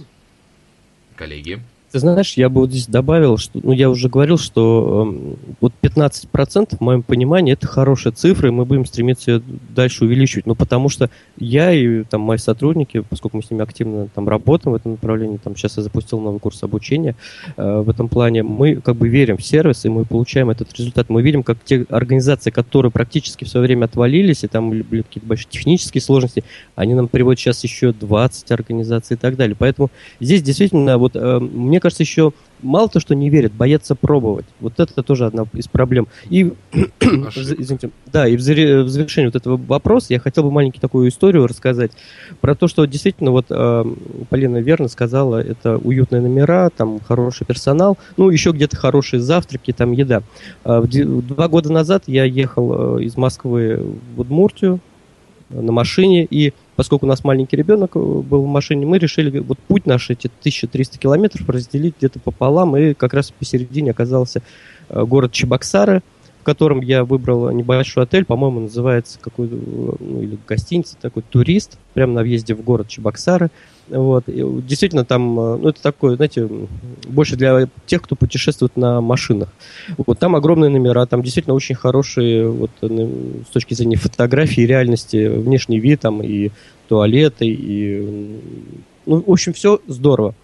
Коллеги? 1.16 1.62
Ты 1.90 2.00
знаешь, 2.00 2.34
я 2.34 2.50
бы 2.50 2.60
вот 2.60 2.70
здесь 2.70 2.86
добавил, 2.86 3.38
что, 3.38 3.60
ну, 3.62 3.72
я 3.72 3.88
уже 3.88 4.10
говорил, 4.10 4.36
что 4.36 5.10
э, 5.10 5.54
вот 5.62 5.72
15% 5.80 6.76
в 6.76 6.80
моем 6.82 7.02
понимании 7.02 7.54
это 7.54 7.66
хорошая 7.66 8.12
цифра, 8.12 8.48
и 8.48 8.50
мы 8.50 8.66
будем 8.66 8.84
стремиться 8.84 9.30
ее 9.30 9.42
дальше 9.74 10.04
увеличивать. 10.04 10.44
Ну, 10.44 10.54
потому 10.54 10.90
что 10.90 11.08
я 11.38 11.72
и 11.72 12.04
там 12.04 12.20
мои 12.20 12.36
сотрудники, 12.36 13.00
поскольку 13.00 13.38
мы 13.38 13.42
с 13.42 13.50
ними 13.50 13.62
активно 13.62 14.08
там 14.08 14.28
работаем 14.28 14.72
в 14.72 14.76
этом 14.76 14.92
направлении, 14.92 15.38
там 15.42 15.56
сейчас 15.56 15.78
я 15.78 15.82
запустил 15.82 16.20
новый 16.20 16.40
курс 16.40 16.62
обучения 16.62 17.16
э, 17.56 17.80
в 17.80 17.88
этом 17.88 18.08
плане, 18.08 18.42
мы 18.42 18.76
как 18.76 18.96
бы 18.96 19.08
верим 19.08 19.38
в 19.38 19.42
сервис, 19.42 19.86
и 19.86 19.88
мы 19.88 20.04
получаем 20.04 20.50
этот 20.50 20.70
результат. 20.74 21.08
Мы 21.08 21.22
видим, 21.22 21.42
как 21.42 21.56
те 21.64 21.86
организации, 21.88 22.50
которые 22.50 22.92
практически 22.92 23.44
в 23.44 23.48
свое 23.48 23.64
время 23.64 23.86
отвалились, 23.86 24.44
и 24.44 24.46
там 24.46 24.68
были 24.68 25.00
какие-то 25.00 25.26
большие 25.26 25.48
технические 25.48 26.02
сложности, 26.02 26.44
они 26.76 26.92
нам 26.92 27.08
приводят 27.08 27.40
сейчас 27.40 27.64
еще 27.64 27.94
20 27.94 28.50
организаций 28.50 29.16
и 29.16 29.18
так 29.18 29.36
далее. 29.36 29.56
Поэтому 29.58 29.90
здесь 30.20 30.42
действительно 30.42 30.98
вот 30.98 31.16
э, 31.16 31.38
мне 31.38 31.77
мне 31.78 31.80
кажется, 31.80 32.02
еще 32.02 32.32
мало 32.60 32.88
то, 32.88 32.98
что 32.98 33.14
не 33.14 33.30
верят, 33.30 33.52
боятся 33.52 33.94
пробовать. 33.94 34.46
Вот 34.58 34.80
это 34.80 35.00
тоже 35.04 35.26
одна 35.26 35.46
из 35.52 35.68
проблем. 35.68 36.08
И, 36.28 36.52
извините, 37.00 37.90
да, 38.06 38.26
и 38.26 38.36
в 38.36 38.40
завершении 38.40 39.28
вот 39.28 39.36
этого 39.36 39.56
вопроса 39.56 40.12
я 40.12 40.18
хотел 40.18 40.42
бы 40.42 40.50
маленькую 40.50 40.80
такую 40.80 41.08
историю 41.08 41.46
рассказать 41.46 41.92
про 42.40 42.56
то, 42.56 42.66
что 42.66 42.84
действительно 42.84 43.30
вот 43.30 43.46
э, 43.50 43.84
Полина 44.28 44.56
верно 44.56 44.88
сказала, 44.88 45.40
это 45.40 45.76
уютные 45.76 46.20
номера, 46.20 46.68
там 46.70 46.98
хороший 46.98 47.46
персонал, 47.46 47.96
ну 48.16 48.28
еще 48.28 48.50
где-то 48.50 48.76
хорошие 48.76 49.20
завтраки, 49.20 49.72
там 49.72 49.92
еда. 49.92 50.24
Э, 50.64 50.82
два 50.82 51.46
года 51.46 51.72
назад 51.72 52.04
я 52.08 52.24
ехал 52.24 52.98
э, 52.98 53.04
из 53.04 53.16
Москвы 53.16 53.86
в 54.16 54.20
Удмуртию 54.20 54.80
на 55.48 55.70
машине 55.70 56.26
и 56.28 56.52
поскольку 56.78 57.06
у 57.06 57.08
нас 57.08 57.24
маленький 57.24 57.56
ребенок 57.56 57.96
э, 57.96 57.98
был 57.98 58.42
в 58.42 58.46
машине, 58.46 58.86
мы 58.86 58.98
решили 58.98 59.40
вот 59.40 59.58
путь 59.58 59.84
наш, 59.84 60.10
эти 60.10 60.28
1300 60.28 60.96
километров, 60.96 61.48
разделить 61.48 61.96
где-то 61.98 62.20
пополам, 62.20 62.76
и 62.76 62.94
как 62.94 63.14
раз 63.14 63.32
посередине 63.32 63.90
оказался 63.90 64.42
э, 64.88 65.02
город 65.02 65.32
Чебоксары, 65.32 66.02
в 66.40 66.44
котором 66.44 66.80
я 66.80 67.02
выбрал 67.02 67.50
небольшой 67.50 68.04
отель, 68.04 68.24
по-моему, 68.24 68.60
называется 68.60 69.18
какой-то, 69.20 69.56
э, 69.56 69.58
ну, 69.98 70.22
или 70.22 70.38
гостиница 70.46 70.94
такой, 71.00 71.24
турист, 71.28 71.80
прямо 71.94 72.12
на 72.12 72.22
въезде 72.22 72.54
в 72.54 72.62
город 72.62 72.86
Чебоксары. 72.86 73.50
Вот. 73.90 74.28
И 74.28 74.44
действительно, 74.62 75.04
там, 75.04 75.38
э, 75.38 75.56
ну, 75.56 75.68
это 75.68 75.80
такое, 75.82 76.16
знаете, 76.16 76.48
больше 77.06 77.36
для 77.36 77.68
тех, 77.86 78.02
кто 78.02 78.16
путешествует 78.16 78.76
на 78.76 79.00
машинах. 79.00 79.48
Вот, 79.96 80.18
там 80.18 80.36
огромные 80.36 80.70
номера, 80.70 81.06
там 81.06 81.22
действительно 81.22 81.54
очень 81.54 81.74
хорошие, 81.74 82.48
вот, 82.48 82.70
э, 82.82 83.08
с 83.48 83.52
точки 83.52 83.74
зрения 83.74 83.96
фотографии, 83.96 84.62
реальности, 84.62 85.28
внешний 85.28 85.80
вид, 85.80 86.00
там, 86.00 86.22
и 86.22 86.50
туалеты, 86.88 87.46
и, 87.46 88.40
ну, 89.06 89.22
в 89.26 89.30
общем, 89.30 89.52
все 89.52 89.80
здорово. 89.86 90.34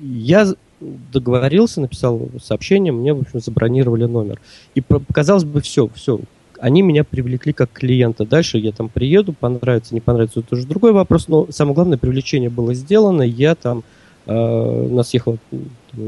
Я 0.00 0.52
договорился, 0.80 1.80
написал 1.80 2.28
сообщение, 2.42 2.92
мне, 2.92 3.14
в 3.14 3.20
общем, 3.20 3.40
забронировали 3.40 4.04
номер. 4.04 4.40
И, 4.74 4.82
казалось 5.12 5.44
бы, 5.44 5.60
все, 5.60 5.88
все, 5.94 6.20
они 6.62 6.82
меня 6.82 7.02
привлекли 7.02 7.52
как 7.52 7.72
клиента. 7.72 8.24
Дальше 8.24 8.56
я 8.56 8.70
там 8.70 8.88
приеду, 8.88 9.32
понравится, 9.32 9.94
не 9.94 10.00
понравится, 10.00 10.40
это 10.40 10.54
уже 10.54 10.64
другой 10.64 10.92
вопрос, 10.92 11.26
но 11.26 11.48
самое 11.50 11.74
главное, 11.74 11.98
привлечение 11.98 12.50
было 12.50 12.72
сделано, 12.72 13.22
я 13.22 13.56
там, 13.56 13.82
э, 14.26 14.32
у 14.32 14.94
нас 14.94 15.12
ехало 15.12 15.38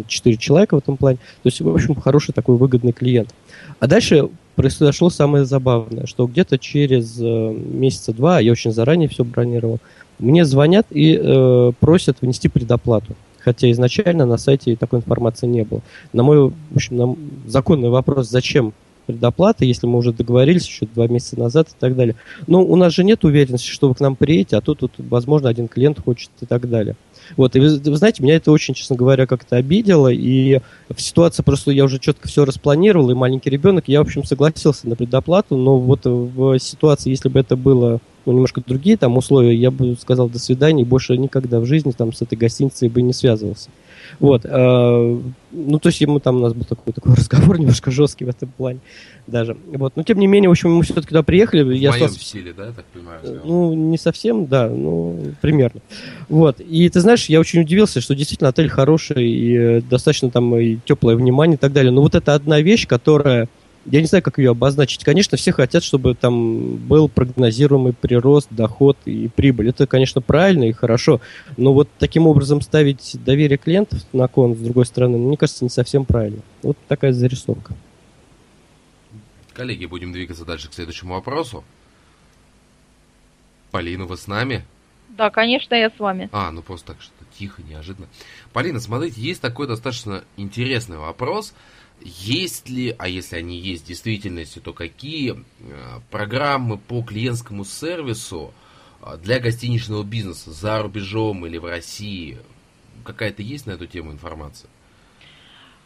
4 0.06 0.36
человека 0.36 0.76
в 0.76 0.78
этом 0.78 0.96
плане, 0.96 1.18
то 1.42 1.48
есть, 1.48 1.60
в 1.60 1.68
общем, 1.68 1.96
хороший 1.96 2.32
такой 2.32 2.56
выгодный 2.56 2.92
клиент. 2.92 3.34
А 3.80 3.88
дальше 3.88 4.28
произошло 4.54 5.10
самое 5.10 5.44
забавное, 5.44 6.06
что 6.06 6.28
где-то 6.28 6.56
через 6.56 7.18
э, 7.20 7.52
месяца 7.52 8.12
два, 8.12 8.38
я 8.38 8.52
очень 8.52 8.70
заранее 8.70 9.08
все 9.08 9.24
бронировал, 9.24 9.80
мне 10.20 10.44
звонят 10.44 10.86
и 10.90 11.20
э, 11.20 11.72
просят 11.80 12.18
внести 12.20 12.48
предоплату. 12.48 13.16
Хотя 13.40 13.68
изначально 13.72 14.24
на 14.24 14.38
сайте 14.38 14.76
такой 14.76 15.00
информации 15.00 15.48
не 15.48 15.64
было. 15.64 15.82
На 16.12 16.22
мой, 16.22 16.48
в 16.48 16.76
общем, 16.76 16.96
на 16.96 17.16
законный 17.46 17.90
вопрос, 17.90 18.30
зачем 18.30 18.72
предоплата, 19.04 19.64
если 19.64 19.86
мы 19.86 19.98
уже 19.98 20.12
договорились 20.12 20.66
еще 20.66 20.86
два 20.86 21.06
месяца 21.06 21.38
назад 21.38 21.68
и 21.68 21.74
так 21.78 21.96
далее. 21.96 22.16
Но 22.46 22.62
у 22.62 22.76
нас 22.76 22.92
же 22.92 23.04
нет 23.04 23.24
уверенности, 23.24 23.68
что 23.68 23.88
вы 23.88 23.94
к 23.94 24.00
нам 24.00 24.16
приедете, 24.16 24.56
а 24.56 24.60
тут, 24.60 24.80
тут 24.80 24.92
возможно, 24.98 25.48
один 25.48 25.68
клиент 25.68 26.00
хочет 26.02 26.30
и 26.40 26.46
так 26.46 26.68
далее. 26.68 26.96
Вот, 27.36 27.56
и 27.56 27.60
вы, 27.60 27.78
вы 27.78 27.96
знаете, 27.96 28.22
меня 28.22 28.36
это 28.36 28.52
очень, 28.52 28.74
честно 28.74 28.96
говоря, 28.96 29.26
как-то 29.26 29.56
обидело, 29.56 30.08
и 30.08 30.60
в 30.94 31.00
ситуации 31.00 31.42
просто 31.42 31.70
я 31.70 31.84
уже 31.84 31.98
четко 31.98 32.28
все 32.28 32.44
распланировал, 32.44 33.10
и 33.10 33.14
маленький 33.14 33.50
ребенок, 33.50 33.84
я, 33.86 34.00
в 34.00 34.06
общем, 34.06 34.24
согласился 34.24 34.88
на 34.88 34.96
предоплату, 34.96 35.56
но 35.56 35.78
вот 35.78 36.00
в 36.04 36.58
ситуации, 36.58 37.10
если 37.10 37.28
бы 37.28 37.40
это 37.40 37.56
было 37.56 38.00
ну, 38.26 38.32
немножко 38.32 38.62
другие 38.66 38.96
там 38.96 39.16
условия, 39.16 39.54
я 39.54 39.70
бы 39.70 39.96
сказал 40.00 40.28
до 40.28 40.38
свидания, 40.38 40.82
и 40.82 40.86
больше 40.86 41.16
никогда 41.16 41.60
в 41.60 41.66
жизни 41.66 41.92
там 41.92 42.12
с 42.12 42.22
этой 42.22 42.36
гостиницей 42.36 42.88
бы 42.88 43.02
не 43.02 43.12
связывался. 43.12 43.70
Вот. 44.20 44.42
Э, 44.44 45.20
ну, 45.52 45.78
то 45.78 45.88
есть 45.88 46.00
ему 46.00 46.18
там 46.20 46.36
у 46.36 46.40
нас 46.40 46.52
был 46.52 46.64
такой, 46.64 46.92
такой 46.92 47.14
разговор 47.16 47.58
немножко 47.58 47.90
жесткий 47.90 48.24
в 48.24 48.28
этом 48.28 48.48
плане 48.48 48.80
даже. 49.26 49.56
Вот. 49.66 49.96
Но 49.96 50.02
тем 50.02 50.18
не 50.18 50.26
менее, 50.26 50.48
в 50.48 50.52
общем, 50.52 50.72
мы 50.72 50.82
все-таки 50.82 51.08
туда 51.08 51.22
приехали. 51.22 51.62
В 51.62 51.70
я 51.70 51.90
моем 51.90 52.04
остался... 52.04 52.24
стиле, 52.24 52.52
да, 52.56 52.72
так 52.72 52.84
понимаю? 52.86 53.20
Сделал. 53.22 53.42
Ну, 53.44 53.74
не 53.74 53.98
совсем, 53.98 54.46
да, 54.46 54.68
ну, 54.68 55.18
примерно. 55.40 55.80
Вот. 56.28 56.60
И 56.60 56.88
ты 56.88 57.00
знаешь, 57.00 57.26
я 57.26 57.40
очень 57.40 57.60
удивился, 57.60 58.00
что 58.00 58.14
действительно 58.14 58.50
отель 58.50 58.68
хороший, 58.68 59.28
и 59.28 59.56
э, 59.56 59.80
достаточно 59.82 60.30
там 60.30 60.56
и 60.56 60.76
теплое 60.84 61.16
внимание 61.16 61.56
и 61.56 61.58
так 61.58 61.72
далее. 61.72 61.92
Но 61.92 62.02
вот 62.02 62.14
это 62.14 62.34
одна 62.34 62.60
вещь, 62.60 62.86
которая 62.86 63.48
я 63.86 64.00
не 64.00 64.06
знаю, 64.06 64.22
как 64.22 64.38
ее 64.38 64.50
обозначить. 64.50 65.04
Конечно, 65.04 65.36
все 65.36 65.52
хотят, 65.52 65.82
чтобы 65.82 66.14
там 66.14 66.76
был 66.76 67.08
прогнозируемый 67.08 67.92
прирост, 67.92 68.48
доход 68.50 68.96
и 69.04 69.28
прибыль. 69.28 69.68
Это, 69.68 69.86
конечно, 69.86 70.20
правильно 70.20 70.64
и 70.64 70.72
хорошо. 70.72 71.20
Но 71.56 71.72
вот 71.72 71.88
таким 71.98 72.26
образом 72.26 72.60
ставить 72.60 73.16
доверие 73.24 73.58
клиентов 73.58 74.00
на 74.12 74.26
кон, 74.28 74.54
с 74.54 74.58
другой 74.58 74.86
стороны, 74.86 75.18
мне 75.18 75.36
кажется, 75.36 75.64
не 75.64 75.70
совсем 75.70 76.04
правильно. 76.04 76.42
Вот 76.62 76.78
такая 76.88 77.12
зарисовка. 77.12 77.74
Коллеги, 79.52 79.86
будем 79.86 80.12
двигаться 80.12 80.44
дальше 80.44 80.68
к 80.68 80.74
следующему 80.74 81.14
вопросу. 81.14 81.62
Полина, 83.70 84.06
вы 84.06 84.16
с 84.16 84.26
нами? 84.26 84.64
Да, 85.10 85.30
конечно, 85.30 85.74
я 85.74 85.90
с 85.90 85.98
вами. 85.98 86.28
А, 86.32 86.50
ну 86.50 86.62
просто 86.62 86.88
так 86.88 87.02
что-то 87.02 87.24
тихо, 87.38 87.62
неожиданно. 87.62 88.08
Полина, 88.52 88.80
смотрите, 88.80 89.20
есть 89.20 89.40
такой 89.40 89.66
достаточно 89.68 90.24
интересный 90.36 90.96
вопрос– 90.96 91.54
есть 92.00 92.68
ли, 92.68 92.94
а 92.98 93.08
если 93.08 93.36
они 93.36 93.58
есть 93.58 93.84
в 93.84 93.88
действительности, 93.88 94.58
то 94.58 94.72
какие 94.72 95.32
э, 95.32 96.00
программы 96.10 96.78
по 96.78 97.02
клиентскому 97.02 97.64
сервису 97.64 98.52
э, 99.02 99.16
для 99.22 99.38
гостиничного 99.38 100.02
бизнеса 100.02 100.50
за 100.50 100.82
рубежом 100.82 101.46
или 101.46 101.56
в 101.58 101.64
России? 101.64 102.38
Какая-то 103.04 103.42
есть 103.42 103.66
на 103.66 103.72
эту 103.72 103.86
тему 103.86 104.12
информация? 104.12 104.68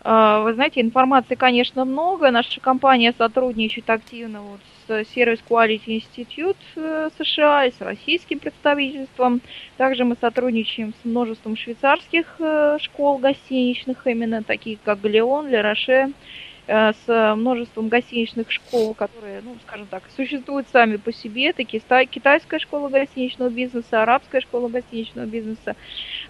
А, 0.00 0.40
вы 0.40 0.54
знаете, 0.54 0.80
информации, 0.80 1.34
конечно, 1.34 1.84
много. 1.84 2.30
Наша 2.30 2.61
компания 2.61 3.14
сотрудничает 3.16 3.90
активно 3.90 4.42
вот 4.42 4.61
Service 4.89 5.41
Quality 5.49 6.03
Institute 6.03 6.57
э, 6.76 7.11
США 7.18 7.66
и 7.66 7.72
с 7.72 7.80
российским 7.80 8.39
представительством. 8.39 9.41
Также 9.76 10.05
мы 10.05 10.16
сотрудничаем 10.20 10.95
с 11.03 11.05
множеством 11.05 11.57
швейцарских 11.57 12.36
э, 12.39 12.78
школ 12.80 13.18
гостиничных, 13.18 14.07
именно 14.07 14.43
таких 14.43 14.78
как 14.82 15.01
Галеон, 15.01 15.49
Ле 15.49 15.61
Роше, 15.61 16.12
Э, 16.70 16.93
с 17.07 17.34
множеством 17.34 17.89
гостиничных 17.89 18.53
школ, 18.53 18.93
которые, 18.93 19.41
ну, 19.43 19.57
скажем 19.66 19.86
так, 19.86 20.03
существуют 20.14 20.68
сами 20.70 20.97
по 20.97 21.14
себе. 21.14 21.49
Это 21.49 21.64
китайская 21.64 22.59
школа 22.59 22.91
гостиничного 22.91 23.49
бизнеса, 23.49 24.03
арабская 24.03 24.43
школа 24.43 24.68
гостиничного 24.68 25.24
бизнеса. 25.24 25.76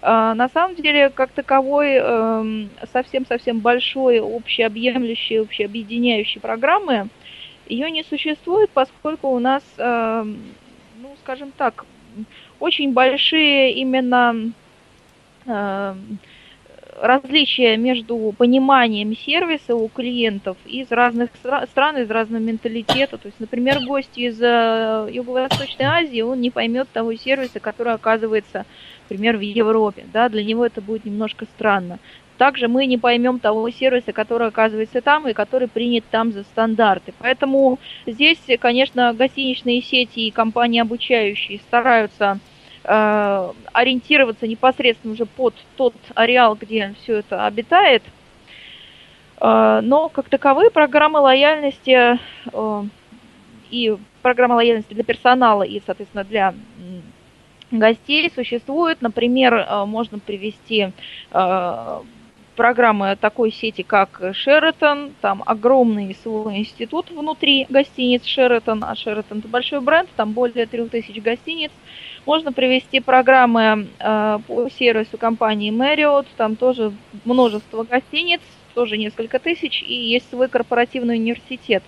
Э, 0.01 0.31
на 0.33 0.47
самом 0.47 0.75
деле, 0.75 1.09
как 1.09 1.31
таковой, 1.31 1.95
эм, 1.95 2.69
совсем-совсем 2.93 3.59
большой, 3.59 4.21
общеобъемлющей, 4.21 5.41
общеобъединяющей 5.41 6.39
программы 6.39 7.09
ее 7.69 7.91
не 7.91 8.03
существует, 8.03 8.69
поскольку 8.71 9.29
у 9.29 9.39
нас, 9.39 9.63
эм, 9.77 10.39
ну, 11.01 11.15
скажем 11.21 11.51
так, 11.55 11.85
очень 12.59 12.91
большие 12.93 13.73
именно 13.73 14.51
эм, 15.45 16.19
различия 17.01 17.77
между 17.77 18.33
пониманием 18.37 19.15
сервиса 19.15 19.75
у 19.75 19.87
клиентов 19.87 20.57
из 20.65 20.91
разных 20.91 21.29
стран, 21.71 21.97
из 21.97 22.09
разного 22.09 22.41
менталитета. 22.41 23.17
То 23.17 23.27
есть, 23.27 23.39
например, 23.39 23.79
гость 23.85 24.17
из 24.17 24.39
э, 24.41 25.07
Юго-Восточной 25.11 25.85
Азии, 25.85 26.21
он 26.21 26.41
не 26.41 26.49
поймет 26.49 26.89
того 26.91 27.13
сервиса, 27.15 27.59
который 27.59 27.93
оказывается, 27.93 28.65
например, 29.09 29.37
в 29.37 29.41
Европе. 29.41 30.05
Да, 30.11 30.29
для 30.29 30.43
него 30.43 30.65
это 30.65 30.81
будет 30.81 31.05
немножко 31.05 31.45
странно. 31.45 31.99
Также 32.39 32.69
мы 32.69 32.85
не 32.85 32.97
поймем 32.97 33.37
того 33.39 33.69
сервиса, 33.69 34.13
который 34.13 34.47
оказывается 34.47 35.01
там 35.01 35.27
и 35.27 35.33
который 35.33 35.67
принят 35.67 36.05
там 36.09 36.31
за 36.31 36.43
стандарты. 36.43 37.13
Поэтому 37.19 37.79
здесь, 38.07 38.39
конечно, 38.61 39.13
гостиничные 39.13 39.81
сети 39.81 40.21
и 40.21 40.31
компании 40.31 40.79
обучающие 40.79 41.59
стараются 41.59 42.39
э, 42.85 43.49
ориентироваться 43.73 44.47
непосредственно 44.47 45.15
уже 45.15 45.25
под 45.25 45.53
тот 45.75 45.93
ареал, 46.15 46.55
где 46.55 46.95
все 47.03 47.17
это 47.17 47.45
обитает. 47.45 48.03
Э, 49.41 49.81
но 49.83 50.07
как 50.07 50.29
таковые 50.29 50.71
программы 50.71 51.19
лояльности 51.19 52.17
э, 52.53 52.83
и 53.69 53.97
программы 54.21 54.55
лояльности 54.55 54.93
для 54.93 55.03
персонала 55.03 55.63
и, 55.63 55.81
соответственно, 55.85 56.23
для 56.23 56.53
гостей 57.69 58.31
существуют. 58.33 59.01
Например, 59.01 59.85
можно 59.85 60.19
привести 60.19 60.93
программы 62.59 63.15
такой 63.15 63.53
сети, 63.53 63.83
как 63.83 64.19
Sheraton. 64.19 65.13
Там 65.21 65.41
огромный 65.45 66.13
свой 66.21 66.57
институт 66.57 67.09
внутри 67.09 67.65
гостиниц 67.69 68.23
Sheraton. 68.23 68.79
А 68.81 68.95
Sheraton 68.95 69.39
это 69.39 69.47
большой 69.47 69.79
бренд, 69.79 70.09
там 70.17 70.33
более 70.33 70.65
3000 70.65 71.21
гостиниц. 71.21 71.71
Можно 72.25 72.51
привести 72.51 72.99
программы 72.99 73.87
э, 73.97 74.39
по 74.45 74.69
сервису 74.77 75.17
компании 75.17 75.71
Marriott, 75.71 76.25
там 76.35 76.57
тоже 76.57 76.91
множество 77.23 77.83
гостиниц, 77.83 78.41
тоже 78.73 78.97
несколько 78.97 79.39
тысяч, 79.39 79.81
и 79.81 79.93
есть 79.93 80.29
свой 80.29 80.49
корпоративный 80.49 81.15
университет. 81.15 81.81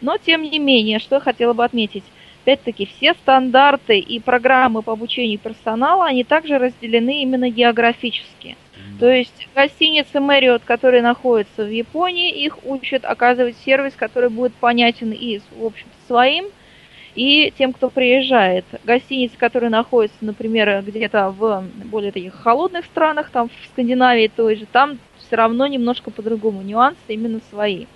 Но, 0.00 0.18
тем 0.18 0.42
не 0.42 0.58
менее, 0.58 0.98
что 0.98 1.14
я 1.14 1.20
хотела 1.20 1.52
бы 1.52 1.64
отметить, 1.64 2.04
опять-таки, 2.42 2.86
все 2.86 3.14
стандарты 3.14 4.00
и 4.00 4.18
программы 4.18 4.82
по 4.82 4.92
обучению 4.92 5.38
персонала, 5.38 6.06
они 6.06 6.24
также 6.24 6.58
разделены 6.58 7.22
именно 7.22 7.48
географически. 7.48 8.56
То 8.98 9.10
есть 9.10 9.48
гостиницы 9.54 10.18
Marriott, 10.18 10.62
которые 10.64 11.02
находятся 11.02 11.64
в 11.64 11.70
Японии, 11.70 12.44
их 12.44 12.64
учат 12.64 13.04
оказывать 13.04 13.56
сервис, 13.64 13.94
который 13.94 14.30
будет 14.30 14.54
понятен 14.54 15.12
и, 15.12 15.40
в 15.52 15.64
общем 15.64 15.86
своим, 16.06 16.46
и 17.14 17.52
тем, 17.58 17.72
кто 17.72 17.90
приезжает. 17.90 18.64
Гостиницы, 18.84 19.36
которые 19.36 19.70
находятся, 19.70 20.18
например, 20.20 20.82
где-то 20.86 21.30
в 21.30 21.64
более 21.84 22.12
таких 22.12 22.34
холодных 22.34 22.84
странах, 22.86 23.30
там 23.30 23.48
в 23.48 23.66
Скандинавии 23.72 24.30
той 24.34 24.56
же, 24.56 24.66
там 24.66 24.98
все 25.18 25.36
равно 25.36 25.66
немножко 25.66 26.10
по-другому 26.10 26.62
нюансы 26.62 26.98
именно 27.08 27.40
свои. 27.50 27.86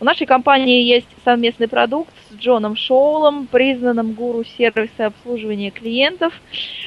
У 0.00 0.04
нашей 0.04 0.26
компании 0.26 0.84
есть 0.84 1.08
совместный 1.24 1.66
продукт 1.66 2.12
с 2.30 2.36
Джоном 2.36 2.76
Шоулом, 2.76 3.48
признанным 3.48 4.12
гуру 4.12 4.44
сервиса 4.44 5.06
обслуживания 5.06 5.72
клиентов. 5.72 6.32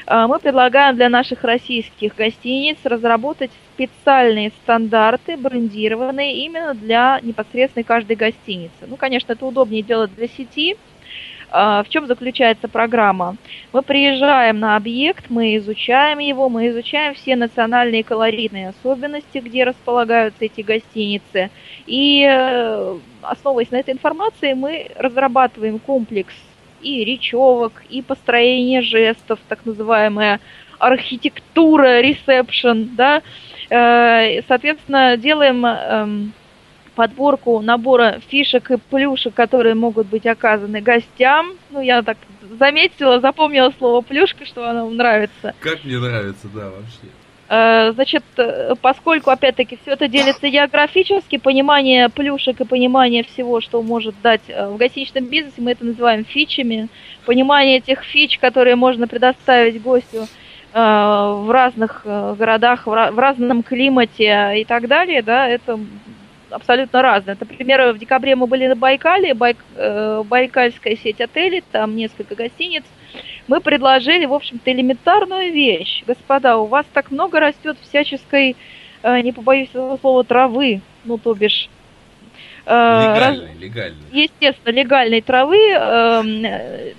А, 0.08 0.28
мы 0.28 0.40
предлагаем 0.40 0.96
для 0.96 1.10
наших 1.10 1.44
российских 1.44 2.16
гостиниц 2.16 2.78
разработать 2.86 3.52
специальные 3.74 4.52
стандарты, 4.64 5.36
брендированные 5.36 6.46
именно 6.46 6.74
для 6.74 7.20
непосредственно 7.22 7.84
каждой 7.84 8.16
гостиницы. 8.16 8.88
Ну, 8.88 8.96
конечно, 8.96 9.34
это 9.34 9.46
удобнее 9.46 9.82
делать 9.82 10.16
для 10.16 10.30
сети, 10.30 10.78
в 11.52 11.86
чем 11.90 12.08
заключается 12.08 12.68
программа? 12.68 13.36
Мы 13.74 13.82
приезжаем 13.82 14.60
на 14.60 14.76
объект, 14.76 15.26
мы 15.30 15.58
изучаем 15.58 16.20
его, 16.20 16.48
мы 16.48 16.70
изучаем 16.70 17.14
все 17.14 17.36
национальные 17.36 18.04
колоритные 18.04 18.70
особенности, 18.70 19.40
где 19.40 19.66
располагаются 19.66 20.46
эти 20.46 20.62
гостиницы. 20.62 21.50
И 21.86 22.26
э, 22.26 22.98
основываясь 23.22 23.72
на 23.72 23.78
этой 23.78 23.94
информации, 23.94 24.54
мы 24.54 24.92
разрабатываем 24.96 25.80
комплекс 25.80 26.36
и 26.82 27.04
речевок, 27.04 27.84
и 27.90 28.02
построение 28.02 28.82
жестов, 28.82 29.40
так 29.48 29.66
называемая 29.66 30.40
архитектура, 30.80 32.02
ресепшн, 32.02 32.96
да, 32.96 33.22
э, 33.70 34.42
соответственно, 34.48 35.16
делаем 35.18 35.66
эм, 35.66 36.34
подборку 36.96 37.62
набора 37.62 38.20
фишек 38.28 38.72
и 38.72 38.78
плюшек, 38.78 39.34
которые 39.34 39.76
могут 39.76 40.08
быть 40.08 40.26
оказаны 40.26 40.82
гостям. 40.82 41.54
Ну, 41.70 41.82
я 41.82 42.02
так 42.02 42.18
заметила, 42.60 43.20
запомнила 43.20 43.74
слово 43.78 44.02
плюшка, 44.02 44.46
что 44.46 44.70
оно 44.70 44.86
вам 44.86 44.98
нравится. 44.98 45.54
Как 45.60 45.84
мне 45.84 45.98
нравится, 45.98 46.48
да, 46.54 46.70
вообще. 46.70 47.08
Э, 47.54 47.92
значит, 47.92 48.24
э, 48.38 48.76
поскольку, 48.82 49.30
опять-таки, 49.30 49.78
все 49.82 49.92
это 49.92 50.08
делится 50.08 50.48
географически, 50.48 51.38
понимание 51.38 52.08
плюшек 52.08 52.62
и 52.62 52.66
понимание 52.66 53.24
всего, 53.26 53.60
что 53.60 53.82
может 53.82 54.16
дать 54.22 54.44
э, 54.48 54.70
в 54.70 54.78
гостиничном 54.78 55.26
бизнесе, 55.26 55.62
мы 55.62 55.72
это 55.72 55.84
называем 55.84 56.24
фичами. 56.24 56.88
Понимание 57.26 57.80
этих 57.80 58.04
фич, 58.04 58.40
которые 58.40 58.78
можно 58.78 59.06
предоставить 59.06 59.82
гостю 59.82 60.28
в 60.74 61.52
разных 61.52 62.04
городах, 62.06 62.88
в 62.88 63.20
разном 63.20 63.62
климате 63.62 64.62
и 64.62 64.64
так 64.64 64.88
далее, 64.88 65.22
да, 65.22 65.46
это 65.46 65.78
абсолютно 66.52 67.02
разное. 67.02 67.38
Например, 67.40 67.94
в 67.94 67.98
декабре 67.98 68.36
мы 68.36 68.48
были 68.48 68.68
на 68.68 68.76
Байкале, 68.76 69.34
Байк, 69.34 69.58
Байкальская 70.26 70.96
сеть 70.96 71.22
отелей, 71.22 71.64
там 71.72 71.96
несколько 71.96 72.36
гостиниц– 72.36 72.84
мы 73.48 73.60
предложили, 73.60 74.26
в 74.26 74.34
общем-то, 74.34 74.72
элементарную 74.72 75.52
вещь. 75.52 76.04
Господа, 76.08 76.58
у 76.58 76.68
вас 76.68 76.86
так 76.94 77.12
много 77.12 77.40
растет 77.40 77.78
всяческой, 77.82 78.56
э, 79.04 79.22
не 79.22 79.32
побоюсь 79.32 79.70
этого 79.70 79.98
слова, 79.98 80.24
травы, 80.24 80.82
ну, 81.04 81.18
то 81.18 81.34
бишь... 81.34 81.70
Э, 82.66 83.16
легальной, 83.16 83.48
раз... 83.48 83.60
легальной. 83.60 83.98
Естественно, 84.12 84.74
легальной 84.74 85.22
травы. 85.22 85.58
Э, 85.58 86.94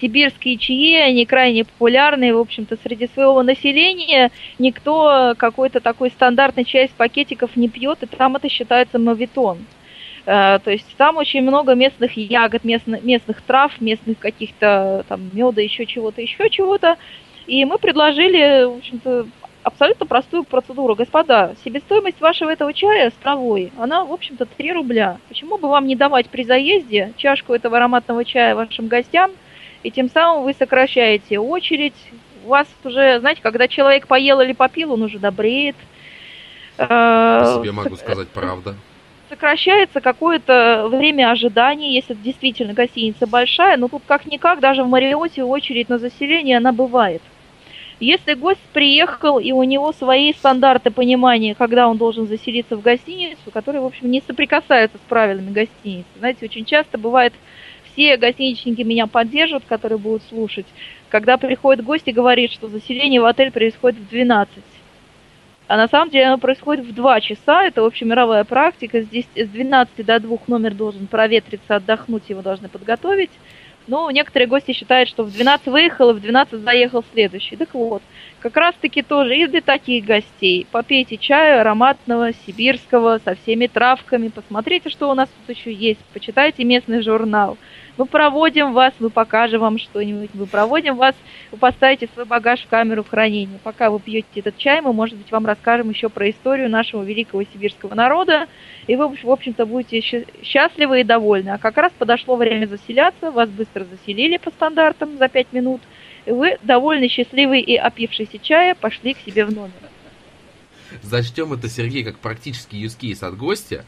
сибирские 0.00 0.56
чаи, 0.56 0.94
они 0.94 1.26
крайне 1.26 1.64
популярны, 1.64 2.34
в 2.34 2.38
общем-то, 2.38 2.76
среди 2.82 3.06
своего 3.08 3.42
населения 3.42 4.30
никто 4.58 5.34
какой-то 5.36 5.80
такой 5.80 6.10
стандартный 6.10 6.64
чай 6.64 6.86
из 6.86 6.90
пакетиков 6.90 7.56
не 7.56 7.68
пьет, 7.68 8.02
и 8.02 8.06
там 8.06 8.36
это 8.36 8.48
считается 8.48 8.98
мавитон. 8.98 9.58
Э, 10.26 10.58
то 10.62 10.70
есть 10.70 10.86
там 10.96 11.16
очень 11.16 11.42
много 11.42 11.74
местных 11.74 12.16
ягод, 12.16 12.64
местных, 12.64 13.02
местных 13.02 13.42
трав, 13.42 13.80
местных 13.80 14.18
каких-то 14.18 15.04
там 15.08 15.30
меда, 15.32 15.60
еще 15.60 15.86
чего-то, 15.86 16.20
еще 16.20 16.48
чего-то. 16.50 16.96
И 17.46 17.64
мы 17.64 17.78
предложили, 17.78 18.64
в 18.64 18.78
общем-то, 18.78 19.26
абсолютно 19.62 20.06
простую 20.06 20.44
процедуру. 20.44 20.94
Господа, 20.94 21.54
себестоимость 21.64 22.20
вашего 22.20 22.50
этого 22.50 22.72
чая 22.72 23.10
с 23.10 23.14
травой, 23.14 23.72
она, 23.78 24.04
в 24.04 24.12
общем-то, 24.12 24.46
3 24.46 24.72
рубля. 24.72 25.18
Почему 25.28 25.58
бы 25.58 25.68
вам 25.68 25.86
не 25.86 25.96
давать 25.96 26.28
при 26.28 26.44
заезде 26.44 27.12
чашку 27.16 27.54
этого 27.54 27.76
ароматного 27.76 28.24
чая 28.24 28.54
вашим 28.54 28.88
гостям, 28.88 29.32
и 29.82 29.90
тем 29.90 30.10
самым 30.10 30.44
вы 30.44 30.54
сокращаете 30.54 31.38
очередь. 31.38 31.96
У 32.44 32.48
вас 32.48 32.66
уже, 32.84 33.20
знаете, 33.20 33.42
когда 33.42 33.68
человек 33.68 34.06
поел 34.06 34.40
или 34.40 34.52
попил, 34.52 34.92
он 34.92 35.02
уже 35.02 35.18
добреет. 35.18 35.76
По 36.76 37.60
себе 37.60 37.72
могу 37.72 37.96
сказать 37.96 38.28
правда 38.28 38.74
сокращается 39.30 40.00
какое-то 40.00 40.88
время 40.90 41.30
ожидания, 41.30 41.94
если 41.94 42.14
действительно 42.14 42.74
гостиница 42.74 43.26
большая, 43.26 43.76
но 43.76 43.88
тут 43.88 44.02
как-никак 44.04 44.58
даже 44.58 44.82
в 44.82 44.88
Мариоте 44.88 45.44
очередь 45.44 45.88
на 45.88 45.98
заселение 45.98 46.58
она 46.58 46.72
бывает. 46.72 47.22
Если 48.00 48.34
гость 48.34 48.60
приехал 48.72 49.38
и 49.38 49.52
у 49.52 49.62
него 49.62 49.92
свои 49.92 50.32
стандарты 50.32 50.90
понимания, 50.90 51.54
когда 51.54 51.86
он 51.86 51.96
должен 51.96 52.26
заселиться 52.26 52.76
в 52.76 52.82
гостиницу, 52.82 53.50
которые, 53.52 53.82
в 53.82 53.86
общем, 53.86 54.10
не 54.10 54.22
соприкасаются 54.26 54.98
с 54.98 55.08
правилами 55.08 55.52
гостиницы. 55.52 56.08
Знаете, 56.18 56.46
очень 56.46 56.64
часто 56.64 56.98
бывает, 56.98 57.34
все 57.92 58.16
гостиничники 58.16 58.82
меня 58.82 59.06
поддержат, 59.06 59.64
которые 59.68 59.98
будут 59.98 60.22
слушать, 60.28 60.66
когда 61.08 61.36
приходит 61.36 61.84
гость 61.84 62.08
и 62.08 62.12
говорит, 62.12 62.52
что 62.52 62.68
заселение 62.68 63.20
в 63.20 63.24
отель 63.24 63.50
происходит 63.50 64.00
в 64.00 64.08
12. 64.08 64.48
А 65.68 65.76
на 65.76 65.86
самом 65.86 66.10
деле 66.10 66.26
оно 66.26 66.38
происходит 66.38 66.84
в 66.84 66.92
2 66.92 67.20
часа. 67.20 67.64
Это 67.64 67.86
общемировая 67.86 68.42
практика. 68.42 69.02
Здесь 69.02 69.26
с 69.36 69.48
12 69.48 70.04
до 70.04 70.18
2 70.18 70.38
номер 70.48 70.74
должен 70.74 71.06
проветриться, 71.06 71.76
отдохнуть, 71.76 72.24
его 72.28 72.42
должны 72.42 72.68
подготовить. 72.68 73.30
Но 73.86 74.10
некоторые 74.10 74.48
гости 74.48 74.72
считают, 74.72 75.08
что 75.08 75.22
в 75.22 75.32
12 75.32 75.68
выехал, 75.68 76.10
и 76.10 76.14
в 76.14 76.20
12 76.20 76.60
заехал 76.60 77.04
следующий. 77.12 77.56
Так 77.56 77.74
вот, 77.74 78.02
как 78.40 78.56
раз-таки 78.56 79.02
тоже 79.02 79.36
и 79.36 79.46
для 79.46 79.60
таких 79.60 80.04
гостей. 80.04 80.66
Попейте 80.70 81.16
чаю 81.16 81.60
ароматного, 81.60 82.32
сибирского, 82.46 83.20
со 83.24 83.34
всеми 83.34 83.66
травками. 83.66 84.28
Посмотрите, 84.28 84.88
что 84.88 85.10
у 85.10 85.14
нас 85.14 85.28
тут 85.28 85.56
еще 85.56 85.72
есть. 85.72 86.00
Почитайте 86.12 86.64
местный 86.64 87.02
журнал. 87.02 87.58
Мы 87.98 88.06
проводим 88.06 88.72
вас, 88.72 88.94
мы 88.98 89.10
покажем 89.10 89.60
вам 89.60 89.78
что-нибудь, 89.78 90.30
мы 90.32 90.46
проводим 90.46 90.96
вас, 90.96 91.14
вы 91.50 91.58
поставите 91.58 92.08
свой 92.14 92.24
багаж 92.24 92.60
в 92.60 92.68
камеру 92.68 93.04
хранения. 93.04 93.58
Пока 93.62 93.90
вы 93.90 94.00
пьете 94.00 94.26
этот 94.36 94.56
чай, 94.56 94.80
мы, 94.80 94.94
может 94.94 95.18
быть, 95.18 95.30
вам 95.30 95.44
расскажем 95.44 95.90
еще 95.90 96.08
про 96.08 96.30
историю 96.30 96.70
нашего 96.70 97.02
великого 97.02 97.42
сибирского 97.42 97.94
народа, 97.94 98.46
и 98.86 98.96
вы, 98.96 99.08
в 99.08 99.30
общем-то, 99.30 99.66
будете 99.66 100.00
счастливы 100.42 101.02
и 101.02 101.04
довольны. 101.04 101.50
А 101.50 101.58
как 101.58 101.76
раз 101.76 101.92
подошло 101.98 102.36
время 102.36 102.66
заселяться, 102.66 103.30
вас 103.30 103.50
быстро 103.50 103.84
заселили 103.84 104.38
по 104.38 104.50
стандартам 104.50 105.18
за 105.18 105.28
пять 105.28 105.52
минут, 105.52 105.82
и 106.30 106.32
вы, 106.32 106.58
довольны, 106.62 107.08
счастливый 107.08 107.60
и 107.60 107.76
опившийся 107.76 108.38
чая, 108.38 108.74
пошли 108.74 109.14
к 109.14 109.18
себе 109.18 109.44
в 109.44 109.52
номер. 109.52 109.72
Зачтем 111.02 111.52
это, 111.52 111.68
Сергей, 111.68 112.02
как 112.02 112.18
практически 112.18 112.74
юзкейс 112.76 113.22
от 113.22 113.36
гостя. 113.36 113.84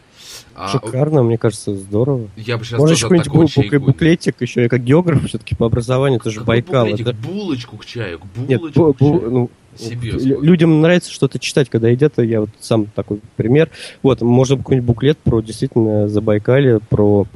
А, 0.55 0.69
Шикарно, 0.69 1.21
а, 1.21 1.23
мне 1.25 1.37
кажется, 1.37 1.75
здорово. 1.75 2.29
Я 2.37 2.59
бы 2.59 2.65
сейчас 2.65 2.79
Может, 2.79 3.01
какой-нибудь 3.01 3.57
бу- 3.57 3.69
бу- 3.69 3.79
буклетик 3.79 4.41
еще, 4.41 4.63
я 4.63 4.69
как 4.69 4.85
географ 4.85 5.27
все-таки 5.27 5.57
по 5.57 5.67
образованию, 5.67 6.21
это 6.21 6.31
же 6.31 6.43
Байкал. 6.43 6.87
Это... 6.87 7.13
Булочку 7.13 7.77
к 7.77 7.85
чаю, 7.85 8.21
булочку 8.37 8.49
Нет, 8.49 8.61
бу- 8.77 8.97
бу- 8.97 9.31
ну, 9.31 9.51
Сибирскую. 9.77 10.43
Людям 10.43 10.81
нравится 10.81 11.11
что-то 11.11 11.39
читать, 11.39 11.69
когда 11.69 11.89
едят, 11.89 12.15
я 12.19 12.41
вот 12.43 12.51
сам 12.61 12.87
такой 12.87 13.21
пример. 13.37 13.71
Вот, 14.03 14.21
можно 14.21 14.57
какой-нибудь 14.57 14.87
буклет 14.87 15.19
про 15.19 15.41
действительно 15.41 16.09
Забайкалье, 16.09 16.79
про 16.79 17.27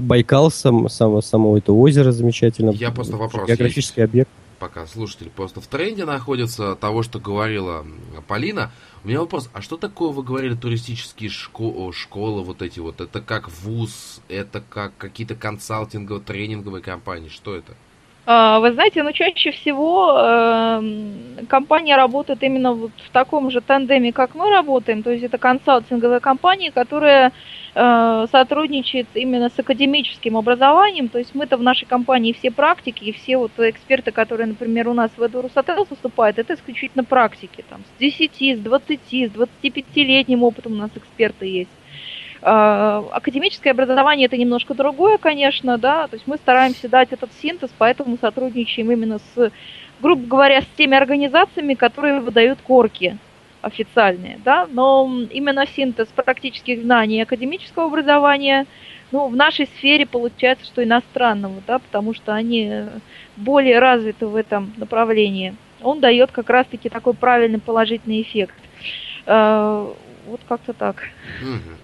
Байкал, 0.00 0.50
сам, 0.50 0.88
само, 0.88 1.20
само 1.20 1.58
это 1.58 1.72
озеро 1.72 2.12
замечательно. 2.12 2.70
Я 2.70 2.90
просто 2.90 3.16
вопрос. 3.16 3.48
Географический 3.48 4.02
есть. 4.02 4.10
объект 4.10 4.30
пока 4.64 4.86
слушатель 4.86 5.28
просто 5.28 5.60
в 5.60 5.66
тренде 5.66 6.06
находится 6.06 6.74
того, 6.74 7.02
что 7.02 7.18
говорила 7.18 7.84
Полина. 8.26 8.72
У 9.02 9.08
меня 9.08 9.20
вопрос, 9.20 9.50
а 9.52 9.60
что 9.60 9.76
такое, 9.76 10.10
вы 10.10 10.22
говорили, 10.22 10.54
туристические 10.54 11.28
шко- 11.28 11.92
школы 11.92 12.42
вот 12.42 12.62
эти 12.62 12.80
вот? 12.80 13.02
Это 13.02 13.20
как 13.20 13.50
вуз, 13.50 14.22
это 14.28 14.62
как 14.66 14.96
какие-то 14.96 15.34
консалтинговые, 15.34 16.22
тренинговые 16.24 16.82
компании, 16.82 17.28
что 17.28 17.54
это? 17.54 17.74
А, 18.26 18.58
вы 18.60 18.72
знаете, 18.72 19.02
ну 19.02 19.12
чаще 19.12 19.50
всего 19.50 20.16
э, 20.16 21.44
компания 21.46 21.94
работает 21.94 22.42
именно 22.42 22.72
вот 22.72 22.92
в 22.96 23.10
таком 23.10 23.50
же 23.50 23.60
тандеме, 23.60 24.12
как 24.12 24.34
мы 24.34 24.48
работаем. 24.48 25.02
То 25.02 25.10
есть 25.10 25.24
это 25.24 25.36
консалтинговая 25.36 26.20
компания, 26.20 26.70
которая 26.70 27.32
э, 27.74 28.26
сотрудничает 28.32 29.08
именно 29.12 29.50
с 29.50 29.58
академическим 29.58 30.38
образованием. 30.38 31.08
То 31.08 31.18
есть 31.18 31.34
мы-то 31.34 31.58
в 31.58 31.62
нашей 31.62 31.84
компании 31.84 32.32
все 32.32 32.50
практики 32.50 33.04
и 33.04 33.12
все 33.12 33.36
вот 33.36 33.52
эксперты, 33.58 34.10
которые, 34.10 34.46
например, 34.46 34.88
у 34.88 34.94
нас 34.94 35.10
в 35.14 35.26
Эду 35.26 35.42
Русател 35.42 35.84
поступают, 35.84 36.38
это 36.38 36.54
исключительно 36.54 37.04
практики. 37.04 37.62
Там, 37.68 37.82
с 37.94 38.00
10, 38.00 38.58
с 38.58 38.58
20, 38.58 39.00
с 39.10 39.36
25-летним 39.36 40.42
опытом 40.42 40.72
у 40.72 40.76
нас 40.76 40.90
эксперты 40.94 41.44
есть. 41.44 41.70
А, 42.46 43.02
академическое 43.10 43.72
образование 43.72 44.26
это 44.26 44.36
немножко 44.36 44.74
другое, 44.74 45.16
конечно, 45.16 45.78
да, 45.78 46.06
то 46.08 46.16
есть 46.16 46.26
мы 46.26 46.36
стараемся 46.36 46.90
дать 46.90 47.10
этот 47.10 47.30
синтез, 47.40 47.70
поэтому 47.78 48.18
сотрудничаем 48.20 48.92
именно 48.92 49.18
с, 49.18 49.50
грубо 50.02 50.26
говоря, 50.26 50.60
с 50.60 50.66
теми 50.76 50.94
организациями, 50.94 51.72
которые 51.72 52.20
выдают 52.20 52.60
корки 52.60 53.16
официальные, 53.62 54.40
да, 54.44 54.68
но 54.70 55.10
именно 55.30 55.66
синтез 55.66 56.08
практических 56.08 56.82
знаний 56.82 57.22
академического 57.22 57.86
образования, 57.86 58.66
ну, 59.10 59.28
в 59.28 59.36
нашей 59.36 59.66
сфере 59.78 60.04
получается, 60.04 60.66
что 60.66 60.84
иностранного, 60.84 61.62
да, 61.66 61.78
потому 61.78 62.12
что 62.12 62.34
они 62.34 62.84
более 63.38 63.78
развиты 63.78 64.26
в 64.26 64.36
этом 64.36 64.74
направлении. 64.76 65.56
Он 65.80 66.00
дает 66.00 66.30
как 66.30 66.50
раз-таки 66.50 66.90
такой 66.90 67.14
правильный 67.14 67.58
положительный 67.58 68.20
эффект. 68.20 68.54
А, 69.24 69.90
вот 70.26 70.40
как-то 70.46 70.74
так. 70.74 71.08
Угу. 71.40 71.83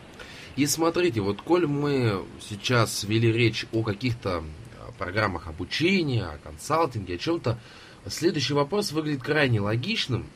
И 0.61 0.67
смотрите, 0.67 1.23
вот 1.23 1.41
коль 1.41 1.67
мы 1.67 2.23
сейчас 2.39 3.05
вели 3.05 3.33
речь 3.33 3.65
о 3.73 3.83
каких-то 3.83 4.45
а, 4.79 4.93
программах 4.99 5.47
обучения, 5.47 6.27
о 6.27 6.37
консалтинге, 6.37 7.15
о 7.15 7.17
чем-то, 7.17 7.59
следующий 8.07 8.53
вопрос 8.53 8.93
выглядит 8.93 9.23
крайне 9.23 9.59
логичным. 9.63 10.27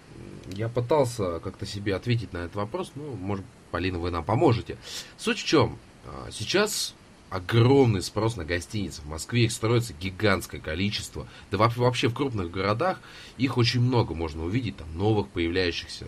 Я 0.50 0.70
пытался 0.70 1.40
как-то 1.40 1.66
себе 1.66 1.94
ответить 1.94 2.32
на 2.32 2.38
этот 2.38 2.54
вопрос, 2.54 2.92
ну, 2.94 3.12
может, 3.12 3.44
Полина, 3.70 3.98
вы 3.98 4.10
нам 4.10 4.24
поможете. 4.24 4.78
Суть 5.18 5.40
в 5.40 5.44
чем? 5.44 5.78
А, 6.06 6.30
сейчас 6.32 6.94
огромный 7.28 8.00
спрос 8.00 8.36
на 8.36 8.46
гостиницы. 8.46 9.02
В 9.02 9.08
Москве 9.08 9.44
их 9.44 9.52
строится 9.52 9.92
гигантское 9.92 10.60
количество. 10.60 11.26
Да 11.50 11.58
вообще 11.58 12.08
в 12.08 12.14
крупных 12.14 12.50
городах 12.50 12.98
их 13.36 13.58
очень 13.58 13.82
много 13.82 14.14
можно 14.14 14.42
увидеть, 14.42 14.78
там 14.78 14.96
новых 14.96 15.28
появляющихся 15.28 16.06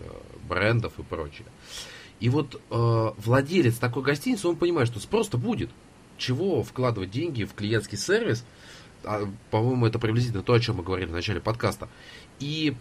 брендов 0.49 0.93
и 0.97 1.03
прочее. 1.03 1.45
И 2.19 2.29
вот 2.29 2.55
э, 2.55 3.11
владелец 3.17 3.75
такой 3.75 4.03
гостиницы, 4.03 4.47
он 4.47 4.55
понимает, 4.55 4.89
что 4.89 4.99
спрос-то 4.99 5.37
будет. 5.37 5.69
Чего 6.17 6.63
вкладывать 6.63 7.11
деньги 7.11 7.43
в 7.43 7.53
клиентский 7.53 7.97
сервис? 7.97 8.43
А, 9.03 9.29
по-моему, 9.51 9.85
это 9.85 9.99
приблизительно 9.99 10.41
то, 10.41 10.53
о 10.53 10.59
чем 10.59 10.77
мы 10.77 10.83
говорили 10.83 11.09
в 11.09 11.13
начале 11.13 11.39
подкаста. 11.39 11.89
И 12.39 12.75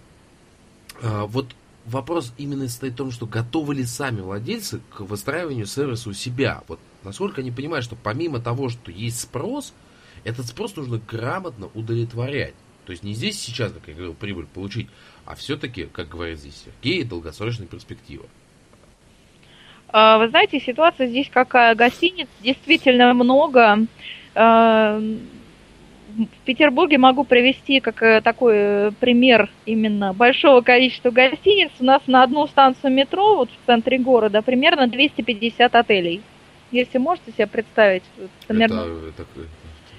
э, 1.03 1.24
вот 1.26 1.55
вопрос 1.84 2.32
именно 2.39 2.68
стоит 2.68 2.95
в 2.95 2.97
том, 2.97 3.11
что 3.11 3.26
готовы 3.26 3.74
ли 3.74 3.84
сами 3.84 4.20
владельцы 4.20 4.80
к 4.91 5.01
выстраиванию 5.01 5.66
сервиса 5.66 6.11
у 6.11 6.12
себя. 6.12 6.62
Вот 6.68 6.80
насколько 7.05 7.41
они 7.41 7.51
понимают, 7.51 7.84
что 7.84 7.97
помимо 7.97 8.41
того, 8.41 8.68
что 8.68 8.91
есть 8.91 9.20
спрос, 9.20 9.72
этот 10.24 10.47
спрос 10.47 10.74
нужно 10.76 10.99
грамотно 10.99 11.68
удовлетворять. 11.74 12.55
То 12.87 12.93
есть 12.93 13.03
не 13.03 13.14
здесь 13.14 13.39
сейчас, 13.39 13.72
как 13.72 13.89
я 13.89 13.95
говорил, 13.95 14.14
прибыль 14.14 14.47
получить, 14.47 14.89
а 15.24 15.34
все-таки, 15.34 15.84
как 15.84 16.09
говорит 16.09 16.39
здесь 16.39 16.64
Сергей, 16.64 17.05
долгосрочная 17.05 17.66
перспектива. 17.66 18.26
А, 19.89 20.18
вы 20.18 20.28
знаете, 20.28 20.61
ситуация 20.61 21.07
здесь 21.07 21.28
какая? 21.32 21.74
Гостиниц 21.74 22.28
действительно 22.41 23.14
много. 23.14 23.87
А, 24.34 25.01
в 26.16 26.45
Петербурге 26.45 26.99
могу 26.99 27.24
привести 27.24 27.80
как 27.80 28.03
э, 28.03 28.20
такой 28.22 28.55
э, 28.57 28.93
пример 29.01 29.51
именно 29.66 30.14
большого 30.14 30.62
количества 30.62 31.11
гостиниц. 31.11 31.70
У 31.78 31.84
нас 31.84 32.03
на 32.07 32.22
одну 32.22 32.47
станцию 32.47 32.93
метро, 32.93 33.37
вот 33.37 33.51
в 33.51 33.66
центре 33.66 33.99
города, 33.99 34.41
примерно 34.41 34.87
250 34.87 35.74
отелей. 35.74 36.22
Если 36.70 36.99
можете 36.99 37.32
себе 37.32 37.47
представить, 37.47 38.03
примерно... 38.47 38.80
Это, 38.80 39.22
это, 39.22 39.47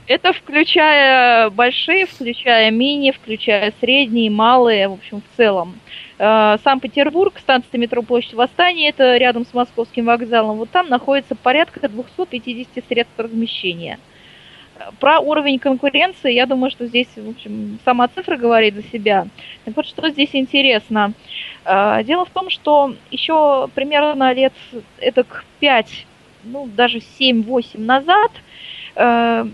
это 0.08 0.34
включая 0.34 1.50
большие, 1.50 2.06
включая 2.06 2.72
мини, 2.72 3.12
включая 3.12 3.74
средние, 3.80 4.32
малые, 4.32 4.88
в 4.88 4.94
общем, 4.94 5.22
в 5.22 5.38
целом. 5.38 5.76
Э, 6.20 6.58
Санкт-Петербург, 6.64 7.34
станция 7.40 7.78
метро 7.78 8.02
Площадь 8.02 8.34
Восстания, 8.34 8.90
это 8.90 9.18
рядом 9.18 9.46
с 9.46 9.54
Московским 9.54 10.06
вокзалом. 10.06 10.58
Вот 10.58 10.70
там 10.72 10.90
находится 10.90 11.36
порядка 11.36 11.88
250 11.88 12.84
средств 12.88 13.14
размещения. 13.18 14.00
Про 15.00 15.20
уровень 15.20 15.58
конкуренции, 15.58 16.34
я 16.34 16.46
думаю, 16.46 16.70
что 16.70 16.86
здесь, 16.86 17.08
в 17.16 17.30
общем, 17.30 17.80
сама 17.84 18.08
цифра 18.08 18.38
говорит 18.38 18.76
за 18.76 18.84
себя. 18.84 19.28
Так 19.66 19.76
вот, 19.76 19.88
что 19.88 20.10
здесь 20.10 20.30
интересно. 20.34 21.14
Э, 21.66 22.04
дело 22.04 22.26
в 22.26 22.30
том, 22.32 22.50
что 22.50 22.96
еще 23.12 23.70
примерно 23.76 24.34
лет 24.34 24.54
это 24.98 25.24
5, 25.60 26.06
ну, 26.46 26.68
даже 26.68 27.00
7-8 27.20 27.80
назад 27.80 28.32
э, 28.96 29.46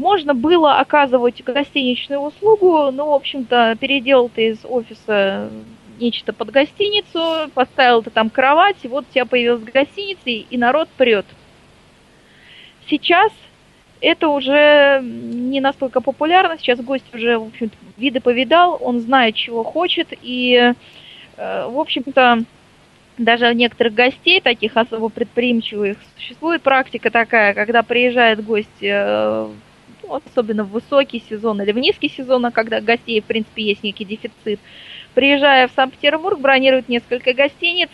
можно 0.00 0.34
было 0.34 0.78
оказывать 0.78 1.44
гостиничную 1.44 2.20
услугу, 2.20 2.90
но, 2.90 3.10
в 3.10 3.14
общем-то, 3.14 3.76
переделал 3.78 4.30
ты 4.30 4.48
из 4.48 4.64
офиса 4.64 5.50
нечто 6.00 6.32
под 6.32 6.50
гостиницу, 6.50 7.50
поставил 7.52 8.02
ты 8.02 8.08
там 8.08 8.30
кровать, 8.30 8.78
и 8.82 8.88
вот 8.88 9.04
у 9.08 9.12
тебя 9.12 9.26
появилась 9.26 9.62
гостиница, 9.62 10.22
и 10.26 10.56
народ 10.56 10.88
прет. 10.96 11.26
Сейчас 12.88 13.30
это 14.00 14.28
уже 14.28 15.02
не 15.02 15.60
настолько 15.60 16.00
популярно, 16.00 16.56
сейчас 16.56 16.80
гость 16.80 17.14
уже, 17.14 17.38
в 17.38 17.48
общем 17.48 17.70
виды 17.98 18.20
повидал, 18.20 18.78
он 18.80 19.00
знает, 19.00 19.34
чего 19.34 19.62
хочет, 19.62 20.08
и, 20.22 20.72
э, 21.36 21.68
в 21.68 21.78
общем-то, 21.78 22.38
даже 23.18 23.50
у 23.50 23.52
некоторых 23.52 23.92
гостей, 23.92 24.40
таких 24.40 24.78
особо 24.78 25.10
предприимчивых, 25.10 25.98
существует 26.16 26.62
практика 26.62 27.10
такая, 27.10 27.52
когда 27.52 27.82
приезжает 27.82 28.42
гость 28.42 28.82
особенно 30.14 30.64
в 30.64 30.70
высокий 30.70 31.22
сезон 31.28 31.60
или 31.62 31.72
в 31.72 31.78
низкий 31.78 32.08
сезон, 32.08 32.46
а 32.46 32.50
когда 32.50 32.80
гостей, 32.80 33.20
в 33.20 33.24
принципе, 33.24 33.62
есть 33.62 33.82
некий 33.82 34.04
дефицит. 34.04 34.60
Приезжая 35.14 35.68
в 35.68 35.72
Санкт-Петербург, 35.72 36.38
бронирует 36.38 36.88
несколько 36.88 37.32
гостиниц 37.32 37.90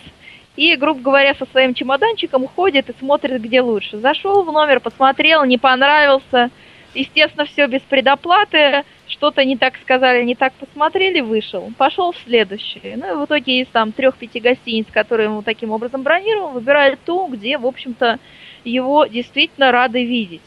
и, 0.56 0.74
грубо 0.76 1.00
говоря, 1.00 1.34
со 1.34 1.46
своим 1.46 1.74
чемоданчиком 1.74 2.46
ходит 2.48 2.88
и 2.90 2.98
смотрит, 2.98 3.42
где 3.42 3.60
лучше. 3.60 3.98
Зашел 3.98 4.42
в 4.42 4.52
номер, 4.52 4.80
посмотрел, 4.80 5.44
не 5.44 5.58
понравился. 5.58 6.50
Естественно, 6.94 7.44
все 7.44 7.66
без 7.66 7.82
предоплаты. 7.82 8.84
Что-то 9.06 9.44
не 9.44 9.56
так 9.56 9.76
сказали, 9.76 10.24
не 10.24 10.34
так 10.34 10.52
посмотрели, 10.54 11.20
вышел. 11.20 11.70
Пошел 11.76 12.12
в 12.12 12.18
следующий. 12.24 12.94
Ну 12.96 13.12
и 13.12 13.16
в 13.22 13.24
итоге 13.26 13.60
из 13.60 13.68
там 13.68 13.92
трех-пяти 13.92 14.40
гостиниц, 14.40 14.86
которые 14.90 15.26
ему 15.26 15.42
таким 15.42 15.70
образом 15.70 16.02
бронировал, 16.02 16.50
выбирает 16.50 16.98
ту, 17.04 17.26
где, 17.26 17.58
в 17.58 17.66
общем-то, 17.66 18.18
его 18.64 19.06
действительно 19.06 19.70
рады 19.70 20.04
видеть. 20.04 20.40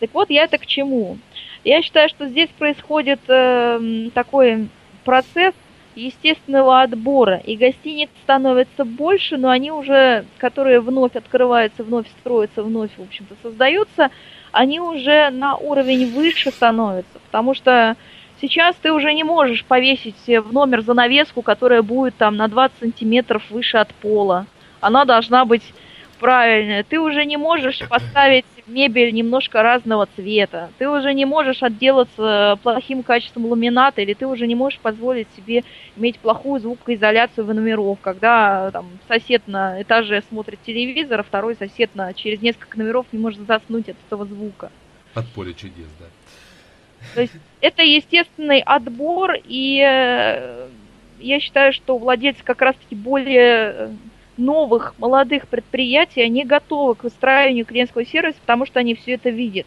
Так 0.00 0.10
вот, 0.12 0.30
я 0.30 0.44
это 0.44 0.58
к 0.58 0.66
чему? 0.66 1.18
Я 1.64 1.82
считаю, 1.82 2.08
что 2.08 2.28
здесь 2.28 2.48
происходит 2.58 3.20
э, 3.28 4.08
такой 4.14 4.68
процесс 5.04 5.54
естественного 5.94 6.82
отбора, 6.82 7.38
и 7.44 7.56
гостиниц 7.56 8.08
становится 8.22 8.84
больше, 8.84 9.36
но 9.36 9.48
они 9.48 9.72
уже, 9.72 10.24
которые 10.38 10.80
вновь 10.80 11.16
открываются, 11.16 11.82
вновь 11.82 12.06
строятся, 12.20 12.62
вновь, 12.62 12.90
в 12.96 13.02
общем-то, 13.02 13.34
создаются, 13.42 14.10
они 14.52 14.80
уже 14.80 15.30
на 15.30 15.56
уровень 15.56 16.10
выше 16.12 16.50
становятся, 16.50 17.18
потому 17.26 17.54
что 17.54 17.96
сейчас 18.40 18.76
ты 18.76 18.92
уже 18.92 19.12
не 19.12 19.24
можешь 19.24 19.64
повесить 19.64 20.14
в 20.26 20.52
номер 20.52 20.82
занавеску, 20.82 21.42
которая 21.42 21.82
будет 21.82 22.16
там 22.16 22.36
на 22.36 22.48
20 22.48 22.78
сантиметров 22.78 23.42
выше 23.50 23.78
от 23.78 23.92
пола. 23.94 24.46
Она 24.80 25.04
должна 25.04 25.44
быть 25.44 25.64
правильная. 26.20 26.84
Ты 26.84 27.00
уже 27.00 27.24
не 27.24 27.36
можешь 27.36 27.80
поставить 27.88 28.44
мебель 28.68 29.12
немножко 29.12 29.62
разного 29.62 30.06
цвета. 30.14 30.70
Ты 30.78 30.88
уже 30.88 31.14
не 31.14 31.24
можешь 31.24 31.62
отделаться 31.62 32.58
плохим 32.62 33.02
качеством 33.02 33.46
ламината, 33.46 34.02
или 34.02 34.14
ты 34.14 34.26
уже 34.26 34.46
не 34.46 34.54
можешь 34.54 34.78
позволить 34.78 35.28
себе 35.36 35.64
иметь 35.96 36.18
плохую 36.18 36.60
звукоизоляцию 36.60 37.44
в 37.44 37.54
номеров, 37.54 37.98
когда 38.00 38.70
там, 38.70 38.86
сосед 39.08 39.42
на 39.46 39.82
этаже 39.82 40.22
смотрит 40.28 40.60
телевизор, 40.64 41.20
а 41.20 41.22
второй 41.22 41.56
сосед 41.56 41.90
на, 41.94 42.12
через 42.14 42.40
несколько 42.42 42.78
номеров 42.78 43.06
не 43.12 43.18
может 43.18 43.40
заснуть 43.46 43.88
от 43.88 43.96
этого 44.06 44.24
звука. 44.26 44.70
От 45.14 45.26
поля 45.28 45.52
чудес, 45.52 45.88
да. 45.98 46.06
То 47.14 47.22
есть 47.22 47.34
это 47.60 47.82
естественный 47.82 48.60
отбор, 48.60 49.36
и 49.44 49.80
э, 49.80 50.68
я 51.20 51.40
считаю, 51.40 51.72
что 51.72 51.96
владельцы 51.96 52.42
как 52.44 52.60
раз-таки 52.60 52.94
более 52.94 53.90
новых 54.38 54.94
молодых 54.98 55.48
предприятий, 55.48 56.22
они 56.22 56.44
готовы 56.44 56.94
к 56.94 57.04
выстраиванию 57.04 57.64
клиентского 57.64 58.04
сервиса, 58.04 58.38
потому 58.40 58.66
что 58.66 58.80
они 58.80 58.94
все 58.94 59.14
это 59.14 59.30
видят. 59.30 59.66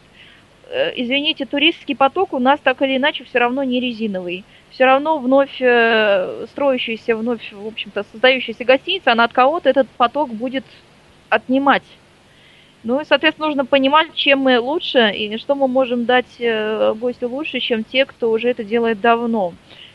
Э, 0.68 0.92
извините, 0.96 1.44
туристский 1.44 1.94
поток 1.94 2.32
у 2.32 2.38
нас 2.38 2.58
так 2.60 2.80
или 2.82 2.96
иначе 2.96 3.24
все 3.24 3.38
равно 3.38 3.62
не 3.62 3.80
резиновый. 3.80 4.44
Все 4.70 4.86
равно 4.86 5.18
вновь 5.18 5.60
э, 5.60 6.46
строящаяся, 6.50 7.14
вновь, 7.14 7.52
в 7.52 7.66
общем-то, 7.66 8.04
создающаяся 8.10 8.64
гостиница, 8.64 9.12
она 9.12 9.24
от 9.24 9.32
кого-то 9.32 9.68
этот 9.68 9.88
поток 9.90 10.30
будет 10.30 10.64
отнимать. 11.28 11.82
Ну 12.82 13.00
и, 13.00 13.04
соответственно, 13.04 13.48
нужно 13.48 13.64
понимать, 13.64 14.14
чем 14.14 14.40
мы 14.40 14.58
лучше 14.58 15.12
и 15.12 15.36
что 15.36 15.54
мы 15.54 15.68
можем 15.68 16.04
дать 16.04 16.36
э, 16.38 16.94
гостю 16.94 17.28
лучше, 17.28 17.60
чем 17.60 17.84
те, 17.84 18.06
кто 18.06 18.30
уже 18.30 18.48
это 18.48 18.64
делает 18.64 19.00
давно. 19.00 19.52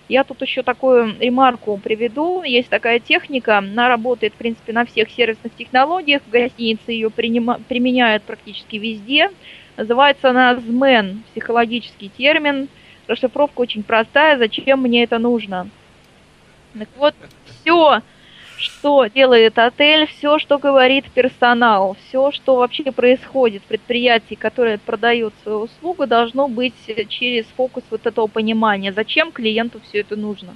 Я 0.10 0.24
тут 0.24 0.42
еще 0.42 0.64
такую 0.64 1.20
ремарку 1.20 1.78
приведу. 1.78 2.44
Есть 2.44 2.70
такая 2.70 3.00
техника, 3.00 3.58
она 3.58 3.90
работает, 3.90 4.34
в 4.34 4.38
принципе, 4.38 4.72
на 4.72 4.86
всех 4.86 5.10
сервисных 5.10 5.54
технологиях. 5.56 6.22
В 6.26 6.30
гостинице 6.30 6.92
ее 6.92 7.10
принима- 7.10 7.62
применяют 7.68 8.24
практически 8.24 8.78
везде. 8.78 9.30
Называется 9.76 10.30
она 10.30 10.56
ЗМЭН, 10.56 11.24
психологический 11.32 12.10
термин. 12.10 12.70
Расшифровка 13.08 13.60
очень 13.62 13.84
простая. 13.84 14.38
Зачем 14.38 14.82
мне 14.82 15.04
это 15.04 15.20
нужно? 15.20 15.70
Так 16.78 16.90
вот, 16.98 17.16
все, 17.46 18.02
что 18.58 19.06
делает 19.06 19.58
отель, 19.60 20.08
все, 20.08 20.40
что 20.40 20.58
говорит 20.58 21.06
персонал, 21.12 21.96
все, 22.08 22.32
что 22.32 22.56
вообще 22.56 22.92
происходит 22.92 23.62
в 23.64 23.68
предприятии, 23.68 24.36
которое 24.36 24.78
продает 24.78 25.34
свою 25.44 25.60
услугу, 25.62 26.08
должно 26.08 26.48
быть 26.48 26.74
через 27.10 27.46
фокус 27.56 27.84
вот 27.90 28.06
этого 28.06 28.28
понимания, 28.28 28.92
зачем 28.92 29.32
клиенту 29.32 29.80
все 29.88 30.00
это 30.00 30.16
нужно. 30.16 30.56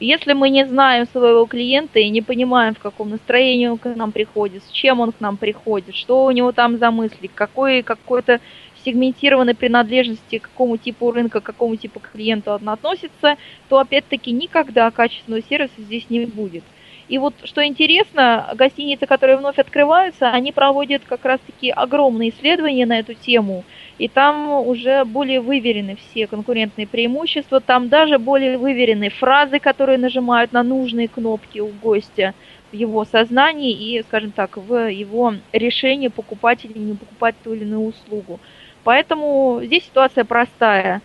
Если 0.00 0.32
мы 0.32 0.50
не 0.50 0.66
знаем 0.66 1.06
своего 1.06 1.46
клиента 1.46 2.00
и 2.00 2.08
не 2.08 2.20
понимаем, 2.20 2.74
в 2.74 2.80
каком 2.80 3.10
настроении 3.10 3.68
он 3.68 3.78
к 3.78 3.86
нам 3.94 4.10
приходит, 4.10 4.64
с 4.64 4.70
чем 4.70 5.00
он 5.00 5.12
к 5.12 5.20
нам 5.20 5.36
приходит, 5.36 5.94
что 5.94 6.24
у 6.24 6.30
него 6.32 6.52
там 6.52 6.78
за 6.78 6.90
мысли, 6.90 7.30
какой 7.32 7.82
какой-то 7.82 8.40
сегментированной 8.84 9.54
принадлежности, 9.54 10.38
к 10.38 10.42
какому 10.42 10.76
типу 10.76 11.10
рынка, 11.10 11.40
к 11.40 11.44
какому 11.44 11.76
типу 11.76 12.00
клиенту 12.00 12.52
он 12.52 12.68
относится, 12.68 13.36
то 13.68 13.78
опять-таки 13.78 14.32
никогда 14.32 14.90
качественного 14.90 15.42
сервиса 15.42 15.74
здесь 15.78 16.10
не 16.10 16.26
будет. 16.26 16.64
И 17.08 17.18
вот 17.18 17.34
что 17.44 17.64
интересно, 17.64 18.50
гостиницы, 18.54 19.06
которые 19.06 19.36
вновь 19.36 19.58
открываются, 19.58 20.30
они 20.30 20.52
проводят 20.52 21.02
как 21.04 21.24
раз-таки 21.24 21.70
огромные 21.70 22.30
исследования 22.30 22.86
на 22.86 22.98
эту 22.98 23.14
тему. 23.14 23.64
И 23.98 24.08
там 24.08 24.50
уже 24.50 25.04
более 25.04 25.40
выверены 25.40 25.96
все 25.96 26.26
конкурентные 26.26 26.86
преимущества, 26.86 27.60
там 27.60 27.88
даже 27.88 28.18
более 28.18 28.56
выверены 28.58 29.10
фразы, 29.10 29.58
которые 29.58 29.98
нажимают 29.98 30.52
на 30.52 30.62
нужные 30.62 31.08
кнопки 31.08 31.58
у 31.60 31.68
гостя 31.68 32.34
в 32.72 32.74
его 32.74 33.04
сознании 33.04 33.72
и, 33.72 34.02
скажем 34.02 34.32
так, 34.32 34.56
в 34.56 34.90
его 34.90 35.34
решении 35.52 36.08
покупать 36.08 36.64
или 36.64 36.78
не 36.78 36.94
покупать 36.94 37.34
ту 37.44 37.52
или 37.52 37.62
иную 37.64 37.88
услугу. 37.88 38.40
Поэтому 38.82 39.60
здесь 39.62 39.84
ситуация 39.84 40.24
простая. 40.24 41.02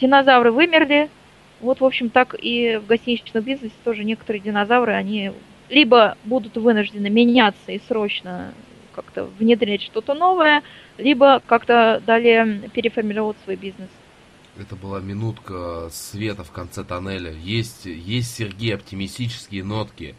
Динозавры 0.00 0.50
вымерли, 0.50 1.10
вот, 1.60 1.80
в 1.80 1.84
общем, 1.84 2.10
так 2.10 2.34
и 2.40 2.76
в 2.76 2.86
гостиничном 2.86 3.42
бизнесе 3.42 3.74
тоже 3.84 4.04
некоторые 4.04 4.42
динозавры, 4.42 4.92
они 4.92 5.32
либо 5.68 6.16
будут 6.24 6.56
вынуждены 6.56 7.08
меняться 7.10 7.72
и 7.72 7.80
срочно 7.88 8.52
как-то 8.94 9.24
внедрять 9.38 9.82
что-то 9.82 10.14
новое, 10.14 10.62
либо 10.98 11.42
как-то 11.46 12.02
далее 12.06 12.70
переформировать 12.72 13.36
свой 13.44 13.56
бизнес. 13.56 13.88
Это 14.56 14.76
была 14.76 15.00
минутка 15.00 15.88
света 15.90 16.44
в 16.44 16.52
конце 16.52 16.84
тоннеля. 16.84 17.32
Есть, 17.32 17.86
есть 17.86 18.36
Сергей, 18.36 18.74
оптимистические 18.74 19.64
нотки. 19.64 20.14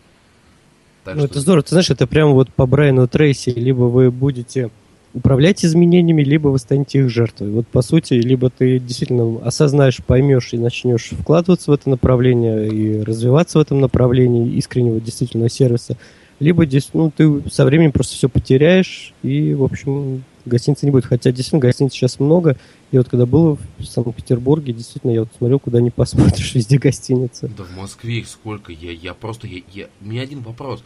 Так 1.05 1.15
ну, 1.15 1.21
что... 1.21 1.31
это 1.31 1.39
здорово. 1.39 1.63
Ты 1.63 1.69
знаешь, 1.69 1.89
это 1.89 2.05
прямо 2.05 2.31
вот 2.31 2.51
по 2.53 2.65
Брайану 2.65 3.07
Трейси. 3.07 3.51
Либо 3.51 3.83
вы 3.83 4.11
будете 4.11 4.71
управлять 5.15 5.63
изменениями, 5.65 6.23
либо 6.23 6.49
вы 6.49 6.59
станете 6.59 6.99
их 6.99 7.09
жертвой. 7.09 7.49
Вот 7.49 7.67
по 7.67 7.81
сути, 7.81 8.13
либо 8.15 8.49
ты 8.49 8.79
действительно 8.79 9.39
осознаешь, 9.43 10.03
поймешь 10.05 10.49
и 10.51 10.57
начнешь 10.57 11.11
вкладываться 11.17 11.71
в 11.71 11.73
это 11.73 11.89
направление 11.89 12.67
и 12.67 13.01
развиваться 13.01 13.57
в 13.57 13.61
этом 13.61 13.79
направлении 13.79 14.51
искреннего 14.55 14.99
действительно 14.99 15.49
сервиса, 15.49 15.97
либо 16.39 16.65
ну, 16.93 17.11
ты 17.15 17.49
со 17.49 17.63
временем 17.65 17.93
просто 17.93 18.15
все 18.15 18.27
потеряешь 18.27 19.13
и, 19.23 19.53
в 19.53 19.63
общем, 19.63 20.23
гостиницы 20.45 20.85
не 20.85 20.91
будет. 20.91 21.05
Хотя 21.05 21.31
действительно 21.31 21.61
гостиниц 21.61 21.93
сейчас 21.93 22.19
много. 22.19 22.57
И 22.91 22.97
вот 22.97 23.07
когда 23.07 23.25
был 23.25 23.57
в 23.77 23.85
Санкт-Петербурге, 23.85 24.73
действительно, 24.73 25.11
я 25.11 25.21
вот 25.21 25.29
смотрел, 25.37 25.59
куда 25.59 25.79
не 25.79 25.91
посмотришь, 25.95 26.53
везде 26.53 26.77
гостиницы. 26.77 27.49
Да 27.57 27.63
в 27.63 27.77
Москве 27.77 28.19
их 28.19 28.27
сколько? 28.27 28.73
Я, 28.73 28.91
я 28.91 29.13
просто... 29.13 29.47
Я, 29.47 29.61
я... 29.73 29.87
У 30.01 30.07
меня 30.07 30.23
один 30.23 30.41
вопрос. 30.41 30.83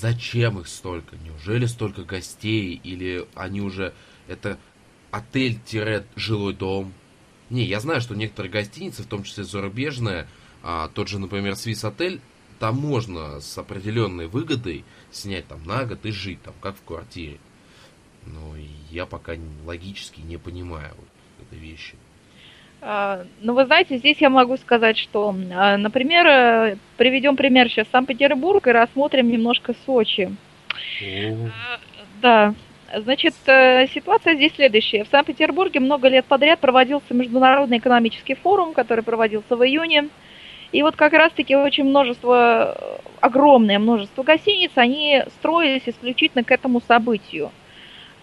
Зачем 0.00 0.58
их 0.58 0.68
столько? 0.68 1.16
Неужели 1.16 1.66
столько 1.66 2.02
гостей? 2.04 2.80
Или 2.82 3.26
они 3.34 3.60
уже... 3.60 3.92
Это 4.26 4.58
отель-жилой 5.10 6.54
дом? 6.54 6.92
Не, 7.50 7.64
я 7.64 7.80
знаю, 7.80 8.00
что 8.00 8.14
некоторые 8.14 8.50
гостиницы, 8.50 9.02
в 9.02 9.06
том 9.06 9.22
числе 9.22 9.44
зарубежные, 9.44 10.26
а, 10.62 10.88
тот 10.88 11.08
же, 11.08 11.18
например, 11.18 11.52
Swiss 11.52 11.86
Отель, 11.86 12.20
там 12.58 12.76
можно 12.76 13.40
с 13.40 13.58
определенной 13.58 14.28
выгодой 14.28 14.84
снять 15.10 15.46
там 15.48 15.62
на 15.64 15.84
год 15.84 16.06
и 16.06 16.10
жить 16.10 16.42
там, 16.42 16.54
как 16.60 16.76
в 16.76 16.82
квартире. 16.82 17.38
Но 18.24 18.54
я 18.90 19.04
пока 19.04 19.34
логически 19.66 20.20
не 20.20 20.38
понимаю 20.38 20.94
вот 20.96 21.46
этой 21.46 21.58
вещи. 21.58 21.96
А, 22.84 23.24
ну, 23.40 23.54
вы 23.54 23.64
знаете, 23.66 23.98
здесь 23.98 24.18
я 24.18 24.28
могу 24.28 24.56
сказать, 24.56 24.98
что, 24.98 25.32
а, 25.54 25.76
например, 25.76 26.26
э, 26.26 26.76
приведем 26.96 27.36
пример 27.36 27.68
сейчас 27.68 27.86
Санкт-Петербург 27.92 28.66
и 28.66 28.72
рассмотрим 28.72 29.30
немножко 29.30 29.72
Сочи. 29.86 30.34
О. 31.00 31.50
Да, 32.20 32.54
значит, 32.92 33.34
э, 33.46 33.86
ситуация 33.86 34.34
здесь 34.34 34.54
следующая. 34.56 35.04
В 35.04 35.08
Санкт-Петербурге 35.08 35.78
много 35.78 36.08
лет 36.08 36.24
подряд 36.24 36.58
проводился 36.58 37.14
Международный 37.14 37.78
экономический 37.78 38.34
форум, 38.34 38.74
который 38.74 39.04
проводился 39.04 39.54
в 39.54 39.64
июне. 39.64 40.08
И 40.72 40.82
вот 40.82 40.96
как 40.96 41.12
раз-таки 41.12 41.54
очень 41.54 41.84
множество, 41.84 42.74
э, 42.76 43.08
огромное 43.20 43.78
множество 43.78 44.24
гостиниц, 44.24 44.72
они 44.74 45.22
строились 45.38 45.82
исключительно 45.86 46.42
к 46.42 46.50
этому 46.50 46.80
событию. 46.80 47.52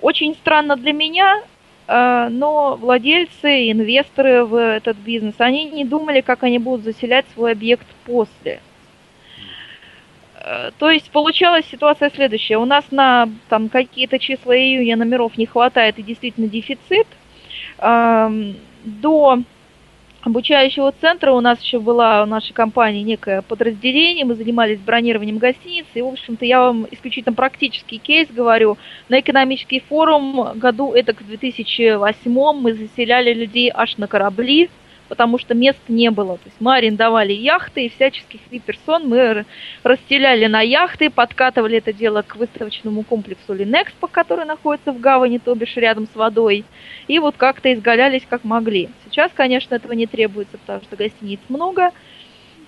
Очень 0.02 0.36
странно 0.36 0.76
для 0.76 0.92
меня, 0.92 1.44
но 1.92 2.78
владельцы, 2.80 3.72
инвесторы 3.72 4.46
в 4.46 4.56
этот 4.56 4.98
бизнес, 4.98 5.34
они 5.40 5.66
не 5.66 5.86
думали, 5.86 6.22
как 6.22 6.44
они 6.44 6.60
будут 6.60 6.84
заселять 6.84 7.26
свой 7.34 7.54
объект 7.54 7.88
после. 8.06 8.60
Э, 10.50 10.72
то 10.78 10.90
есть 10.90 11.12
получалась 11.12 11.66
ситуация 11.66 12.10
следующая. 12.10 12.58
У 12.58 12.66
нас 12.66 12.86
на 12.92 13.30
там, 13.50 13.70
какие-то 13.70 14.20
числа 14.20 14.58
июня 14.58 14.96
номеров 14.96 15.38
не 15.38 15.46
хватает 15.46 16.00
и 16.00 16.04
действительно 16.04 16.48
дефицит. 16.48 17.08
Эм, 17.78 18.56
до 18.84 19.40
обучающего 20.22 20.94
центра 21.00 21.32
у 21.32 21.42
нас 21.42 21.62
еще 21.62 21.80
была 21.80 22.26
в 22.26 22.28
нашей 22.28 22.54
компании 22.54 23.04
некое 23.04 23.42
подразделение, 23.42 24.26
мы 24.26 24.36
занимались 24.36 24.80
бронированием 24.80 25.38
гостиниц, 25.38 25.86
и, 25.94 26.02
в 26.02 26.08
общем-то, 26.08 26.46
я 26.46 26.62
вам 26.62 26.88
исключительно 26.92 27.34
практический 27.34 27.98
кейс 27.98 28.28
говорю. 28.30 28.78
На 29.08 29.20
экономический 29.20 29.80
форум 29.80 30.58
году, 30.58 30.94
это 30.94 31.14
к 31.14 31.26
2008 31.26 32.32
мы 32.54 32.74
заселяли 32.74 33.34
людей 33.34 33.72
аж 33.74 33.98
на 33.98 34.08
корабли, 34.08 34.70
потому 35.10 35.40
что 35.40 35.56
мест 35.56 35.80
не 35.90 36.10
было. 36.12 36.38
То 36.38 36.44
есть 36.46 36.58
мы 36.60 36.76
арендовали 36.76 37.34
яхты 37.34 37.86
и 37.86 37.90
всяческих 37.90 38.40
вип-персон 38.50 39.10
мы 39.10 39.46
расселяли 39.84 40.46
на 40.46 40.62
яхты, 40.62 41.10
подкатывали 41.10 41.80
это 41.80 41.92
дело 41.92 42.22
к 42.22 42.36
выставочному 42.36 43.04
комплексу 43.04 43.54
Линэкспо, 43.54 44.08
который 44.08 44.46
находится 44.46 44.94
в 44.94 45.00
гавани, 45.00 45.40
то 45.40 45.54
бишь 45.56 45.76
рядом 45.76 46.08
с 46.08 46.16
водой, 46.16 46.64
и 47.08 47.20
вот 47.20 47.36
как-то 47.36 47.74
изгалялись 47.74 48.24
как 48.30 48.44
могли. 48.44 48.90
Сейчас, 49.20 49.34
конечно, 49.36 49.76
этого 49.76 49.92
не 49.92 50.08
требуется, 50.08 50.58
потому 50.58 50.82
что 50.82 50.96
гостиниц 50.96 51.42
много, 51.50 51.92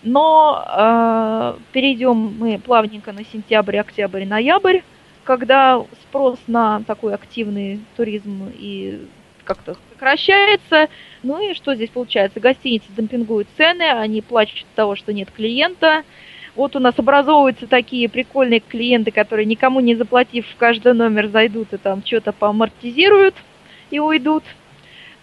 но 0.03 0.61
э, 0.67 1.53
перейдем 1.71 2.35
мы 2.37 2.59
плавненько 2.59 3.13
на 3.13 3.23
сентябрь, 3.23 3.77
октябрь, 3.77 4.25
ноябрь, 4.25 4.79
когда 5.23 5.81
спрос 6.01 6.39
на 6.47 6.83
такой 6.83 7.13
активный 7.13 7.79
туризм 7.95 8.51
и 8.53 9.07
как-то 9.45 9.77
сокращается. 9.93 10.89
Ну 11.23 11.41
и 11.41 11.53
что 11.53 11.73
здесь 11.73 11.89
получается? 11.89 12.41
Гостиницы 12.41 12.87
демпингуют 12.97 13.47
цены, 13.55 13.83
они 13.83 14.21
плачут 14.21 14.63
от 14.63 14.75
того, 14.75 14.97
что 14.97 15.13
нет 15.13 15.31
клиента. 15.31 16.03
Вот 16.57 16.75
у 16.75 16.79
нас 16.79 16.99
образовываются 16.99 17.65
такие 17.65 18.09
прикольные 18.09 18.59
клиенты, 18.59 19.11
которые 19.11 19.45
никому 19.45 19.79
не 19.79 19.95
заплатив 19.95 20.45
в 20.49 20.57
каждый 20.57 20.95
номер 20.95 21.29
зайдут 21.29 21.71
и 21.71 21.77
там 21.77 22.03
что-то 22.05 22.33
поамортизируют 22.33 23.35
и 23.89 23.99
уйдут. 23.99 24.43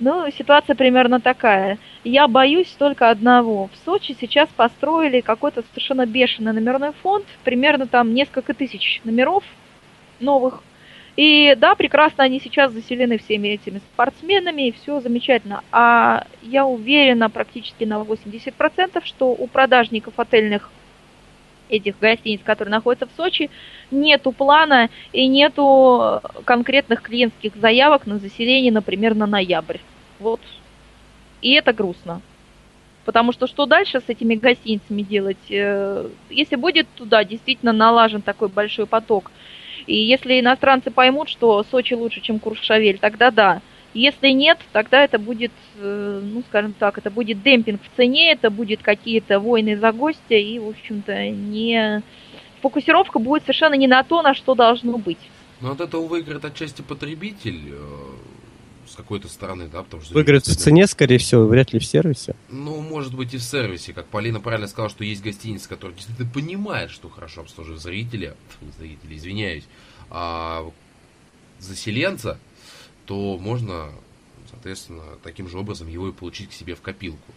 Ну, 0.01 0.31
ситуация 0.31 0.77
примерно 0.77 1.21
такая. 1.21 1.79
Я 2.05 2.29
боюсь 2.29 2.69
только 2.79 3.11
одного. 3.11 3.69
В 3.69 3.85
Сочи 3.85 4.17
сейчас 4.21 4.49
построили 4.51 5.21
какой-то 5.21 5.63
совершенно 5.63 6.07
бешеный 6.07 6.53
номерной 6.53 6.93
фонд, 7.03 7.27
примерно 7.43 7.87
там 7.87 8.15
несколько 8.15 8.55
тысяч 8.55 9.01
номеров 9.05 9.43
новых. 10.21 10.63
И 11.17 11.57
да, 11.59 11.75
прекрасно 11.75 12.23
они 12.23 12.39
сейчас 12.39 12.71
заселены 12.71 13.19
всеми 13.19 13.49
этими 13.49 13.79
спортсменами, 13.79 14.69
и 14.69 14.73
все 14.73 15.01
замечательно. 15.01 15.65
А 15.73 16.29
я 16.43 16.65
уверена 16.65 17.29
практически 17.29 17.83
на 17.83 17.95
80%, 17.95 19.05
что 19.05 19.31
у 19.31 19.49
продажников 19.49 20.15
отельных 20.17 20.71
этих 21.69 21.99
гостиниц, 21.99 22.41
которые 22.45 22.73
находятся 22.73 23.07
в 23.07 23.17
Сочи, 23.17 23.51
нету 23.91 24.33
плана 24.33 24.91
и 25.13 25.27
нету 25.27 26.21
конкретных 26.45 27.03
клиентских 27.03 27.57
заявок 27.57 28.07
на 28.07 28.19
заселение, 28.19 28.73
например, 28.73 29.15
на 29.15 29.27
ноябрь. 29.27 29.79
Вот. 30.19 30.41
И 31.43 31.53
это 31.53 31.73
грустно. 31.73 32.21
Потому 33.05 33.33
что 33.33 33.47
что 33.47 33.67
дальше 33.67 34.01
с 34.01 34.09
этими 34.09 34.35
гостиницами 34.35 35.03
делать? 35.03 35.51
Э, 35.51 36.09
если 36.29 36.57
будет 36.57 36.87
туда 36.95 37.25
действительно 37.25 37.73
налажен 37.73 38.21
такой 38.21 38.49
большой 38.49 38.87
поток 38.87 39.31
и 39.89 39.97
если 39.97 40.39
иностранцы 40.39 40.91
поймут, 40.91 41.31
что 41.31 41.65
Сочи 41.71 41.95
лучше, 41.95 42.21
чем 42.21 42.39
Куршавель, 42.39 42.99
тогда 42.99 43.31
да. 43.31 43.63
Если 43.95 44.29
нет, 44.29 44.59
тогда 44.73 45.03
это 45.03 45.19
будет, 45.19 45.53
э, 45.79 46.21
ну, 46.23 46.43
скажем 46.49 46.75
так, 46.75 46.99
это 46.99 47.11
будет 47.11 47.43
демпинг 47.43 47.81
в 47.83 47.97
цене, 47.97 48.33
это 48.33 48.51
будет 48.51 48.83
какие-то 48.83 49.41
войны 49.41 49.79
за 49.79 49.93
гостя, 49.93 50.35
и, 50.35 50.59
в 50.59 50.69
общем-то, 50.69 51.31
не... 51.31 52.03
Фокусировка 52.61 53.19
будет 53.19 53.43
совершенно 53.43 53.75
не 53.75 53.87
на 53.87 54.03
то, 54.03 54.21
на 54.21 54.35
что 54.35 54.55
должно 54.55 54.99
быть. 54.99 55.19
Но 55.61 55.73
от 55.73 55.81
этого 55.81 56.07
выиграет 56.07 56.45
отчасти 56.45 56.83
потребитель, 56.83 57.73
э, 57.73 57.77
с 58.89 58.95
какой-то 58.95 59.29
стороны, 59.29 59.69
да, 59.69 59.83
потому 59.83 60.03
что... 60.03 60.15
Выиграет 60.15 60.47
в 60.47 60.57
цене, 60.57 60.87
скорее 60.87 61.19
всего, 61.19 61.47
вряд 61.47 61.73
ли 61.73 61.79
в 61.79 61.85
сервисе. 61.85 62.35
Ну, 62.51 62.81
может 62.81 63.15
быть 63.15 63.33
и 63.35 63.39
в 63.39 63.43
сервисе, 63.43 63.93
как 63.93 64.07
Полина 64.07 64.41
правильно 64.41 64.67
сказала, 64.67 64.91
что 64.91 65.05
есть 65.05 65.23
гостиницы, 65.23 65.69
которые 65.69 65.97
действительно 65.97 66.31
понимают, 66.31 66.91
что 66.91 67.09
хорошо 67.09 67.43
обслуживают 67.43 67.83
зрителя, 67.83 68.35
зрителя, 68.79 69.17
извиняюсь, 69.17 69.65
а 70.11 70.71
заселенца, 71.59 72.39
то 73.09 73.39
можно, 73.39 73.89
соответственно, 74.51 75.03
таким 75.25 75.49
же 75.49 75.59
образом 75.59 75.89
его 75.89 76.09
и 76.09 76.13
получить 76.13 76.51
к 76.51 76.53
себе 76.53 76.75
в 76.75 76.83
копилку. 76.83 77.33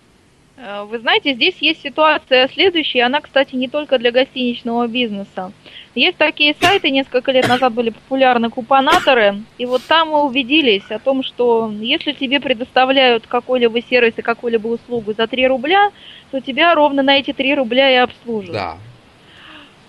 Э, 0.57 0.84
вы 0.84 0.99
знаете, 0.99 1.34
здесь 1.34 1.55
есть 1.59 1.82
ситуация 1.82 2.49
следующая, 2.49 3.03
она, 3.03 3.22
кстати, 3.22 3.55
не 3.55 3.69
только 3.69 3.97
для 3.97 4.11
гостиничного 4.11 4.88
бизнеса. 4.88 5.53
Есть 5.95 6.17
такие 6.17 6.53
сайты, 6.59 6.89
несколько 6.91 7.32
лет 7.32 7.47
назад 7.47 7.74
были 7.74 7.91
популярны 7.91 8.49
купонаторы, 8.49 9.43
и 9.57 9.65
вот 9.65 9.82
там 9.84 10.09
мы 10.09 10.24
убедились 10.24 10.89
о 10.89 10.99
том, 10.99 11.24
что 11.24 11.72
если 11.80 12.11
тебе 12.11 12.41
предоставляют 12.41 13.26
какой-либо 13.26 13.82
сервис 13.82 14.13
и 14.17 14.22
какую-либо 14.22 14.67
услугу 14.67 15.13
за 15.13 15.26
3 15.26 15.47
рубля, 15.47 15.91
то 16.32 16.41
тебя 16.41 16.76
ровно 16.76 17.01
на 17.01 17.17
эти 17.17 17.32
3 17.32 17.55
рубля 17.55 17.89
и 17.89 17.95
обслуживают. 17.95 18.53
Да. 18.53 18.78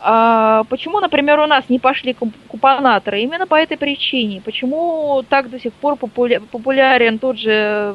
А 0.05 0.65
почему, 0.65 0.99
например, 0.99 1.39
у 1.39 1.47
нас 1.47 1.69
не 1.69 1.79
пошли 1.79 2.17
купонаторы? 2.49 3.21
Именно 3.21 3.47
по 3.47 3.55
этой 3.55 3.77
причине. 3.77 4.43
Почему 4.45 5.23
так 5.29 5.49
до 5.49 5.61
сих 5.61 5.73
пор 5.75 5.97
популярен 5.97 7.19
тот 7.19 7.39
же 7.39 7.95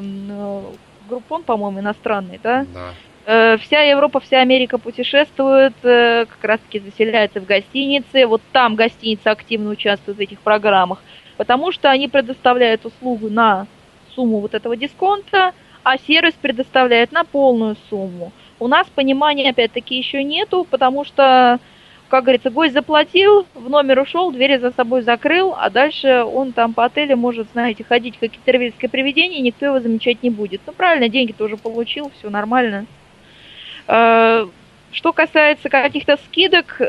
группон, 1.10 1.44
по-моему, 1.44 1.82
иностранный, 1.82 2.40
да? 2.42 2.66
Да. 2.74 2.94
Э, 3.26 3.58
вся 3.58 3.82
Европа, 3.82 4.22
вся 4.22 4.40
Америка 4.40 4.78
путешествует, 4.78 5.74
э, 5.84 6.26
как 6.30 6.44
раз-таки 6.44 6.80
заселяется 6.80 7.42
в 7.42 7.46
гостиницы. 7.46 8.26
Вот 8.26 8.42
там 8.54 8.76
гостиницы 8.76 9.28
активно 9.28 9.72
участвуют 9.72 10.18
в 10.18 10.22
этих 10.22 10.40
программах, 10.40 11.04
потому 11.36 11.74
что 11.74 11.90
они 11.90 12.08
предоставляют 12.08 12.86
услугу 12.86 13.30
на 13.30 13.68
сумму 14.16 14.40
вот 14.40 14.54
этого 14.54 14.78
дисконта, 14.78 15.52
а 15.84 15.98
сервис 15.98 16.36
предоставляет 16.42 17.12
на 17.12 17.26
полную 17.26 17.76
сумму. 17.90 18.32
У 18.60 18.68
нас 18.70 18.88
понимания, 18.96 19.50
опять-таки, 19.50 19.98
еще 19.98 20.24
нету, 20.24 20.66
потому 20.70 21.04
что 21.04 21.60
как 22.10 22.24
говорится, 22.24 22.50
гость 22.50 22.74
заплатил, 22.74 23.46
в 23.54 23.70
номер 23.70 24.00
ушел, 24.00 24.32
двери 24.32 24.58
за 24.58 24.72
собой 24.72 25.02
закрыл, 25.02 25.54
а 25.58 25.70
дальше 25.70 26.24
он 26.24 26.54
там 26.54 26.74
по 26.74 26.86
отелю 26.86 27.18
может, 27.18 27.48
знаете, 27.52 27.84
ходить 27.84 28.18
как 28.18 28.32
китервильское 28.32 28.90
привидение, 28.90 29.40
и 29.40 29.44
никто 29.44 29.66
его 29.66 29.80
замечать 29.80 30.24
не 30.24 30.30
будет. 30.30 30.62
Ну, 30.66 30.74
правильно, 30.74 31.10
деньги 31.10 31.34
тоже 31.34 31.58
получил, 31.58 32.12
все 32.18 32.30
нормально. 32.30 32.86
Э, 33.88 34.48
что 34.92 35.14
касается 35.14 35.70
каких-то 35.70 36.18
скидок, 36.26 36.82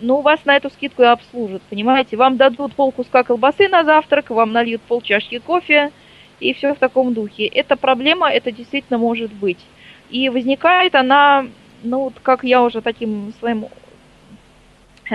ну, 0.00 0.20
вас 0.20 0.44
на 0.46 0.56
эту 0.56 0.70
скидку 0.70 1.02
и 1.02 1.06
обслужат, 1.06 1.62
понимаете? 1.68 2.16
Вам 2.16 2.36
дадут 2.36 2.74
пол 2.74 2.92
куска 2.92 3.24
колбасы 3.24 3.68
на 3.68 3.84
завтрак, 3.84 4.30
вам 4.30 4.52
нальют 4.52 4.80
пол 4.82 5.02
чашки 5.02 5.38
кофе, 5.38 5.92
и 6.40 6.54
все 6.54 6.74
в 6.74 6.78
таком 6.78 7.12
духе. 7.12 7.46
Это 7.46 7.76
проблема, 7.76 8.30
это 8.30 8.50
действительно 8.50 8.98
может 8.98 9.32
быть. 9.32 9.60
И 10.10 10.28
возникает 10.28 10.94
она, 10.94 11.46
ну, 11.82 12.04
вот 12.04 12.14
как 12.22 12.42
я 12.42 12.62
уже 12.62 12.80
таким 12.80 13.32
своим 13.38 13.66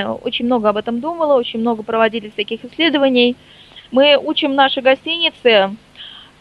очень 0.06 0.46
много 0.46 0.70
об 0.70 0.78
этом 0.78 1.00
думала, 1.00 1.36
очень 1.36 1.60
много 1.60 1.84
проводили 1.84 2.30
всяких 2.30 2.64
исследований. 2.66 3.36
Мы 3.92 4.18
учим 4.18 4.56
наши 4.56 4.82
гостиницы 4.82 5.76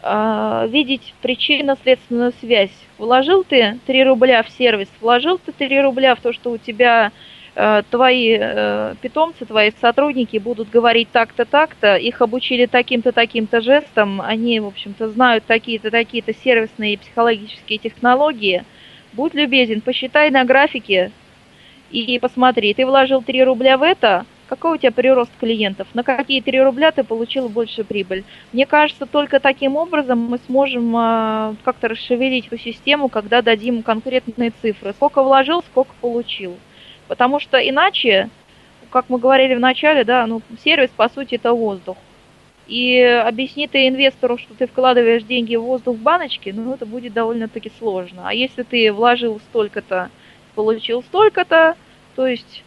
э, 0.01 0.67
видеть 0.69 1.13
причинно-следственную 1.21 2.33
связь. 2.39 2.71
Вложил 2.97 3.43
ты 3.43 3.79
3 3.85 4.03
рубля 4.03 4.43
в 4.43 4.49
сервис, 4.49 4.89
вложил 5.01 5.39
ты 5.39 5.51
3 5.51 5.81
рубля 5.81 6.15
в 6.15 6.21
то, 6.21 6.33
что 6.33 6.51
у 6.51 6.57
тебя 6.57 7.11
э, 7.55 7.83
твои 7.89 8.37
э, 8.39 8.95
питомцы, 9.01 9.45
твои 9.45 9.71
сотрудники 9.79 10.37
будут 10.37 10.69
говорить 10.69 11.09
так-то, 11.11 11.45
так-то, 11.45 11.95
их 11.95 12.21
обучили 12.21 12.65
таким-то, 12.65 13.11
таким-то 13.11 13.61
жестом, 13.61 14.21
они, 14.21 14.59
в 14.59 14.67
общем-то, 14.67 15.09
знают 15.09 15.45
такие-то, 15.45 15.91
такие-то 15.91 16.33
сервисные 16.33 16.93
и 16.93 16.97
психологические 16.97 17.79
технологии. 17.79 18.63
Будь 19.13 19.33
любезен, 19.33 19.81
посчитай 19.81 20.29
на 20.31 20.43
графике, 20.43 21.11
и 21.91 22.19
посмотри, 22.19 22.73
ты 22.73 22.85
вложил 22.85 23.21
3 23.21 23.43
рубля 23.43 23.77
в 23.77 23.83
это, 23.83 24.25
какой 24.47 24.75
у 24.75 24.77
тебя 24.77 24.91
прирост 24.91 25.31
клиентов, 25.39 25.87
на 25.93 26.03
какие 26.03 26.41
3 26.41 26.61
рубля 26.61 26.91
ты 26.91 27.03
получил 27.03 27.49
больше 27.49 27.83
прибыль. 27.83 28.23
Мне 28.53 28.65
кажется, 28.65 29.05
только 29.05 29.39
таким 29.39 29.75
образом 29.75 30.19
мы 30.19 30.39
сможем 30.47 30.95
э, 30.95 31.55
как-то 31.63 31.89
расшевелить 31.89 32.47
эту 32.47 32.57
систему, 32.57 33.09
когда 33.09 33.41
дадим 33.41 33.83
конкретные 33.83 34.51
цифры. 34.61 34.93
Сколько 34.93 35.23
вложил, 35.23 35.61
сколько 35.61 35.93
получил. 36.01 36.57
Потому 37.07 37.39
что 37.39 37.57
иначе, 37.57 38.29
как 38.89 39.05
мы 39.09 39.17
говорили 39.19 39.55
в 39.55 39.59
начале, 39.59 40.03
да, 40.03 40.25
ну, 40.27 40.41
сервис, 40.63 40.89
по 40.95 41.09
сути, 41.09 41.35
это 41.35 41.53
воздух. 41.53 41.97
И 42.67 43.01
объясни 43.01 43.67
ты 43.67 43.87
инвестору, 43.87 44.37
что 44.37 44.53
ты 44.53 44.67
вкладываешь 44.67 45.23
деньги 45.23 45.55
в 45.55 45.61
воздух 45.61 45.95
в 45.95 46.01
баночке, 46.01 46.51
ну, 46.51 46.73
это 46.73 46.85
будет 46.85 47.13
довольно-таки 47.13 47.71
сложно. 47.79 48.23
А 48.25 48.33
если 48.33 48.63
ты 48.63 48.91
вложил 48.91 49.39
столько-то 49.49 50.09
получил 50.57 51.03
столько-то, 51.03 51.75
то 52.15 52.25
есть 52.25 52.63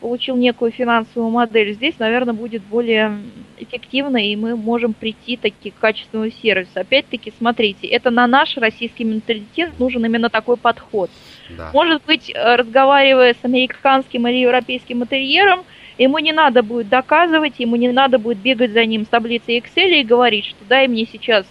получил 0.00 0.36
некую 0.36 0.72
финансовую 0.72 1.30
модель. 1.30 1.74
Здесь, 1.74 1.98
наверное, 1.98 2.32
будет 2.32 2.62
более 2.62 3.18
эффективно, 3.58 4.16
и 4.16 4.34
мы 4.36 4.56
можем 4.56 4.94
прийти 4.94 5.36
таки 5.36 5.70
к 5.70 5.78
качественному 5.78 6.30
сервису. 6.30 6.80
Опять-таки, 6.80 7.30
смотрите, 7.36 7.86
это 7.88 8.08
на 8.08 8.26
наш 8.26 8.56
российский 8.56 9.04
менталитет 9.04 9.78
нужен 9.78 10.02
именно 10.06 10.30
такой 10.30 10.56
подход. 10.56 11.10
Да. 11.50 11.68
Может 11.74 12.02
быть, 12.06 12.30
э, 12.30 12.56
разговаривая 12.56 13.34
с 13.34 13.44
американским 13.44 14.26
или 14.26 14.38
европейским 14.38 15.02
интерьером, 15.02 15.64
ему 15.98 16.18
не 16.20 16.32
надо 16.32 16.62
будет 16.62 16.88
доказывать, 16.88 17.60
ему 17.60 17.76
не 17.76 17.92
надо 17.92 18.18
будет 18.18 18.38
бегать 18.38 18.70
за 18.70 18.86
ним 18.86 19.04
с 19.04 19.08
таблицей 19.08 19.58
Excel 19.58 19.90
и 19.90 20.04
говорить, 20.04 20.46
что 20.46 20.64
дай 20.66 20.88
мне 20.88 21.04
сейчас 21.04 21.44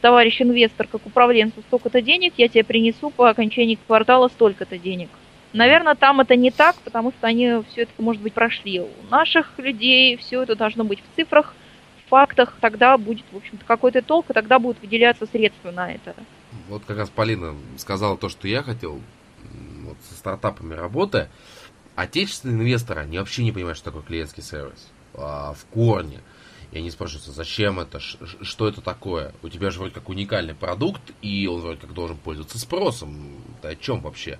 товарищ 0.00 0.40
инвестор, 0.40 0.86
как 0.86 1.06
управленцу 1.06 1.62
столько-то 1.62 2.00
денег, 2.00 2.34
я 2.36 2.48
тебе 2.48 2.64
принесу 2.64 3.10
по 3.10 3.28
окончании 3.28 3.78
квартала 3.86 4.28
столько-то 4.28 4.78
денег. 4.78 5.08
Наверное, 5.52 5.94
там 5.94 6.20
это 6.20 6.36
не 6.36 6.50
так, 6.50 6.76
потому 6.76 7.12
что 7.12 7.26
они 7.26 7.62
все 7.70 7.82
это, 7.82 7.92
может 7.98 8.20
быть, 8.20 8.34
прошли. 8.34 8.80
У 8.80 9.10
наших 9.10 9.58
людей 9.58 10.16
все 10.16 10.42
это 10.42 10.54
должно 10.54 10.84
быть 10.84 11.00
в 11.00 11.16
цифрах, 11.16 11.54
в 12.04 12.10
фактах, 12.10 12.56
тогда 12.60 12.98
будет, 12.98 13.24
в 13.32 13.36
общем-то, 13.36 13.64
какой-то 13.64 14.02
толк, 14.02 14.30
и 14.30 14.32
тогда 14.34 14.58
будут 14.58 14.80
выделяться 14.82 15.26
средства 15.26 15.70
на 15.70 15.92
это. 15.92 16.14
Вот 16.68 16.84
как 16.84 16.98
раз 16.98 17.10
Полина 17.10 17.54
сказала 17.78 18.16
то, 18.16 18.28
что 18.28 18.48
я 18.48 18.62
хотел 18.62 19.00
вот, 19.82 19.96
со 20.08 20.14
стартапами 20.14 20.74
работая. 20.74 21.30
Отечественные 21.94 22.56
инвесторы, 22.56 23.00
они 23.02 23.18
вообще 23.18 23.42
не 23.42 23.52
понимают, 23.52 23.78
что 23.78 23.86
такое 23.86 24.02
клиентский 24.02 24.42
сервис. 24.42 24.90
А, 25.14 25.54
в 25.54 25.64
корне. 25.66 26.20
И 26.76 26.78
они 26.78 26.90
спрашиваются, 26.90 27.32
зачем 27.32 27.80
это, 27.80 28.00
что 28.00 28.68
это 28.68 28.82
такое? 28.82 29.32
У 29.42 29.48
тебя 29.48 29.70
же 29.70 29.78
вроде 29.78 29.94
как 29.94 30.10
уникальный 30.10 30.54
продукт, 30.54 31.00
и 31.22 31.46
он 31.46 31.62
вроде 31.62 31.80
как 31.80 31.94
должен 31.94 32.18
пользоваться 32.18 32.58
спросом. 32.58 33.40
Ты 33.62 33.68
о 33.68 33.76
чем 33.76 34.02
вообще? 34.02 34.38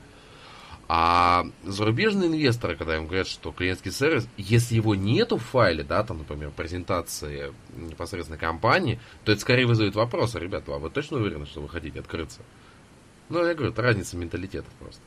А 0.87 1.47
зарубежные 1.65 2.29
инвесторы, 2.29 2.77
когда 2.77 2.99
им 2.99 3.07
говорят, 3.07 3.27
что 3.27 3.53
клиентский 3.53 3.91
сервис, 3.91 4.29
если 4.37 4.75
его 4.75 4.95
нету 4.95 5.39
в 5.39 5.45
файле, 5.45 5.83
да, 5.83 6.05
там, 6.05 6.19
например, 6.19 6.51
презентации 6.51 7.55
непосредственно 7.75 8.37
компании, 8.37 9.01
то 9.25 9.33
это 9.33 9.41
скорее 9.41 9.65
вызовет 9.65 9.95
вопросы. 9.95 10.39
Ребята, 10.39 10.75
а 10.75 10.79
вы 10.79 10.91
точно 10.91 11.17
уверены, 11.17 11.47
что 11.47 11.63
вы 11.63 11.71
хотите 11.71 12.01
открыться? 12.01 12.43
Ну, 13.31 13.43
я 13.47 13.55
говорю, 13.55 13.73
это 13.73 13.81
разница 13.81 14.19
менталитетов 14.19 14.75
просто. 14.75 15.01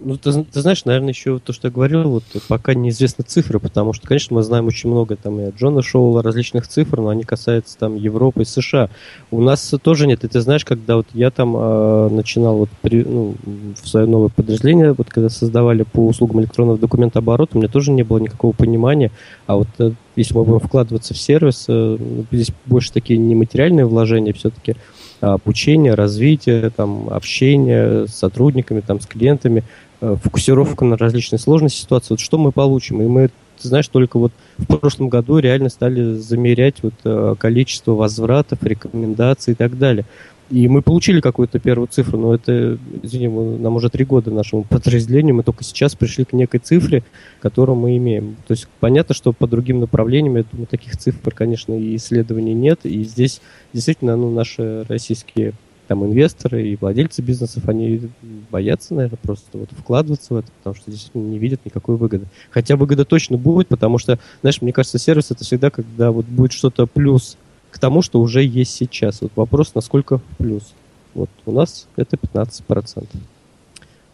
Ну, 0.00 0.16
ты, 0.16 0.44
ты 0.44 0.60
знаешь, 0.60 0.84
наверное, 0.84 1.10
еще 1.10 1.38
то, 1.38 1.52
что 1.52 1.68
я 1.68 1.72
говорил, 1.72 2.08
вот 2.10 2.24
пока 2.48 2.74
неизвестны 2.74 3.24
цифры, 3.26 3.58
потому 3.58 3.92
что, 3.92 4.06
конечно, 4.06 4.36
мы 4.36 4.42
знаем 4.42 4.66
очень 4.66 4.90
много 4.90 5.16
там 5.16 5.40
и 5.40 5.44
от 5.44 5.56
Джона 5.56 5.82
Шоула 5.82 6.22
различных 6.22 6.66
цифр, 6.68 7.00
но 7.00 7.08
они 7.08 7.24
касаются 7.24 7.78
там 7.78 7.96
Европы 7.96 8.42
и 8.42 8.44
США. 8.44 8.90
У 9.30 9.40
нас 9.40 9.74
тоже 9.82 10.06
нет. 10.06 10.24
И 10.24 10.28
ты 10.28 10.40
знаешь, 10.40 10.64
когда 10.64 10.96
вот 10.96 11.06
я 11.14 11.30
там 11.30 11.54
э, 11.56 12.08
начинал 12.10 12.58
вот 12.58 12.70
при, 12.82 13.04
ну, 13.04 13.34
в 13.80 13.88
свое 13.88 14.06
новое 14.06 14.28
подразделение, 14.28 14.92
вот 14.92 15.08
когда 15.08 15.28
создавали 15.28 15.82
по 15.82 16.06
услугам 16.06 16.40
электронного 16.40 16.78
документооборота, 16.78 17.56
у 17.56 17.60
меня 17.60 17.68
тоже 17.68 17.92
не 17.92 18.02
было 18.02 18.18
никакого 18.18 18.52
понимания, 18.52 19.10
а 19.46 19.56
вот 19.56 19.68
э, 19.78 19.92
если 20.16 20.34
мы 20.34 20.44
будем 20.44 20.60
вкладываться 20.60 21.14
в 21.14 21.18
сервис, 21.18 21.66
э, 21.68 21.96
здесь 22.30 22.52
больше 22.66 22.92
такие 22.92 23.18
нематериальные 23.18 23.86
вложения 23.86 24.32
все-таки, 24.32 24.76
обучение, 25.20 25.94
развитие, 25.94 26.70
там, 26.70 27.08
общение 27.10 28.06
с 28.06 28.14
сотрудниками, 28.14 28.80
там, 28.80 29.00
с 29.00 29.06
клиентами, 29.06 29.64
э, 30.00 30.16
фокусировка 30.22 30.84
на 30.84 30.96
различные 30.96 31.38
сложные 31.38 31.70
ситуации. 31.70 32.14
Вот 32.14 32.20
что 32.20 32.38
мы 32.38 32.52
получим? 32.52 33.02
И 33.02 33.06
мы, 33.06 33.28
ты 33.60 33.68
знаешь, 33.68 33.88
только 33.88 34.18
вот 34.18 34.32
в 34.58 34.66
прошлом 34.66 35.08
году 35.08 35.38
реально 35.38 35.68
стали 35.68 36.14
замерять 36.14 36.76
вот 36.82 36.94
э, 37.04 37.34
количество 37.38 37.92
возвратов, 37.92 38.62
рекомендаций 38.62 39.52
и 39.52 39.56
так 39.56 39.78
далее. 39.78 40.04
И 40.50 40.66
мы 40.66 40.82
получили 40.82 41.20
какую-то 41.20 41.60
первую 41.60 41.86
цифру, 41.86 42.18
но 42.18 42.34
это, 42.34 42.76
извини, 43.02 43.28
нам 43.28 43.76
уже 43.76 43.88
три 43.88 44.04
года 44.04 44.32
нашему 44.32 44.64
подразделению, 44.64 45.36
мы 45.36 45.44
только 45.44 45.62
сейчас 45.62 45.94
пришли 45.94 46.24
к 46.24 46.32
некой 46.32 46.58
цифре, 46.58 47.04
которую 47.40 47.76
мы 47.76 47.96
имеем. 47.96 48.36
То 48.48 48.52
есть 48.52 48.66
понятно, 48.80 49.14
что 49.14 49.32
по 49.32 49.46
другим 49.46 49.78
направлениям, 49.78 50.36
я 50.36 50.44
думаю, 50.50 50.66
таких 50.66 50.96
цифр, 50.96 51.32
конечно, 51.32 51.72
и 51.72 51.94
исследований 51.94 52.54
нет, 52.54 52.80
и 52.82 53.04
здесь 53.04 53.40
действительно 53.72 54.16
ну, 54.16 54.32
наши 54.32 54.84
российские 54.88 55.52
там 55.86 56.04
инвесторы 56.04 56.68
и 56.68 56.76
владельцы 56.76 57.22
бизнесов, 57.22 57.68
они 57.68 58.10
боятся, 58.50 58.94
наверное, 58.94 59.18
просто 59.20 59.58
вот 59.58 59.70
вкладываться 59.76 60.34
в 60.34 60.36
это, 60.36 60.48
потому 60.58 60.74
что 60.74 60.90
здесь 60.90 61.10
не 61.14 61.38
видят 61.38 61.60
никакой 61.64 61.96
выгоды. 61.96 62.26
Хотя 62.50 62.76
выгода 62.76 63.04
точно 63.04 63.36
будет, 63.36 63.68
потому 63.68 63.98
что, 63.98 64.18
знаешь, 64.40 64.62
мне 64.62 64.72
кажется, 64.72 64.98
сервис 64.98 65.30
это 65.30 65.44
всегда, 65.44 65.70
когда 65.70 66.12
вот 66.12 66.26
будет 66.26 66.52
что-то 66.52 66.86
плюс 66.86 67.36
тому, 67.80 68.02
что 68.02 68.20
уже 68.20 68.42
есть 68.42 68.74
сейчас. 68.74 69.20
Вот 69.20 69.32
вопрос, 69.36 69.74
насколько 69.74 70.18
в 70.18 70.22
плюс. 70.38 70.74
Вот 71.14 71.30
у 71.46 71.52
нас 71.52 71.88
это 71.96 72.16
15%. 72.16 73.06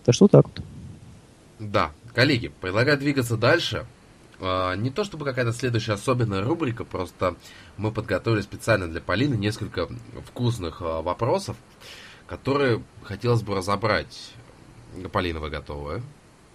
Так 0.05 0.15
что 0.15 0.25
вот 0.25 0.31
так 0.31 0.47
вот. 0.47 0.65
Да, 1.59 1.91
коллеги, 2.15 2.51
предлагаю 2.61 2.99
двигаться 2.99 3.37
дальше. 3.37 3.87
А, 4.41 4.75
не 4.75 4.91
то 4.91 5.05
чтобы 5.05 5.25
какая-то 5.25 5.53
следующая 5.53 5.95
особенная 5.95 6.43
рубрика, 6.43 6.85
просто 6.85 7.37
мы 7.77 7.93
подготовили 7.93 8.43
специально 8.43 8.87
для 8.87 9.01
Полины 9.01 9.35
несколько 9.35 9.89
вкусных 10.27 10.81
а, 10.81 11.03
вопросов, 11.03 11.57
которые 12.27 12.83
хотелось 13.03 13.43
бы 13.43 13.55
разобрать. 13.55 14.33
Полина, 15.13 15.41
вы 15.41 15.51
готовы? 15.51 16.03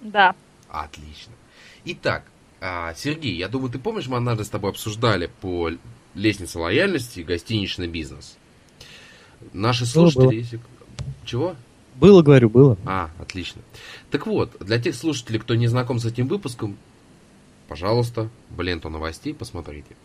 Да. 0.01 0.35
Отлично. 0.69 1.33
Итак, 1.85 2.23
а, 2.59 2.93
Сергей, 2.95 3.35
я 3.35 3.47
думаю, 3.47 3.71
ты 3.71 3.79
помнишь, 3.79 4.07
мы 4.07 4.17
однажды 4.17 4.43
с 4.43 4.49
тобой 4.49 4.71
обсуждали 4.71 5.29
по 5.41 5.71
лестница 6.13 6.59
лояльности, 6.59 7.21
гостиничный 7.21 7.87
бизнес. 7.87 8.37
Наши 9.53 9.85
слушатели, 9.85 10.23
было. 10.23 10.31
если... 10.31 10.59
Чего? 11.25 11.55
Было, 11.95 12.21
говорю, 12.21 12.49
было. 12.49 12.77
А, 12.85 13.09
отлично. 13.19 13.61
Так 14.09 14.27
вот, 14.27 14.55
для 14.59 14.79
тех 14.79 14.95
слушателей, 14.95 15.39
кто 15.39 15.55
не 15.55 15.67
знаком 15.67 15.99
с 15.99 16.05
этим 16.05 16.27
выпуском, 16.27 16.77
пожалуйста, 17.67 18.29
в 18.49 18.61
ленту 18.61 18.89
новостей 18.89 19.33
посмотрите. 19.33 19.95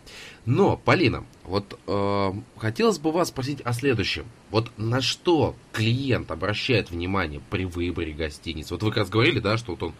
Но, 0.45 0.77
Полина, 0.77 1.25
вот 1.45 1.79
э, 1.87 2.33
хотелось 2.59 2.99
бы 2.99 3.13
вас 3.13 3.29
спросить 3.29 3.61
о 3.63 3.73
следующем. 3.73 4.27
Вот 4.51 4.71
на 4.77 5.01
что 5.01 5.57
клиент 5.73 6.31
обращает 6.31 6.91
внимание 6.91 7.41
при 7.51 7.65
выборе 7.65 8.13
гостиницы? 8.13 8.75
Вот 8.75 8.83
вы 8.83 8.91
как 8.91 8.99
раз 8.99 9.09
говорили, 9.09 9.41
да, 9.41 9.57
что 9.57 9.73
вот 9.73 9.83
он 9.83 9.95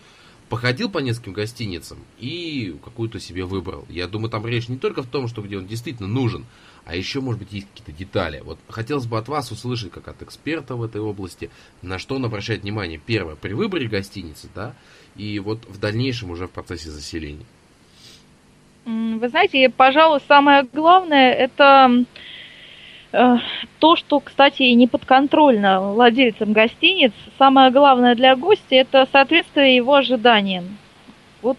походил 0.49 0.91
по 0.91 0.99
нескольким 0.99 1.33
гостиницам 1.33 1.99
и 2.19 2.77
какую-то 2.85 3.19
себе 3.19 3.45
выбрал. 3.45 3.85
Я 3.89 4.07
думаю, 4.07 4.31
там 4.31 4.47
речь 4.47 4.69
не 4.69 4.79
только 4.79 5.03
в 5.03 5.09
том, 5.09 5.29
что 5.29 5.43
где 5.43 5.59
он 5.59 5.67
действительно 5.67 6.09
нужен, 6.09 6.47
а 6.85 6.95
еще, 6.95 7.21
может 7.21 7.41
быть, 7.41 7.53
есть 7.53 7.67
какие-то 7.69 7.93
детали. 7.93 8.41
Вот 8.45 8.59
хотелось 8.69 9.07
бы 9.07 9.19
от 9.19 9.29
вас 9.29 9.51
услышать, 9.51 9.91
как 9.91 10.07
от 10.07 10.23
эксперта 10.23 10.77
в 10.77 10.83
этой 10.83 11.01
области, 11.01 11.51
на 11.83 11.99
что 11.99 12.15
он 12.15 12.25
обращает 12.25 12.63
внимание, 12.63 13.01
первое, 13.05 13.35
при 13.35 13.55
выборе 13.55 13.89
гостиницы, 13.89 14.49
да, 14.55 14.75
и 15.17 15.39
вот 15.41 15.65
в 15.69 15.81
дальнейшем 15.81 16.31
уже 16.31 16.47
в 16.47 16.53
процессе 16.53 16.91
заселения. 16.91 17.47
Вы 18.85 19.29
знаете, 19.29 19.69
пожалуй, 19.69 20.21
самое 20.29 20.63
главное 20.73 21.33
это 21.33 22.05
то, 23.79 23.97
что, 23.97 24.21
кстати, 24.21 24.63
не 24.63 24.87
подконтрольно 24.87 25.93
владельцам 25.93 26.53
гостиниц. 26.53 27.13
Самое 27.39 27.71
главное 27.71 28.15
для 28.15 28.37
гостя 28.37 28.75
это 28.75 29.09
соответствие 29.11 29.77
его 29.77 29.95
ожиданиям. 29.95 30.77
Вот 31.43 31.59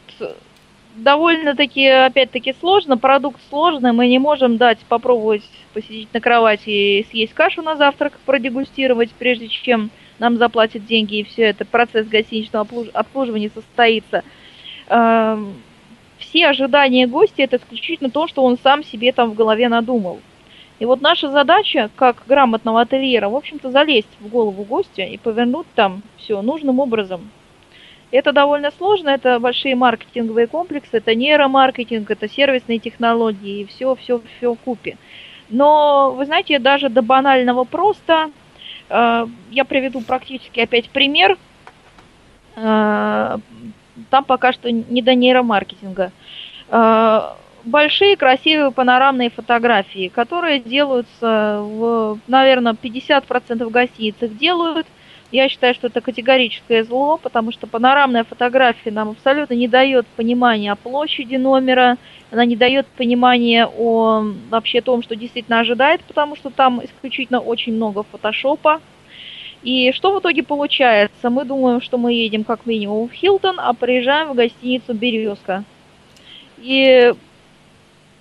довольно-таки, 0.96 1.86
опять-таки, 1.88 2.54
сложно, 2.60 2.98
продукт 2.98 3.40
сложный, 3.50 3.92
мы 3.92 4.08
не 4.08 4.20
можем 4.20 4.58
дать 4.58 4.80
попробовать 4.90 5.44
посидеть 5.74 6.14
на 6.14 6.20
кровати 6.20 6.70
и 6.70 7.06
съесть 7.10 7.34
кашу 7.34 7.62
на 7.62 7.76
завтрак, 7.76 8.14
продегустировать, 8.26 9.12
прежде 9.12 9.48
чем 9.48 9.92
нам 10.20 10.38
заплатят 10.38 10.86
деньги, 10.86 11.20
и 11.20 11.24
все 11.24 11.44
это, 11.44 11.66
процесс 11.66 12.08
гостиничного 12.08 12.68
обслуживания 12.94 13.52
состоится. 13.54 14.24
Эм, 14.90 15.54
все 16.18 16.48
ожидания 16.48 17.06
гостя– 17.06 17.36
это 17.44 17.58
исключительно 17.58 18.10
то, 18.10 18.28
что 18.28 18.44
он 18.44 18.58
сам 18.58 18.84
себе 18.84 19.12
там 19.12 19.32
в 19.32 19.36
голове 19.36 19.70
надумал. 19.70 20.20
И 20.80 20.86
вот 20.86 21.02
наша 21.02 21.32
задача, 21.32 21.90
как 21.96 22.24
грамотного 22.28 22.82
ательера, 22.82 23.30
в 23.30 23.36
общем-то, 23.36 23.72
залезть 23.72 24.08
в 24.20 24.28
голову 24.28 24.64
гостя 24.64 25.02
и 25.02 25.18
повернуть 25.18 25.68
там 25.74 26.04
все 26.18 26.42
нужным 26.42 26.80
образом, 26.80 27.32
это 28.12 28.32
довольно 28.32 28.72
сложно, 28.72 29.10
это 29.10 29.40
большие 29.40 29.76
маркетинговые 29.76 30.48
комплексы, 30.48 30.98
это 30.98 31.14
нейромаркетинг, 31.14 32.10
это 32.10 32.30
сервисные 32.30 32.80
технологии, 32.80 33.62
и 33.62 33.66
все, 33.66 33.96
все, 33.96 34.22
все 34.38 34.54
в 34.54 34.58
купе. 34.58 34.98
Но, 35.50 36.12
вы 36.12 36.26
знаете, 36.26 36.60
даже 36.60 36.90
до 36.90 37.02
банального 37.02 37.64
просто, 37.64 38.32
э, 38.90 39.28
я 39.52 39.66
приведу 39.66 40.02
практически 40.02 40.60
опять 40.60 40.90
пример, 40.90 41.38
э, 42.56 43.38
там 44.10 44.24
пока 44.26 44.54
что 44.54 44.72
не 44.72 45.02
до 45.02 45.16
нейромаркетинга. 45.16 46.12
Э, 46.70 47.22
большие 47.68 48.16
красивые 48.16 48.72
панорамные 48.72 49.30
фотографии, 49.30 50.08
которые 50.08 50.60
делаются 50.60 51.60
в, 51.62 52.18
наверное, 52.28 52.74
50% 52.74 53.70
гостиниц 53.70 54.16
делают, 54.22 54.88
я 55.30 55.50
считаю, 55.50 55.74
что 55.74 55.88
это 55.88 56.00
категорическое 56.00 56.86
зло, 56.86 57.18
потому 57.22 57.52
что 57.52 57.68
панорамная 57.68 58.24
фотография 58.24 58.92
нам 58.92 59.10
абсолютно 59.10 59.56
не 59.56 59.68
дает 59.68 60.08
понимания 60.08 60.72
о 60.72 60.78
площади 60.78 61.36
номера, 61.36 61.98
она 62.32 62.46
не 62.46 62.56
дает 62.56 62.88
понимания 62.88 63.68
о 63.68 64.24
вообще 64.50 64.80
том, 64.80 65.04
что 65.04 65.18
действительно 65.18 65.60
ожидает, 65.60 66.02
потому 66.06 66.38
что 66.38 66.50
там 66.50 66.84
исключительно 66.84 67.42
очень 67.42 67.74
много 67.74 68.04
фотошопа. 68.04 68.82
И 69.64 69.92
что 69.92 70.16
в 70.16 70.20
итоге 70.20 70.44
получается? 70.44 71.30
Мы 71.30 71.44
думаем, 71.44 71.82
что 71.82 71.98
мы 71.98 72.14
едем 72.14 72.46
как 72.46 72.66
минимум 72.66 73.10
в 73.10 73.12
Хилтон, 73.12 73.60
а 73.60 73.74
приезжаем 73.74 74.30
в 74.30 74.36
гостиницу 74.36 74.94
«Березка». 74.94 75.66
И 76.60 77.14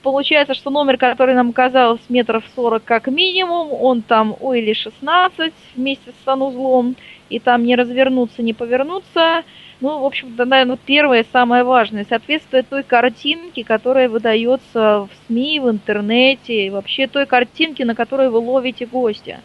получается, 0.07 0.55
что 0.55 0.71
номер, 0.71 0.99
который 0.99 1.35
нам 1.35 1.53
казалось 1.53 2.01
метров 2.09 2.45
40 2.55 2.85
как 2.85 3.09
минимум, 3.09 3.73
он 3.73 4.03
там, 4.03 4.37
ой, 4.41 4.61
или 4.61 4.73
16 4.73 5.53
вместе 5.75 6.13
с 6.13 6.25
санузлом, 6.25 6.95
и 7.29 7.41
там 7.41 7.65
не 7.65 7.75
развернуться, 7.75 8.41
не 8.41 8.53
повернуться. 8.53 9.43
Ну, 9.81 9.99
в 9.99 10.05
общем-то, 10.05 10.45
наверное, 10.45 10.77
первое, 10.77 11.27
самое 11.33 11.65
важное, 11.65 12.07
соответствие 12.09 12.63
той 12.63 12.85
картинке, 12.85 13.65
которая 13.65 14.09
выдается 14.09 15.09
в 15.09 15.11
СМИ, 15.27 15.59
в 15.59 15.71
интернете, 15.71 16.67
и 16.67 16.71
вообще 16.71 17.09
той 17.09 17.27
картинке, 17.27 17.85
на 17.85 17.97
которой 17.97 18.31
вы 18.31 18.39
ловите 18.39 18.87
гостя. 18.87 19.41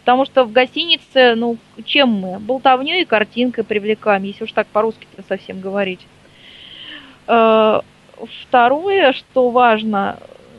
Потому 0.00 0.24
что 0.24 0.44
в 0.44 0.52
гостинице, 0.52 1.34
ну, 1.34 1.58
чем 1.84 2.08
мы? 2.08 2.38
Болтовней 2.38 3.02
и 3.02 3.04
картинкой 3.04 3.64
привлекаем, 3.64 4.22
если 4.22 4.44
уж 4.44 4.52
так 4.52 4.66
по-русски 4.68 5.06
совсем 5.28 5.60
говорить. 5.60 6.00
Второе, 8.42 9.12
что 9.12 9.50
важно, 9.50 10.18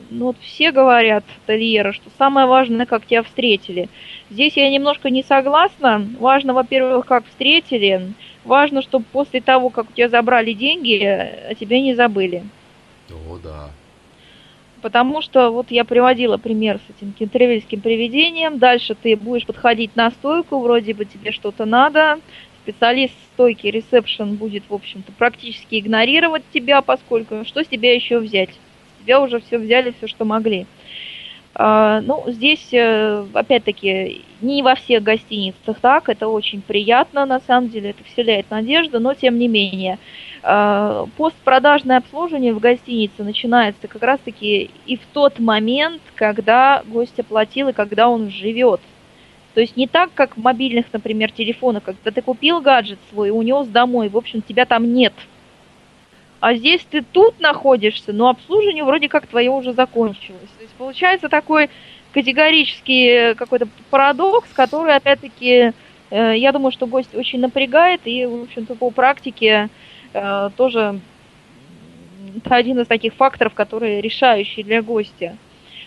ну 0.10 0.28
вот 0.28 0.38
все 0.42 0.72
говорят, 0.72 1.24
ательеры, 1.44 1.94
что 1.94 2.10
самое 2.18 2.48
важное, 2.48 2.86
как 2.86 3.06
тебя 3.06 3.24
встретили. 3.24 3.90
Здесь 4.30 4.58
я 4.58 4.70
немножко 4.70 5.10
не 5.10 5.24
согласна. 5.24 6.06
Важно, 6.20 6.54
во-первых, 6.54 7.06
как 7.06 7.26
встретили. 7.26 8.14
Важно, 8.46 8.82
чтобы 8.82 9.06
после 9.12 9.42
того, 9.42 9.70
как 9.70 9.90
у 9.90 9.94
тебя 9.94 10.10
забрали 10.10 10.54
деньги, 10.54 11.04
о 11.04 11.54
тебе 11.56 11.82
не 11.82 11.94
забыли. 11.94 12.44
О, 13.10 13.38
да. 13.44 13.70
Потому 14.82 15.22
что 15.22 15.50
вот 15.50 15.72
я 15.72 15.86
приводила 15.86 16.38
пример 16.38 16.78
с 16.78 16.90
этим 16.90 17.14
кентервильским 17.14 17.80
привидением. 17.80 18.60
Дальше 18.60 18.96
ты 18.96 19.16
будешь 19.16 19.46
подходить 19.46 19.96
на 19.96 20.12
стойку, 20.12 20.60
вроде 20.60 20.94
бы 20.94 21.06
тебе 21.06 21.32
что-то 21.32 21.66
надо 21.66 22.20
специалист 22.64 23.14
стойки 23.34 23.68
ресепшн 23.68 24.36
будет, 24.36 24.64
в 24.70 24.74
общем-то, 24.74 25.12
практически 25.12 25.80
игнорировать 25.80 26.44
тебя, 26.54 26.82
поскольку 26.82 27.44
что 27.46 27.64
с 27.64 27.68
тебя 27.68 27.94
еще 27.94 28.20
взять? 28.20 28.50
С 28.52 29.04
тебя 29.04 29.22
уже 29.22 29.40
все 29.42 29.58
взяли, 29.58 29.94
все, 29.98 30.08
что 30.08 30.24
могли. 30.24 30.66
А, 31.56 32.02
ну, 32.02 32.24
здесь, 32.28 32.70
э, 32.72 33.26
опять-таки, 33.34 34.24
не 34.42 34.64
во 34.64 34.76
всех 34.76 35.04
гостиницах 35.04 35.80
так, 35.80 36.10
это 36.10 36.28
очень 36.28 36.62
приятно, 36.62 37.26
на 37.26 37.40
самом 37.42 37.70
деле, 37.70 37.92
это 37.92 38.04
вселяет 38.06 38.50
надежду, 38.50 39.00
но 39.00 39.14
тем 39.14 39.38
не 39.38 39.48
менее. 39.48 40.00
А, 40.42 41.06
постпродажное 41.18 41.98
обслуживание 41.98 42.54
в 42.54 42.60
гостинице 42.60 43.24
начинается 43.24 43.88
как 43.88 44.02
раз-таки 44.02 44.72
и 44.86 44.98
в 44.98 45.06
тот 45.14 45.38
момент, 45.38 46.02
когда 46.16 46.82
гость 46.88 47.20
оплатил 47.20 47.70
и 47.70 47.74
когда 47.74 48.10
он 48.10 48.30
живет– 48.30 48.80
то 49.54 49.62
есть 49.62 49.78
не 49.78 49.88
так, 49.88 50.10
как 50.14 50.36
в 50.36 50.42
мобильных, 50.42 50.88
например, 50.92 51.32
телефонах, 51.32 51.84
когда 51.84 52.12
ты 52.12 52.22
купил 52.22 52.62
гаджет 52.62 52.98
свой, 53.12 53.30
унес 53.30 53.68
домой, 53.68 54.10
в 54.10 54.18
общем, 54.18 54.42
тебя 54.42 54.66
там 54.66 54.94
нет. 54.94 55.14
А 56.40 56.56
здесь 56.56 56.86
ты 56.90 57.04
тут 57.04 57.40
находишься, 57.40 58.14
но 58.14 58.30
обслуживание 58.30 58.84
вроде 58.84 59.08
как 59.10 59.28
твое 59.28 59.52
уже 59.52 59.74
закончилось. 59.74 60.50
То 60.58 60.64
есть 60.64 60.74
получается 60.74 61.30
такой 61.30 61.70
категорический 62.14 63.36
какой-то 63.36 63.68
парадокс, 63.90 64.50
который, 64.54 64.96
опять-таки, 64.96 65.72
э, 66.10 66.34
я 66.38 66.52
думаю, 66.52 66.72
что 66.72 66.88
гость 66.88 67.16
очень 67.16 67.40
напрягает, 67.40 68.02
и, 68.06 68.26
в 68.26 68.44
общем-то, 68.44 68.76
по 68.76 68.90
практике 68.90 69.70
э, 70.14 70.50
тоже 70.58 71.00
это 72.36 72.56
один 72.56 72.80
из 72.80 72.88
таких 72.88 73.14
факторов, 73.14 73.54
которые 73.54 74.02
решающие 74.02 74.66
для 74.66 74.82
гостя. 74.82 75.38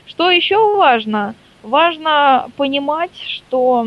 Что 0.07 0.31
еще 0.31 0.77
важно– 0.77 1.35
важно 1.63 2.49
понимать, 2.57 3.17
что, 3.17 3.87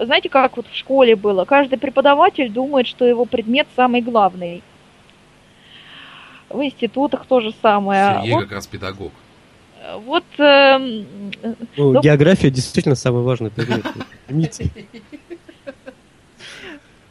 знаете, 0.00 0.28
как 0.28 0.56
вот 0.56 0.66
в 0.66 0.74
школе 0.76 1.16
было, 1.16 1.44
каждый 1.44 1.78
преподаватель 1.78 2.50
думает, 2.50 2.86
что 2.86 3.04
его 3.04 3.24
предмет 3.24 3.66
самый 3.76 4.00
главный. 4.00 4.62
В 6.48 6.62
институтах 6.62 7.26
то 7.26 7.40
же 7.40 7.52
самое. 7.62 8.14
Сергей 8.16 8.32
вот, 8.32 8.42
как 8.42 8.52
раз 8.52 8.66
педагог. 8.66 9.12
Вот. 9.96 10.24
Э, 10.38 10.78
ну, 10.78 11.04
ну, 11.76 12.00
география 12.00 12.50
действительно 12.50 12.94
самый 12.94 13.22
важный 13.22 13.50
предмет. 13.50 13.84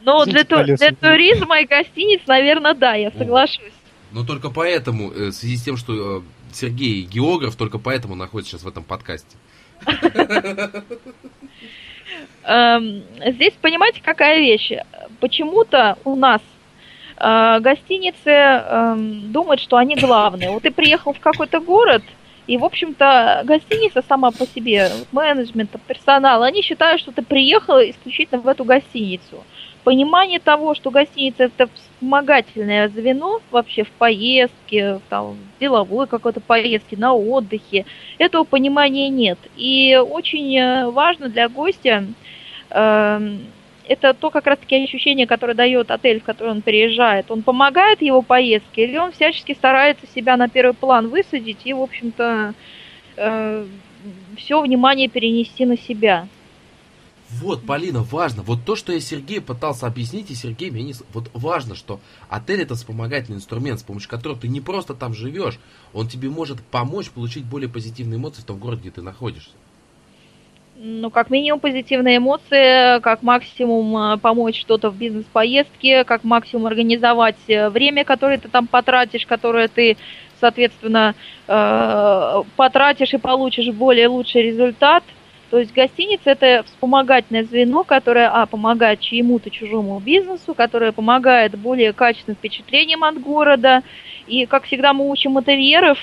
Но 0.04 0.24
для, 0.26 0.44
для 0.44 0.92
туризма 0.92 1.60
и 1.60 1.66
гостиниц, 1.66 2.20
наверное, 2.26 2.74
да, 2.74 2.94
я 2.94 3.10
соглашусь. 3.10 3.72
Но 4.12 4.24
только 4.24 4.50
поэтому, 4.50 5.10
э, 5.10 5.28
в 5.28 5.32
связи 5.32 5.56
с 5.56 5.62
тем, 5.62 5.76
что 5.76 6.18
э, 6.18 6.22
Сергей 6.52 7.02
географ, 7.02 7.56
только 7.56 7.78
поэтому 7.78 8.14
находится 8.14 8.52
сейчас 8.52 8.64
в 8.64 8.68
этом 8.68 8.84
подкасте. 8.84 9.36
Эм, 12.44 13.02
здесь, 13.26 13.54
понимаете, 13.60 14.02
какая 14.02 14.38
вещь? 14.38 14.72
Почему-то 15.20 15.96
у 16.04 16.14
нас 16.14 16.42
э, 17.16 17.60
гостиницы 17.60 18.30
эм, 18.30 19.32
думают, 19.32 19.60
что 19.60 19.76
они 19.76 19.96
главные. 19.96 20.50
Вот 20.50 20.62
ты 20.62 20.70
приехал 20.70 21.14
в 21.14 21.20
какой-то 21.20 21.60
город, 21.60 22.02
и, 22.46 22.58
в 22.58 22.64
общем-то, 22.64 23.42
гостиница 23.44 24.02
сама 24.06 24.30
по 24.30 24.46
себе, 24.46 24.90
менеджмент, 25.12 25.70
персонал, 25.86 26.42
они 26.42 26.60
считают, 26.60 27.00
что 27.00 27.12
ты 27.12 27.22
приехал 27.22 27.78
исключительно 27.78 28.42
в 28.42 28.48
эту 28.48 28.64
гостиницу 28.64 29.42
понимание 29.84 30.40
того, 30.40 30.74
что 30.74 30.90
гостиница 30.90 31.44
это 31.44 31.68
вспомогательное 32.04 32.88
звено 32.88 33.40
вообще 33.50 33.84
в 33.84 33.90
поездке, 33.90 35.00
там, 35.08 35.36
в 35.56 35.60
деловой 35.60 36.06
какой-то 36.06 36.40
поездке, 36.40 36.96
на 36.96 37.14
отдыхе, 37.14 37.86
этого 38.18 38.44
понимания 38.44 39.08
нет. 39.08 39.38
И 39.56 39.96
очень 39.96 40.56
э, 40.56 40.90
важно 40.90 41.28
для 41.30 41.48
гостя 41.48 42.04
э, 42.70 43.36
это 43.88 44.14
то 44.14 44.30
как 44.30 44.46
раз-таки 44.46 44.84
ощущение, 44.84 45.26
которое 45.26 45.54
дает 45.54 45.90
отель, 45.90 46.20
в 46.20 46.24
который 46.24 46.50
он 46.50 46.62
приезжает. 46.62 47.30
Он 47.30 47.42
помогает 47.42 48.02
его 48.02 48.20
поездке 48.20 48.84
или 48.84 48.98
он 48.98 49.12
всячески 49.12 49.54
старается 49.54 50.06
себя 50.14 50.36
на 50.36 50.48
первый 50.48 50.74
план 50.74 51.08
высадить 51.08 51.62
и, 51.64 51.72
в 51.72 51.80
общем-то, 51.80 52.54
э, 53.16 53.66
все 54.36 54.60
внимание 54.60 55.08
перенести 55.08 55.64
на 55.64 55.78
себя. 55.78 56.26
Вот, 57.40 57.66
Полина, 57.66 58.02
важно. 58.02 58.42
Вот 58.42 58.64
то, 58.64 58.76
что 58.76 58.92
я 58.92 59.00
Сергею 59.00 59.42
пытался 59.42 59.86
объяснить, 59.86 60.30
и 60.30 60.34
Сергей 60.34 60.70
меня 60.70 60.84
не... 60.84 60.94
Вот 61.12 61.30
важно, 61.34 61.74
что 61.74 62.00
отель 62.28 62.62
это 62.62 62.74
вспомогательный 62.74 63.38
инструмент, 63.38 63.80
с 63.80 63.82
помощью 63.82 64.10
которого 64.10 64.38
ты 64.38 64.48
не 64.48 64.60
просто 64.60 64.94
там 64.94 65.14
живешь, 65.14 65.58
он 65.92 66.06
тебе 66.08 66.28
может 66.28 66.62
помочь 66.62 67.10
получить 67.10 67.44
более 67.44 67.68
позитивные 67.68 68.18
эмоции 68.18 68.42
в 68.42 68.44
том 68.44 68.58
городе, 68.58 68.82
где 68.82 68.90
ты 68.92 69.02
находишься. 69.02 69.50
Ну, 70.76 71.10
как 71.10 71.30
минимум 71.30 71.60
позитивные 71.60 72.16
эмоции, 72.16 73.00
как 73.00 73.22
максимум 73.22 73.96
э, 73.96 74.18
помочь 74.18 74.60
что-то 74.60 74.90
в 74.90 74.96
бизнес-поездке, 74.96 76.04
как 76.04 76.24
максимум 76.24 76.66
организовать 76.66 77.36
э, 77.46 77.68
время, 77.68 78.04
которое 78.04 78.38
ты 78.38 78.48
там 78.48 78.66
потратишь, 78.66 79.24
которое 79.24 79.68
ты, 79.68 79.96
соответственно, 80.40 81.14
э, 81.46 82.42
потратишь 82.56 83.14
и 83.14 83.18
получишь 83.18 83.72
более 83.72 84.08
лучший 84.08 84.42
результат. 84.42 85.04
То 85.54 85.60
есть 85.60 85.72
гостиница 85.72 86.30
это 86.30 86.64
вспомогательное 86.64 87.44
звено, 87.44 87.84
которое, 87.84 88.28
а, 88.28 88.44
помогает 88.44 88.98
чьему-то 88.98 89.50
чужому 89.50 90.00
бизнесу, 90.00 90.52
которое 90.52 90.90
помогает 90.90 91.56
более 91.56 91.92
качественным 91.92 92.36
впечатлениям 92.36 93.04
от 93.04 93.20
города. 93.20 93.84
И, 94.26 94.46
как 94.46 94.64
всегда, 94.64 94.92
мы 94.92 95.08
учим 95.08 95.30
мотельеров, 95.30 95.96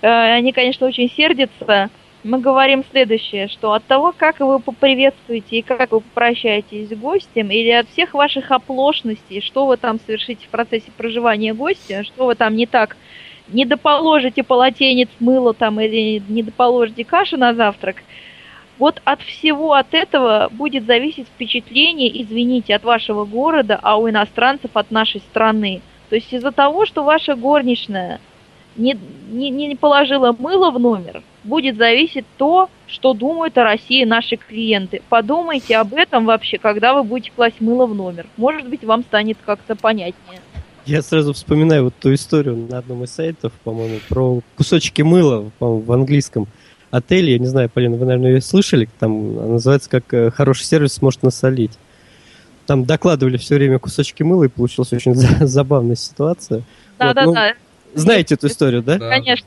они, 0.00 0.50
конечно, 0.50 0.88
очень 0.88 1.08
сердятся, 1.08 1.88
мы 2.24 2.40
говорим 2.40 2.82
следующее, 2.90 3.46
что 3.46 3.74
от 3.74 3.84
того, 3.84 4.12
как 4.12 4.40
вы 4.40 4.58
поприветствуете 4.58 5.58
и 5.58 5.62
как 5.62 5.92
вы 5.92 6.00
попрощаетесь 6.00 6.88
с 6.88 6.92
гостем, 6.92 7.52
или 7.52 7.70
от 7.70 7.88
всех 7.90 8.12
ваших 8.12 8.50
оплошностей, 8.50 9.40
что 9.40 9.66
вы 9.66 9.76
там 9.76 10.00
совершите 10.04 10.44
в 10.46 10.48
процессе 10.48 10.90
проживания 10.96 11.54
гостя, 11.54 12.02
что 12.02 12.26
вы 12.26 12.34
там 12.34 12.56
не 12.56 12.66
так 12.66 12.96
не 13.48 13.64
доположите 13.64 14.42
полотенец, 14.42 15.08
мыло 15.20 15.54
там 15.54 15.80
или 15.80 16.20
не 16.28 16.42
доположите 16.42 17.04
кашу 17.04 17.36
на 17.36 17.54
завтрак, 17.54 18.02
вот 18.78 19.00
от 19.04 19.22
всего 19.22 19.74
от 19.74 19.94
этого 19.94 20.48
будет 20.52 20.86
зависеть 20.86 21.26
впечатление, 21.28 22.22
извините, 22.22 22.74
от 22.74 22.84
вашего 22.84 23.24
города, 23.24 23.78
а 23.82 23.96
у 23.96 24.08
иностранцев 24.08 24.70
от 24.74 24.90
нашей 24.90 25.20
страны. 25.20 25.80
То 26.10 26.16
есть 26.16 26.32
из-за 26.32 26.52
того, 26.52 26.86
что 26.86 27.02
ваша 27.02 27.34
горничная 27.34 28.20
не, 28.76 28.96
не, 29.30 29.50
не 29.50 29.74
положила 29.74 30.34
мыло 30.38 30.70
в 30.70 30.78
номер, 30.78 31.22
будет 31.42 31.76
зависеть 31.76 32.26
то, 32.36 32.68
что 32.86 33.14
думают 33.14 33.56
о 33.58 33.64
России 33.64 34.04
наши 34.04 34.36
клиенты. 34.36 35.02
Подумайте 35.08 35.76
об 35.76 35.94
этом 35.94 36.26
вообще, 36.26 36.58
когда 36.58 36.94
вы 36.94 37.02
будете 37.02 37.32
класть 37.34 37.60
мыло 37.60 37.86
в 37.86 37.94
номер. 37.94 38.26
Может 38.36 38.68
быть, 38.68 38.84
вам 38.84 39.02
станет 39.02 39.38
как-то 39.44 39.74
понятнее. 39.74 40.40
Я 40.84 41.02
сразу 41.02 41.32
вспоминаю 41.32 41.84
вот 41.84 41.94
ту 42.00 42.14
историю 42.14 42.68
на 42.70 42.78
одном 42.78 43.02
из 43.02 43.10
сайтов, 43.10 43.52
по-моему, 43.64 43.98
про 44.08 44.40
кусочки 44.56 45.02
мыла 45.02 45.50
в 45.58 45.92
английском 45.92 46.46
отеле. 46.90 47.34
Я 47.34 47.38
не 47.38 47.46
знаю, 47.46 47.68
Полина, 47.68 47.96
вы, 47.96 48.06
наверное, 48.06 48.34
ее 48.34 48.40
слышали. 48.40 48.88
Там 48.98 49.52
называется 49.52 49.90
как 49.90 50.12
э, 50.12 50.30
«Хороший 50.30 50.64
сервис 50.64 51.00
может 51.02 51.22
насолить». 51.22 51.72
Там 52.66 52.84
докладывали 52.84 53.36
все 53.36 53.54
время 53.56 53.78
кусочки 53.78 54.22
мыла, 54.22 54.44
и 54.44 54.48
получилась 54.48 54.92
очень 54.92 55.14
забавная 55.46 55.96
ситуация. 55.96 56.62
Да-да-да. 56.98 57.26
Вот, 57.26 57.34
ну, 57.34 58.00
знаете 58.00 58.34
эту 58.34 58.48
историю, 58.48 58.82
да? 58.82 58.98
Конечно. 58.98 59.46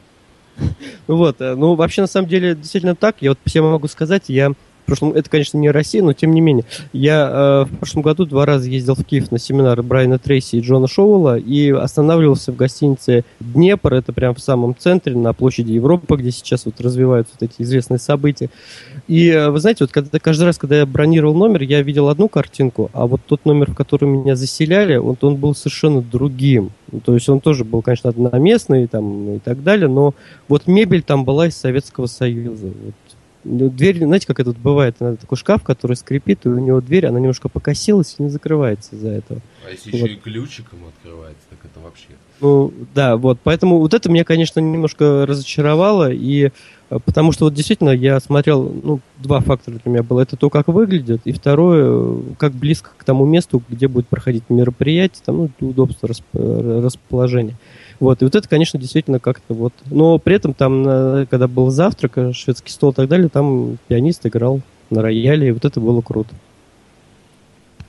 Вот, 1.07 1.40
э, 1.40 1.56
ну, 1.56 1.76
вообще, 1.76 2.02
на 2.02 2.07
самом 2.07 2.28
деле, 2.28 2.53
действительно 2.53 2.95
так. 2.95 3.18
Я 3.22 3.32
вот 3.32 3.40
всем 3.45 3.64
могу 3.70 3.88
сказать, 3.88 4.24
я 4.28 4.52
прошлом, 4.90 5.14
это, 5.14 5.30
конечно, 5.30 5.57
не 5.57 5.70
Россия, 5.70 6.02
но 6.02 6.14
тем 6.14 6.34
не 6.34 6.41
менее. 6.41 6.66
Я 6.94 7.66
э, 7.70 7.74
в 7.74 7.78
прошлом 7.78 8.02
году 8.02 8.26
два 8.26 8.45
раза 8.45 8.70
ездил 8.70 8.95
в 8.95 9.03
Киев 9.03 9.32
на 9.32 9.38
семинар 9.38 9.82
Брайана 9.84 10.18
Трейси 10.18 10.57
и 10.57 10.61
Джона 10.61 10.88
Шоуэлла 10.88 11.38
и 11.38 11.70
останавливался 11.72 12.52
в 12.52 12.56
гостинице 12.56 13.24
Днепр, 13.40 13.94
это 13.94 14.11
прям 14.14 14.36
в 14.36 14.40
самом 14.40 14.76
центре, 14.76 15.16
на 15.16 15.34
площади 15.34 15.72
Европы, 15.74 16.18
где 16.18 16.32
сейчас 16.32 16.66
вот 16.66 16.82
развиваются 16.82 17.36
вот 17.40 17.49
эти 17.49 17.61
известные 17.61 17.99
события. 17.99 18.49
И 19.07 19.30
э, 19.30 19.49
вы 19.49 19.60
знаете, 19.60 19.84
вот 19.84 19.91
когда, 19.91 20.20
каждый 20.20 20.44
раз, 20.44 20.57
когда 20.57 20.78
я 20.78 20.86
бронировал 20.86 21.36
номер, 21.36 21.61
я 21.61 21.82
видел 21.82 22.10
одну 22.10 22.28
картинку, 22.28 22.90
а 22.94 23.06
вот 23.06 23.22
тот 23.26 23.45
номер, 23.45 23.72
в 23.72 23.76
который 23.76 24.10
меня 24.10 24.36
заселяли, 24.36 24.98
вот 24.98 25.24
он 25.24 25.36
был 25.36 25.53
совершенно 25.53 26.02
другим. 26.02 26.72
То 27.06 27.14
есть 27.14 27.30
он 27.30 27.40
тоже 27.40 27.64
был, 27.64 27.82
конечно, 27.82 28.10
одноместный 28.10 28.88
там, 28.88 29.36
и 29.36 29.40
так 29.40 29.64
далее, 29.64 29.88
но 29.88 30.16
вот 30.48 30.68
мебель 30.68 31.03
там 31.03 31.26
была 31.26 31.48
из 31.48 31.56
Советского 31.56 32.07
Союза. 32.07 32.68
Вот 32.68 32.95
дверь, 33.44 33.98
знаете, 33.99 34.28
как 34.28 34.40
это 34.40 34.52
бывает, 34.52 34.98
такой 34.98 35.38
шкаф, 35.38 35.64
который 35.64 35.95
скрипит, 35.95 36.45
и 36.45 36.49
у 36.49 36.60
него 36.60 36.82
дверь, 36.82 37.06
она 37.07 37.20
немножко 37.20 37.49
покосилась 37.49 38.16
и 38.18 38.24
не 38.24 38.30
закрывается 38.30 38.95
из-за 38.95 39.10
этого. 39.10 39.41
А 39.66 39.72
если 39.72 39.91
вот. 39.91 40.02
еще 40.02 40.14
и 40.14 40.16
ключиком 40.18 40.80
открывается, 40.88 41.44
так 41.49 41.60
это 41.64 41.80
вообще... 41.80 42.07
Ну, 42.41 42.74
да, 42.95 43.18
вот, 43.18 43.40
поэтому 43.44 43.80
вот 43.80 43.94
это 43.94 44.10
меня, 44.10 44.24
конечно, 44.24 44.60
немножко 44.60 45.26
разочаровало, 45.26 46.11
и 46.11 46.52
э, 46.90 46.99
потому 47.03 47.32
что 47.32 47.45
вот 47.45 47.53
действительно 47.53 47.90
я 47.90 48.20
смотрел, 48.20 48.64
ну, 48.64 48.99
два 49.18 49.41
фактора 49.41 49.80
для 49.84 49.91
меня 49.91 50.03
было. 50.03 50.22
Это 50.22 50.38
то, 50.38 50.49
как 50.49 50.68
выглядит, 50.70 51.22
и 51.26 51.32
второе, 51.34 52.22
как 52.38 52.53
близко 52.53 52.91
к 52.98 53.03
тому 53.03 53.26
месту, 53.26 53.61
где 53.70 53.88
будет 53.88 54.07
проходить 54.07 54.44
мероприятие, 54.49 55.22
там, 55.26 55.38
ну, 55.60 55.70
удобство 55.70 56.10
расположения. 56.34 57.57
Вот, 58.00 58.22
и 58.22 58.26
вот 58.26 58.36
это, 58.36 58.48
конечно, 58.48 58.80
действительно 58.80 59.20
как-то 59.20 59.54
вот... 59.54 59.74
Но 59.92 60.18
при 60.20 60.36
этом 60.36 60.54
там, 60.54 61.28
когда 61.30 61.48
был 61.48 61.70
завтрак, 61.70 62.18
э, 62.18 62.34
шведский 62.34 62.72
стол 62.72 62.92
и 62.92 62.96
так 62.96 63.10
далее, 63.10 63.28
там 63.28 63.78
пианист 63.88 64.26
играл 64.26 64.62
на 64.90 65.02
рояле, 65.02 65.50
и 65.50 65.52
вот 65.52 65.66
это 65.66 65.80
было 65.82 66.02
круто. 66.02 66.34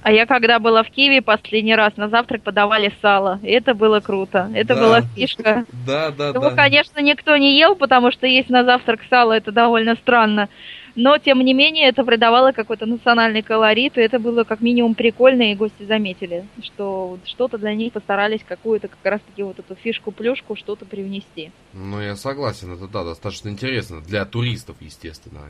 А 0.03 0.13
я 0.13 0.27
когда 0.27 0.59
была 0.59 0.83
в 0.83 0.91
Киеве 0.91 1.21
последний 1.21 1.75
раз, 1.75 1.97
на 1.97 2.09
завтрак 2.09 2.43
подавали 2.43 2.93
сало. 3.03 3.39
И 3.43 3.51
это 3.51 3.75
было 3.75 4.01
круто. 4.01 4.51
Это 4.55 4.75
да. 4.75 4.81
была 4.81 5.01
фишка. 5.03 5.65
Да, 5.87 6.11
да, 6.11 6.29
Его, 6.29 6.51
да. 6.51 6.57
конечно, 6.57 7.01
никто 7.01 7.37
не 7.37 7.59
ел, 7.59 7.75
потому 7.75 8.11
что 8.11 8.27
есть 8.27 8.49
на 8.49 8.65
завтрак 8.65 9.01
сало, 9.11 9.33
это 9.33 9.53
довольно 9.53 9.97
странно 9.97 10.49
но 10.95 11.19
тем 11.19 11.41
не 11.41 11.55
менее 11.55 11.89
это 11.89 12.05
придавало 12.05 12.53
какой-то 12.53 12.87
национальный 12.87 13.43
колорит, 13.43 13.99
и 13.99 14.01
это 14.01 14.19
было 14.19 14.45
как 14.45 14.61
минимум 14.61 14.95
прикольно, 14.95 15.53
и 15.53 15.55
гости 15.55 15.85
заметили, 15.87 16.45
что 16.63 17.19
что-то 17.25 17.59
для 17.59 17.75
них 17.75 17.93
постарались 17.93 18.41
какую-то 18.47 18.89
как 18.89 18.99
раз-таки 19.03 19.43
вот 19.43 19.59
эту 19.59 19.75
фишку-плюшку 19.75 20.57
что-то 20.57 20.85
привнести. 20.85 21.53
Ну, 21.73 22.01
я 22.01 22.17
согласен, 22.17 22.73
это 22.73 22.89
да, 22.89 23.05
достаточно 23.05 23.49
интересно, 23.49 24.01
для 24.01 24.25
туристов, 24.25 24.77
естественно. 24.81 25.41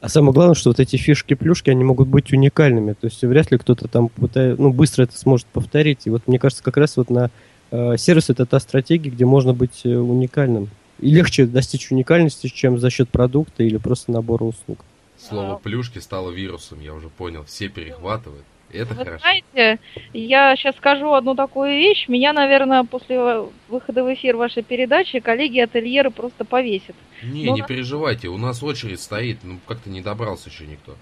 А 0.00 0.08
самое 0.08 0.32
главное, 0.32 0.54
что 0.54 0.70
вот 0.70 0.80
эти 0.80 0.96
фишки-плюшки, 0.96 1.68
они 1.68 1.84
могут 1.84 2.08
быть 2.08 2.32
уникальными, 2.32 2.94
то 2.94 3.06
есть 3.06 3.22
вряд 3.22 3.50
ли 3.50 3.58
кто-то 3.58 3.86
там 3.86 4.08
пытает, 4.08 4.58
ну, 4.58 4.72
быстро 4.72 5.04
это 5.04 5.16
сможет 5.18 5.46
повторить, 5.46 6.06
и 6.06 6.10
вот 6.10 6.26
мне 6.26 6.38
кажется, 6.38 6.64
как 6.64 6.78
раз 6.78 6.96
вот 6.96 7.10
на 7.10 7.30
э, 7.70 7.96
сервис 7.98 8.30
это 8.30 8.46
та 8.46 8.60
стратегия, 8.60 9.10
где 9.10 9.26
можно 9.26 9.52
быть 9.52 9.82
э, 9.84 9.94
уникальным. 9.94 10.70
И 11.00 11.10
легче 11.10 11.46
достичь 11.46 11.90
уникальности, 11.90 12.48
чем 12.48 12.78
за 12.78 12.90
счет 12.90 13.08
продукта 13.08 13.62
или 13.62 13.78
просто 13.78 14.12
набора 14.12 14.44
услуг. 14.44 14.84
Слово 15.16 15.56
плюшки 15.56 15.98
стало 15.98 16.30
вирусом, 16.30 16.80
я 16.80 16.94
уже 16.94 17.08
понял. 17.08 17.44
Все 17.44 17.68
перехватывают. 17.68 18.44
Это 18.72 18.94
Вы 18.94 19.04
хорошо. 19.04 19.18
знаете, 19.18 19.82
я 20.12 20.54
сейчас 20.56 20.76
скажу 20.76 21.12
одну 21.12 21.34
такую 21.34 21.70
вещь. 21.70 22.06
Меня, 22.08 22.32
наверное, 22.32 22.84
после 22.84 23.46
выхода 23.68 24.04
в 24.04 24.14
эфир 24.14 24.36
вашей 24.36 24.62
передачи 24.62 25.18
коллеги-ательеры 25.18 26.10
просто 26.10 26.44
повесят. 26.44 26.94
Не, 27.22 27.46
Но 27.46 27.54
не 27.56 27.62
на... 27.62 27.66
переживайте, 27.66 28.28
у 28.28 28.36
нас 28.36 28.62
очередь 28.62 29.00
стоит, 29.00 29.38
ну 29.42 29.58
как-то 29.66 29.90
не 29.90 30.00
добрался 30.00 30.50
еще 30.50 30.66
никто. 30.66 30.94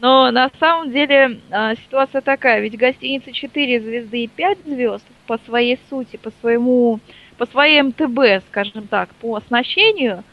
Но 0.00 0.30
на 0.30 0.50
самом 0.60 0.92
деле 0.92 1.40
а, 1.50 1.74
ситуация 1.76 2.20
такая, 2.20 2.60
ведь 2.60 2.76
гостиница 2.76 3.32
4 3.32 3.80
звезды 3.80 4.24
и 4.24 4.28
5 4.28 4.58
звезд 4.66 5.04
по 5.26 5.38
своей 5.38 5.78
сути, 5.88 6.16
по 6.16 6.32
своему 6.40 7.00
по 7.38 7.46
своей 7.46 7.80
МТБ, 7.82 8.44
скажем 8.48 8.88
так, 8.88 9.08
по 9.20 9.36
оснащению, 9.36 10.24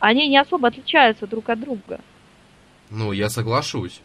они 0.00 0.26
не 0.28 0.38
особо 0.38 0.68
отличаются 0.68 1.26
друг 1.26 1.50
от 1.50 1.60
друга. 1.60 2.00
Ну, 2.90 3.12
я 3.12 3.28
соглашусь. 3.28 4.00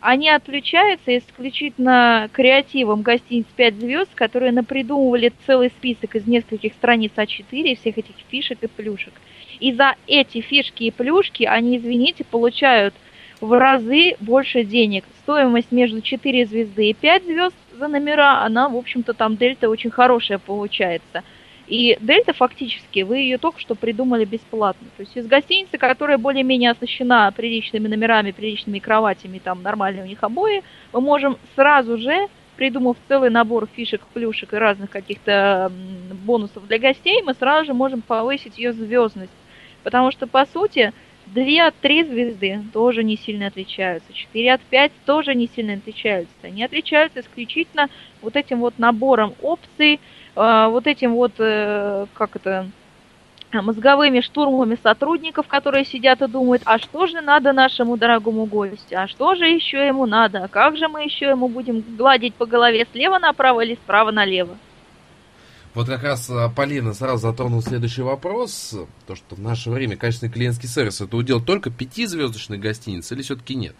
Они 0.00 0.28
отличаются 0.28 1.16
исключительно 1.16 2.28
креативом 2.32 3.02
гостиниц 3.02 3.46
5 3.56 3.74
звезд, 3.76 4.10
которые 4.14 4.52
напридумывали 4.52 5.32
целый 5.46 5.70
список 5.70 6.16
из 6.16 6.26
нескольких 6.26 6.72
страниц 6.74 7.12
А4, 7.16 7.76
всех 7.76 7.98
этих 7.98 8.14
фишек 8.28 8.58
и 8.62 8.66
плюшек. 8.66 9.14
И 9.60 9.72
за 9.72 9.94
эти 10.06 10.40
фишки 10.40 10.84
и 10.84 10.90
плюшки 10.90 11.44
они, 11.44 11.78
извините, 11.78 12.24
получают 12.24 12.94
в 13.40 13.56
разы 13.56 14.16
больше 14.20 14.64
денег. 14.64 15.04
Стоимость 15.22 15.70
между 15.70 16.00
4 16.00 16.46
звезды 16.46 16.90
и 16.90 16.94
5 16.94 17.24
звезд 17.24 17.56
за 17.78 17.88
номера, 17.88 18.42
она, 18.42 18.68
в 18.68 18.76
общем-то, 18.76 19.14
там 19.14 19.36
дельта 19.36 19.70
очень 19.70 19.90
хорошая 19.90 20.38
получается– 20.38 21.22
и 21.66 21.96
Дельта 22.00 22.32
фактически, 22.32 23.00
вы 23.00 23.18
ее 23.18 23.38
только 23.38 23.60
что 23.60 23.74
придумали 23.74 24.24
бесплатно. 24.24 24.88
То 24.96 25.02
есть 25.02 25.16
из 25.16 25.26
гостиницы, 25.26 25.78
которая 25.78 26.18
более-менее 26.18 26.72
оснащена 26.72 27.32
приличными 27.34 27.88
номерами, 27.88 28.32
приличными 28.32 28.78
кроватями, 28.78 29.38
там 29.38 29.62
нормальные 29.62 30.04
у 30.04 30.06
них 30.06 30.22
обои, 30.22 30.62
мы 30.92 31.00
можем 31.00 31.38
сразу 31.54 31.98
же, 31.98 32.28
придумав 32.56 32.96
целый 33.08 33.30
набор 33.30 33.68
фишек, 33.72 34.02
плюшек 34.12 34.52
и 34.52 34.56
разных 34.56 34.90
каких-то 34.90 35.72
бонусов 36.24 36.66
для 36.66 36.78
гостей, 36.78 37.22
мы 37.22 37.34
сразу 37.34 37.66
же 37.66 37.74
можем 37.74 38.02
повысить 38.02 38.58
ее 38.58 38.72
звездность. 38.72 39.32
Потому 39.82 40.12
что, 40.12 40.26
по 40.26 40.46
сути, 40.46 40.92
2 41.26 41.66
от 41.66 41.74
3 41.76 42.04
звезды 42.04 42.60
тоже 42.72 43.04
не 43.04 43.16
сильно 43.16 43.46
отличаются. 43.46 44.12
4 44.12 44.52
от 44.52 44.60
5 44.60 44.92
тоже 45.06 45.34
не 45.34 45.48
сильно 45.48 45.74
отличаются. 45.74 46.34
Они 46.42 46.62
отличаются 46.62 47.20
исключительно 47.20 47.88
вот 48.20 48.36
этим 48.36 48.60
вот 48.60 48.78
набором 48.78 49.34
опций, 49.40 50.00
вот 50.34 50.86
этим 50.86 51.14
вот, 51.14 51.32
э, 51.38 52.06
как 52.14 52.36
это, 52.36 52.66
мозговыми 53.52 54.20
штурмами 54.20 54.78
сотрудников, 54.82 55.46
которые 55.46 55.84
сидят 55.84 56.22
и 56.22 56.28
думают, 56.28 56.62
а 56.64 56.78
что 56.78 57.06
же 57.06 57.20
надо 57.20 57.52
нашему 57.52 57.98
дорогому 57.98 58.46
гостю, 58.46 58.98
а 58.98 59.08
что 59.08 59.34
же 59.34 59.44
еще 59.44 59.86
ему 59.86 60.06
надо, 60.06 60.44
а 60.44 60.48
как 60.48 60.78
же 60.78 60.88
мы 60.88 61.02
еще 61.02 61.26
ему 61.26 61.48
будем 61.48 61.84
гладить 61.96 62.34
по 62.34 62.46
голове 62.46 62.86
слева 62.92 63.18
направо 63.18 63.60
или 63.60 63.74
справа 63.74 64.10
налево. 64.10 64.56
Вот 65.74 65.86
как 65.86 66.02
раз 66.02 66.28
а, 66.28 66.50
Полина 66.50 66.92
сразу 66.92 67.28
затронул 67.28 67.62
следующий 67.62 68.02
вопрос. 68.02 68.74
То, 69.06 69.14
что 69.14 69.36
в 69.36 69.40
наше 69.40 69.70
время 69.70 69.96
качественный 69.96 70.30
клиентский 70.30 70.68
сервис 70.68 71.00
это 71.00 71.16
удел 71.16 71.42
только 71.42 71.70
пятизвездочных 71.70 72.60
гостиниц 72.60 73.10
или 73.10 73.22
все-таки 73.22 73.54
нет? 73.54 73.74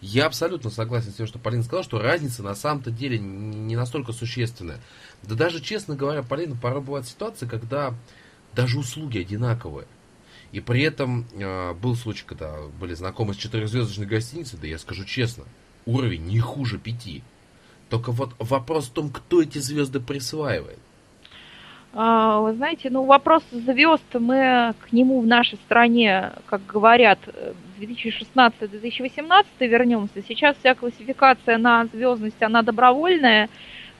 Я 0.00 0.26
абсолютно 0.26 0.70
согласен 0.70 1.12
с 1.12 1.14
тем, 1.14 1.26
что 1.28 1.38
Полина 1.38 1.62
сказала, 1.62 1.84
что 1.84 2.00
разница 2.00 2.42
на 2.42 2.56
самом-то 2.56 2.90
деле 2.90 3.18
не 3.18 3.76
настолько 3.76 4.12
существенная. 4.12 4.80
Да 5.22 5.34
даже, 5.34 5.60
честно 5.60 5.94
говоря, 5.94 6.22
Полина, 6.22 6.56
порой 6.56 6.82
бывают 6.82 7.06
ситуации, 7.06 7.46
когда 7.46 7.94
даже 8.54 8.78
услуги 8.78 9.18
одинаковые. 9.18 9.86
И 10.52 10.60
при 10.60 10.82
этом 10.82 11.26
э, 11.32 11.72
был 11.74 11.96
случай, 11.96 12.24
когда 12.26 12.56
были 12.78 12.94
знакомы 12.94 13.32
с 13.32 13.38
четырехзвездочной 13.38 14.06
гостиницей, 14.06 14.58
да 14.60 14.66
я 14.66 14.78
скажу 14.78 15.04
честно, 15.04 15.44
уровень 15.86 16.26
не 16.26 16.40
хуже 16.40 16.78
пяти. 16.78 17.22
Только 17.88 18.12
вот 18.12 18.34
вопрос 18.38 18.88
в 18.88 18.92
том, 18.92 19.10
кто 19.10 19.42
эти 19.42 19.58
звезды 19.58 20.00
присваивает. 20.00 20.78
А, 21.94 22.40
вы 22.40 22.54
знаете, 22.54 22.88
ну 22.90 23.04
вопрос 23.04 23.42
звезд, 23.50 24.04
мы 24.14 24.74
к 24.80 24.92
нему 24.92 25.20
в 25.20 25.26
нашей 25.26 25.56
стране, 25.58 26.32
как 26.46 26.64
говорят, 26.66 27.18
2016-2018 27.78 29.44
вернемся. 29.60 30.22
Сейчас 30.26 30.56
вся 30.58 30.74
классификация 30.74 31.58
на 31.58 31.84
звездность, 31.86 32.42
она 32.42 32.62
добровольная. 32.62 33.50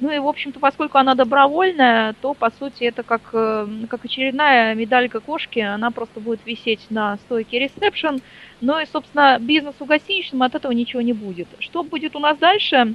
Ну 0.03 0.11
и, 0.11 0.19
в 0.19 0.27
общем-то, 0.27 0.59
поскольку 0.59 0.99
она 0.99 1.15
добровольная, 1.15 2.17
то, 2.21 2.35
по 2.35 2.51
сути, 2.51 2.83
это 2.83 3.05
как, 3.05 3.21
э, 3.35 3.69
как 3.89 4.05
очередная 4.05 4.75
медалька 4.75 5.21
кошки, 5.21 5.61
она 5.61 5.93
просто 5.93 6.19
будет 6.19 6.41
висеть 6.45 6.81
на 6.91 7.19
стойке 7.19 7.61
ресепшн. 7.61 8.17
Ну 8.61 8.81
и, 8.81 8.87
собственно, 8.87 9.39
бизнесу 9.39 9.85
гостиничному 9.85 10.43
от 10.43 10.57
этого 10.57 10.73
ничего 10.73 11.03
не 11.03 11.13
будет. 11.13 11.47
Что 11.61 11.85
будет 11.85 12.17
у 12.17 12.19
нас 12.19 12.37
дальше? 12.37 12.95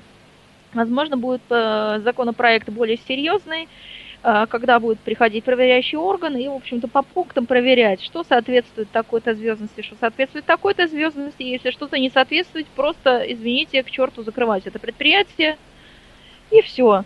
Возможно, 0.73 1.15
будет 1.15 1.43
э, 1.49 2.01
законопроект 2.03 2.67
более 2.67 2.97
серьезный, 3.07 3.69
э, 4.23 4.45
когда 4.49 4.77
будет 4.77 4.99
приходить 4.99 5.45
проверяющий 5.45 5.97
орган 5.97 6.35
и, 6.35 6.49
в 6.49 6.55
общем-то, 6.55 6.89
по 6.89 7.03
пунктам 7.03 7.45
проверять, 7.45 8.01
что 8.03 8.25
соответствует 8.25 8.91
такой-то 8.91 9.33
звездности, 9.33 9.81
что 9.81 9.95
соответствует 9.97 10.43
такой-то 10.43 10.87
звездности. 10.87 11.43
Если 11.43 11.71
что-то 11.71 11.97
не 11.97 12.09
соответствует, 12.09 12.67
просто, 12.67 13.23
извините, 13.25 13.81
к 13.83 13.91
черту 13.91 14.23
закрывать 14.23 14.67
это 14.67 14.77
предприятие, 14.77 15.57
и 16.51 16.61
все. 16.61 17.03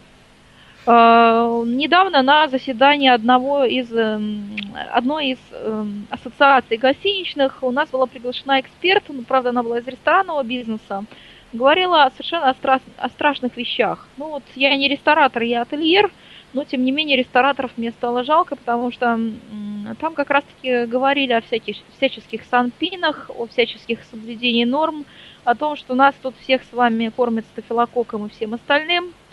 Uh, 0.84 1.64
недавно 1.68 2.24
на 2.24 2.48
заседании 2.48 3.08
одного 3.08 3.66
из, 3.66 3.94
эм, 3.94 4.56
одной 4.92 5.28
из 5.34 5.38
um, 5.52 6.06
ассоциаций 6.10 6.78
гостиничных 6.78 7.62
у 7.62 7.70
нас 7.70 7.90
была 7.90 8.08
приглашена 8.08 8.60
эксперт, 8.62 9.04
ну, 9.10 9.22
правда, 9.22 9.52
она 9.52 9.62
была 9.62 9.78
из 9.78 9.86
ресторанного 9.88 10.42
бизнеса, 10.42 11.06
говорила 11.54 12.12
совершенно 12.14 12.50
о, 12.50 12.54
стра- 12.54 12.82
о 12.98 13.10
страшных 13.10 13.58
вещах. 13.58 14.08
Ну 14.18 14.30
вот 14.30 14.44
я 14.56 14.76
не 14.76 14.88
ресторатор, 14.88 15.44
я 15.44 15.62
ательер, 15.62 16.10
но 16.54 16.64
тем 16.64 16.84
не 16.84 16.92
менее 16.92 17.18
рестораторов 17.18 17.72
мне 17.78 17.92
стало 17.92 18.24
жалко, 18.24 18.56
потому 18.56 18.92
что 18.92 19.20
там 20.00 20.14
как 20.16 20.30
раз-таки 20.30 20.86
говорили 20.86 21.34
о 21.34 21.42
всяких, 21.42 21.78
всяческих 21.98 22.44
санпинах, 22.50 23.30
о 23.30 23.46
всяческих 23.48 24.04
соблюдении 24.04 24.66
норм, 24.66 25.06
о 25.44 25.56
том, 25.56 25.76
что 25.76 25.96
нас 25.96 26.16
тут 26.22 26.36
всех 26.42 26.62
с 26.64 26.74
вами 26.74 27.10
кормят 27.10 27.46
стафилококком 27.54 28.28
и 28.28 28.30
всем 28.30 28.54
остальным– 28.54 29.14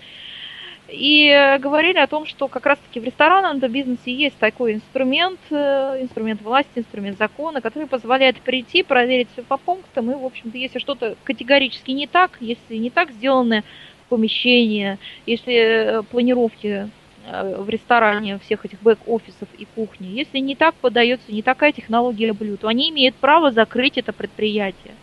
и 0.88 1.58
говорили 1.60 1.98
о 1.98 2.06
том, 2.06 2.24
что 2.24 2.48
как 2.48 2.64
раз-таки 2.64 2.98
в 2.98 3.04
ресторанном 3.04 3.58
бизнесе 3.58 4.12
есть 4.12 4.36
такой 4.38 4.74
инструмент, 4.74 5.38
э, 5.50 5.98
инструмент 6.00 6.40
власти, 6.40 6.70
инструмент 6.76 7.18
закона, 7.18 7.60
который 7.60 7.86
позволяет 7.86 8.40
прийти, 8.40 8.82
проверить 8.82 9.28
все 9.32 9.42
по 9.42 9.58
пунктам, 9.58 10.10
и, 10.10 10.14
в 10.14 10.24
общем-то, 10.24 10.56
если 10.56 10.78
что-то 10.78 11.16
категорически 11.24 11.90
не 11.90 12.06
так, 12.06 12.38
если 12.40 12.76
не 12.76 12.88
так 12.88 13.10
сделаны 13.10 13.64
помещения, 14.08 14.98
если 15.26 15.54
э, 15.54 16.02
планировки 16.04 16.88
э, 17.26 17.62
в 17.62 17.68
ресторане 17.68 18.38
всех 18.38 18.64
этих 18.64 18.80
бэк-офисов 18.80 19.48
и 19.58 19.66
кухни, 19.74 20.06
если 20.06 20.38
не 20.38 20.56
так 20.56 20.74
подается, 20.76 21.30
не 21.30 21.42
такая 21.42 21.72
технология 21.72 22.32
блюд, 22.32 22.64
они 22.64 22.88
имеют 22.88 23.14
право 23.16 23.50
закрыть 23.52 23.98
это 23.98 24.14
предприятие. 24.14 24.94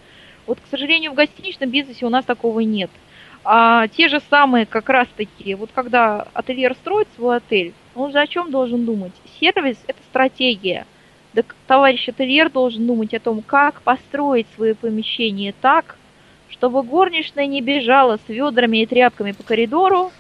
Вот, 0.48 0.60
к 0.60 0.68
сожалению, 0.70 1.12
в 1.12 1.16
гостиничном 1.16 1.70
бизнесе 1.70 2.06
у 2.06 2.10
нас 2.10 2.26
такого 2.26 2.60
нет– 2.62 2.90
а 3.48 3.88
те 3.90 4.08
же 4.08 4.22
самые 4.32 4.66
как 4.66 4.90
раз-таки, 4.90 5.54
вот 5.54 5.70
когда 5.74 6.28
ательер 6.34 6.74
строит 6.74 7.08
свой 7.16 7.38
отель, 7.38 7.74
он 7.94 8.12
же 8.12 8.20
о 8.20 8.26
чем 8.26 8.50
должен 8.50 8.86
думать? 8.86 9.14
Сервис– 9.40 9.78
это 9.88 10.00
стратегия. 10.10 10.88
Да 11.36 11.44
товарищ 11.68 12.10
ательер 12.10 12.50
должен 12.50 12.88
думать 12.88 13.14
о 13.14 13.20
том, 13.20 13.44
как 13.44 13.84
построить 13.84 14.48
свои 14.56 14.74
помещения 14.74 15.54
так, 15.62 15.96
чтобы 16.50 16.82
горничная 16.82 17.46
не 17.46 17.62
бежала 17.62 18.18
с 18.18 18.30
ведрами 18.30 18.80
и 18.80 18.88
тряпками 18.88 19.32
по 19.32 19.44
коридору 19.44 20.12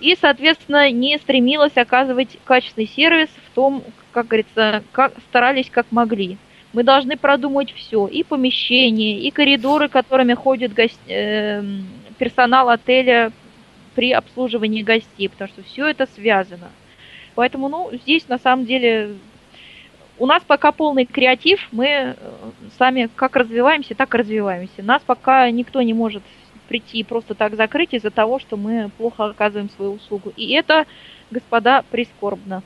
и, 0.00 0.16
соответственно, 0.20 0.90
не 0.90 1.18
стремилась 1.18 1.76
оказывать 1.76 2.36
качественный 2.44 2.88
сервис 2.88 3.28
в 3.46 3.54
том, 3.54 3.84
как 4.10 4.26
говорится, 4.26 4.82
как 4.90 5.12
старались 5.28 5.70
как 5.70 5.86
могли. 5.92 6.36
Мы 6.72 6.82
должны 6.82 7.16
продумать 7.16 7.72
все, 7.72 8.06
и 8.06 8.22
помещения, 8.22 9.20
и 9.20 9.30
коридоры, 9.30 9.88
которыми 9.88 10.34
ходят 10.34 10.74
гость, 10.74 11.00
э, 11.08 11.62
персонал 12.18 12.68
отеля 12.68 13.32
при 13.94 14.12
обслуживании 14.12 14.82
гостей, 14.82 15.28
потому 15.28 15.48
что 15.48 15.62
все 15.62 15.86
это 15.88 16.06
связано. 16.14 16.70
Поэтому, 17.34 17.68
ну, 17.68 17.90
здесь 17.92 18.28
на 18.28 18.38
самом 18.38 18.66
деле 18.66 19.16
у 20.18 20.26
нас 20.26 20.42
пока 20.46 20.72
полный 20.72 21.06
креатив, 21.06 21.68
мы 21.72 21.86
э, 21.86 22.14
сами 22.76 23.08
как 23.14 23.36
развиваемся, 23.36 23.94
так 23.94 24.14
и 24.14 24.18
развиваемся. 24.18 24.82
Нас 24.82 25.02
пока 25.06 25.50
никто 25.50 25.80
не 25.80 25.94
может 25.94 26.22
прийти 26.68 26.98
и 26.98 27.04
просто 27.04 27.34
так 27.34 27.56
закрыть 27.56 27.94
из-за 27.94 28.10
того, 28.10 28.38
что 28.38 28.56
мы 28.56 28.90
плохо 28.98 29.26
оказываем 29.26 29.70
свою 29.70 29.92
услугу. 29.92 30.32
И 30.36 30.52
это, 30.52 30.86
господа, 31.30 31.84
прискорбно. 31.90 32.62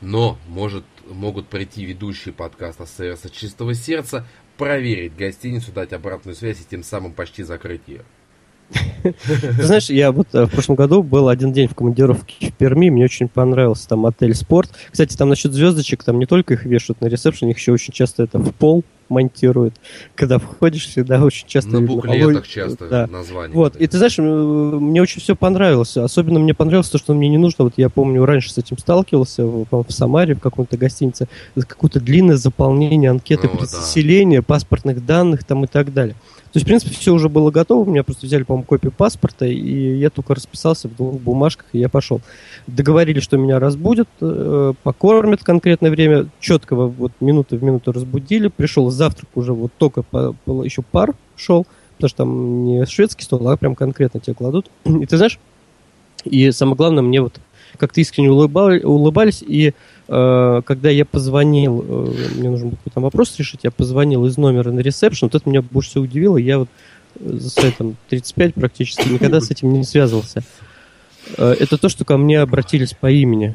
Но 0.00 0.36
может, 0.48 0.84
могут 1.08 1.48
прийти 1.48 1.84
ведущие 1.84 2.34
подкаста 2.34 2.86
сервиса 2.86 3.30
чистого 3.30 3.74
сердца, 3.74 4.26
проверить 4.56 5.16
гостиницу, 5.16 5.72
дать 5.72 5.92
обратную 5.92 6.34
связь 6.34 6.60
и 6.60 6.68
тем 6.68 6.82
самым 6.82 7.12
почти 7.12 7.42
закрыть 7.42 7.82
ее. 7.86 8.04
Ты 9.02 9.62
знаешь, 9.62 9.88
я 9.90 10.12
вот 10.12 10.28
э, 10.32 10.44
в 10.44 10.50
прошлом 10.50 10.76
году 10.76 11.02
был 11.02 11.28
один 11.28 11.52
день 11.52 11.68
в 11.68 11.74
командировке 11.74 12.50
в 12.50 12.52
Перми, 12.54 12.90
мне 12.90 13.04
очень 13.04 13.28
понравился 13.28 13.88
там 13.88 14.04
отель 14.06 14.34
«Спорт». 14.34 14.70
Кстати, 14.90 15.16
там 15.16 15.28
насчет 15.28 15.52
звездочек, 15.52 16.04
там 16.04 16.18
не 16.18 16.26
только 16.26 16.54
их 16.54 16.64
вешают 16.64 17.00
на 17.00 17.06
ресепшн, 17.06 17.46
их 17.46 17.58
еще 17.58 17.72
очень 17.72 17.92
часто 17.92 18.24
это 18.24 18.38
в 18.38 18.52
пол 18.52 18.84
монтируют. 19.08 19.74
Когда 20.14 20.38
входишь, 20.38 20.86
всегда 20.86 21.22
очень 21.24 21.46
часто... 21.46 21.70
На 21.70 21.80
буклетах 21.80 22.46
часто 22.46 22.88
да. 22.88 23.06
название. 23.06 23.56
Вот, 23.56 23.76
и 23.76 23.86
ты 23.86 23.96
знаешь, 23.96 24.18
мне 24.18 25.00
очень 25.00 25.20
все 25.22 25.34
понравилось. 25.34 25.96
Особенно 25.96 26.38
мне 26.38 26.54
понравилось 26.54 26.90
то, 26.90 26.98
что 26.98 27.14
мне 27.14 27.28
не 27.28 27.38
нужно, 27.38 27.64
вот 27.64 27.74
я 27.76 27.88
помню, 27.88 28.24
раньше 28.24 28.52
с 28.52 28.58
этим 28.58 28.78
сталкивался, 28.78 29.44
в, 29.46 29.86
Самаре, 29.88 30.34
в 30.34 30.40
каком-то 30.40 30.76
гостинице, 30.76 31.28
какое-то 31.54 32.00
длинное 32.00 32.36
заполнение 32.36 33.10
анкеты 33.10 33.48
ну, 33.50 33.58
переселения, 33.58 34.40
да. 34.40 34.44
паспортных 34.44 35.04
данных 35.04 35.44
там 35.44 35.64
и 35.64 35.66
так 35.66 35.92
далее. 35.92 36.14
То 36.58 36.60
есть, 36.60 36.66
в 36.66 36.70
принципе, 36.70 36.94
все 37.00 37.14
уже 37.14 37.28
было 37.28 37.52
готово. 37.52 37.88
У 37.88 37.92
меня 37.92 38.02
просто 38.02 38.26
взяли, 38.26 38.42
по-моему, 38.42 38.64
копию 38.64 38.90
паспорта, 38.90 39.46
и 39.46 39.96
я 39.96 40.10
только 40.10 40.34
расписался 40.34 40.88
в 40.88 40.96
двух 40.96 41.20
бумажках, 41.20 41.66
и 41.72 41.78
я 41.78 41.88
пошел. 41.88 42.20
Договорились, 42.66 43.22
что 43.22 43.36
меня 43.36 43.60
разбудят, 43.60 44.08
э, 44.20 44.72
покормят 44.82 45.44
конкретное 45.44 45.92
время. 45.92 46.26
Четко 46.40 46.74
вот 46.74 47.12
минуты 47.20 47.58
в 47.58 47.62
минуту 47.62 47.92
разбудили. 47.92 48.48
Пришел 48.48 48.90
завтрак 48.90 49.28
уже, 49.36 49.52
вот 49.52 49.70
только 49.78 50.02
по, 50.02 50.34
по, 50.44 50.64
еще 50.64 50.82
пар 50.82 51.14
шел, 51.36 51.64
потому 51.94 52.08
что 52.08 52.16
там 52.16 52.64
не 52.64 52.86
шведский 52.86 53.22
стол, 53.22 53.48
а 53.48 53.56
прям 53.56 53.76
конкретно 53.76 54.18
тебе 54.18 54.34
кладут. 54.34 54.68
И 54.84 55.06
ты 55.06 55.16
знаешь, 55.16 55.38
и 56.24 56.50
самое 56.50 56.76
главное, 56.76 57.04
мне 57.04 57.20
вот 57.20 57.38
как-то 57.76 58.00
искренне 58.00 58.32
улыбали, 58.32 58.82
улыбались, 58.82 59.44
и 59.46 59.74
когда 60.08 60.88
я 60.88 61.04
позвонил, 61.04 61.84
э, 61.86 62.14
мне 62.36 62.48
нужно 62.48 62.68
был 62.68 62.76
какой-то 62.78 63.00
вопрос 63.00 63.38
решить, 63.38 63.60
я 63.64 63.70
позвонил 63.70 64.24
из 64.24 64.38
номера 64.38 64.70
на 64.70 64.80
ресепшн, 64.80 65.26
вот 65.26 65.34
это 65.34 65.48
меня 65.48 65.60
больше 65.60 65.90
всего 65.90 66.04
удивило, 66.04 66.38
я 66.38 66.60
вот 66.60 66.68
за 67.20 67.50
свои 67.50 67.72
там 67.72 67.96
35 68.08 68.54
практически 68.54 69.08
никогда 69.12 69.40
с 69.40 69.50
этим 69.50 69.72
не 69.72 69.84
связывался. 69.84 70.42
Э, 71.36 71.54
это 71.58 71.76
то, 71.76 71.90
что 71.90 72.06
ко 72.06 72.16
мне 72.16 72.40
обратились 72.40 72.94
по 72.94 73.10
имени. 73.10 73.54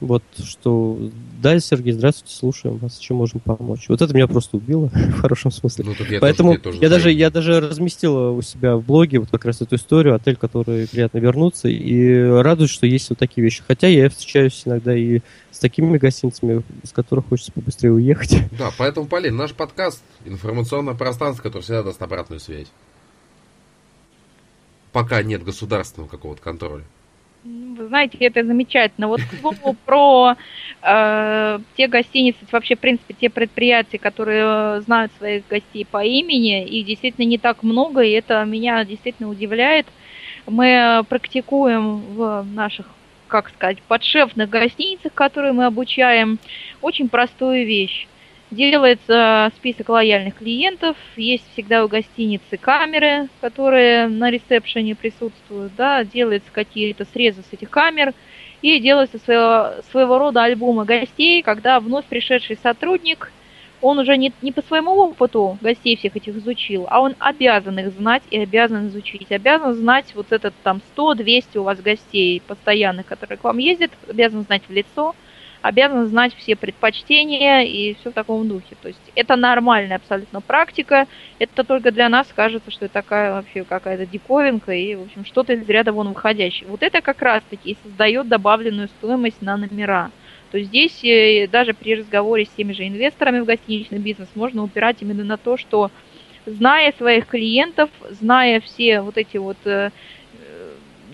Вот 0.00 0.22
что 0.44 0.98
да, 1.46 1.60
Сергей, 1.60 1.92
здравствуйте, 1.92 2.34
слушаем 2.34 2.78
вас, 2.78 2.98
чем 2.98 3.18
можем 3.18 3.38
помочь. 3.38 3.88
Вот 3.88 4.02
это 4.02 4.12
меня 4.12 4.26
просто 4.26 4.56
убило, 4.56 4.86
в 4.92 5.20
хорошем 5.20 5.52
смысле. 5.52 5.84
Ну, 5.84 5.94
я 6.10 6.18
Поэтому 6.18 6.58
тоже, 6.58 6.78
тоже 6.78 6.78
я, 6.80 6.88
даже, 6.88 7.12
я 7.12 7.30
даже 7.30 7.60
разместил 7.60 8.36
у 8.36 8.42
себя 8.42 8.76
в 8.76 8.84
блоге 8.84 9.20
вот 9.20 9.30
как 9.30 9.44
раз 9.44 9.60
эту 9.60 9.76
историю, 9.76 10.16
отель, 10.16 10.34
который 10.34 10.88
приятно 10.88 11.18
вернуться, 11.18 11.68
и 11.68 12.20
радуюсь, 12.20 12.70
что 12.70 12.86
есть 12.86 13.10
вот 13.10 13.20
такие 13.20 13.44
вещи. 13.44 13.62
Хотя 13.64 13.86
я 13.86 14.10
встречаюсь 14.10 14.60
иногда 14.64 14.96
и 14.96 15.20
с 15.52 15.60
такими 15.60 15.96
гостиницами, 15.98 16.64
с 16.82 16.90
которых 16.90 17.28
хочется 17.28 17.52
побыстрее 17.52 17.92
уехать. 17.92 18.38
Да, 18.58 18.72
поэтому, 18.76 19.06
Полин, 19.06 19.36
наш 19.36 19.54
подкаст 19.54 20.02
информационное 20.24 20.94
пространство, 20.94 21.44
которое 21.44 21.62
всегда 21.62 21.84
даст 21.84 22.02
обратную 22.02 22.40
связь. 22.40 22.66
Пока 24.90 25.22
нет 25.22 25.44
государственного 25.44 26.08
какого-то 26.08 26.42
контроля. 26.42 26.82
Вы 27.46 27.86
знаете, 27.86 28.18
это 28.18 28.44
замечательно. 28.44 29.06
Вот 29.08 29.20
к 29.22 29.34
слову 29.40 29.76
про 29.86 30.36
э, 30.82 31.58
те 31.76 31.86
гостиницы, 31.86 32.38
вообще, 32.50 32.74
в 32.74 32.80
принципе, 32.80 33.14
те 33.14 33.30
предприятия, 33.30 33.98
которые 33.98 34.80
знают 34.80 35.12
своих 35.18 35.46
гостей 35.46 35.86
по 35.88 36.02
имени, 36.04 36.66
их 36.66 36.86
действительно 36.86 37.24
не 37.24 37.38
так 37.38 37.62
много, 37.62 38.00
и 38.00 38.10
это 38.10 38.44
меня 38.44 38.84
действительно 38.84 39.28
удивляет. 39.28 39.86
Мы 40.46 41.04
практикуем 41.08 41.98
в 42.14 42.44
наших, 42.52 42.86
как 43.28 43.50
сказать, 43.50 43.80
подшефных 43.82 44.48
гостиницах, 44.48 45.12
которые 45.12 45.52
мы 45.52 45.66
обучаем, 45.66 46.38
очень 46.82 47.08
простую 47.08 47.64
вещь. 47.64 48.08
Делается 48.52 49.50
список 49.56 49.88
лояльных 49.88 50.36
клиентов, 50.36 50.96
есть 51.16 51.44
всегда 51.52 51.84
у 51.84 51.88
гостиницы 51.88 52.56
камеры, 52.56 53.28
которые 53.40 54.06
на 54.06 54.30
ресепшене 54.30 54.94
присутствуют, 54.94 55.74
да, 55.74 56.04
делаются 56.04 56.52
какие-то 56.52 57.04
срезы 57.06 57.42
с 57.42 57.52
этих 57.52 57.70
камер, 57.70 58.14
и 58.62 58.78
делается 58.78 59.18
своего, 59.18 59.82
своего 59.90 60.18
рода 60.18 60.44
альбомы 60.44 60.84
гостей, 60.84 61.42
когда 61.42 61.80
вновь 61.80 62.04
пришедший 62.04 62.56
сотрудник, 62.62 63.32
он 63.80 63.98
уже 63.98 64.16
не, 64.16 64.32
не 64.42 64.52
по 64.52 64.62
своему 64.62 64.92
опыту 64.92 65.58
гостей 65.60 65.96
всех 65.96 66.14
этих 66.14 66.36
изучил, 66.36 66.86
а 66.88 67.00
он 67.00 67.16
обязан 67.18 67.80
их 67.80 67.90
знать 67.90 68.22
и 68.30 68.38
обязан 68.38 68.86
изучить, 68.86 69.32
обязан 69.32 69.74
знать 69.74 70.12
вот 70.14 70.30
этот 70.30 70.54
там 70.62 70.80
100-200 70.96 71.58
у 71.58 71.62
вас 71.64 71.80
гостей 71.80 72.40
постоянных, 72.46 73.06
которые 73.06 73.38
к 73.38 73.44
вам 73.44 73.58
ездят, 73.58 73.90
обязан 74.08 74.42
знать 74.42 74.62
в 74.68 74.72
лицо– 74.72 75.16
обязан 75.66 76.06
знать 76.06 76.34
все 76.34 76.56
предпочтения 76.56 77.62
и 77.62 77.94
все 77.94 78.10
в 78.10 78.14
таком 78.14 78.48
духе. 78.48 78.76
То 78.80 78.88
есть 78.88 79.00
это 79.14 79.36
нормальная 79.36 79.96
абсолютно 79.96 80.40
практика. 80.40 81.06
Это 81.38 81.64
только 81.64 81.90
для 81.90 82.08
нас 82.08 82.28
кажется, 82.34 82.70
что 82.70 82.86
это 82.86 82.94
такая 82.94 83.32
вообще 83.32 83.64
какая-то 83.64 84.06
диковинка 84.06 84.72
и, 84.72 84.94
в 84.94 85.02
общем, 85.02 85.24
что-то 85.24 85.54
из 85.54 85.68
ряда 85.68 85.92
вон 85.92 86.08
выходящее. 86.08 86.68
Вот 86.68 86.82
это 86.82 87.00
как 87.00 87.20
раз-таки 87.22 87.76
создает 87.82 88.28
добавленную 88.28 88.88
стоимость 88.88 89.42
на 89.42 89.56
номера. 89.56 90.10
То 90.52 90.58
есть 90.58 90.70
здесь 90.70 91.04
э, 91.04 91.48
даже 91.48 91.74
при 91.74 91.96
разговоре 91.96 92.44
с 92.44 92.50
теми 92.50 92.72
же 92.72 92.86
инвесторами 92.86 93.40
в 93.40 93.44
гостиничный 93.44 93.98
бизнес 93.98 94.28
можно 94.34 94.62
упирать 94.62 94.98
именно 95.00 95.24
на 95.24 95.36
то, 95.36 95.56
что 95.56 95.90
зная 96.46 96.92
своих 96.92 97.26
клиентов, 97.26 97.90
зная 98.10 98.60
все 98.60 99.00
вот 99.00 99.16
эти 99.16 99.36
вот 99.36 99.58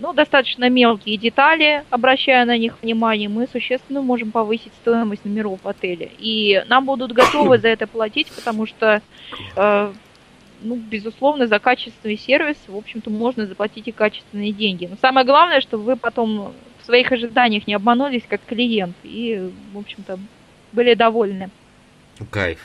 э, 0.03 0.07
ну, 0.07 0.13
достаточно 0.13 0.69
мелкие 0.69 1.17
детали, 1.17 1.83
обращая 1.89 2.45
на 2.45 2.57
них 2.57 2.75
внимание, 2.81 3.29
мы 3.29 3.47
существенно 3.47 4.01
можем 4.01 4.31
повысить 4.31 4.71
стоимость 4.81 5.25
номеров 5.25 5.59
в 5.63 5.67
отеле. 5.67 6.11
И 6.19 6.63
нам 6.67 6.85
будут 6.85 7.13
готовы 7.13 7.57
за 7.57 7.69
это 7.69 7.87
платить, 7.87 8.31
потому 8.31 8.65
что, 8.65 9.01
э, 9.55 9.93
ну, 10.61 10.75
безусловно, 10.75 11.47
за 11.47 11.59
качественный 11.59 12.17
сервис, 12.17 12.57
в 12.67 12.75
общем-то, 12.75 13.09
можно 13.09 13.45
заплатить 13.45 13.87
и 13.87 13.91
качественные 13.91 14.51
деньги. 14.51 14.87
Но 14.87 14.97
самое 15.01 15.25
главное, 15.25 15.61
чтобы 15.61 15.83
вы 15.83 15.95
потом 15.95 16.53
в 16.81 16.85
своих 16.85 17.11
ожиданиях 17.11 17.65
не 17.65 17.73
обманулись 17.73 18.23
как 18.27 18.41
клиент 18.45 18.95
и, 19.03 19.49
в 19.73 19.77
общем-то, 19.77 20.19
были 20.73 20.95
довольны. 20.95 21.49
Кайф. 22.29 22.59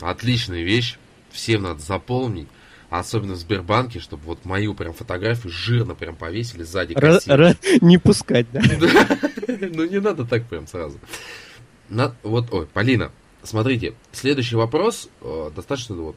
Отличная 0.00 0.62
вещь. 0.62 0.96
Всем 1.30 1.62
надо 1.62 1.80
запомнить. 1.80 2.48
Особенно 2.90 3.34
в 3.34 3.36
Сбербанке, 3.36 4.00
чтобы 4.00 4.22
вот 4.24 4.44
мою 4.46 4.74
прям 4.74 4.94
фотографию 4.94 5.52
жирно 5.52 5.94
прям 5.94 6.16
повесили 6.16 6.62
сзади. 6.62 6.94
Не 7.82 7.98
пускать, 7.98 8.46
да? 8.52 8.62
Ну 9.60 9.84
не 9.86 10.00
надо 10.00 10.24
так 10.24 10.46
прям 10.46 10.66
сразу. 10.66 10.98
Вот, 12.22 12.52
ой, 12.52 12.66
Полина, 12.66 13.10
смотрите, 13.42 13.94
следующий 14.12 14.56
вопрос 14.56 15.08
э, 15.20 15.50
достаточно 15.54 15.96
вот 15.96 16.16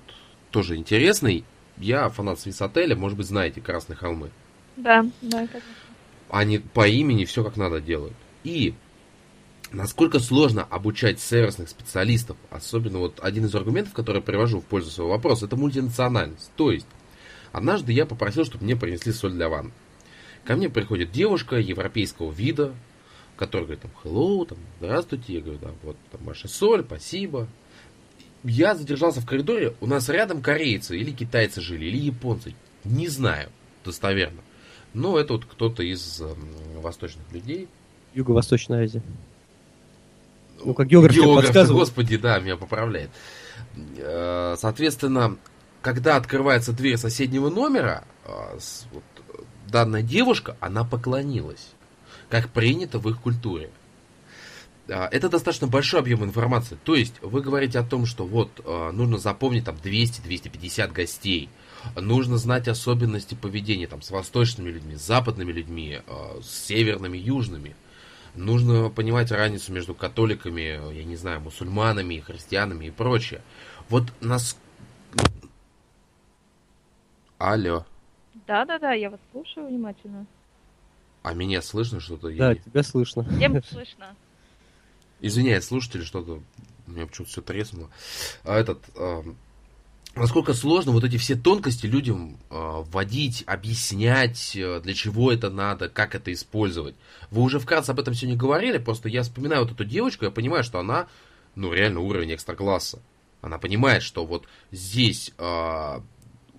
тоже 0.52 0.76
интересный. 0.76 1.44
Я 1.78 2.10
фанат 2.10 2.40
Свисотеля, 2.40 2.96
может 2.96 3.18
быть, 3.18 3.28
знаете 3.28 3.62
Красные 3.62 3.98
холмы. 3.98 4.30
Да, 4.76 5.06
да, 5.22 5.48
конечно. 5.48 5.62
Они 6.30 6.60
по 6.60 6.88
имени 6.88 7.26
все 7.26 7.44
как 7.44 7.58
надо 7.58 7.82
делают. 7.82 8.14
И 8.44 8.74
насколько 9.72 10.20
сложно 10.20 10.64
обучать 10.64 11.20
сервисных 11.20 11.70
специалистов, 11.70 12.38
особенно 12.50 13.00
вот 13.00 13.20
один 13.22 13.46
из 13.46 13.56
аргументов, 13.56 13.94
который 13.94 14.22
привожу 14.22 14.60
в 14.60 14.66
пользу 14.66 14.92
своего 14.92 15.12
вопроса, 15.12 15.46
это 15.46 15.56
мультинациональность. 15.56 16.52
То 16.56 16.72
есть, 16.72 16.88
однажды 17.52 17.94
я 17.94 18.06
попросил, 18.06 18.46
чтобы 18.46 18.66
мне 18.66 18.76
принесли 18.76 19.12
соль 19.12 19.32
для 19.32 19.50
ванны. 19.50 19.72
Ко 20.44 20.56
мне 20.56 20.70
приходит 20.70 21.12
девушка 21.12 21.58
европейского 21.58 22.32
вида, 22.32 22.74
которая 23.38 23.66
говорит, 23.68 23.84
там, 23.84 23.92
hello, 24.04 24.46
там, 24.46 24.58
здравствуйте, 24.80 25.34
я 25.34 25.42
говорю, 25.42 25.60
да, 25.62 25.72
вот, 25.84 25.98
там, 26.12 26.24
ваша 26.24 26.48
соль, 26.48 26.84
спасибо. 26.84 27.48
Я 28.44 28.76
задержался 28.76 29.22
в 29.22 29.26
коридоре, 29.26 29.76
у 29.82 29.88
нас 29.88 30.10
рядом 30.10 30.42
корейцы 30.42 30.98
или 30.98 31.12
китайцы 31.12 31.62
жили, 31.62 31.86
или 31.86 31.98
японцы, 31.98 32.56
не 32.84 33.08
знаю 33.08 33.50
достоверно. 33.86 34.42
Но 34.94 35.18
это 35.18 35.34
вот 35.34 35.46
кто-то 35.46 35.84
из 35.84 36.22
э, 36.22 36.34
восточных 36.82 37.32
людей. 37.32 37.70
Юго-Восточная 38.14 38.84
Азия. 38.84 39.02
Ну, 40.64 40.74
как 40.74 40.88
географ, 40.88 41.16
географ 41.16 41.70
господи, 41.70 42.18
да, 42.18 42.40
меня 42.40 42.58
поправляет. 42.58 43.10
Э, 43.98 44.56
соответственно, 44.58 45.38
когда 45.82 46.16
открывается 46.16 46.74
дверь 46.74 46.98
соседнего 46.98 47.50
номера, 47.50 48.04
э, 48.26 48.60
вот, 48.92 49.04
данная 49.68 50.02
девушка, 50.02 50.58
она 50.60 50.84
поклонилась, 50.84 51.72
как 52.30 52.50
принято 52.50 53.00
в 53.00 53.10
их 53.10 53.22
культуре. 53.22 53.70
Э, 54.88 55.08
это 55.12 55.30
достаточно 55.30 55.68
большой 55.68 56.02
объем 56.02 56.24
информации. 56.24 56.78
То 56.84 56.96
есть 56.96 57.16
вы 57.22 57.42
говорите 57.42 57.80
о 57.80 57.84
том, 57.84 58.06
что 58.06 58.26
вот 58.26 58.62
нужно 58.94 59.18
запомнить 59.18 59.66
там 59.66 59.76
200-250 59.76 60.92
гостей, 60.92 61.50
нужно 61.96 62.38
знать 62.38 62.68
особенности 62.68 63.36
поведения 63.36 63.88
там 63.88 64.02
с 64.02 64.12
восточными 64.12 64.70
людьми, 64.70 64.96
с 64.96 65.02
западными 65.02 65.52
людьми, 65.52 66.02
с 66.42 66.66
северными, 66.68 67.18
южными. 67.18 67.76
Нужно 68.36 68.90
понимать 68.90 69.32
разницу 69.32 69.74
между 69.74 69.94
католиками, 69.94 70.94
я 70.94 71.04
не 71.04 71.16
знаю, 71.16 71.42
мусульманами, 71.42 72.20
христианами 72.20 72.86
и 72.86 72.92
прочее. 72.92 73.42
Вот 73.90 74.06
нас... 74.22 74.58
Алло. 77.38 77.86
Да-да-да, 78.48 78.94
я 78.94 79.10
вас 79.10 79.20
слушаю 79.32 79.68
внимательно. 79.68 80.26
А 81.24 81.34
меня 81.34 81.62
слышно 81.62 82.00
что-то? 82.00 82.28
Да, 82.36 82.52
я... 82.52 82.56
тебя 82.56 82.84
слышно. 82.84 83.24
Всем 83.24 83.62
слышно. 83.64 84.16
Извиняюсь, 85.20 85.66
слушатели, 85.66 86.04
что-то 86.04 86.42
у 86.88 86.92
меня 86.92 87.06
почему-то 87.06 87.32
все 87.32 87.42
треснуло. 87.42 87.90
А 88.44 88.58
этот, 88.58 88.84
э, 88.96 89.24
насколько 90.16 90.54
сложно 90.54 90.92
вот 90.92 91.04
эти 91.04 91.18
все 91.18 91.36
тонкости 91.36 91.86
людям 91.86 92.38
э, 92.50 92.56
вводить, 92.56 93.44
объяснять, 93.48 94.56
э, 94.56 94.80
для 94.82 94.94
чего 94.94 95.32
это 95.32 95.50
надо, 95.50 95.90
как 95.90 96.16
это 96.16 96.34
использовать. 96.34 96.96
Вы 97.30 97.42
уже 97.42 97.60
вкратце 97.60 97.92
об 97.92 98.00
этом 98.00 98.14
сегодня 98.14 98.38
говорили, 98.38 98.78
просто 98.78 99.10
я 99.10 99.24
вспоминаю 99.24 99.64
вот 99.64 99.72
эту 99.72 99.86
девочку, 99.86 100.26
я 100.26 100.32
понимаю, 100.32 100.64
что 100.64 100.80
она, 100.80 101.08
ну, 101.56 101.74
реально 101.74 102.02
уровень 102.02 102.34
экстра-класса. 102.34 103.02
Она 103.42 103.58
понимает, 103.58 104.04
что 104.04 104.26
вот 104.26 104.48
здесь, 104.72 105.34
э, 105.38 106.00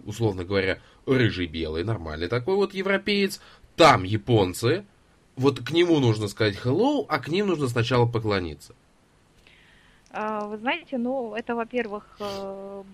условно 0.05 0.45
говоря, 0.45 0.81
рыжий 1.07 1.47
белый, 1.47 1.85
нормальный 1.85 2.29
такой 2.29 2.57
вот 2.57 2.75
европеец, 2.75 3.41
там 3.77 4.05
японцы, 4.05 4.85
вот 5.37 5.61
к 5.61 5.71
нему 5.71 5.99
нужно 6.01 6.29
сказать 6.29 6.57
hello, 6.63 7.05
а 7.09 7.19
к 7.19 7.29
ним 7.29 7.49
нужно 7.49 7.69
сначала 7.69 8.07
поклониться. 8.07 8.75
А, 10.15 10.47
вы 10.47 10.59
знаете, 10.59 10.99
ну, 10.99 11.35
это, 11.35 11.55
во-первых, 11.55 12.05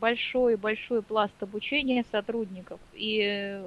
большой-большой 0.01 1.01
э, 1.01 1.03
пласт 1.03 1.35
обучения 1.41 2.05
сотрудников. 2.13 2.79
И 2.95 3.61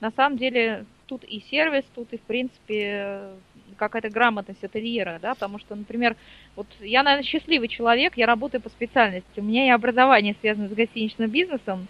на 0.00 0.10
самом 0.10 0.36
деле 0.36 0.84
тут 1.06 1.22
и 1.22 1.40
сервис, 1.48 1.84
тут 1.94 2.12
и, 2.12 2.18
в 2.18 2.22
принципе, 2.22 3.30
какая-то 3.76 4.10
грамотность 4.10 4.64
ательера, 4.64 5.20
да, 5.22 5.34
потому 5.34 5.60
что, 5.60 5.76
например, 5.76 6.16
вот 6.56 6.66
я, 6.80 7.04
наверное, 7.04 7.24
счастливый 7.24 7.68
человек, 7.68 8.16
я 8.16 8.26
работаю 8.26 8.60
по 8.60 8.68
специальности, 8.68 9.38
у 9.38 9.42
меня 9.42 9.66
и 9.66 9.70
образование 9.70 10.34
связано 10.40 10.68
с 10.68 10.72
гостиничным 10.72 11.30
бизнесом. 11.30 11.86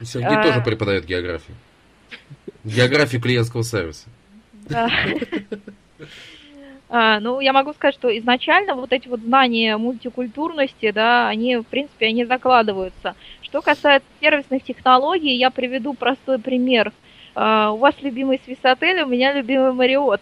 Сергей 0.00 0.36
а... 0.36 0.42
тоже 0.44 0.60
преподает 0.62 1.04
географию. 1.04 1.56
Географию 2.62 3.20
клиентского 3.20 3.64
сервиса. 3.64 4.08
Да. 4.68 4.88
А, 6.94 7.20
ну, 7.20 7.40
я 7.40 7.54
могу 7.54 7.72
сказать, 7.72 7.94
что 7.94 8.16
изначально 8.18 8.74
вот 8.74 8.92
эти 8.92 9.08
вот 9.08 9.20
знания 9.20 9.78
мультикультурности, 9.78 10.90
да, 10.90 11.26
они, 11.26 11.56
в 11.56 11.64
принципе, 11.64 12.08
они 12.08 12.26
закладываются. 12.26 13.14
Что 13.40 13.62
касается 13.62 14.06
сервисных 14.20 14.62
технологий, 14.62 15.34
я 15.34 15.50
приведу 15.50 15.94
простой 15.94 16.38
пример. 16.38 16.92
Uh, 17.34 17.72
у 17.72 17.76
вас 17.78 17.94
любимый 18.02 18.42
свисотель, 18.44 19.00
у 19.00 19.06
меня 19.06 19.32
любимый 19.32 19.72
Мариот. 19.72 20.20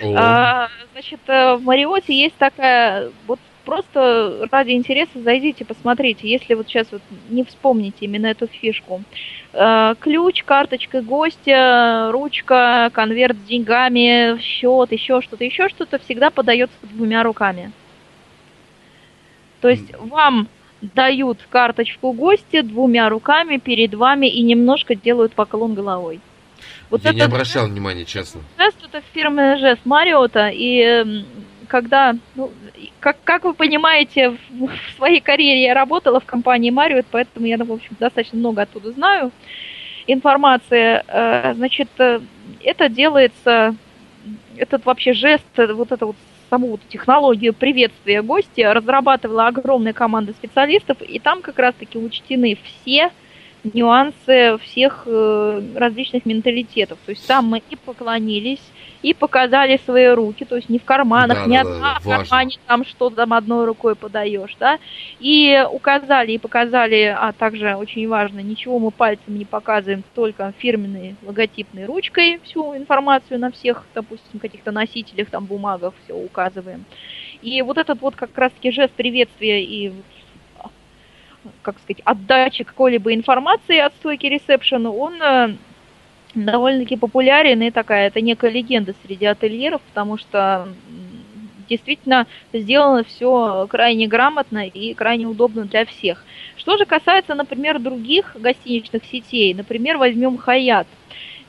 Uh, 0.00 0.68
значит, 0.92 1.18
э, 1.26 1.56
в 1.56 1.64
Мариоте 1.64 2.14
есть 2.14 2.36
такая 2.36 3.10
вот 3.26 3.40
просто 3.64 4.48
ради 4.50 4.72
интереса 4.72 5.20
зайдите, 5.22 5.64
посмотрите, 5.64 6.28
если 6.28 6.54
вот 6.54 6.68
сейчас 6.68 6.88
вот 6.90 7.02
не 7.30 7.44
вспомните 7.44 8.04
именно 8.06 8.26
эту 8.26 8.46
фишку. 8.46 9.02
Э, 9.52 9.94
ключ, 10.00 10.42
карточка 10.44 11.02
гостя, 11.02 12.10
ручка, 12.12 12.90
конверт 12.92 13.36
с 13.36 13.48
деньгами, 13.48 14.40
счет, 14.40 14.92
еще 14.92 15.20
что-то, 15.22 15.44
еще 15.44 15.68
что-то 15.68 15.98
всегда 15.98 16.30
подается 16.30 16.76
двумя 16.82 17.22
руками. 17.22 17.72
То 19.60 19.68
есть 19.68 19.94
вам 19.98 20.48
дают 20.82 21.38
карточку 21.48 22.12
гостя 22.12 22.62
двумя 22.62 23.08
руками 23.08 23.58
перед 23.58 23.94
вами 23.94 24.26
и 24.26 24.42
немножко 24.42 24.94
делают 24.94 25.32
поклон 25.34 25.74
головой. 25.74 26.20
Вот 26.90 27.02
Я 27.04 27.12
не 27.12 27.20
обращал 27.20 27.64
жест, 27.64 27.72
внимания, 27.72 28.04
честно. 28.04 28.42
Жест 28.58 28.76
это 28.84 29.02
фирменный 29.12 29.58
жест 29.58 29.80
Мариота, 29.84 30.50
и 30.52 31.24
когда, 31.72 32.14
ну, 32.34 32.50
как, 33.00 33.16
как 33.24 33.44
вы 33.44 33.54
понимаете, 33.54 34.28
в, 34.50 34.66
в 34.66 34.96
своей 34.96 35.20
карьере 35.20 35.62
я 35.62 35.72
работала 35.72 36.20
в 36.20 36.26
компании 36.26 36.68
Мариот, 36.68 37.06
поэтому 37.10 37.46
я, 37.46 37.56
в 37.56 37.72
общем, 37.72 37.96
достаточно 37.98 38.38
много 38.38 38.60
оттуда 38.60 38.92
знаю 38.92 39.32
информации. 40.06 41.02
Э, 41.08 41.54
значит, 41.54 41.88
э, 41.96 42.20
это 42.62 42.90
делается, 42.90 43.74
этот 44.58 44.84
вообще 44.84 45.14
жест, 45.14 45.46
вот 45.56 45.92
это 45.92 46.04
вот 46.04 46.16
саму 46.50 46.72
вот 46.72 46.80
технологию 46.90 47.54
приветствия 47.54 48.20
гостя 48.20 48.74
разрабатывала 48.74 49.46
огромная 49.46 49.94
команда 49.94 50.32
специалистов, 50.32 51.00
и 51.00 51.18
там 51.18 51.40
как 51.40 51.58
раз-таки 51.58 51.96
учтены 51.96 52.58
все 52.62 53.12
нюансы 53.64 54.58
всех 54.58 55.04
э, 55.06 55.62
различных 55.74 56.26
менталитетов. 56.26 56.98
То 57.06 57.12
есть 57.12 57.26
там 57.26 57.46
мы 57.46 57.62
и 57.70 57.76
поклонились, 57.76 58.60
и 59.02 59.14
показали 59.14 59.80
свои 59.84 60.06
руки, 60.08 60.44
то 60.44 60.56
есть 60.56 60.68
не 60.68 60.78
в 60.78 60.84
карманах, 60.84 61.38
да, 61.38 61.46
не 61.46 61.62
да, 61.62 61.68
одна 61.68 61.94
да, 61.94 62.00
в 62.00 62.04
кармане 62.04 62.56
там 62.66 62.84
что 62.84 63.10
там 63.10 63.32
одной 63.32 63.66
рукой 63.66 63.94
подаешь, 63.94 64.54
да, 64.58 64.78
и 65.20 65.64
указали 65.70 66.32
и 66.32 66.38
показали, 66.38 67.14
а 67.16 67.32
также 67.32 67.74
очень 67.74 68.08
важно, 68.08 68.40
ничего 68.40 68.78
мы 68.78 68.90
пальцем 68.90 69.36
не 69.36 69.44
показываем, 69.44 70.04
только 70.14 70.52
фирменной 70.58 71.16
логотипной 71.22 71.84
ручкой 71.84 72.40
всю 72.44 72.76
информацию 72.76 73.40
на 73.40 73.50
всех, 73.50 73.84
допустим, 73.94 74.40
каких-то 74.40 74.70
носителях, 74.70 75.28
там, 75.30 75.46
бумагах 75.46 75.94
все 76.04 76.14
указываем. 76.14 76.84
И 77.42 77.60
вот 77.62 77.76
этот 77.78 78.00
вот 78.00 78.14
как 78.14 78.30
раз-таки 78.36 78.70
жест 78.70 78.92
приветствия 78.92 79.64
и 79.64 79.92
как 81.62 81.78
сказать, 81.80 82.02
отдачи 82.04 82.62
какой-либо 82.64 83.12
информации 83.12 83.78
от 83.78 83.92
стойки 83.94 84.26
ресепшена, 84.26 84.90
он 84.90 85.20
э, 85.20 85.56
довольно-таки 86.34 86.96
популярен 86.96 87.62
и 87.62 87.70
такая, 87.70 88.08
это 88.08 88.20
некая 88.20 88.50
легенда 88.50 88.94
среди 89.04 89.26
ательеров, 89.26 89.80
потому 89.82 90.18
что 90.18 90.68
действительно 91.68 92.26
сделано 92.52 93.04
все 93.04 93.66
крайне 93.68 94.06
грамотно 94.06 94.66
и 94.66 94.94
крайне 94.94 95.26
удобно 95.26 95.64
для 95.64 95.84
всех. 95.86 96.24
Что 96.56 96.76
же 96.76 96.84
касается, 96.84 97.34
например, 97.34 97.78
других 97.78 98.36
гостиничных 98.38 99.04
сетей, 99.04 99.54
например, 99.54 99.96
возьмем 99.96 100.36
Хаят. 100.36 100.86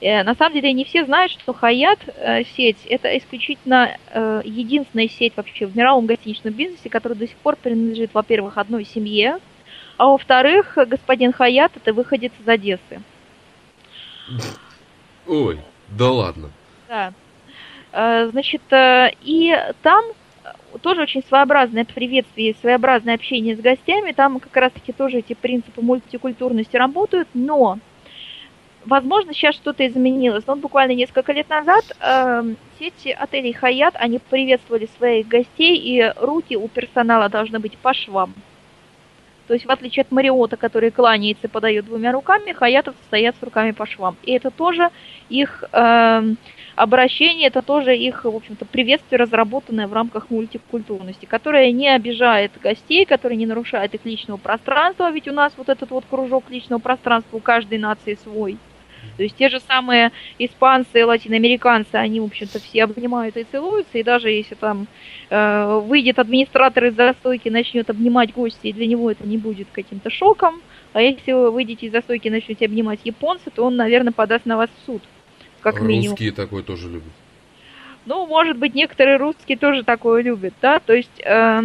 Э, 0.02 0.24
на 0.24 0.36
самом 0.36 0.54
деле 0.54 0.74
не 0.74 0.86
все 0.86 1.06
знают, 1.06 1.32
что 1.32 1.54
Хаят 1.54 2.00
э, 2.16 2.44
сеть 2.56 2.86
это 2.88 3.18
исключительно 3.18 3.98
э, 4.12 4.42
единственная 4.44 5.08
сеть 5.08 5.34
вообще 5.36 5.66
в 5.66 5.76
мировом 5.76 6.06
гостиничном 6.06 6.54
бизнесе, 6.54 6.90
которая 6.90 7.18
до 7.18 7.28
сих 7.28 7.38
пор 7.38 7.56
принадлежит, 7.56 8.14
во-первых, 8.14 8.58
одной 8.58 8.86
семье, 8.86 9.40
а 9.98 10.08
во-вторых, 10.08 10.78
господин 10.88 11.32
Хаят 11.32 11.72
это 11.76 11.94
выходец 11.94 12.32
из 12.42 12.48
Одессы. 12.48 13.02
Ой, 15.28 15.60
да 15.90 16.12
ладно. 16.12 16.50
Да. 16.88 17.14
Э, 17.92 18.28
значит, 18.32 18.62
э, 18.72 19.12
и 19.22 19.56
там 19.82 20.04
тоже 20.82 21.02
очень 21.02 21.24
своеобразное 21.24 21.86
приветствие, 21.86 22.56
своеобразное 22.60 23.16
общение 23.16 23.56
с 23.56 23.60
гостями. 23.60 24.12
Там 24.12 24.40
как 24.40 24.56
раз-таки 24.56 24.92
тоже 24.92 25.20
эти 25.20 25.34
принципы 25.34 25.82
мультикультурности 25.82 26.76
работают, 26.76 27.28
но, 27.34 27.80
возможно, 28.86 29.34
сейчас 29.34 29.56
что-то 29.56 29.86
изменилось. 29.88 30.46
Но 30.48 30.56
буквально 30.56 30.94
несколько 30.94 31.32
лет 31.32 31.50
назад 31.50 31.86
э, 32.00 32.44
сети 32.80 33.10
отелей 33.10 33.54
Хаят, 33.54 33.96
они 33.98 34.20
приветствовали 34.20 34.90
своих 34.98 35.28
гостей, 35.28 35.78
и 35.78 36.12
руки 36.18 36.56
у 36.56 36.68
персонала 36.68 37.30
должны 37.30 37.60
быть 37.60 37.78
по 37.78 37.94
швам. 37.94 38.34
То 39.48 39.54
есть, 39.54 39.66
в 39.66 39.72
отличие 39.72 40.02
от 40.02 40.12
Мариота, 40.12 40.56
который 40.56 40.92
кланяется 40.92 41.48
и 41.48 41.50
подает 41.50 41.86
двумя 41.86 42.12
руками, 42.12 42.54
хаятов 42.54 42.96
стоят 43.08 43.36
с 43.40 43.44
руками 43.44 43.72
по 43.72 43.86
швам. 43.86 44.16
И 44.24 44.32
это 44.32 44.52
тоже 44.52 44.90
их 45.30 45.64
э, 45.72 46.22
обращение, 46.76 47.48
это 47.48 47.62
тоже 47.62 47.96
их, 47.96 48.24
в 48.24 48.36
общем-то, 48.36 48.66
приветствие, 48.66 49.20
разработанное 49.20 49.88
в 49.88 49.94
рамках 49.94 50.30
мультикультурности, 50.30 51.26
которое 51.26 51.72
не 51.72 51.90
обижает 51.90 52.52
гостей, 52.62 53.06
которое 53.06 53.36
не 53.36 53.46
нарушает 53.46 53.94
их 53.94 54.06
личного 54.06 54.38
пространства, 54.38 55.12
ведь 55.12 55.28
у 55.28 55.34
нас 55.34 55.54
вот 55.58 55.70
этот 55.70 55.90
вот 55.92 56.06
кружок 56.10 56.50
личного 56.50 56.80
пространства 56.80 57.38
у 57.38 57.42
каждой 57.42 57.80
нации 57.80 58.18
свой. 58.24 58.58
То 59.18 59.24
есть 59.24 59.36
те 59.36 59.50
же 59.50 59.60
самые 59.60 60.12
испанцы, 60.40 61.06
латиноамериканцы, 61.06 61.96
они, 61.96 62.20
в 62.20 62.26
общем-то, 62.26 62.60
все 62.60 62.84
обнимают 62.84 63.38
и 63.38 63.44
целуются, 63.44 63.98
и 63.98 64.04
даже 64.04 64.30
если 64.30 64.56
там 64.56 64.88
э, 65.30 65.82
выйдет 65.86 66.20
администратор 66.20 66.86
из-за 66.86 67.14
стойки, 67.14 67.50
начнет 67.50 67.90
обнимать 67.90 68.34
гостей, 68.34 68.74
для 68.74 68.88
него 68.88 69.12
это 69.12 69.28
не 69.28 69.38
будет 69.38 69.68
каким-то 69.72 70.10
шоком, 70.10 70.62
а 70.94 71.02
если 71.02 71.32
вы 71.32 71.52
выйдете 71.52 71.88
из-за 71.88 72.02
стойки 72.02 72.28
и 72.28 72.32
начнете 72.32 72.66
обнимать 72.66 73.00
японца, 73.04 73.50
то 73.52 73.64
он, 73.64 73.76
наверное, 73.76 74.14
подаст 74.14 74.46
на 74.46 74.58
вас 74.58 74.70
в 74.70 74.86
суд, 74.86 75.02
как 75.62 75.76
Русские 75.76 75.88
минимум. 75.88 76.12
Русские 76.12 76.32
такое 76.32 76.64
тоже 76.64 76.90
любят. 76.90 77.12
Ну, 78.06 78.26
может 78.26 78.58
быть, 78.58 78.76
некоторые 78.76 79.18
русские 79.18 79.58
тоже 79.58 79.84
такое 79.84 80.24
любят, 80.24 80.54
да, 80.62 80.80
то 80.80 80.94
есть... 80.94 81.22
Э, 81.24 81.62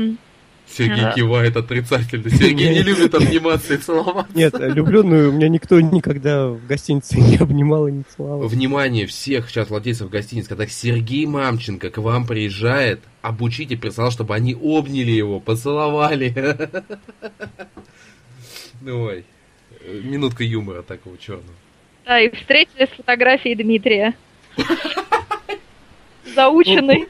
Сергей 0.71 1.07
а... 1.07 1.13
кивает 1.13 1.57
отрицательно. 1.57 2.31
Сергей 2.31 2.71
не 2.71 2.83
любит 2.83 3.15
обниматься 3.15 3.75
и 3.75 3.77
целоваться. 3.79 4.31
Нет, 4.35 4.55
люблю, 4.59 5.03
но 5.03 5.31
меня 5.31 5.49
никто 5.49 5.81
никогда 5.81 6.49
в 6.49 6.67
гостинице 6.67 7.19
не 7.19 7.37
обнимал 7.37 7.89
и 7.89 7.93
не 7.93 8.05
целовал. 8.17 8.49
Внимание 8.49 9.07
всех 9.07 9.49
сейчас 9.49 9.71
владельцев 9.71 10.11
гостиниц, 10.11 10.47
когда 10.47 10.67
Сергей 10.67 11.27
Мамченко 11.27 11.91
к 11.91 11.99
вам 11.99 12.27
приезжает, 12.27 13.01
обучите 13.23 13.77
персонал, 13.77 14.11
чтобы 14.11 14.35
они 14.35 14.55
обняли 14.55 15.13
его, 15.13 15.41
поцеловали. 15.41 16.35
Ну, 18.81 19.03
ой, 19.03 19.25
минутка 20.05 20.45
юмора 20.45 20.83
такого 20.83 21.19
черного. 21.19 21.55
Да, 22.05 22.21
и 22.21 22.35
встретили 22.35 22.87
с 22.87 22.91
фотографией 22.91 23.57
Дмитрия. 23.57 24.15
Заученный. 26.35 27.09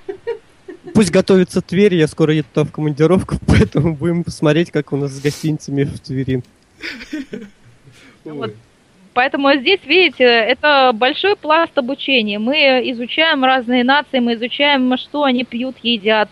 Пусть 0.98 1.12
готовится 1.12 1.62
Тверь, 1.62 1.94
я 1.94 2.08
скоро 2.08 2.34
еду 2.34 2.48
туда 2.52 2.66
в 2.66 2.72
командировку, 2.72 3.36
поэтому 3.46 3.94
будем 3.94 4.24
посмотреть, 4.24 4.72
как 4.72 4.92
у 4.92 4.96
нас 4.96 5.12
с 5.12 5.20
гостиницами 5.20 5.84
в 5.84 6.00
Твери. 6.00 6.42
Вот. 8.24 8.52
Поэтому 9.14 9.54
здесь, 9.54 9.78
видите, 9.86 10.24
это 10.24 10.90
большой 10.92 11.36
пласт 11.36 11.78
обучения. 11.78 12.40
Мы 12.40 12.56
изучаем 12.90 13.44
разные 13.44 13.84
нации, 13.84 14.18
мы 14.18 14.34
изучаем, 14.34 14.98
что 14.98 15.22
они 15.22 15.44
пьют, 15.44 15.76
едят. 15.84 16.30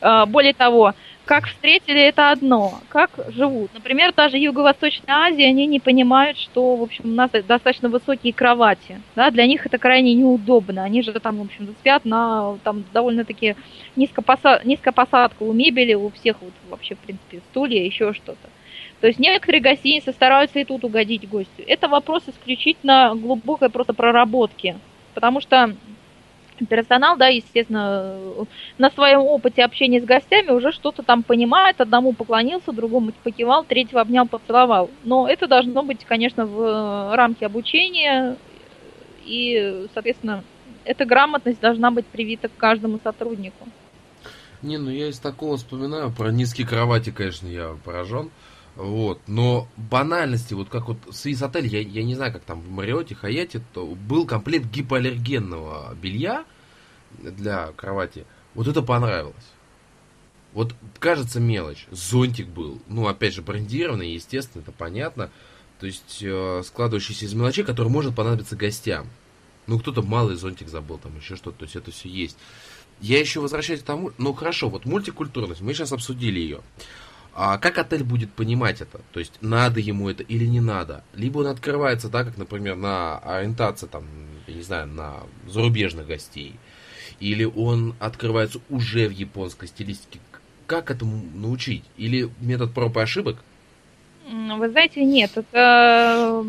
А, 0.00 0.24
более 0.24 0.54
того, 0.54 0.94
как 1.28 1.46
встретили, 1.46 2.00
это 2.00 2.30
одно. 2.30 2.80
Как 2.88 3.10
живут. 3.28 3.70
Например, 3.74 4.14
даже 4.14 4.38
Юго-Восточная 4.38 5.14
Азия, 5.14 5.48
они 5.48 5.66
не 5.66 5.78
понимают, 5.78 6.38
что, 6.38 6.74
в 6.74 6.82
общем, 6.82 7.04
у 7.04 7.08
нас 7.08 7.30
достаточно 7.30 7.90
высокие 7.90 8.32
кровати. 8.32 9.02
Да, 9.14 9.30
для 9.30 9.46
них 9.46 9.66
это 9.66 9.76
крайне 9.76 10.14
неудобно. 10.14 10.82
Они 10.82 11.02
же 11.02 11.12
там, 11.12 11.36
в 11.36 11.42
общем, 11.42 11.74
спят 11.80 12.06
на 12.06 12.56
там 12.64 12.82
довольно-таки 12.94 13.56
низкая 13.94 14.24
посадка 14.24 15.42
у 15.42 15.52
мебели, 15.52 15.92
у 15.92 16.08
всех 16.12 16.40
вот 16.40 16.54
вообще, 16.70 16.94
в 16.94 16.98
принципе, 17.00 17.42
стулья, 17.50 17.84
еще 17.84 18.14
что-то. 18.14 18.48
То 19.02 19.06
есть 19.06 19.18
некоторые 19.18 19.60
гостиницы 19.60 20.12
стараются 20.12 20.60
и 20.60 20.64
тут 20.64 20.82
угодить 20.82 21.28
гостю. 21.28 21.62
Это 21.66 21.88
вопрос 21.88 22.22
исключительно 22.26 23.12
глубокой 23.14 23.68
просто 23.68 23.92
проработки. 23.92 24.78
Потому 25.12 25.42
что 25.42 25.74
персонал, 26.66 27.16
да, 27.16 27.28
естественно, 27.28 28.16
на 28.78 28.90
своем 28.90 29.20
опыте 29.20 29.64
общения 29.64 30.00
с 30.00 30.04
гостями 30.04 30.50
уже 30.50 30.72
что-то 30.72 31.02
там 31.02 31.22
понимает, 31.22 31.80
одному 31.80 32.12
поклонился, 32.12 32.72
другому 32.72 33.12
покивал, 33.22 33.64
третьего 33.64 34.00
обнял, 34.00 34.26
поцеловал. 34.26 34.90
Но 35.04 35.28
это 35.28 35.46
должно 35.46 35.82
быть, 35.82 36.04
конечно, 36.04 36.46
в 36.46 37.14
рамке 37.16 37.46
обучения, 37.46 38.36
и, 39.24 39.86
соответственно, 39.94 40.42
эта 40.84 41.04
грамотность 41.04 41.60
должна 41.60 41.90
быть 41.90 42.06
привита 42.06 42.48
к 42.48 42.56
каждому 42.56 42.98
сотруднику. 43.02 43.68
Не, 44.62 44.78
ну 44.78 44.90
я 44.90 45.08
из 45.08 45.18
такого 45.18 45.56
вспоминаю, 45.56 46.10
про 46.10 46.32
низкие 46.32 46.66
кровати, 46.66 47.10
конечно, 47.10 47.46
я 47.46 47.76
поражен. 47.84 48.30
Вот, 48.78 49.20
но 49.26 49.66
банальности, 49.76 50.54
вот 50.54 50.68
как 50.68 50.86
вот 50.86 50.98
Свис 51.10 51.42
Отель, 51.42 51.66
я, 51.66 51.80
я 51.80 52.04
не 52.04 52.14
знаю, 52.14 52.32
как 52.32 52.44
там 52.44 52.60
в 52.60 52.70
Мариоте, 52.70 53.16
Хаяте, 53.16 53.60
то 53.74 53.84
был 53.84 54.24
комплект 54.24 54.66
гипоаллергенного 54.66 55.96
белья 56.00 56.44
для 57.20 57.72
кровати. 57.72 58.24
Вот 58.54 58.68
это 58.68 58.80
понравилось. 58.82 59.34
Вот 60.52 60.76
кажется 61.00 61.40
мелочь. 61.40 61.88
Зонтик 61.90 62.46
был. 62.46 62.80
Ну, 62.86 63.08
опять 63.08 63.34
же, 63.34 63.42
брендированный, 63.42 64.12
естественно, 64.12 64.62
это 64.62 64.70
понятно. 64.70 65.32
То 65.80 65.86
есть, 65.86 66.18
э, 66.22 66.62
складывающийся 66.64 67.24
из 67.24 67.34
мелочей, 67.34 67.64
который 67.64 67.88
может 67.88 68.14
понадобиться 68.14 68.54
гостям. 68.54 69.08
Ну, 69.66 69.80
кто-то 69.80 70.02
малый 70.02 70.36
зонтик 70.36 70.68
забыл, 70.68 70.98
там 70.98 71.16
еще 71.16 71.34
что-то. 71.34 71.58
То 71.58 71.64
есть, 71.64 71.74
это 71.74 71.90
все 71.90 72.08
есть. 72.08 72.36
Я 73.00 73.18
еще 73.18 73.40
возвращаюсь 73.40 73.80
к 73.80 73.84
тому, 73.84 74.12
ну, 74.18 74.32
хорошо, 74.34 74.68
вот 74.68 74.84
мультикультурность, 74.84 75.62
мы 75.62 75.74
сейчас 75.74 75.90
обсудили 75.90 76.38
ее. 76.38 76.60
А 77.40 77.56
как 77.58 77.78
отель 77.78 78.02
будет 78.02 78.32
понимать 78.32 78.80
это? 78.80 79.00
То 79.12 79.20
есть 79.20 79.34
надо 79.40 79.78
ему 79.78 80.08
это 80.08 80.24
или 80.24 80.44
не 80.44 80.60
надо? 80.60 81.04
Либо 81.14 81.38
он 81.38 81.46
открывается 81.46 82.08
так, 82.08 82.26
как, 82.26 82.36
например, 82.36 82.74
на 82.74 83.18
ориентация, 83.18 83.88
там, 83.88 84.02
я 84.48 84.54
не 84.54 84.62
знаю, 84.62 84.88
на 84.88 85.18
зарубежных 85.46 86.08
гостей. 86.08 86.56
Или 87.20 87.44
он 87.44 87.94
открывается 88.00 88.58
уже 88.68 89.06
в 89.06 89.12
японской 89.12 89.68
стилистике. 89.68 90.18
Как 90.66 90.90
этому 90.90 91.22
научить? 91.32 91.84
Или 91.96 92.28
метод 92.40 92.74
проб 92.74 92.96
и 92.96 93.00
ошибок? 93.02 93.36
Вы 94.26 94.68
знаете, 94.70 95.04
нет, 95.04 95.30
это 95.36 96.44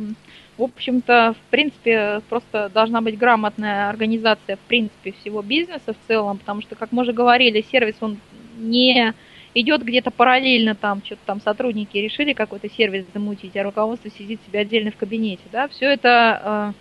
в 0.58 0.64
общем-то, 0.64 1.36
в 1.40 1.52
принципе, 1.52 2.22
просто 2.30 2.72
должна 2.74 3.02
быть 3.02 3.16
грамотная 3.16 3.90
организация, 3.90 4.56
в 4.56 4.68
принципе, 4.68 5.14
всего 5.22 5.44
бизнеса 5.44 5.94
в 5.94 6.08
целом, 6.08 6.40
потому 6.40 6.64
что, 6.64 6.76
как 6.76 6.92
мы 6.92 7.04
уже 7.04 7.14
говорили, 7.14 7.64
сервис, 7.72 7.96
он 8.02 8.18
не 8.58 9.14
идет 9.56 9.84
где-то 9.84 10.12
параллельно 10.12 10.76
там, 10.76 11.02
что-то 11.04 11.22
там 11.26 11.42
сотрудники 11.42 11.98
решили 11.98 12.34
какой-то 12.34 12.70
сервис 12.70 13.06
замутить, 13.14 13.56
а 13.58 13.64
руководство 13.64 14.10
сидит 14.10 14.40
себе 14.46 14.60
отдельно 14.60 14.92
в 14.92 14.98
кабинете, 14.98 15.44
да, 15.52 15.68
все 15.68 15.86
это 15.86 16.74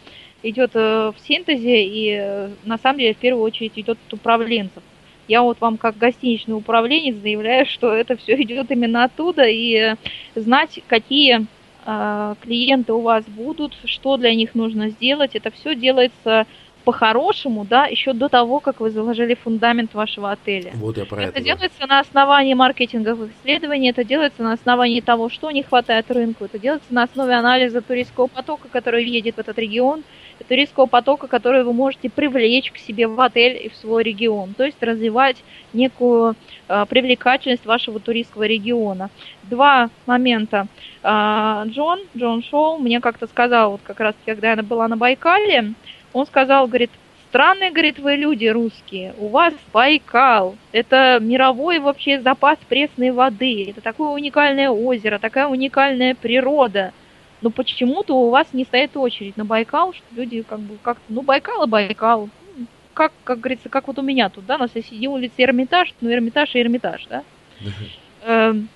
э, 0.43 0.49
идет 0.49 0.73
э, 0.74 1.12
в 1.15 1.20
синтезе 1.20 1.85
и 1.85 2.16
э, 2.20 2.51
на 2.65 2.78
самом 2.78 2.99
деле 2.99 3.15
в 3.15 3.19
первую 3.19 3.45
очередь 3.45 3.73
идет 3.77 3.99
от 4.07 4.12
управленцев. 4.12 4.82
Я 5.27 5.43
вот 5.43 5.61
вам 5.61 5.77
как 5.77 5.99
гостиничный 5.99 6.57
управленец 6.57 7.16
заявляю, 7.16 7.66
что 7.66 7.93
это 7.93 8.16
все 8.16 8.40
идет 8.43 8.70
именно 8.70 9.05
оттуда, 9.05 9.45
и 9.45 9.74
э, 9.74 9.97
знать, 10.35 10.81
какие 10.86 11.47
э, 11.85 12.35
клиенты 12.40 12.93
у 12.93 13.01
вас 13.01 13.24
будут, 13.27 13.77
что 13.85 14.16
для 14.16 14.35
них 14.35 14.55
нужно 14.55 14.90
сделать, 14.90 15.35
это 15.35 15.51
все 15.51 15.74
делается 15.74 16.47
по-хорошему, 16.89 17.66
да, 17.69 17.85
еще 17.85 18.15
до 18.15 18.31
того, 18.31 18.60
как 18.60 18.81
вы 18.81 18.90
заложили 18.90 19.35
фундамент 19.35 19.93
вашего 19.93 20.31
отеля. 20.31 20.70
Вот 20.77 20.97
я 20.97 21.05
про 21.05 21.24
это. 21.24 21.32
Это 21.32 21.43
делается 21.43 21.86
на 21.86 22.01
основании 22.01 22.55
маркетинговых 22.55 23.31
исследований, 23.31 23.90
это 23.90 24.05
делается 24.05 24.43
на 24.43 24.55
основании 24.55 25.02
того, 25.02 25.28
что 25.28 25.51
не 25.51 25.62
хватает 25.62 26.10
рынку, 26.10 26.47
это 26.47 26.59
делается 26.59 26.94
на 26.94 27.02
основе 27.02 27.35
анализа 27.35 27.82
туристского 27.82 28.27
потока, 28.27 28.69
который 28.73 29.05
едет 29.05 29.35
в 29.35 29.39
этот 29.39 29.59
регион, 29.59 30.02
туристского 30.48 30.86
потока, 30.86 31.27
который 31.27 31.62
вы 31.62 31.74
можете 31.74 32.09
привлечь 32.09 32.70
к 32.70 32.78
себе 32.78 33.06
в 33.06 33.20
отель 33.20 33.66
и 33.66 33.69
в 33.69 33.77
свой 33.77 34.02
регион, 34.02 34.55
то 34.55 34.65
есть 34.65 34.82
развивать 34.82 35.36
некую 35.74 36.36
э, 36.69 36.86
привлекательность 36.89 37.66
вашего 37.66 38.01
туристского 38.01 38.44
региона. 38.44 39.10
Два 39.43 39.90
момента. 40.06 40.69
Э, 41.02 41.65
Джон, 41.66 42.01
Джон 42.16 42.43
Шоу 42.43 42.78
мне 42.78 43.01
как-то 43.01 43.27
сказал, 43.27 43.73
вот 43.73 43.81
как 43.85 44.01
раз 44.01 44.15
когда 44.24 44.52
я 44.52 44.62
была 44.62 44.89
на 44.89 44.97
Байкале, 44.97 45.74
он 46.13 46.27
сказал, 46.27 46.67
говорит, 46.67 46.91
странные, 47.29 47.71
говорит, 47.71 47.99
вы 47.99 48.17
люди 48.17 48.47
русские, 48.47 49.15
у 49.19 49.29
вас 49.29 49.55
Байкал, 49.73 50.57
это 50.73 51.19
мировой 51.21 51.79
вообще 51.79 52.21
запас 52.21 52.59
пресной 52.69 53.11
воды, 53.11 53.71
это 53.71 53.81
такое 53.81 54.11
уникальное 54.11 54.71
озеро, 54.71 55.19
такая 55.19 55.47
уникальная 55.47 56.15
природа. 56.15 56.93
Но 57.41 57.51
почему-то 57.51 58.17
у 58.17 58.31
вас 58.31 58.49
не 58.53 58.65
стоит 58.65 58.97
очередь 58.97 59.37
на 59.37 59.45
Байкал, 59.45 59.93
что 59.93 60.05
люди 60.17 60.43
как 60.43 60.59
бы 60.59 60.77
как-то, 60.83 61.05
ну 61.09 61.23
Байкал 61.23 61.65
и 61.65 61.69
Байкал, 61.69 62.29
как, 62.95 63.13
как 63.23 63.39
говорится, 63.39 63.69
как 63.69 63.87
вот 63.87 63.99
у 63.99 64.03
меня 64.03 64.29
тут, 64.29 64.47
да, 64.47 64.59
на 64.59 64.67
соседней 64.67 65.09
улице 65.09 65.35
Эрмитаж, 65.39 65.95
ну 66.01 66.11
Эрмитаж 66.11 66.55
и 66.55 66.61
Эрмитаж, 66.61 67.07
да. 67.09 67.23
Эм, 68.25 68.69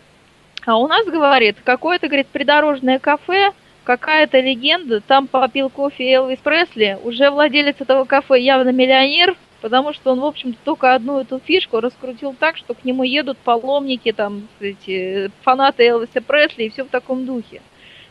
а 0.64 0.78
у 0.78 0.86
нас, 0.86 1.04
говорит, 1.06 1.56
какое-то, 1.64 2.06
говорит, 2.06 2.28
придорожное 2.28 3.00
кафе, 3.00 3.52
какая-то 3.84 4.40
легенда, 4.40 5.00
там 5.00 5.26
попил 5.26 5.70
кофе 5.70 6.12
Элвис 6.12 6.38
Пресли, 6.38 6.98
уже 7.02 7.30
владелец 7.30 7.76
этого 7.80 8.04
кафе 8.04 8.40
явно 8.40 8.70
миллионер, 8.70 9.36
потому 9.60 9.92
что 9.92 10.12
он, 10.12 10.20
в 10.20 10.24
общем-то, 10.24 10.58
только 10.64 10.94
одну 10.94 11.20
эту 11.20 11.38
фишку 11.38 11.80
раскрутил 11.80 12.34
так, 12.38 12.56
что 12.56 12.74
к 12.74 12.84
нему 12.84 13.02
едут 13.02 13.38
паломники, 13.38 14.12
там, 14.12 14.48
эти 14.60 15.30
фанаты 15.42 15.84
Элвиса 15.84 16.20
Пресли 16.20 16.64
и 16.64 16.68
все 16.70 16.84
в 16.84 16.88
таком 16.88 17.26
духе. 17.26 17.62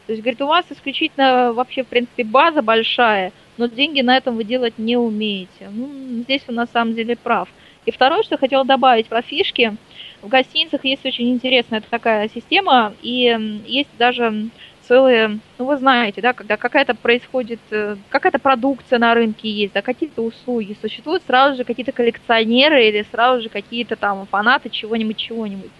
То 0.08 0.14
есть, 0.14 0.24
говорит, 0.24 0.42
у 0.42 0.48
вас 0.48 0.66
исключительно 0.70 1.54
вообще, 1.54 1.84
в 1.84 1.88
принципе, 1.88 2.24
база 2.24 2.62
большая, 2.62 3.32
но 3.58 3.68
деньги 3.68 4.02
на 4.02 4.18
этом 4.18 4.36
вы 4.36 4.44
делать 4.44 4.74
не 4.78 4.98
умеете. 4.98 5.70
Ну, 5.70 5.90
здесь 6.24 6.42
он 6.48 6.56
на 6.56 6.68
самом 6.68 6.96
деле 6.96 7.16
прав. 7.16 7.48
И 7.86 7.92
второе, 7.92 8.24
что 8.24 8.36
я 8.36 8.40
хотела 8.40 8.66
добавить 8.66 9.08
про 9.08 9.22
фишки. 9.22 9.76
В 10.22 10.28
гостиницах 10.28 10.86
есть 10.86 11.06
очень 11.06 11.32
интересная 11.32 11.82
такая 11.82 12.30
система, 12.30 12.94
и 13.02 13.62
есть 13.66 13.90
даже 13.98 14.50
целые, 14.88 15.40
ну 15.58 15.66
вы 15.66 15.78
знаете, 15.78 16.22
да, 16.22 16.34
когда 16.34 16.58
какая-то 16.58 16.96
происходит, 16.96 17.60
э, 17.72 17.96
какая-то 18.10 18.40
продукция 18.40 19.00
на 19.00 19.14
рынке 19.14 19.50
есть, 19.50 19.74
да, 19.74 19.82
какие-то 19.82 20.22
услуги, 20.22 20.76
существуют 20.82 21.24
сразу 21.26 21.58
же 21.58 21.64
какие-то 21.64 21.92
коллекционеры 21.92 22.88
или 22.88 23.06
сразу 23.12 23.44
же 23.44 23.50
какие-то 23.50 23.96
там 23.96 24.26
фанаты 24.28 24.70
чего-нибудь, 24.70 25.18
чего-нибудь. 25.18 25.72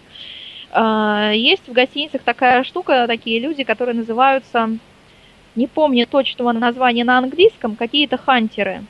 А, 0.72 1.32
есть 1.34 1.68
в 1.68 1.74
гостиницах 1.74 2.22
такая 2.22 2.64
штука, 2.64 3.06
такие 3.08 3.40
люди, 3.40 3.64
которые 3.64 3.96
называются, 3.96 4.70
не 5.56 5.68
помню 5.68 6.08
точного 6.08 6.54
названия 6.54 7.04
на 7.04 7.18
английском, 7.18 7.76
какие-то 7.76 8.18
хантеры. 8.18 8.84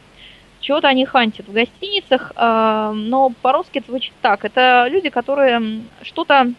Чего-то 0.59 0.87
они 0.87 1.05
хантят 1.05 1.47
в 1.47 1.53
гостиницах, 1.53 2.33
а, 2.35 2.91
но 2.93 3.31
по-русски 3.41 3.79
это 3.79 3.87
звучит 3.87 4.13
так. 4.21 4.45
Это 4.45 4.87
люди, 4.89 5.09
которые 5.09 5.81
что-то 6.03 6.53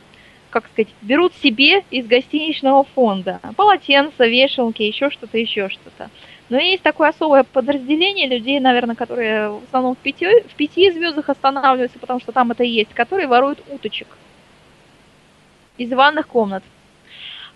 как 0.52 0.66
сказать, 0.66 0.92
берут 1.00 1.32
себе 1.42 1.82
из 1.90 2.06
гостиничного 2.06 2.84
фонда. 2.84 3.40
Полотенца, 3.56 4.26
вешалки, 4.26 4.82
еще 4.82 5.10
что-то, 5.10 5.38
еще 5.38 5.70
что-то. 5.70 6.10
Но 6.50 6.58
есть 6.58 6.82
такое 6.82 7.08
особое 7.08 7.44
подразделение 7.44 8.28
людей, 8.28 8.60
наверное, 8.60 8.94
которые 8.94 9.48
в 9.48 9.62
основном 9.64 9.94
в 9.94 9.98
пяти, 9.98 10.26
в 10.42 10.54
пяти 10.54 10.90
звездах 10.92 11.30
останавливаются, 11.30 11.98
потому 11.98 12.20
что 12.20 12.32
там 12.32 12.50
это 12.50 12.62
есть, 12.62 12.92
которые 12.92 13.26
воруют 13.26 13.60
уточек 13.70 14.06
из 15.78 15.90
ванных 15.90 16.28
комнат. 16.28 16.62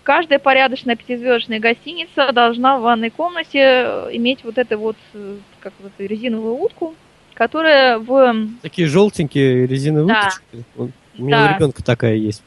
Каждая 0.01 0.39
порядочная 0.39 0.95
пятизвездочная 0.95 1.59
гостиница 1.59 2.31
должна 2.31 2.79
в 2.79 2.81
ванной 2.81 3.11
комнате 3.11 3.59
э, 3.59 4.09
иметь 4.13 4.43
вот 4.43 4.57
эту 4.57 4.79
вот, 4.79 4.97
э, 5.13 5.37
как 5.59 5.73
вот 5.79 5.91
резиновую 5.99 6.55
утку, 6.55 6.95
которая 7.35 7.99
в... 7.99 8.47
Такие 8.63 8.87
желтенькие 8.87 9.67
резиновые 9.67 10.07
да. 10.07 10.21
уточки. 10.21 10.91
У 11.19 11.23
меня 11.23 11.43
да. 11.43 11.51
у 11.51 11.55
ребенка 11.55 11.83
такая 11.83 12.15
есть. 12.15 12.41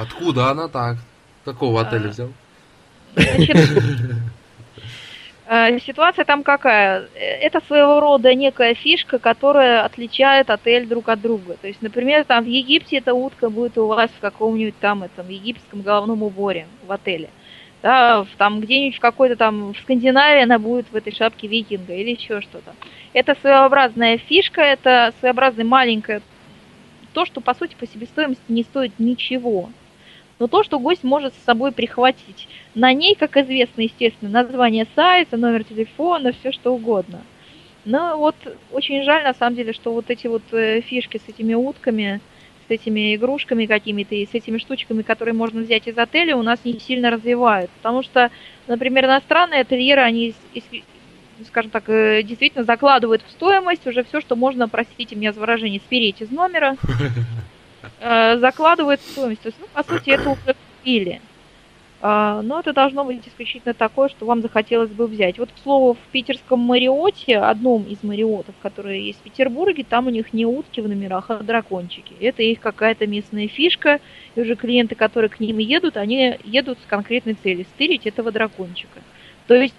Откуда 0.00 0.50
она 0.50 0.68
так? 0.68 0.98
Какого 1.44 1.80
отеля 1.80 2.06
а... 2.06 2.08
взял? 2.08 2.28
Э, 5.48 5.78
ситуация 5.78 6.24
там 6.24 6.42
какая? 6.42 7.08
Это 7.14 7.60
своего 7.66 8.00
рода 8.00 8.34
некая 8.34 8.74
фишка, 8.74 9.20
которая 9.20 9.84
отличает 9.84 10.50
отель 10.50 10.88
друг 10.88 11.08
от 11.08 11.20
друга. 11.20 11.56
То 11.62 11.68
есть, 11.68 11.80
например, 11.82 12.24
там 12.24 12.42
в 12.42 12.48
Египте 12.48 12.96
эта 12.96 13.14
утка 13.14 13.48
будет 13.48 13.78
у 13.78 13.86
вас 13.86 14.10
в 14.10 14.20
каком-нибудь 14.20 14.76
там 14.80 15.04
этом 15.04 15.28
египетском 15.28 15.82
головном 15.82 16.24
уборе 16.24 16.66
в 16.84 16.90
отеле. 16.90 17.30
Да, 17.80 18.26
там 18.38 18.60
где-нибудь 18.60 18.96
в 18.96 19.00
какой-то 19.00 19.36
там 19.36 19.72
в 19.72 19.78
Скандинавии 19.78 20.42
она 20.42 20.58
будет 20.58 20.86
в 20.90 20.96
этой 20.96 21.14
шапке 21.14 21.46
викинга 21.46 21.94
или 21.94 22.10
еще 22.10 22.40
что-то. 22.40 22.74
Это 23.12 23.36
своеобразная 23.40 24.18
фишка, 24.18 24.62
это 24.62 25.14
своеобразная 25.20 25.64
маленькая 25.64 26.22
то, 27.12 27.24
что 27.24 27.40
по 27.40 27.54
сути 27.54 27.76
по 27.76 27.86
себестоимости 27.86 28.42
не 28.48 28.62
стоит 28.64 28.98
ничего 28.98 29.70
но 30.38 30.46
то, 30.46 30.62
что 30.62 30.78
гость 30.78 31.04
может 31.04 31.34
с 31.34 31.44
собой 31.44 31.72
прихватить. 31.72 32.48
На 32.74 32.92
ней, 32.92 33.14
как 33.14 33.36
известно, 33.36 33.82
естественно, 33.82 34.30
название 34.30 34.86
сайта, 34.94 35.36
номер 35.36 35.64
телефона, 35.64 36.32
все 36.32 36.52
что 36.52 36.74
угодно. 36.74 37.20
Но 37.84 38.18
вот 38.18 38.34
очень 38.72 39.04
жаль, 39.04 39.22
на 39.22 39.32
самом 39.32 39.56
деле, 39.56 39.72
что 39.72 39.92
вот 39.92 40.10
эти 40.10 40.26
вот 40.26 40.42
э, 40.52 40.80
фишки 40.80 41.20
с 41.24 41.28
этими 41.28 41.54
утками, 41.54 42.20
с 42.66 42.70
этими 42.70 43.14
игрушками 43.14 43.66
какими-то 43.66 44.14
и 44.14 44.26
с 44.26 44.34
этими 44.34 44.58
штучками, 44.58 45.02
которые 45.02 45.34
можно 45.34 45.60
взять 45.60 45.86
из 45.86 45.96
отеля, 45.96 46.36
у 46.36 46.42
нас 46.42 46.58
не 46.64 46.78
сильно 46.80 47.10
развивают. 47.10 47.70
Потому 47.70 48.02
что, 48.02 48.30
например, 48.66 49.04
иностранные 49.06 49.60
ательеры, 49.60 50.02
они, 50.02 50.34
скажем 51.46 51.70
так, 51.70 51.88
э, 51.88 52.24
действительно 52.24 52.64
закладывают 52.64 53.22
в 53.22 53.30
стоимость 53.30 53.86
уже 53.86 54.02
все, 54.02 54.20
что 54.20 54.34
можно, 54.34 54.68
простите 54.68 55.14
меня 55.14 55.32
за 55.32 55.40
выражение, 55.40 55.80
спереть 55.80 56.20
из 56.20 56.30
номера. 56.30 56.76
Э, 58.00 58.38
закладывает 58.38 59.00
стоимость. 59.00 59.42
То 59.42 59.48
есть, 59.48 59.58
ну, 59.60 59.66
по 59.72 59.82
сути, 59.82 60.10
это 60.10 60.30
уже 60.30 60.54
купили. 60.78 61.20
А, 62.02 62.42
но 62.42 62.60
это 62.60 62.72
должно 62.72 63.04
быть 63.04 63.26
исключительно 63.26 63.72
такое, 63.72 64.08
что 64.08 64.26
вам 64.26 64.42
захотелось 64.42 64.90
бы 64.90 65.06
взять. 65.06 65.38
Вот, 65.38 65.50
к 65.50 65.58
слову, 65.62 65.94
в 65.94 66.12
питерском 66.12 66.60
Мариоте, 66.60 67.38
одном 67.38 67.84
из 67.84 68.02
Мариотов, 68.02 68.54
которые 68.62 69.06
есть 69.06 69.18
в 69.20 69.22
Петербурге, 69.22 69.84
там 69.88 70.06
у 70.06 70.10
них 70.10 70.32
не 70.32 70.44
утки 70.44 70.80
в 70.80 70.88
номерах, 70.88 71.30
а 71.30 71.38
дракончики. 71.38 72.14
Это 72.20 72.42
их 72.42 72.60
какая-то 72.60 73.06
местная 73.06 73.48
фишка, 73.48 74.00
и 74.34 74.40
уже 74.40 74.56
клиенты, 74.56 74.94
которые 74.94 75.30
к 75.30 75.40
ним 75.40 75.58
едут, 75.58 75.96
они 75.96 76.38
едут 76.44 76.78
с 76.84 76.86
конкретной 76.86 77.34
целью– 77.34 77.64
стырить 77.74 78.06
этого 78.06 78.30
дракончика. 78.30 79.00
То 79.46 79.54
есть 79.54 79.74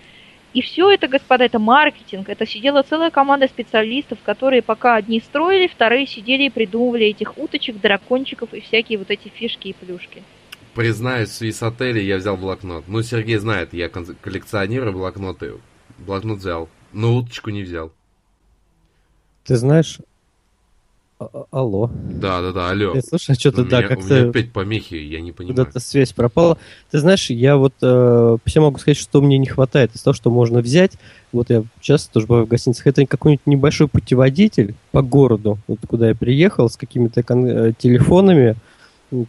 и 0.58 0.62
все 0.64 0.90
это, 0.90 1.08
господа, 1.08 1.44
это 1.44 1.60
маркетинг. 1.60 2.30
Это 2.30 2.48
сидела 2.48 2.82
целая 2.82 3.12
команда 3.12 3.48
специалистов, 3.48 4.18
которые 4.26 4.64
пока 4.64 4.96
одни 4.96 5.20
строили, 5.20 5.68
вторые 5.68 6.08
сидели 6.08 6.46
и 6.46 6.50
придумывали 6.50 7.06
этих 7.06 7.38
уточек, 7.38 7.80
дракончиков 7.80 8.52
и 8.56 8.62
всякие 8.62 8.98
вот 8.98 9.12
эти 9.12 9.28
фишки 9.28 9.68
и 9.68 9.74
плюшки. 9.74 10.24
Признаюсь, 10.74 11.30
с 11.30 11.62
отеля 11.62 12.02
я 12.02 12.18
взял 12.18 12.38
блокнот. 12.38 12.88
Ну, 12.88 13.04
Сергей 13.04 13.38
знает, 13.38 13.72
я 13.72 13.88
коллекционирую 13.88 14.94
блокноты. 14.94 15.54
Блокнот 16.00 16.40
взял, 16.40 16.70
но 16.92 17.18
уточку 17.18 17.52
не 17.52 17.62
взял. 17.62 17.94
Ты 19.44 19.58
знаешь, 19.58 20.00
а, 21.20 21.30
а, 21.34 21.46
алло. 21.52 21.90
Да, 22.12 22.42
да, 22.42 22.52
да, 22.52 22.70
алло. 22.70 22.94
Э, 22.96 23.02
слушай, 23.02 23.32
а 23.32 23.34
что-то, 23.34 23.64
да, 23.64 23.82
как-то... 23.82 24.06
У 24.06 24.08
меня 24.08 24.30
опять 24.30 24.52
помехи, 24.52 24.94
я 24.94 25.20
не 25.20 25.32
понимаю. 25.32 25.56
Куда-то 25.56 25.80
связь 25.80 26.14
пропала. 26.14 26.58
Ты 26.92 27.00
знаешь, 27.00 27.30
я 27.32 27.58
вот 27.58 27.74
э, 27.82 28.38
все 28.46 28.62
могу 28.62 28.78
сказать, 28.78 28.98
что 28.98 29.22
мне 29.22 29.40
не 29.40 29.48
хватает 29.48 29.96
из 29.96 30.02
того, 30.02 30.14
что 30.14 30.30
можно 30.30 30.60
взять. 30.60 30.94
Вот 31.32 31.50
я 31.50 31.64
часто 31.82 32.14
тоже 32.14 32.28
бываю 32.28 32.46
в 32.46 32.50
гостиницах. 32.50 32.86
Это 32.86 33.06
какой-нибудь 33.06 33.48
небольшой 33.48 33.88
путеводитель 33.88 34.76
по 34.92 35.02
городу, 35.02 35.58
вот 35.68 35.80
куда 35.88 36.10
я 36.10 36.16
приехал, 36.16 36.70
с 36.70 36.78
какими-то 36.78 37.24
кон- 37.24 37.48
э, 37.48 37.74
телефонами, 37.78 38.56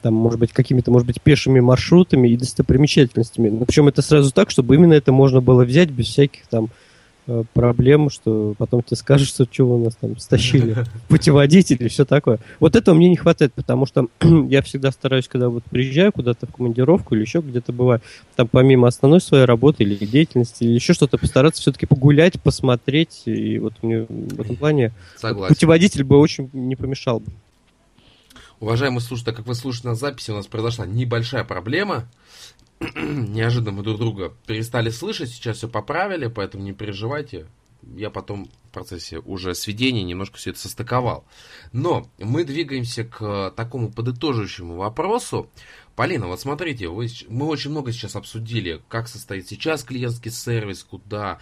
там, 0.02 0.12
может 0.12 0.40
быть, 0.40 0.52
какими-то, 0.52 0.90
может 0.90 1.06
быть, 1.06 1.22
пешими 1.22 1.60
маршрутами 1.60 2.28
и 2.28 2.36
достопримечательностями. 2.36 3.48
Но 3.48 3.64
причем 3.64 3.88
это 3.88 4.02
сразу 4.02 4.32
так, 4.32 4.50
чтобы 4.50 4.74
именно 4.74 4.92
это 4.92 5.12
можно 5.12 5.40
было 5.40 5.64
взять 5.64 5.90
без 5.90 6.06
всяких 6.06 6.46
там 6.48 6.68
проблем, 7.52 8.10
что 8.10 8.54
потом 8.58 8.82
тебе 8.82 8.96
скажут, 8.96 9.28
что 9.28 9.46
что 9.50 9.66
вы 9.66 9.84
нас 9.84 9.96
там 9.96 10.18
стащили, 10.18 10.84
путеводитель 11.08 11.76
и 11.80 11.88
все 11.88 12.04
такое. 12.04 12.38
Вот 12.60 12.76
этого 12.76 12.94
мне 12.94 13.08
не 13.08 13.16
хватает, 13.16 13.52
потому 13.54 13.86
что 13.86 14.08
я 14.48 14.62
всегда 14.62 14.90
стараюсь, 14.90 15.28
когда 15.28 15.48
вот 15.48 15.64
приезжаю 15.64 16.12
куда-то 16.12 16.46
в 16.46 16.52
командировку 16.52 17.14
или 17.14 17.22
еще 17.22 17.40
где-то 17.40 17.72
бываю, 17.72 18.00
там 18.36 18.48
помимо 18.48 18.88
основной 18.88 19.20
своей 19.20 19.44
работы 19.44 19.84
или 19.84 20.04
деятельности, 20.04 20.64
или 20.64 20.72
еще 20.72 20.94
что-то, 20.94 21.18
постараться 21.18 21.60
все-таки 21.60 21.86
погулять, 21.86 22.40
посмотреть, 22.40 23.22
и 23.26 23.58
вот 23.58 23.74
мне 23.82 24.06
в 24.08 24.40
этом 24.40 24.56
плане 24.56 24.92
Согласен. 25.16 25.54
путеводитель 25.54 26.04
бы 26.04 26.18
очень 26.18 26.50
не 26.52 26.76
помешал 26.76 27.20
бы. 27.20 27.32
Уважаемые 28.60 29.00
слушатели, 29.00 29.34
как 29.34 29.46
вы 29.46 29.54
слушаете 29.54 29.88
на 29.88 29.94
записи, 29.94 30.32
у 30.32 30.34
нас 30.34 30.46
произошла 30.48 30.84
небольшая 30.84 31.44
проблема 31.44 32.08
неожиданно 32.96 33.72
мы 33.72 33.82
друг 33.82 33.98
друга 33.98 34.34
перестали 34.46 34.90
слышать, 34.90 35.30
сейчас 35.30 35.58
все 35.58 35.68
поправили, 35.68 36.28
поэтому 36.28 36.64
не 36.64 36.72
переживайте. 36.72 37.46
Я 37.96 38.10
потом 38.10 38.50
в 38.68 38.74
процессе 38.74 39.18
уже 39.18 39.54
сведения 39.54 40.02
немножко 40.02 40.36
все 40.36 40.50
это 40.50 40.58
состыковал. 40.58 41.24
Но 41.72 42.08
мы 42.18 42.44
двигаемся 42.44 43.04
к 43.04 43.52
такому 43.56 43.90
подытоживающему 43.90 44.76
вопросу. 44.76 45.48
Полина, 45.96 46.26
вот 46.26 46.40
смотрите, 46.40 46.88
вы, 46.88 47.08
мы 47.28 47.46
очень 47.46 47.70
много 47.70 47.92
сейчас 47.92 48.14
обсудили, 48.14 48.82
как 48.88 49.08
состоит 49.08 49.48
сейчас 49.48 49.82
клиентский 49.82 50.30
сервис, 50.30 50.84
куда 50.84 51.38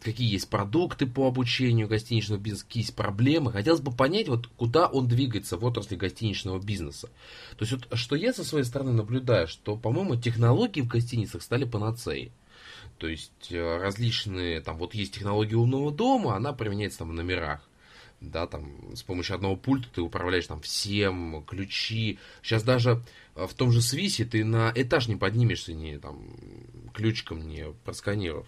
какие 0.00 0.32
есть 0.32 0.48
продукты 0.48 1.06
по 1.06 1.26
обучению 1.26 1.88
гостиничного 1.88 2.40
бизнеса, 2.40 2.66
какие 2.66 2.82
есть 2.82 2.96
проблемы. 2.96 3.52
Хотелось 3.52 3.80
бы 3.80 3.92
понять, 3.92 4.28
вот 4.28 4.46
куда 4.46 4.86
он 4.86 5.08
двигается 5.08 5.56
в 5.56 5.64
отрасли 5.64 5.96
гостиничного 5.96 6.58
бизнеса. 6.58 7.08
То 7.56 7.64
есть, 7.64 7.72
вот, 7.72 7.98
что 7.98 8.16
я 8.16 8.32
со 8.32 8.44
своей 8.44 8.64
стороны 8.64 8.92
наблюдаю, 8.92 9.46
что, 9.46 9.76
по-моему, 9.76 10.16
технологии 10.16 10.80
в 10.80 10.88
гостиницах 10.88 11.42
стали 11.42 11.64
панацеей. 11.64 12.32
То 12.98 13.08
есть 13.08 13.50
э, 13.50 13.78
различные, 13.78 14.60
там 14.60 14.76
вот 14.76 14.94
есть 14.94 15.14
технология 15.14 15.56
умного 15.56 15.90
дома, 15.90 16.36
она 16.36 16.52
применяется 16.52 16.98
там 16.98 17.10
в 17.10 17.12
номерах 17.14 17.62
да, 18.20 18.46
там, 18.46 18.94
с 18.94 19.02
помощью 19.02 19.34
одного 19.34 19.56
пульта 19.56 19.88
ты 19.94 20.02
управляешь 20.02 20.46
там 20.46 20.60
всем, 20.60 21.42
ключи. 21.46 22.18
Сейчас 22.42 22.62
даже 22.62 23.02
э, 23.34 23.46
в 23.46 23.54
том 23.54 23.72
же 23.72 23.80
Свисе 23.80 24.24
ты 24.24 24.44
на 24.44 24.72
этаж 24.74 25.08
не 25.08 25.16
поднимешься, 25.16 25.72
не 25.72 25.98
там, 25.98 26.36
ключиком 26.92 27.46
не 27.48 27.72
просканировав. 27.84 28.46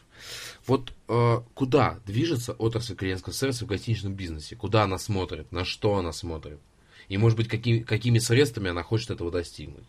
Вот 0.66 0.92
э, 1.08 1.40
куда 1.54 2.00
движется 2.06 2.52
отрасль 2.52 2.94
клиентского 2.94 3.32
сервиса 3.32 3.64
в 3.64 3.68
гостиничном 3.68 4.14
бизнесе? 4.14 4.56
Куда 4.56 4.84
она 4.84 4.98
смотрит? 4.98 5.50
На 5.52 5.64
что 5.64 5.96
она 5.96 6.12
смотрит? 6.12 6.60
И, 7.08 7.16
может 7.16 7.36
быть, 7.36 7.48
какими, 7.48 7.80
какими 7.80 8.18
средствами 8.18 8.70
она 8.70 8.82
хочет 8.82 9.10
этого 9.10 9.30
достигнуть? 9.30 9.84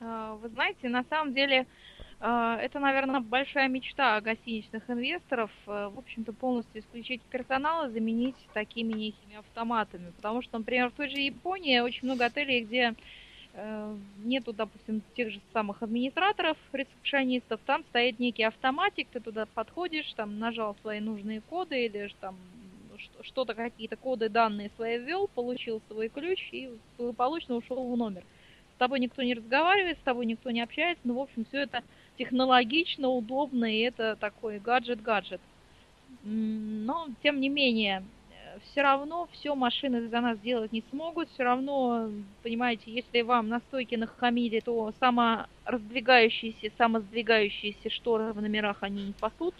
А, 0.00 0.34
вы 0.34 0.48
знаете, 0.50 0.88
на 0.88 1.04
самом 1.04 1.34
деле, 1.34 1.66
это, 2.20 2.80
наверное, 2.80 3.20
большая 3.20 3.68
мечта 3.68 4.20
гостиничных 4.20 4.90
инвесторов, 4.90 5.50
э, 5.66 5.88
в 5.94 5.98
общем-то, 5.98 6.32
полностью 6.32 6.80
исключить 6.80 7.22
персонал 7.22 7.86
и 7.86 7.92
заменить 7.92 8.34
такими 8.54 8.92
некими 8.92 9.36
автоматами. 9.36 10.10
Потому 10.16 10.42
что, 10.42 10.58
например, 10.58 10.90
в 10.90 10.94
той 10.94 11.08
же 11.08 11.18
Японии 11.18 11.78
очень 11.78 12.08
много 12.08 12.24
отелей, 12.24 12.64
где 12.64 12.94
э, 13.54 13.96
нету, 14.24 14.52
допустим, 14.52 15.00
тех 15.14 15.30
же 15.30 15.40
самых 15.52 15.80
администраторов, 15.80 16.56
ресепшонистов, 16.72 17.60
там 17.64 17.84
стоит 17.90 18.18
некий 18.18 18.42
автоматик, 18.42 19.06
ты 19.12 19.20
туда 19.20 19.46
подходишь, 19.46 20.12
там 20.14 20.40
нажал 20.40 20.74
свои 20.82 20.98
нужные 20.98 21.40
коды 21.42 21.86
или 21.86 22.06
же 22.08 22.14
там 22.20 22.36
что-то, 23.22 23.54
какие-то 23.54 23.94
коды, 23.94 24.28
данные 24.28 24.72
свои 24.74 24.98
ввел, 24.98 25.28
получил 25.28 25.80
свой 25.88 26.08
ключ 26.08 26.48
и 26.50 26.70
благополучно 26.96 27.54
ушел 27.54 27.92
в 27.92 27.96
номер. 27.96 28.24
С 28.74 28.78
тобой 28.78 28.98
никто 28.98 29.22
не 29.22 29.34
разговаривает, 29.34 29.98
с 29.98 30.02
тобой 30.02 30.26
никто 30.26 30.50
не 30.50 30.60
общается, 30.60 31.00
ну, 31.04 31.14
в 31.14 31.20
общем, 31.20 31.44
все 31.44 31.58
это 31.58 31.84
технологично, 32.18 33.08
удобно, 33.08 33.64
и 33.72 33.80
это 33.80 34.16
такой 34.16 34.58
гаджет-гаджет. 34.58 35.40
Но, 36.24 37.08
тем 37.22 37.40
не 37.40 37.48
менее, 37.48 38.02
все 38.64 38.82
равно 38.82 39.28
все 39.32 39.54
машины 39.54 40.08
за 40.08 40.20
нас 40.20 40.38
делать 40.40 40.72
не 40.72 40.82
смогут. 40.90 41.28
Все 41.30 41.44
равно, 41.44 42.10
понимаете, 42.42 42.82
если 42.86 43.22
вам 43.22 43.48
на 43.48 43.60
стойке 43.60 43.96
нахамили, 43.96 44.60
то 44.60 44.92
самораздвигающиеся, 44.98 46.72
самосдвигающиеся 46.76 47.90
шторы 47.90 48.32
в 48.32 48.42
номерах 48.42 48.78
они 48.80 49.04
не 49.06 49.12
пасут. 49.12 49.54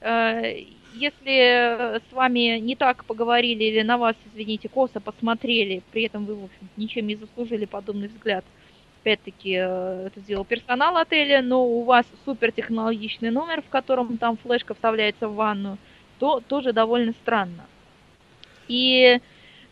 Э, 0.00 0.64
если 0.94 2.00
с 2.08 2.12
вами 2.12 2.58
не 2.58 2.74
так 2.74 3.04
поговорили 3.04 3.64
или 3.64 3.82
на 3.82 3.98
вас, 3.98 4.16
извините, 4.32 4.68
косо 4.68 4.98
посмотрели, 4.98 5.82
при 5.92 6.04
этом 6.04 6.24
вы, 6.24 6.34
в 6.34 6.44
общем 6.44 6.68
ничем 6.76 7.06
не 7.06 7.16
заслужили 7.16 7.66
подобный 7.66 8.08
взгляд– 8.08 8.44
опять-таки, 9.00 9.56
э, 9.58 10.06
это 10.06 10.20
сделал 10.20 10.44
персонал 10.44 10.96
отеля, 10.96 11.42
но 11.42 11.64
у 11.64 11.84
вас 11.84 12.06
супер 12.24 12.52
технологичный 12.52 13.30
номер, 13.30 13.62
в 13.62 13.68
котором 13.68 14.18
там 14.18 14.36
флешка 14.36 14.74
вставляется 14.74 15.28
в 15.28 15.34
ванну, 15.34 15.78
то 16.18 16.40
тоже 16.40 16.72
довольно 16.72 17.12
странно. 17.22 17.66
И 18.68 19.18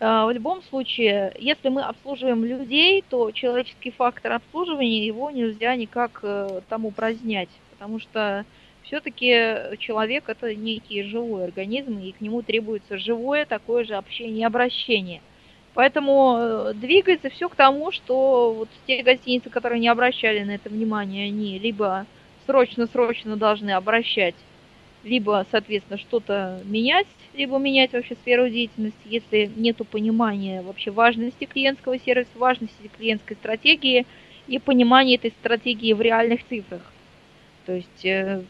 э, 0.00 0.24
в 0.24 0.30
любом 0.32 0.62
случае, 0.62 1.34
если 1.38 1.68
мы 1.68 1.82
обслуживаем 1.82 2.44
людей, 2.44 3.04
то 3.08 3.30
человеческий 3.32 3.90
фактор 3.90 4.32
обслуживания 4.32 5.06
его 5.06 5.30
нельзя 5.30 5.76
никак 5.76 6.20
э, 6.22 6.60
там 6.68 6.86
упразднять, 6.86 7.50
потому 7.70 8.00
что 8.00 8.44
все-таки 8.84 9.76
человек 9.78 10.24
это 10.28 10.54
некий 10.54 11.02
живой 11.02 11.44
организм, 11.44 11.98
и 11.98 12.12
к 12.12 12.20
нему 12.22 12.40
требуется 12.40 12.96
живое 12.96 13.44
такое 13.44 13.84
же 13.84 13.94
общение 13.94 14.40
и 14.40 14.44
обращение. 14.44 15.20
Поэтому 15.78 16.36
э, 16.36 16.74
двигается 16.74 17.30
все 17.30 17.48
к 17.48 17.54
тому, 17.54 17.92
что 17.92 18.52
вот 18.52 18.68
те 18.88 19.00
гостиницы, 19.04 19.48
которые 19.48 19.78
не 19.78 19.86
обращали 19.86 20.42
на 20.42 20.56
это 20.56 20.68
внимание, 20.68 21.28
они 21.28 21.56
либо 21.56 22.04
срочно-срочно 22.46 23.36
должны 23.36 23.70
обращать, 23.70 24.34
либо, 25.04 25.46
соответственно, 25.52 25.96
что-то 26.00 26.60
менять, 26.64 27.06
либо 27.32 27.58
менять 27.58 27.92
вообще 27.92 28.16
сферу 28.16 28.48
деятельности, 28.48 28.98
если 29.04 29.48
нет 29.54 29.76
понимания 29.88 30.62
вообще 30.62 30.90
важности 30.90 31.44
клиентского 31.44 31.96
сервиса, 32.00 32.30
важности 32.34 32.90
клиентской 32.98 33.36
стратегии 33.36 34.04
и 34.48 34.58
понимания 34.58 35.14
этой 35.14 35.30
стратегии 35.30 35.92
в 35.92 36.00
реальных 36.00 36.44
цифрах. 36.48 36.82
То 37.66 37.74
есть, 37.74 38.04
э, 38.04 38.42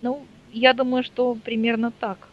ну, 0.00 0.24
я 0.50 0.72
думаю, 0.72 1.04
что 1.04 1.34
примерно 1.34 1.90
так. 1.90 2.31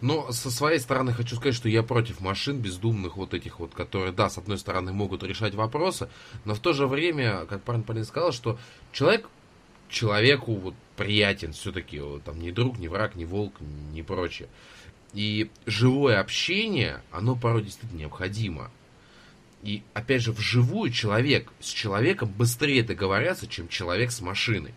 Но 0.00 0.30
со 0.30 0.50
своей 0.50 0.78
стороны 0.78 1.12
хочу 1.12 1.36
сказать, 1.36 1.54
что 1.54 1.68
я 1.68 1.82
против 1.82 2.20
машин 2.20 2.60
бездумных 2.60 3.16
вот 3.16 3.34
этих 3.34 3.58
вот, 3.58 3.74
которые, 3.74 4.12
да, 4.12 4.30
с 4.30 4.38
одной 4.38 4.58
стороны 4.58 4.92
могут 4.92 5.22
решать 5.22 5.54
вопросы, 5.54 6.08
но 6.44 6.54
в 6.54 6.60
то 6.60 6.72
же 6.72 6.86
время, 6.86 7.46
как 7.46 7.62
парень 7.62 7.82
Полин 7.82 8.04
сказал, 8.04 8.32
что 8.32 8.58
человек 8.92 9.28
человеку 9.88 10.54
вот 10.54 10.74
приятен 10.96 11.52
все-таки, 11.52 12.00
вот, 12.00 12.24
там, 12.24 12.40
не 12.40 12.52
друг, 12.52 12.78
не 12.78 12.88
враг, 12.88 13.14
не 13.14 13.24
волк, 13.24 13.54
не 13.92 14.02
прочее. 14.02 14.48
И 15.12 15.50
живое 15.64 16.20
общение, 16.20 17.02
оно 17.10 17.36
порой 17.36 17.62
действительно 17.62 18.00
необходимо. 18.00 18.70
И 19.62 19.82
опять 19.94 20.22
же, 20.22 20.32
вживую 20.32 20.92
человек 20.92 21.50
с 21.60 21.68
человеком 21.68 22.28
быстрее 22.28 22.82
договорятся, 22.82 23.46
чем 23.46 23.68
человек 23.68 24.10
с 24.10 24.20
машиной 24.20 24.74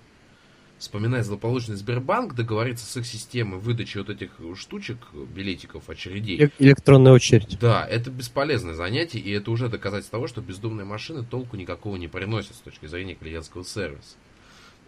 вспоминая 0.79 1.23
злополучный 1.23 1.75
Сбербанк, 1.75 2.33
договориться 2.33 2.85
с 2.85 2.97
их 2.97 3.05
системой 3.05 3.59
выдачи 3.59 3.97
вот 3.97 4.09
этих 4.09 4.31
штучек, 4.55 4.97
билетиков, 5.13 5.89
очередей. 5.89 6.49
Электронная 6.57 7.11
очередь. 7.11 7.59
Да, 7.59 7.85
это 7.85 8.09
бесполезное 8.09 8.73
занятие, 8.73 9.19
и 9.19 9.31
это 9.31 9.51
уже 9.51 9.69
доказательство 9.69 10.17
того, 10.17 10.27
что 10.27 10.41
бездумные 10.41 10.85
машины 10.85 11.23
толку 11.23 11.57
никакого 11.57 11.97
не 11.97 12.07
приносят 12.07 12.55
с 12.55 12.59
точки 12.59 12.87
зрения 12.87 13.15
клиентского 13.15 13.63
сервиса. 13.63 14.15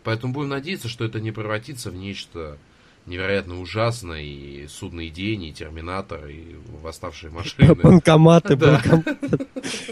Поэтому 0.04 0.34
будем 0.34 0.50
надеяться, 0.50 0.88
что 0.88 1.06
это 1.06 1.20
не 1.20 1.32
превратится 1.32 1.92
в 1.92 1.96
нечто 1.96 2.58
невероятно 3.06 3.60
ужасно, 3.60 4.14
и 4.14 4.68
судный 4.68 5.10
день, 5.10 5.46
и 5.46 5.54
терминатор, 5.54 6.26
и 6.28 6.56
восставшие 6.82 7.30
машины. 7.32 7.76
Банкоматы, 7.76 8.56
банкоматы. 8.56 9.18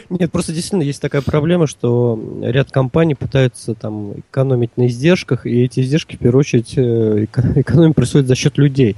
Нет, 0.10 0.32
просто 0.32 0.54
действительно 0.54 0.84
есть 0.84 1.02
такая 1.02 1.22
проблема, 1.22 1.68
что 1.68 2.20
ряд 2.42 2.72
компаний 2.72 3.16
пытаются 3.16 3.76
там 3.76 4.20
экономить 4.20 4.76
на 4.78 4.88
издержках, 4.88 5.46
и 5.46 5.64
эти 5.64 5.82
издержки, 5.82 6.16
в 6.16 6.20
первую 6.20 6.40
очередь, 6.40 6.74
э, 6.78 7.26
экономия 7.56 7.94
происходит 7.94 8.28
за 8.28 8.36
счет 8.36 8.58
людей. 8.58 8.96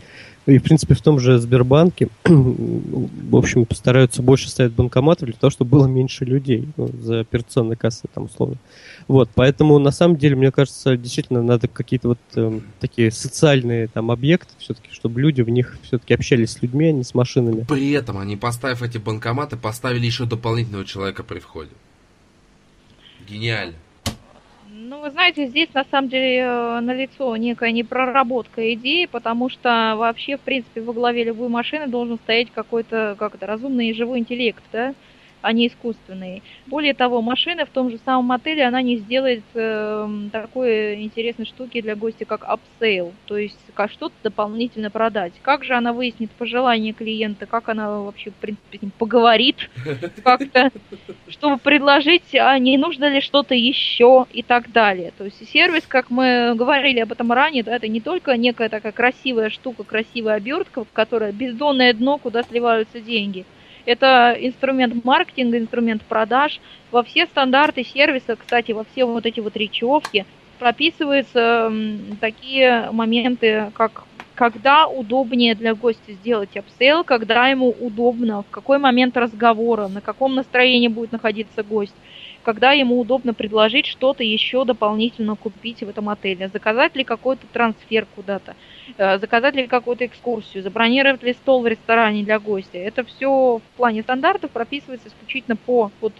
И, 0.48 0.58
в 0.58 0.64
принципе, 0.64 0.96
в 0.96 1.02
том 1.02 1.20
же 1.20 1.38
Сбербанке, 1.38 2.10
в 2.26 3.36
общем, 3.36 3.66
постараются 3.66 4.24
больше 4.24 4.50
ставить 4.50 4.74
банкоматов 4.74 5.28
для 5.28 5.38
того, 5.38 5.52
чтобы 5.52 5.70
было 5.72 5.86
меньше 5.88 6.26
людей 6.26 6.68
ну, 6.78 6.90
за 7.00 7.20
операционной 7.20 7.76
кассой, 7.76 8.10
там, 8.12 8.24
условно. 8.24 8.58
Вот, 9.08 9.30
поэтому, 9.36 9.78
на 9.78 9.92
самом 9.92 10.18
деле, 10.18 10.36
мне 10.36 10.52
кажется, 10.52 10.98
действительно 10.98 11.44
надо 11.44 11.68
какие-то 11.68 12.10
вот 12.10 12.20
э, 12.36 12.60
такие 12.80 13.12
социальные 13.12 13.88
там 13.88 14.10
объекты 14.10 14.54
все-таки, 14.58 14.90
чтобы 14.92 15.22
люди 15.22 15.42
в 15.42 15.50
них 15.50 15.78
все-таки 15.84 16.16
общались 16.16 16.52
с 16.52 16.62
людьми, 16.62 16.88
а 16.88 16.92
не 16.92 17.04
с 17.04 17.14
машинами. 17.14 17.66
При 17.68 17.92
этом 17.92 18.18
они, 18.18 18.36
поставив 18.36 18.82
эти 18.82 18.98
банкоматы, 18.98 19.58
поставили 19.58 20.06
еще 20.06 20.26
дополнительного 20.26 20.86
человека 20.86 21.24
при 21.24 21.40
входе. 21.40 21.72
Гениально. 23.30 23.76
Вы 25.02 25.10
знаете, 25.10 25.48
здесь 25.48 25.74
на 25.74 25.84
самом 25.86 26.10
деле 26.10 26.38
э, 26.42 26.80
налицо 26.82 27.36
некая 27.36 27.72
непроработка 27.72 28.74
идеи, 28.76 29.06
потому 29.08 29.50
что 29.50 29.96
вообще, 29.98 30.38
в 30.38 30.44
принципе, 30.44 30.82
во 30.82 30.94
главе 30.94 31.24
любой 31.24 31.50
машины 31.50 31.88
должен 31.88 32.20
стоять 32.20 32.52
какой-то, 32.52 33.16
как 33.18 33.34
это, 33.34 33.48
разумный 33.48 33.90
и 33.90 33.94
живой 33.94 34.20
интеллект, 34.20 34.64
да? 34.72 34.94
Не 35.52 35.68
искусственные. 35.68 36.42
Более 36.68 36.94
того, 36.94 37.22
машина 37.22 37.66
в 37.66 37.70
том 37.70 37.90
же 37.90 38.00
самом 38.06 38.32
отеле, 38.32 38.64
она 38.64 38.82
не 38.82 38.98
сделает 38.98 39.44
э, 39.54 40.10
такой 40.32 41.02
интересной 41.04 41.46
штуки 41.46 41.82
для 41.82 41.96
гостя, 41.96 42.26
как 42.26 42.44
upsell, 42.46 43.14
то 43.26 43.38
есть 43.38 43.60
как 43.74 43.92
что-то 43.92 44.14
дополнительно 44.24 44.90
продать. 44.90 45.34
Как 45.42 45.64
же 45.64 45.74
она 45.74 45.94
выяснит 45.94 46.32
пожелания 46.32 46.94
клиента, 46.94 47.46
как 47.46 47.70
она 47.70 47.90
вообще, 48.02 48.32
в 48.32 48.36
принципе, 48.36 48.78
с 48.78 48.82
ним 48.82 48.92
поговорит 48.98 49.70
как-то, 50.24 50.72
чтобы 51.28 51.58
предложить, 51.58 52.36
а 52.36 52.58
не 52.60 52.78
нужно 52.78 53.10
ли 53.10 53.22
что-то 53.22 53.56
еще 53.56 54.28
и 54.32 54.44
так 54.44 54.72
далее. 54.72 55.14
То 55.18 55.26
есть 55.26 55.50
сервис, 55.50 55.86
как 55.88 56.10
мы 56.10 56.54
говорили 56.56 57.00
об 57.00 57.12
этом 57.12 57.32
ранее, 57.32 57.64
да, 57.64 57.76
это 57.76 57.88
не 57.88 58.02
только 58.02 58.38
некая 58.38 58.70
такая 58.70 58.92
красивая 58.92 59.50
штука, 59.50 59.84
красивая 59.84 60.36
обертка, 60.36 60.86
которая 60.94 61.32
бездонное 61.32 61.94
дно, 61.94 62.18
куда 62.18 62.44
сливаются 62.44 63.00
деньги– 63.00 63.46
это 63.86 64.36
инструмент 64.40 64.94
маркетинга, 65.04 65.58
инструмент 65.58 66.06
продаж. 66.08 66.60
Во 66.92 67.04
все 67.04 67.26
стандарты 67.26 67.84
сервиса, 67.84 68.36
кстати, 68.36 68.72
во 68.72 68.84
все 68.86 69.06
вот 69.06 69.26
эти 69.26 69.40
вот 69.40 69.56
речевки 69.58 70.26
прописываются 70.58 71.72
такие 72.20 72.92
моменты, 72.92 73.72
как 73.74 74.06
когда 74.34 74.88
удобнее 74.88 75.56
для 75.56 75.76
гостя 75.76 76.14
сделать 76.14 76.56
upsell, 76.56 77.04
когда 77.04 77.48
ему 77.50 77.70
удобно, 77.70 78.44
в 78.44 78.50
какой 78.50 78.80
момент 78.80 79.18
разговора, 79.18 79.88
на 79.88 80.02
каком 80.02 80.36
настроении 80.36 80.88
будет 80.88 81.12
находиться 81.12 81.64
гость, 81.64 81.98
когда 82.42 82.72
ему 82.72 82.98
удобно 83.00 83.34
предложить 83.34 83.86
что-то 83.86 84.24
еще 84.24 84.64
дополнительно 84.66 85.36
купить 85.36 85.84
в 85.84 85.90
этом 85.90 86.10
отеле, 86.10 86.50
заказать 86.50 86.96
ли 86.96 87.04
какой-то 87.04 87.48
трансфер 87.52 88.08
куда-то. 88.08 88.56
Э, 88.98 89.18
заказать 89.20 89.56
ли 89.56 89.68
какую-то 89.68 90.06
экскурсию, 90.06 90.64
забронировать 90.64 91.24
ли 91.24 91.34
стол 91.34 91.62
в 91.62 91.68
ресторане 91.68 92.24
для 92.24 92.40
гостя. 92.40 92.78
Это 92.78 93.04
все 93.04 93.58
в 93.60 93.78
плане 93.78 94.02
стандартов 94.04 94.52
прописывается 94.52 95.08
исключительно 95.10 95.56
по 95.56 95.92
вот, 96.02 96.14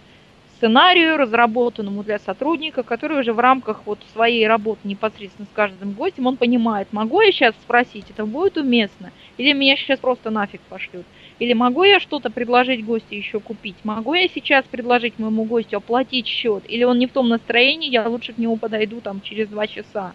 сценарию, 0.56 1.16
разработанному 1.16 2.04
для 2.04 2.18
сотрудника, 2.20 2.84
который 2.84 3.18
уже 3.20 3.32
в 3.32 3.40
рамках 3.40 3.82
вот 3.84 3.98
своей 4.12 4.46
работы 4.46 4.86
непосредственно 4.86 5.46
с 5.46 5.56
каждым 5.56 5.92
гостем, 5.92 6.26
он 6.26 6.36
понимает, 6.36 6.92
могу 6.92 7.20
я 7.20 7.32
сейчас 7.32 7.54
спросить, 7.56 8.10
это 8.10 8.24
будет 8.26 8.56
уместно, 8.56 9.10
или 9.38 9.52
меня 9.52 9.76
сейчас 9.76 9.98
просто 9.98 10.30
нафиг 10.30 10.60
пошлют, 10.68 11.04
или 11.40 11.52
могу 11.52 11.82
я 11.82 11.98
что-то 11.98 12.30
предложить 12.30 12.84
гостю 12.84 13.16
еще 13.16 13.40
купить, 13.40 13.78
могу 13.82 14.14
я 14.14 14.28
сейчас 14.28 14.64
предложить 14.64 15.18
моему 15.18 15.44
гостю 15.44 15.78
оплатить 15.78 16.28
счет, 16.28 16.62
или 16.68 16.84
он 16.84 16.98
не 16.98 17.08
в 17.08 17.12
том 17.12 17.28
настроении, 17.28 17.90
я 17.90 18.08
лучше 18.08 18.32
к 18.32 18.38
нему 18.38 18.56
подойду 18.56 19.00
там 19.00 19.20
через 19.20 19.48
два 19.48 19.66
часа. 19.66 20.14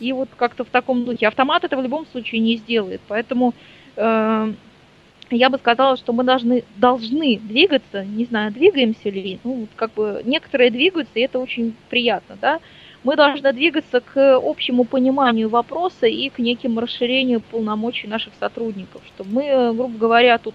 И 0.00 0.12
вот 0.12 0.28
как-то 0.36 0.64
в 0.64 0.68
таком 0.68 1.04
духе. 1.04 1.28
Автомат 1.28 1.64
это 1.64 1.76
в 1.76 1.82
любом 1.82 2.06
случае 2.06 2.40
не 2.40 2.56
сделает. 2.56 3.00
Поэтому 3.06 3.54
э, 3.96 4.52
я 5.30 5.50
бы 5.50 5.58
сказала, 5.58 5.96
что 5.96 6.12
мы 6.12 6.24
должны, 6.24 6.64
должны 6.76 7.38
двигаться, 7.38 8.04
не 8.04 8.24
знаю, 8.24 8.52
двигаемся 8.52 9.10
ли, 9.10 9.38
ну, 9.44 9.68
как 9.76 9.92
бы 9.94 10.22
некоторые 10.24 10.70
двигаются, 10.70 11.18
и 11.18 11.22
это 11.22 11.38
очень 11.38 11.74
приятно, 11.88 12.36
да. 12.40 12.60
Мы 13.02 13.16
должны 13.16 13.52
двигаться 13.52 14.00
к 14.00 14.36
общему 14.36 14.84
пониманию 14.84 15.48
вопроса 15.48 16.06
и 16.06 16.28
к 16.28 16.38
неким 16.38 16.78
расширению 16.78 17.40
полномочий 17.40 18.08
наших 18.08 18.34
сотрудников, 18.38 19.00
чтобы 19.14 19.30
мы, 19.30 19.72
грубо 19.74 19.96
говоря, 19.96 20.36
тут 20.38 20.54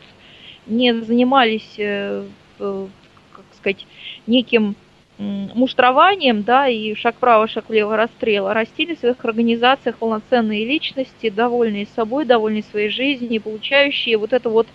не 0.68 0.94
занимались, 0.94 1.76
э, 1.78 2.26
как 2.58 3.46
сказать, 3.58 3.88
неким 4.28 4.76
муштрованием, 5.18 6.44
да, 6.44 6.68
и 6.68 6.94
шаг 6.96 7.16
вправо, 7.16 7.48
шаг 7.48 7.70
влево 7.70 7.96
расстрела, 7.96 8.54
растили 8.54 8.96
в 8.96 9.00
своих 9.00 9.24
организациях 9.24 9.98
полноценные 9.98 10.66
личности, 10.66 11.30
довольные 11.30 11.88
собой, 11.96 12.26
довольные 12.26 12.64
своей 12.64 12.90
жизнью, 12.90 13.42
получающие 13.42 14.18
вот 14.18 14.34
это 14.34 14.50
вот, 14.50 14.68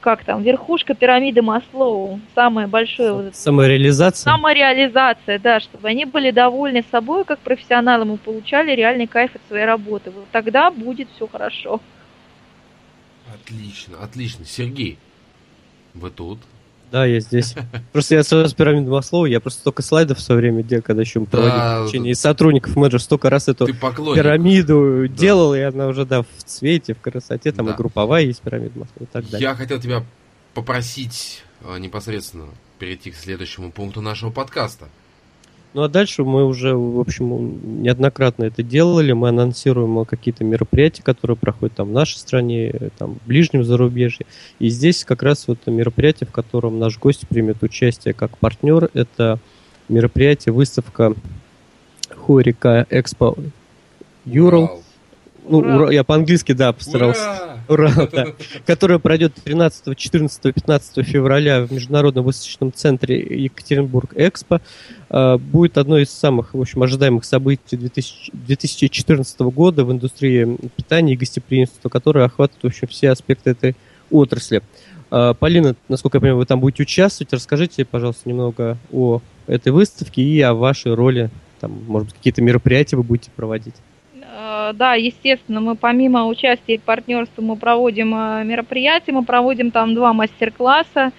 как 0.00 0.24
там, 0.24 0.42
верхушка 0.42 0.94
пирамиды 0.94 1.42
Маслоу, 1.42 2.20
самое 2.34 2.66
большое... 2.66 3.12
Вот 3.12 3.36
Самореализация? 3.36 4.32
Самореализация, 4.32 5.38
да, 5.38 5.60
чтобы 5.60 5.88
они 5.88 6.04
были 6.04 6.30
довольны 6.30 6.84
собой, 6.90 7.24
как 7.24 7.38
профессионалам, 7.38 8.14
и 8.14 8.16
получали 8.16 8.72
реальный 8.72 9.06
кайф 9.06 9.36
от 9.36 9.42
своей 9.48 9.64
работы. 9.64 10.10
Вот 10.10 10.26
тогда 10.32 10.70
будет 10.70 11.08
все 11.14 11.28
хорошо. 11.28 11.80
Отлично, 13.32 13.98
отлично. 14.02 14.44
Сергей, 14.44 14.98
вы 15.94 16.10
тут? 16.10 16.38
Да, 16.90 17.04
я 17.04 17.20
здесь. 17.20 17.54
Просто 17.92 18.14
я 18.14 18.22
сразу 18.22 18.54
пирамиду 18.54 18.90
Маслоу, 18.90 19.26
я 19.26 19.40
просто 19.40 19.60
столько 19.60 19.82
слайдов 19.82 20.18
в 20.18 20.20
свое 20.20 20.40
время 20.40 20.62
делал, 20.62 20.82
когда 20.82 21.02
еще 21.02 21.24
проводил 21.24 21.56
да, 21.56 21.78
обучение. 21.78 22.12
И 22.12 22.14
сотрудников 22.14 22.76
менеджер 22.76 23.00
столько 23.00 23.30
раз 23.30 23.48
эту 23.48 23.66
пирамиду 23.66 25.06
да. 25.08 25.14
делал, 25.14 25.54
и 25.54 25.60
она 25.60 25.86
уже, 25.86 26.06
да, 26.06 26.22
в 26.22 26.44
цвете, 26.44 26.94
в 26.94 27.00
красоте, 27.00 27.52
там 27.52 27.66
да. 27.66 27.72
и 27.72 27.76
групповая 27.76 28.24
есть 28.24 28.40
пирамида 28.40 28.78
Маслоу 28.78 29.02
и 29.02 29.06
так 29.06 29.28
далее. 29.28 29.48
Я 29.48 29.54
хотел 29.54 29.80
тебя 29.80 30.04
попросить 30.54 31.42
а, 31.62 31.78
непосредственно 31.78 32.46
перейти 32.78 33.10
к 33.10 33.16
следующему 33.16 33.70
пункту 33.70 34.00
нашего 34.00 34.30
подкаста. 34.30 34.88
Ну 35.74 35.82
а 35.82 35.88
дальше 35.88 36.24
мы 36.24 36.46
уже, 36.46 36.74
в 36.74 36.98
общем, 36.98 37.82
неоднократно 37.82 38.44
это 38.44 38.62
делали. 38.62 39.12
Мы 39.12 39.28
анонсируем 39.28 40.04
какие-то 40.04 40.42
мероприятия, 40.42 41.02
которые 41.02 41.36
проходят 41.36 41.76
там 41.76 41.88
в 41.88 41.92
нашей 41.92 42.16
стране, 42.16 42.72
там 42.98 43.16
в 43.16 43.28
ближнем 43.28 43.64
зарубежье. 43.64 44.26
И 44.58 44.70
здесь 44.70 45.04
как 45.04 45.22
раз 45.22 45.46
вот 45.46 45.58
мероприятие, 45.66 46.26
в 46.26 46.32
котором 46.32 46.78
наш 46.78 46.98
гость 46.98 47.28
примет 47.28 47.62
участие 47.62 48.14
как 48.14 48.38
партнер. 48.38 48.88
Это 48.94 49.38
мероприятие, 49.88 50.52
выставка 50.52 51.14
Хорика 52.08 52.86
Экспо 52.90 53.36
Юрал 54.24 54.82
ну, 55.48 55.58
ура. 55.58 55.92
я 55.92 56.04
по-английски, 56.04 56.52
да, 56.52 56.72
постарался. 56.72 57.58
Ура! 57.68 57.90
ура 57.90 58.08
да. 58.12 58.26
Которая 58.66 58.98
пройдет 58.98 59.34
13, 59.42 59.96
14, 59.96 60.54
15 60.54 61.06
февраля 61.06 61.62
в 61.62 61.72
Международном 61.72 62.24
выставочном 62.24 62.72
центре 62.72 63.18
Екатеринбург 63.18 64.12
Экспо. 64.14 64.60
А, 65.10 65.38
будет 65.38 65.78
одно 65.78 65.98
из 65.98 66.10
самых, 66.10 66.54
в 66.54 66.60
общем, 66.60 66.82
ожидаемых 66.82 67.24
событий 67.24 67.76
2000, 67.76 68.30
2014 68.32 69.40
года 69.40 69.84
в 69.84 69.92
индустрии 69.92 70.56
питания 70.76 71.14
и 71.14 71.16
гостеприимства, 71.16 71.88
которое 71.88 72.24
охватывает, 72.24 72.62
в 72.62 72.66
общем, 72.66 72.88
все 72.88 73.10
аспекты 73.10 73.50
этой 73.50 73.76
отрасли. 74.10 74.62
А, 75.10 75.34
Полина, 75.34 75.74
насколько 75.88 76.16
я 76.16 76.20
понимаю, 76.20 76.38
вы 76.38 76.46
там 76.46 76.60
будете 76.60 76.82
участвовать. 76.82 77.32
Расскажите, 77.32 77.84
пожалуйста, 77.84 78.28
немного 78.28 78.78
о 78.92 79.20
этой 79.46 79.72
выставке 79.72 80.22
и 80.22 80.40
о 80.40 80.54
вашей 80.54 80.94
роли. 80.94 81.30
Там, 81.60 81.82
может 81.86 82.08
быть, 82.08 82.16
какие-то 82.16 82.42
мероприятия 82.42 82.96
вы 82.96 83.02
будете 83.02 83.30
проводить. 83.34 83.74
Э, 84.38 84.72
да, 84.72 84.94
естественно, 84.94 85.60
мы 85.60 85.74
помимо 85.74 86.26
участия 86.26 86.74
и 86.74 86.78
партнерства 86.78 87.42
мы 87.42 87.56
проводим 87.56 88.14
э, 88.14 88.44
мероприятия, 88.44 89.10
мы 89.10 89.24
проводим 89.24 89.72
там 89.72 89.94
два 89.96 90.12
мастер-класса 90.12 91.10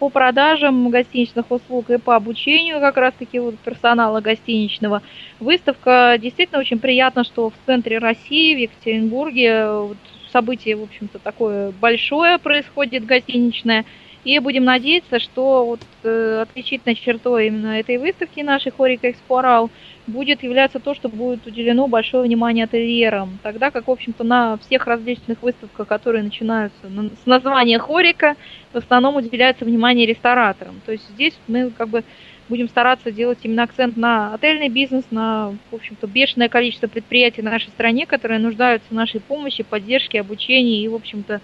по 0.00 0.08
продажам 0.08 0.90
гостиничных 0.90 1.52
услуг 1.52 1.90
и 1.90 1.98
по 1.98 2.16
обучению 2.16 2.80
как 2.80 2.96
раз-таки 2.96 3.38
вот 3.38 3.56
персонала 3.60 4.20
гостиничного. 4.20 5.02
Выставка 5.38 6.16
действительно 6.20 6.58
очень 6.58 6.80
приятно, 6.80 7.22
что 7.22 7.50
в 7.50 7.54
центре 7.64 7.98
России, 7.98 8.56
в 8.56 8.58
Екатеринбурге, 8.58 9.70
вот 9.70 9.96
событие, 10.32 10.74
в 10.74 10.82
общем-то, 10.82 11.20
такое 11.20 11.70
большое 11.80 12.38
происходит 12.38 13.06
гостиничное. 13.06 13.84
И 14.24 14.38
будем 14.38 14.64
надеяться, 14.64 15.20
что 15.20 15.64
вот 15.66 15.80
э, 16.02 16.40
отличительной 16.42 16.96
чертой 16.96 17.48
именно 17.48 17.78
этой 17.78 17.98
выставки 17.98 18.40
нашей 18.40 18.72
Хорика 18.72 19.08
Экспорал 19.08 19.70
будет 20.06 20.42
являться 20.42 20.78
то, 20.78 20.94
что 20.94 21.08
будет 21.08 21.46
уделено 21.46 21.86
большое 21.86 22.24
внимание 22.24 22.64
ательерам. 22.64 23.38
Тогда 23.42 23.70
как, 23.70 23.86
в 23.88 23.90
общем-то, 23.90 24.24
на 24.24 24.58
всех 24.58 24.86
различных 24.86 25.42
выставках, 25.42 25.88
которые 25.88 26.22
начинаются 26.22 26.78
с 26.86 27.26
названия 27.26 27.78
Хорика, 27.78 28.36
в 28.72 28.76
основном 28.76 29.16
уделяется 29.16 29.64
внимание 29.64 30.06
рестораторам. 30.06 30.80
То 30.84 30.92
есть 30.92 31.08
здесь 31.10 31.34
мы 31.46 31.70
как 31.70 31.88
бы 31.88 32.04
будем 32.48 32.68
стараться 32.68 33.10
делать 33.10 33.38
именно 33.42 33.62
акцент 33.62 33.96
на 33.96 34.34
отельный 34.34 34.68
бизнес, 34.68 35.04
на, 35.10 35.56
в 35.70 35.74
общем-то, 35.74 36.06
бешеное 36.06 36.48
количество 36.48 36.86
предприятий 36.86 37.40
в 37.40 37.44
нашей 37.44 37.70
стране, 37.70 38.06
которые 38.06 38.38
нуждаются 38.38 38.88
в 38.90 38.94
нашей 38.94 39.20
помощи, 39.20 39.62
поддержке, 39.62 40.20
обучении 40.20 40.82
и, 40.82 40.88
в 40.88 40.94
общем-то, 40.94 41.40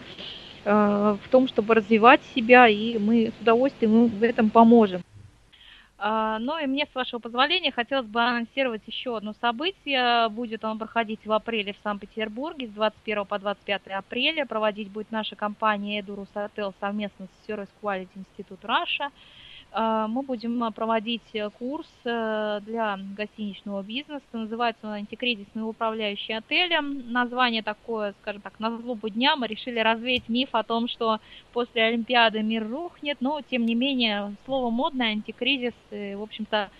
э, 0.65 1.17
в 1.23 1.29
том, 1.31 1.49
чтобы 1.49 1.75
развивать 1.75 2.21
себя, 2.35 2.69
и 2.69 2.99
мы 2.99 3.33
с 3.37 3.41
удовольствием 3.41 4.07
в 4.07 4.23
этом 4.23 4.51
поможем. 4.51 5.01
А, 6.03 6.39
ну 6.39 6.59
и 6.59 6.67
мне, 6.67 6.87
с 6.91 6.95
вашего 6.95 7.21
позволения, 7.21 7.71
хотелось 7.71 8.07
бы 8.07 8.23
анонсировать 8.23 8.81
еще 8.87 9.19
одно 9.19 9.35
событие. 9.35 10.31
Будет 10.31 10.65
он 10.65 10.79
проходить 10.79 11.27
в 11.27 11.33
апреле 11.33 11.75
в 11.75 11.77
Санкт-Петербурге 11.83 12.69
с 12.69 12.71
21 12.71 13.27
по 13.27 13.39
25 13.39 13.83
апреля. 13.89 14.47
Проводить 14.47 14.91
будет 14.91 15.11
наша 15.11 15.37
компания 15.37 16.01
Edurus 16.01 16.29
Hotel 16.35 16.73
совместно 16.81 17.27
с 17.27 17.49
Service 17.49 17.69
Quality 17.83 18.09
Institute 18.17 18.63
Russia. 18.63 19.11
А, 19.73 20.09
мы 20.09 20.23
будем 20.23 20.63
а, 20.65 20.73
проводить 20.73 21.23
э, 21.33 21.49
курс 21.51 21.89
э, 22.05 22.61
для 22.65 22.99
гостиничного 23.17 23.83
бизнеса. 23.83 24.25
Называется 24.33 24.87
он 24.89 24.95
«Антикризисный 24.95 25.69
управляющий 25.69 26.33
отелем». 26.33 27.13
Название 27.13 27.63
такое, 27.63 28.15
скажем 28.21 28.43
так, 28.43 28.59
на 28.59 28.77
злобу 28.77 29.09
дня. 29.09 29.37
Мы 29.37 29.47
решили 29.47 29.79
развеять 29.79 30.29
миф 30.29 30.49
о 30.53 30.65
том, 30.65 30.89
что 30.89 31.21
после 31.53 31.85
Олимпиады 31.85 32.43
мир 32.43 32.69
рухнет, 32.69 33.19
но, 33.21 33.41
тем 33.43 33.65
не 33.65 33.77
менее, 33.77 34.35
слово 34.45 34.71
модное, 34.71 35.13
антикризис, 35.13 35.75
в 35.91 36.23
общем-то, 36.23 36.71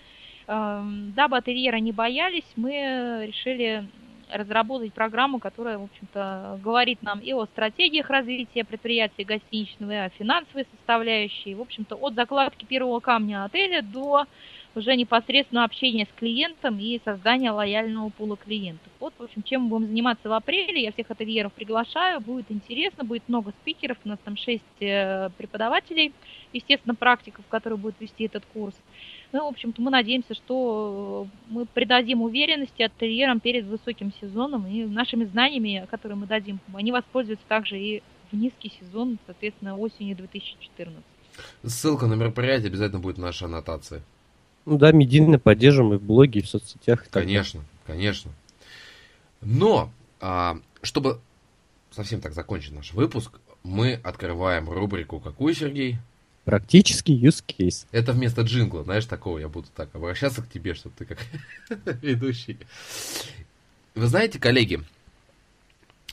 дабы 0.47 1.37
ательера 1.37 1.77
не 1.77 1.93
боялись, 1.93 2.51
мы 2.57 3.25
решили 3.27 3.87
разработать 4.31 4.93
программу, 4.93 5.39
которая, 5.39 5.77
в 5.77 5.83
общем-то, 5.83 6.59
говорит 6.63 7.01
нам 7.01 7.19
и 7.19 7.33
о 7.33 7.45
стратегиях 7.45 8.09
развития 8.09 8.63
предприятия 8.63 9.23
гостиничного, 9.23 9.91
и 9.91 9.95
о 9.95 10.09
финансовой 10.09 10.65
составляющей, 10.75 11.55
в 11.55 11.61
общем-то, 11.61 11.95
от 11.95 12.15
закладки 12.15 12.65
первого 12.65 12.99
камня 12.99 13.43
отеля 13.43 13.81
до 13.81 14.25
уже 14.75 14.95
непосредственно 14.95 15.65
общения 15.65 16.05
с 16.05 16.19
клиентом 16.19 16.79
и 16.79 16.99
создания 17.03 17.51
лояльного 17.51 18.09
пула 18.09 18.37
клиентов. 18.37 18.91
Вот, 18.99 19.13
в 19.17 19.23
общем, 19.23 19.43
чем 19.43 19.63
мы 19.63 19.69
будем 19.69 19.87
заниматься 19.87 20.29
в 20.29 20.33
апреле. 20.33 20.83
Я 20.83 20.91
всех 20.91 21.11
ательеров 21.11 21.53
приглашаю, 21.53 22.21
будет 22.21 22.45
интересно, 22.49 23.03
будет 23.03 23.27
много 23.27 23.51
спикеров, 23.61 23.97
у 24.05 24.09
нас 24.09 24.19
там 24.23 24.37
шесть 24.37 24.63
э, 24.79 25.29
преподавателей, 25.37 26.13
естественно, 26.53 26.95
практиков, 26.95 27.43
которые 27.49 27.77
будут 27.77 27.99
вести 27.99 28.25
этот 28.25 28.45
курс. 28.53 28.75
Ну, 29.33 29.45
в 29.45 29.47
общем-то, 29.47 29.81
мы 29.81 29.91
надеемся, 29.91 30.33
что 30.33 31.27
мы 31.47 31.65
придадим 31.65 32.21
уверенности 32.21 32.81
ательерам 32.81 33.39
перед 33.39 33.65
высоким 33.65 34.11
сезоном, 34.19 34.67
и 34.67 34.83
нашими 34.83 35.23
знаниями, 35.25 35.87
которые 35.89 36.17
мы 36.17 36.27
дадим, 36.27 36.59
они 36.73 36.91
воспользуются 36.91 37.45
также 37.47 37.79
и 37.79 38.03
в 38.31 38.35
низкий 38.35 38.73
сезон, 38.79 39.19
соответственно, 39.25 39.77
осенью 39.77 40.17
2014. 40.17 41.01
Ссылка 41.65 42.07
на 42.07 42.15
мероприятие 42.15 42.67
обязательно 42.67 42.99
будет 42.99 43.17
в 43.17 43.21
нашей 43.21 43.45
аннотации. 43.45 44.01
Ну 44.65 44.77
да, 44.77 44.91
медийно 44.91 45.39
поддержим 45.39 45.93
и 45.93 45.97
в 45.97 46.03
блоге, 46.03 46.39
и 46.39 46.43
в 46.43 46.49
соцсетях. 46.49 47.07
конечно, 47.09 47.61
конечно. 47.87 48.31
Но, 49.41 49.91
а, 50.19 50.57
чтобы 50.81 51.19
совсем 51.89 52.21
так 52.21 52.33
закончить 52.33 52.73
наш 52.73 52.93
выпуск, 52.93 53.39
мы 53.63 53.99
открываем 54.03 54.69
рубрику 54.69 55.19
«Какую, 55.19 55.53
Сергей?» 55.53 55.97
Практический 56.45 57.15
use 57.15 57.43
case. 57.45 57.85
Это 57.91 58.13
вместо 58.13 58.41
джингла, 58.41 58.83
знаешь, 58.83 59.05
такого 59.05 59.37
я 59.37 59.47
буду 59.47 59.67
так 59.75 59.93
обращаться 59.93 60.41
к 60.41 60.49
тебе, 60.49 60.73
чтобы 60.73 60.95
ты 60.97 61.05
как 61.05 61.19
ведущий. 62.01 62.57
Вы 63.93 64.07
знаете, 64.07 64.39
коллеги, 64.39 64.81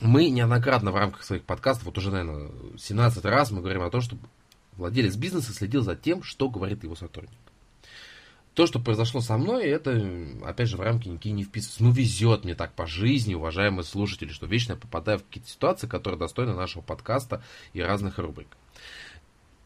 мы 0.01 0.29
неоднократно 0.29 0.91
в 0.91 0.95
рамках 0.95 1.23
своих 1.23 1.43
подкастов, 1.43 1.85
вот 1.85 1.97
уже, 1.97 2.11
наверное, 2.11 2.51
17 2.77 3.25
раз 3.25 3.51
мы 3.51 3.61
говорим 3.61 3.81
о 3.81 3.89
том, 3.89 4.01
что 4.01 4.17
владелец 4.77 5.15
бизнеса 5.15 5.51
следил 5.51 5.81
за 5.81 5.95
тем, 5.95 6.21
что 6.21 6.49
говорит 6.49 6.83
его 6.83 6.95
сотрудник. 6.95 7.37
То, 8.53 8.67
что 8.67 8.79
произошло 8.79 9.21
со 9.21 9.37
мной, 9.37 9.67
это, 9.67 10.03
опять 10.43 10.67
же, 10.67 10.77
в 10.77 10.81
рамки 10.81 11.07
никакие 11.07 11.33
не 11.33 11.43
вписывается. 11.43 11.83
Ну, 11.83 11.91
везет 11.91 12.43
мне 12.43 12.55
так 12.55 12.73
по 12.73 12.87
жизни, 12.87 13.33
уважаемые 13.33 13.85
слушатели, 13.85 14.29
что 14.29 14.47
вечно 14.47 14.73
я 14.73 14.77
попадаю 14.77 15.19
в 15.19 15.23
какие-то 15.23 15.49
ситуации, 15.49 15.87
которые 15.87 16.19
достойны 16.19 16.53
нашего 16.53 16.81
подкаста 16.81 17.41
и 17.73 17.81
разных 17.81 18.17
рубрик. 18.17 18.49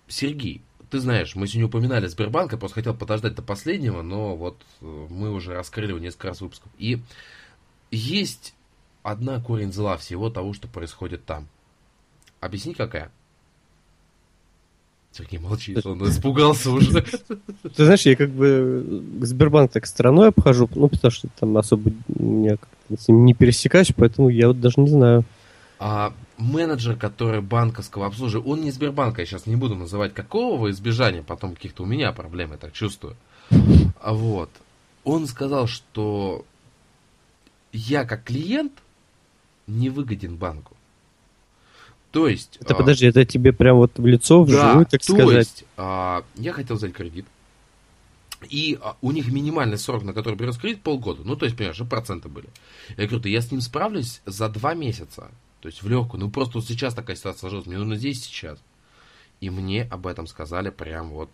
Сергей, 0.08 0.62
ты 0.90 1.00
знаешь, 1.00 1.36
мы 1.36 1.48
сегодня 1.48 1.68
упоминали 1.68 2.08
Сбербанк, 2.08 2.52
я 2.52 2.58
просто 2.58 2.76
хотел 2.76 2.94
подождать 2.94 3.36
до 3.36 3.42
последнего, 3.42 4.02
но 4.02 4.36
вот 4.36 4.62
э, 4.82 5.08
мы 5.10 5.32
уже 5.32 5.54
раскрыли 5.54 5.90
его 5.90 6.00
несколько 6.00 6.28
раз 6.28 6.42
выпусков. 6.42 6.72
И 6.78 7.02
есть 7.90 8.54
одна 9.02 9.40
корень 9.40 9.74
зла 9.74 9.98
всего 9.98 10.30
того, 10.30 10.54
что 10.54 10.68
происходит 10.68 11.26
там. 11.26 11.48
Объясни, 12.40 12.74
какая? 12.74 13.12
Сергей 15.14 15.40
молчит, 15.40 15.86
он 15.86 16.04
испугался 16.10 16.72
уже. 16.72 17.02
Ты 17.76 17.86
знаешь, 17.86 18.06
я 18.06 18.16
как 18.16 18.32
бы 18.32 19.04
Сбербанк 19.22 19.72
так 19.72 19.86
стороной 19.86 20.30
обхожу, 20.30 20.68
ну, 20.74 20.90
потому 20.90 21.12
что 21.12 21.28
там 21.40 21.56
особо 21.58 21.92
я 22.18 22.58
с 22.98 23.08
ним 23.08 23.24
не 23.26 23.34
пересекаюсь, 23.34 23.94
поэтому 23.96 24.30
я 24.30 24.48
вот 24.48 24.60
даже 24.60 24.76
не 24.78 24.90
знаю. 24.90 25.24
А 25.80 26.14
менеджер, 26.44 26.96
который 26.96 27.42
банковского 27.42 28.08
обслуживания, 28.08 28.52
он 28.52 28.62
не 28.62 28.72
Сбербанка, 28.72 29.22
я 29.22 29.26
сейчас 29.26 29.46
не 29.46 29.56
буду 29.56 29.76
называть 29.76 30.14
какого 30.14 30.60
во 30.60 30.70
избежание, 30.72 31.24
потом 31.24 31.56
каких-то 31.56 31.84
у 31.84 31.86
меня 31.86 32.12
проблем, 32.12 32.52
я 32.52 32.58
так 32.58 32.74
чувствую. 32.74 33.16
А 34.02 34.14
вот. 34.14 34.50
Он 35.04 35.28
сказал, 35.28 35.68
что 35.68 36.46
я 37.72 38.06
как 38.06 38.24
клиент 38.24 38.74
не 39.68 39.90
выгоден 39.90 40.36
банку. 40.36 40.76
То 42.12 42.28
есть... 42.28 42.58
Это, 42.62 42.76
а, 42.76 42.78
подожди, 42.78 43.08
это 43.08 43.26
тебе 43.26 43.54
прям 43.54 43.78
вот 43.78 43.98
в 43.98 44.06
лицо, 44.06 44.44
вживую, 44.44 44.86
да, 44.86 44.86
так 44.86 45.02
то 45.02 45.14
сказать? 45.14 45.36
есть, 45.36 45.66
а, 45.78 46.24
я 46.36 46.54
хотел 46.54 46.76
взять 46.76 46.94
кредит, 46.94 47.26
и 48.50 48.78
а, 48.82 48.96
у 49.02 49.12
них 49.12 49.28
минимальный 49.32 49.78
срок, 49.78 50.04
на 50.04 50.14
который 50.14 50.36
берется 50.36 50.62
кредит, 50.62 50.82
полгода. 50.82 51.24
Ну, 51.24 51.36
то 51.36 51.46
есть, 51.46 51.58
понимаешь, 51.58 51.82
проценты 51.90 52.30
были. 52.30 52.50
Я 52.90 53.08
говорю, 53.08 53.20
да 53.20 53.30
я 53.30 53.42
с 53.42 53.52
ним 53.52 53.62
справлюсь 53.62 54.22
за 54.26 54.48
два 54.50 54.76
месяца. 54.76 55.32
То 55.64 55.68
есть 55.68 55.82
в 55.82 55.88
легкую. 55.88 56.20
Ну 56.20 56.30
просто 56.30 56.58
вот 56.58 56.68
сейчас 56.68 56.94
такая 56.94 57.16
ситуация 57.16 57.40
сложилась. 57.40 57.68
Мне 57.68 57.78
нужно 57.78 57.96
здесь 57.96 58.22
сейчас. 58.22 58.60
И 59.40 59.50
мне 59.50 59.84
об 59.84 60.08
этом 60.08 60.28
сказали 60.28 60.70
прям 60.72 61.12
вот, 61.12 61.30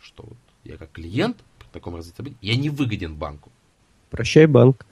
что 0.00 0.24
вот 0.24 0.38
я 0.64 0.76
как 0.76 0.90
клиент 0.90 1.36
при 1.60 1.68
таком 1.68 1.94
развитии 1.94 2.36
я 2.40 2.56
не 2.56 2.70
выгоден 2.70 3.14
банку. 3.14 3.52
Прощай 4.10 4.46
банк. 4.46 4.84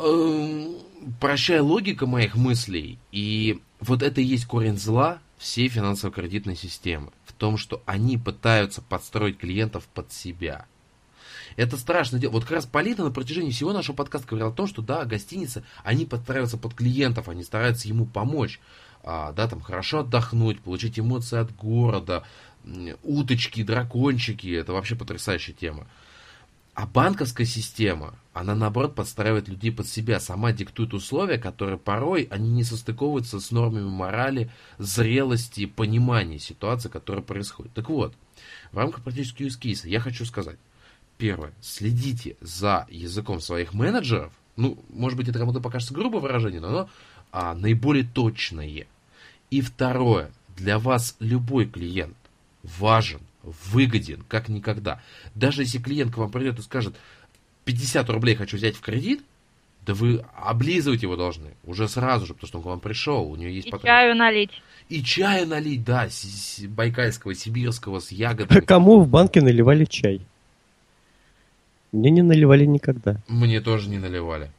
Эм, 0.00 0.78
прощай 1.20 1.60
логика 1.60 2.06
моих 2.06 2.34
мыслей. 2.34 2.98
И 3.12 3.62
вот 3.78 4.02
это 4.02 4.20
и 4.20 4.24
есть 4.24 4.46
корень 4.46 4.76
зла 4.76 5.20
всей 5.38 5.68
финансово-кредитной 5.68 6.56
системы. 6.56 7.12
В 7.24 7.32
том, 7.34 7.56
что 7.56 7.84
они 7.86 8.18
пытаются 8.18 8.82
подстроить 8.82 9.38
клиентов 9.38 9.86
под 9.94 10.12
себя. 10.12 10.66
Это 11.56 11.76
страшно. 11.78 12.20
Вот 12.28 12.44
как 12.44 12.52
раз 12.52 12.66
Полина 12.66 13.04
на 13.04 13.10
протяжении 13.10 13.50
всего 13.50 13.72
нашего 13.72 13.96
подкаста 13.96 14.28
говорила 14.28 14.50
о 14.50 14.54
том, 14.54 14.66
что 14.66 14.82
да, 14.82 15.04
гостиницы, 15.04 15.64
они 15.82 16.04
подстраиваются 16.04 16.58
под 16.58 16.74
клиентов, 16.74 17.28
они 17.28 17.42
стараются 17.42 17.88
ему 17.88 18.04
помочь. 18.04 18.60
А, 19.02 19.32
да, 19.32 19.48
там 19.48 19.60
хорошо 19.60 20.00
отдохнуть, 20.00 20.60
получить 20.60 20.98
эмоции 20.98 21.38
от 21.38 21.54
города, 21.54 22.24
уточки, 23.02 23.62
дракончики, 23.62 24.48
это 24.48 24.72
вообще 24.72 24.96
потрясающая 24.96 25.54
тема. 25.54 25.86
А 26.74 26.86
банковская 26.86 27.46
система, 27.46 28.18
она 28.34 28.54
наоборот 28.54 28.94
подстраивает 28.94 29.48
людей 29.48 29.72
под 29.72 29.86
себя, 29.86 30.20
сама 30.20 30.52
диктует 30.52 30.92
условия, 30.92 31.38
которые 31.38 31.78
порой 31.78 32.28
они 32.30 32.50
не 32.50 32.64
состыковываются 32.64 33.40
с 33.40 33.50
нормами 33.50 33.88
морали, 33.88 34.50
зрелости, 34.76 35.64
понимания 35.64 36.38
ситуации, 36.38 36.90
которая 36.90 37.24
происходит. 37.24 37.72
Так 37.72 37.88
вот, 37.88 38.12
в 38.72 38.76
рамках 38.76 39.02
практически 39.02 39.44
use 39.44 39.58
case 39.58 39.88
я 39.88 40.00
хочу 40.00 40.26
сказать, 40.26 40.58
Первое. 41.18 41.52
Следите 41.60 42.36
за 42.40 42.86
языком 42.90 43.40
своих 43.40 43.72
менеджеров. 43.74 44.32
Ну, 44.56 44.78
может 44.90 45.16
быть, 45.16 45.28
это 45.28 45.38
кому-то 45.38 45.60
покажется 45.60 45.94
грубое 45.94 46.20
выражение, 46.20 46.60
но 46.60 46.68
оно 46.68 46.88
а, 47.32 47.54
наиболее 47.54 48.04
точное. 48.04 48.86
И 49.50 49.60
второе. 49.60 50.30
Для 50.56 50.78
вас 50.78 51.16
любой 51.20 51.66
клиент 51.66 52.16
важен, 52.62 53.20
выгоден, 53.42 54.24
как 54.28 54.48
никогда. 54.48 55.02
Даже 55.34 55.62
если 55.62 55.78
клиент 55.78 56.14
к 56.14 56.16
вам 56.16 56.30
придет 56.30 56.58
и 56.58 56.62
скажет, 56.62 56.96
50 57.64 58.08
рублей 58.10 58.34
хочу 58.36 58.56
взять 58.56 58.76
в 58.76 58.80
кредит, 58.80 59.22
да 59.84 59.94
вы 59.94 60.24
облизывать 60.34 61.02
его 61.02 61.16
должны 61.16 61.54
уже 61.64 61.88
сразу 61.88 62.26
же, 62.26 62.34
потому 62.34 62.48
что 62.48 62.58
он 62.58 62.62
к 62.64 62.66
вам 62.66 62.80
пришел, 62.80 63.30
у 63.30 63.36
него 63.36 63.50
есть 63.50 63.68
И 63.68 63.70
потребность. 63.70 63.86
чаю 63.86 64.16
налить. 64.16 64.50
И 64.88 65.02
чаю 65.02 65.46
налить, 65.46 65.84
да, 65.84 66.08
с, 66.08 66.22
с, 66.22 66.60
байкальского, 66.66 67.34
сибирского, 67.34 68.00
с 68.00 68.10
ягодами. 68.10 68.60
Кому 68.60 69.00
в 69.00 69.08
банке 69.08 69.40
наливали 69.42 69.84
чай? 69.84 70.22
Мне 71.96 72.10
не 72.10 72.22
наливали 72.22 72.66
никогда. 72.66 73.16
Мне 73.26 73.60
тоже 73.60 73.88
не 73.88 73.98
наливали. 73.98 74.50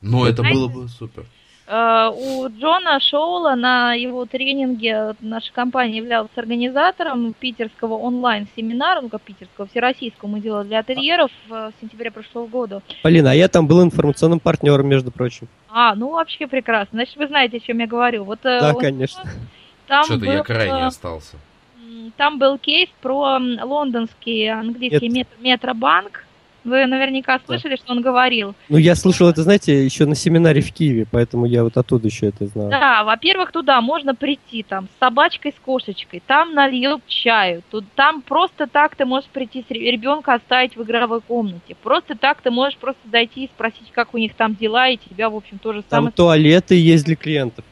Но 0.00 0.26
это 0.26 0.42
было 0.42 0.66
бы 0.66 0.88
супер. 0.88 1.24
Э, 1.68 2.10
у 2.12 2.48
Джона 2.48 2.98
Шоула 2.98 3.54
на 3.54 3.94
его 3.94 4.26
тренинге 4.26 5.14
наша 5.20 5.52
компания 5.52 5.98
являлась 5.98 6.32
организатором 6.34 7.32
питерского 7.34 7.94
онлайн-семинара, 7.94 9.00
ну 9.00 9.08
как 9.08 9.22
питерского, 9.22 9.68
всероссийского 9.68 10.28
мы 10.28 10.40
делали 10.40 10.66
для 10.66 10.80
ательеров 10.80 11.30
в 11.48 11.72
сентябре 11.80 12.10
прошлого 12.10 12.48
года. 12.48 12.82
Полина, 13.04 13.30
а 13.30 13.34
я 13.34 13.46
там 13.46 13.68
был 13.68 13.84
информационным 13.84 14.40
партнером, 14.40 14.88
между 14.88 15.12
прочим. 15.12 15.46
А, 15.68 15.94
ну 15.94 16.10
вообще 16.10 16.48
прекрасно. 16.48 16.96
Значит, 16.96 17.16
вы 17.16 17.28
знаете, 17.28 17.58
о 17.58 17.60
чем 17.60 17.78
я 17.78 17.86
говорю. 17.86 18.24
Вот, 18.24 18.40
э, 18.42 18.60
да, 18.60 18.72
вот, 18.72 18.80
конечно. 18.80 19.22
Там 19.86 20.04
Что-то 20.04 20.24
был, 20.26 20.32
я 20.32 20.42
крайне 20.42 20.86
остался. 20.86 21.36
Там 22.16 22.40
был 22.40 22.58
кейс 22.58 22.88
про 23.00 23.38
лондонский 23.38 24.50
английский 24.50 25.08
Нет. 25.08 25.28
метробанк, 25.40 26.24
вы 26.64 26.86
наверняка 26.86 27.40
слышали, 27.44 27.76
что 27.76 27.92
он 27.92 28.02
говорил. 28.02 28.54
Ну, 28.68 28.76
я 28.76 28.94
слышал 28.94 29.28
это, 29.28 29.42
знаете, 29.42 29.84
еще 29.84 30.06
на 30.06 30.14
семинаре 30.14 30.60
в 30.60 30.72
Киеве, 30.72 31.06
поэтому 31.10 31.46
я 31.46 31.64
вот 31.64 31.76
оттуда 31.76 32.08
еще 32.08 32.26
это 32.26 32.46
знал. 32.46 32.68
Да, 32.68 33.04
во-первых, 33.04 33.52
туда 33.52 33.80
можно 33.80 34.14
прийти 34.14 34.62
там 34.62 34.86
с 34.86 34.98
собачкой, 34.98 35.52
с 35.52 35.60
кошечкой, 35.64 36.22
там 36.26 36.54
налил 36.54 37.00
чаю, 37.06 37.62
тут, 37.70 37.84
там 37.94 38.22
просто 38.22 38.66
так 38.66 38.96
ты 38.96 39.04
можешь 39.04 39.28
прийти 39.30 39.64
с 39.66 39.70
ребенка 39.70 40.34
оставить 40.34 40.76
в 40.76 40.82
игровой 40.82 41.20
комнате, 41.20 41.76
просто 41.82 42.14
так 42.16 42.40
ты 42.42 42.50
можешь 42.50 42.78
просто 42.78 43.00
зайти 43.10 43.44
и 43.44 43.48
спросить, 43.48 43.90
как 43.92 44.14
у 44.14 44.18
них 44.18 44.34
там 44.34 44.54
дела, 44.54 44.88
и 44.88 44.96
тебя, 44.96 45.30
в 45.30 45.36
общем, 45.36 45.58
тоже 45.58 45.82
самое... 45.88 46.12
Там 46.12 46.12
туалеты 46.12 46.74
есть 46.74 47.04
для 47.04 47.16
клиентов. 47.16 47.64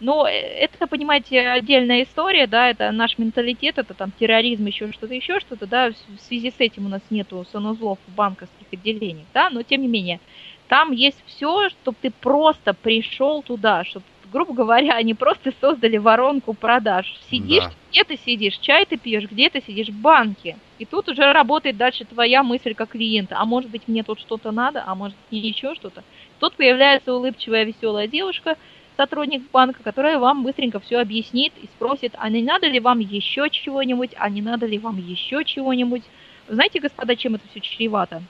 Но 0.00 0.26
э, 0.26 0.32
это, 0.32 0.86
понимаете, 0.86 1.40
отдельная 1.48 2.02
история, 2.02 2.46
да, 2.46 2.70
это 2.70 2.90
наш 2.90 3.18
менталитет, 3.18 3.78
это 3.78 3.94
там 3.94 4.12
терроризм, 4.18 4.66
еще 4.66 4.90
что-то, 4.92 5.14
еще 5.14 5.40
что-то, 5.40 5.66
да, 5.66 5.90
в 5.90 6.20
связи 6.20 6.50
с 6.50 6.58
этим 6.58 6.86
у 6.86 6.88
нас 6.88 7.02
нету 7.10 7.46
санузлов 7.52 7.98
в 8.06 8.14
банковских 8.14 8.66
отделениях, 8.72 9.26
да, 9.34 9.50
но 9.50 9.62
тем 9.62 9.82
не 9.82 9.88
менее, 9.88 10.20
там 10.68 10.92
есть 10.92 11.22
все, 11.26 11.68
чтобы 11.68 11.96
ты 12.00 12.10
просто 12.10 12.74
пришел 12.74 13.42
туда, 13.42 13.84
чтобы 13.84 14.04
грубо 14.32 14.54
говоря, 14.54 14.94
они 14.94 15.14
просто 15.14 15.52
создали 15.60 15.96
воронку 15.96 16.54
продаж. 16.54 17.12
Сидишь, 17.30 17.64
Да. 17.64 17.72
где 17.90 18.04
ты 18.04 18.16
сидишь, 18.16 18.58
чай 18.58 18.86
ты 18.86 18.96
пьешь, 18.96 19.28
где 19.28 19.50
ты 19.50 19.60
сидишь, 19.60 19.88
в 19.88 20.00
банке. 20.00 20.56
И 20.78 20.84
тут 20.84 21.08
уже 21.08 21.32
работает 21.32 21.76
дальше 21.76 22.04
твоя 22.04 22.42
мысль 22.42 22.74
как 22.74 22.90
клиента. 22.90 23.36
А 23.38 23.44
может 23.44 23.70
быть, 23.70 23.82
мне 23.88 24.02
тут 24.02 24.20
что-то 24.20 24.52
надо, 24.52 24.82
а 24.86 24.94
может 24.94 25.16
мне 25.30 25.40
еще 25.40 25.74
что-то. 25.74 26.02
Тут 26.38 26.54
появляется 26.54 27.12
улыбчивая, 27.12 27.64
веселая 27.64 28.06
девушка, 28.06 28.56
сотрудник 29.00 29.50
банка, 29.50 29.82
которая 29.82 30.18
вам 30.18 30.42
быстренько 30.42 30.78
все 30.78 30.98
объяснит 30.98 31.54
и 31.62 31.66
спросит, 31.66 32.12
а 32.18 32.28
не 32.28 32.42
надо 32.42 32.66
ли 32.66 32.80
вам 32.80 32.98
еще 32.98 33.48
чего-нибудь, 33.48 34.10
а 34.18 34.28
не 34.28 34.42
надо 34.42 34.66
ли 34.66 34.78
вам 34.78 34.98
еще 34.98 35.42
чего-нибудь. 35.42 36.02
Знаете, 36.48 36.80
господа, 36.80 37.16
чем 37.16 37.36
это 37.36 37.48
все 37.48 37.60
чревато? 37.60 38.22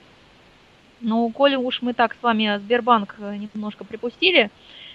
Ну, 1.01 1.29
коли 1.31 1.57
уж 1.57 1.83
мы 1.83 1.93
так 1.93 2.15
с 2.15 2.23
вами 2.23 2.59
Сбербанк 2.59 3.17
э, 3.19 3.37
немножко 3.37 3.85
припустили, 3.85 4.51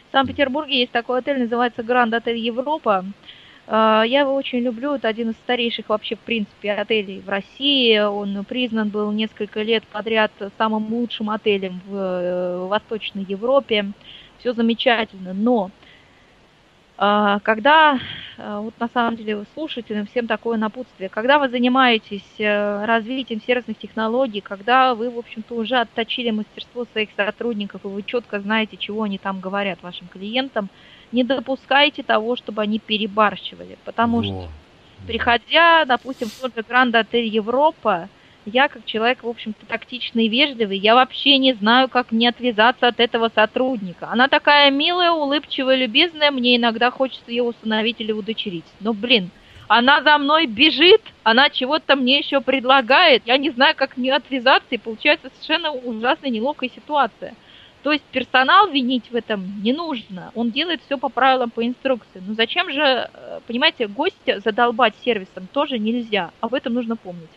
в 0.08 0.14
Санкт-Петербурге 0.14 0.80
есть 0.80 0.94
такой 0.94 1.20
отель, 1.20 1.40
называется 1.40 1.84
Гранд 1.84 2.14
Отель 2.14 2.38
Европа. 2.38 3.04
Э, 3.68 4.04
Я 4.06 4.22
его 4.22 4.34
очень 4.34 4.60
люблю, 4.60 4.94
это 4.94 5.10
один 5.10 5.32
из 5.32 5.36
старейших 5.36 5.90
вообще, 5.90 6.16
в 6.16 6.20
принципе, 6.20 6.72
отелей 6.72 7.20
в 7.20 7.28
России. 7.28 8.00
Он 8.00 8.46
признан 8.46 8.88
был 8.88 9.12
несколько 9.12 9.62
лет 9.62 9.84
подряд 9.92 10.32
самым 10.58 10.94
лучшим 10.94 11.30
отелем 11.32 11.82
в 11.86 11.96
э, 11.96 12.68
Восточной 12.68 13.26
Европе. 13.28 13.92
Все 14.46 14.54
замечательно, 14.54 15.34
но 15.34 15.72
а, 17.00 17.40
когда, 17.40 18.00
а, 18.38 18.60
вот 18.60 18.76
на 18.80 18.88
самом 18.90 19.16
деле 19.16 19.44
слушателям 19.56 20.06
всем 20.06 20.28
такое 20.28 20.60
напутствие, 20.60 21.10
когда 21.10 21.40
вы 21.40 21.50
занимаетесь 21.50 22.22
э, 22.38 22.86
развитием 22.86 23.42
сервисных 23.42 23.80
технологий, 23.80 24.42
когда 24.42 24.94
вы, 24.94 25.10
в 25.10 25.18
общем-то, 25.18 25.56
уже 25.56 25.78
отточили 25.78 26.30
мастерство 26.30 26.86
своих 26.92 27.10
сотрудников, 27.18 27.86
и 27.86 27.88
вы 27.88 28.04
четко 28.04 28.40
знаете, 28.40 28.78
чего 28.78 29.02
они 29.02 29.18
там 29.18 29.40
говорят 29.40 29.82
вашим 29.82 30.08
клиентам, 30.10 30.70
не 31.12 31.24
допускайте 31.24 32.04
того, 32.04 32.36
чтобы 32.36 32.62
они 32.62 32.78
перебарщивали, 32.78 33.80
потому 33.84 34.22
что 34.22 34.34
Во. 34.34 34.48
приходя, 35.08 35.86
допустим, 35.86 36.28
в 36.28 36.40
тот 36.40 36.56
же 36.56 36.62
Гранд 36.62 36.94
Отель 36.94 37.26
Европа, 37.26 38.10
я 38.46 38.68
как 38.68 38.86
человек, 38.86 39.24
в 39.24 39.28
общем-то, 39.28 39.66
тактичный 39.66 40.26
и 40.26 40.30
вежливый, 40.30 40.78
я 40.78 40.96
вообще 40.96 41.38
не 41.38 41.54
знаю, 41.54 41.90
как 41.90 42.12
не 42.12 42.28
отвязаться 42.28 42.88
от 42.88 43.00
этого 43.00 43.30
сотрудника. 43.34 44.08
Она 44.10 44.28
такая 44.28 44.72
милая, 44.72 45.12
улыбчивая, 45.12 45.76
любезная, 45.76 46.32
мне 46.32 46.58
иногда 46.58 46.92
хочется 46.92 47.30
ее 47.32 47.44
усыновить 47.44 48.00
или 48.00 48.12
удочерить. 48.12 48.66
Но, 48.80 48.94
блин, 48.94 49.32
она 49.68 50.02
за 50.02 50.18
мной 50.18 50.46
бежит, 50.46 51.02
она 51.24 51.50
чего-то 51.50 51.96
мне 51.96 52.20
еще 52.20 52.42
предлагает, 52.42 53.24
я 53.26 53.38
не 53.38 53.50
знаю, 53.50 53.76
как 53.76 53.98
не 53.98 54.12
отвязаться, 54.12 54.68
и 54.72 54.78
получается 54.78 55.30
совершенно 55.34 55.72
ужасная, 55.72 56.30
неловкая 56.30 56.70
ситуация. 56.70 57.34
То 57.82 57.92
есть 57.92 58.04
персонал 58.06 58.68
винить 58.70 59.12
в 59.12 59.16
этом 59.16 59.62
не 59.62 59.72
нужно. 59.72 60.32
Он 60.34 60.50
делает 60.50 60.82
все 60.86 60.98
по 60.98 61.08
правилам, 61.08 61.52
по 61.52 61.64
инструкции. 61.64 62.20
Но 62.26 62.34
зачем 62.34 62.72
же, 62.72 62.82
э, 62.82 63.40
понимаете, 63.46 63.88
гостя 63.88 64.40
задолбать 64.40 64.96
сервисом 65.04 65.48
тоже 65.54 65.78
нельзя. 65.78 66.32
Об 66.42 66.56
этом 66.56 66.74
нужно 66.74 66.96
помнить. 66.96 67.30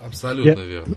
Абсолютно 0.00 0.60
верно. 0.60 0.94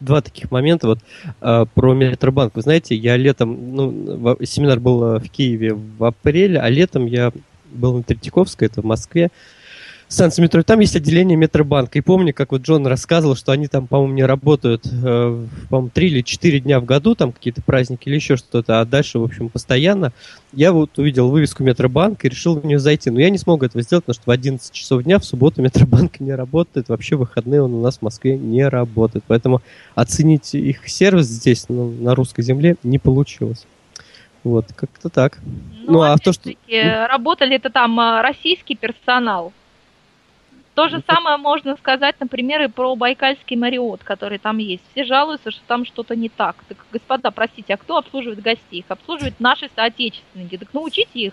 Два 0.00 0.20
таких 0.20 0.50
момента 0.50 0.86
вот 0.86 0.98
э, 1.40 1.64
про 1.74 1.94
Метробанк. 1.94 2.54
Вы 2.54 2.62
знаете, 2.62 2.94
я 2.94 3.16
летом, 3.16 3.74
ну, 3.74 4.16
во- 4.18 4.44
семинар 4.44 4.78
был 4.78 5.02
э, 5.04 5.18
в 5.20 5.30
Киеве 5.30 5.72
в 5.74 6.04
апреле, 6.04 6.60
а 6.60 6.68
летом 6.68 7.06
я 7.06 7.32
был 7.70 7.96
на 7.96 8.02
Третьяковской, 8.02 8.66
это 8.66 8.82
в 8.82 8.84
Москве, 8.84 9.30
станция 10.08 10.42
метро, 10.42 10.62
там 10.62 10.80
есть 10.80 10.96
отделение 10.96 11.36
Метробанка. 11.36 11.98
И 11.98 12.02
помню, 12.02 12.32
как 12.34 12.52
вот 12.52 12.62
Джон 12.62 12.86
рассказывал, 12.86 13.36
что 13.36 13.52
они 13.52 13.68
там, 13.68 13.86
по-моему, 13.86 14.14
не 14.14 14.24
работают, 14.24 14.86
э, 14.86 15.46
по-моему, 15.68 15.90
три 15.92 16.08
или 16.08 16.22
четыре 16.22 16.60
дня 16.60 16.80
в 16.80 16.84
году, 16.84 17.14
там 17.14 17.32
какие-то 17.32 17.62
праздники 17.62 18.08
или 18.08 18.16
еще 18.16 18.36
что-то, 18.36 18.80
а 18.80 18.84
дальше, 18.84 19.18
в 19.18 19.24
общем, 19.24 19.48
постоянно. 19.48 20.12
Я 20.52 20.72
вот 20.72 20.98
увидел 20.98 21.28
вывеску 21.30 21.62
Метробанка 21.62 22.26
и 22.26 22.30
решил 22.30 22.58
в 22.58 22.64
нее 22.64 22.78
зайти. 22.78 23.10
Но 23.10 23.20
я 23.20 23.30
не 23.30 23.38
смог 23.38 23.62
этого 23.62 23.82
сделать, 23.82 24.04
потому 24.04 24.14
что 24.14 24.24
в 24.26 24.30
11 24.30 24.72
часов 24.72 25.02
дня 25.02 25.18
в 25.18 25.24
субботу 25.24 25.60
Метробанк 25.62 26.20
не 26.20 26.34
работает. 26.34 26.88
Вообще 26.88 27.16
выходные 27.16 27.62
он 27.62 27.74
у 27.74 27.82
нас 27.82 27.98
в 27.98 28.02
Москве 28.02 28.36
не 28.36 28.66
работает. 28.66 29.24
Поэтому 29.28 29.62
оценить 29.94 30.54
их 30.54 30.88
сервис 30.88 31.26
здесь, 31.26 31.66
ну, 31.68 31.90
на 31.90 32.14
русской 32.14 32.42
земле, 32.42 32.76
не 32.82 32.98
получилось. 32.98 33.66
Вот, 34.44 34.66
как-то 34.74 35.08
так. 35.08 35.38
Ну, 35.86 36.00
а 36.00 36.16
то, 36.16 36.32
что- 36.32 36.50
Работали 37.08 37.56
это 37.56 37.70
там 37.70 37.98
а, 38.00 38.22
российский 38.22 38.76
персонал. 38.76 39.52
То 40.78 40.86
же 40.86 40.98
Ну, 40.98 41.02
самое 41.12 41.36
можно 41.38 41.76
сказать, 41.76 42.14
например, 42.20 42.62
и 42.62 42.68
про 42.68 42.94
Байкальский 42.94 43.56
Мариот, 43.56 44.04
который 44.04 44.38
там 44.38 44.58
есть. 44.58 44.84
Все 44.92 45.04
жалуются, 45.04 45.50
что 45.50 45.60
там 45.66 45.84
что-то 45.84 46.14
не 46.14 46.28
так. 46.28 46.54
Так, 46.68 46.78
господа, 46.92 47.32
простите, 47.32 47.74
а 47.74 47.76
кто 47.76 47.96
обслуживает 47.96 48.40
гостей? 48.40 48.78
Их 48.78 48.84
обслуживают 48.86 49.40
наши 49.40 49.68
соотечественники. 49.74 50.56
Так 50.56 50.72
научите 50.72 51.08
их 51.14 51.32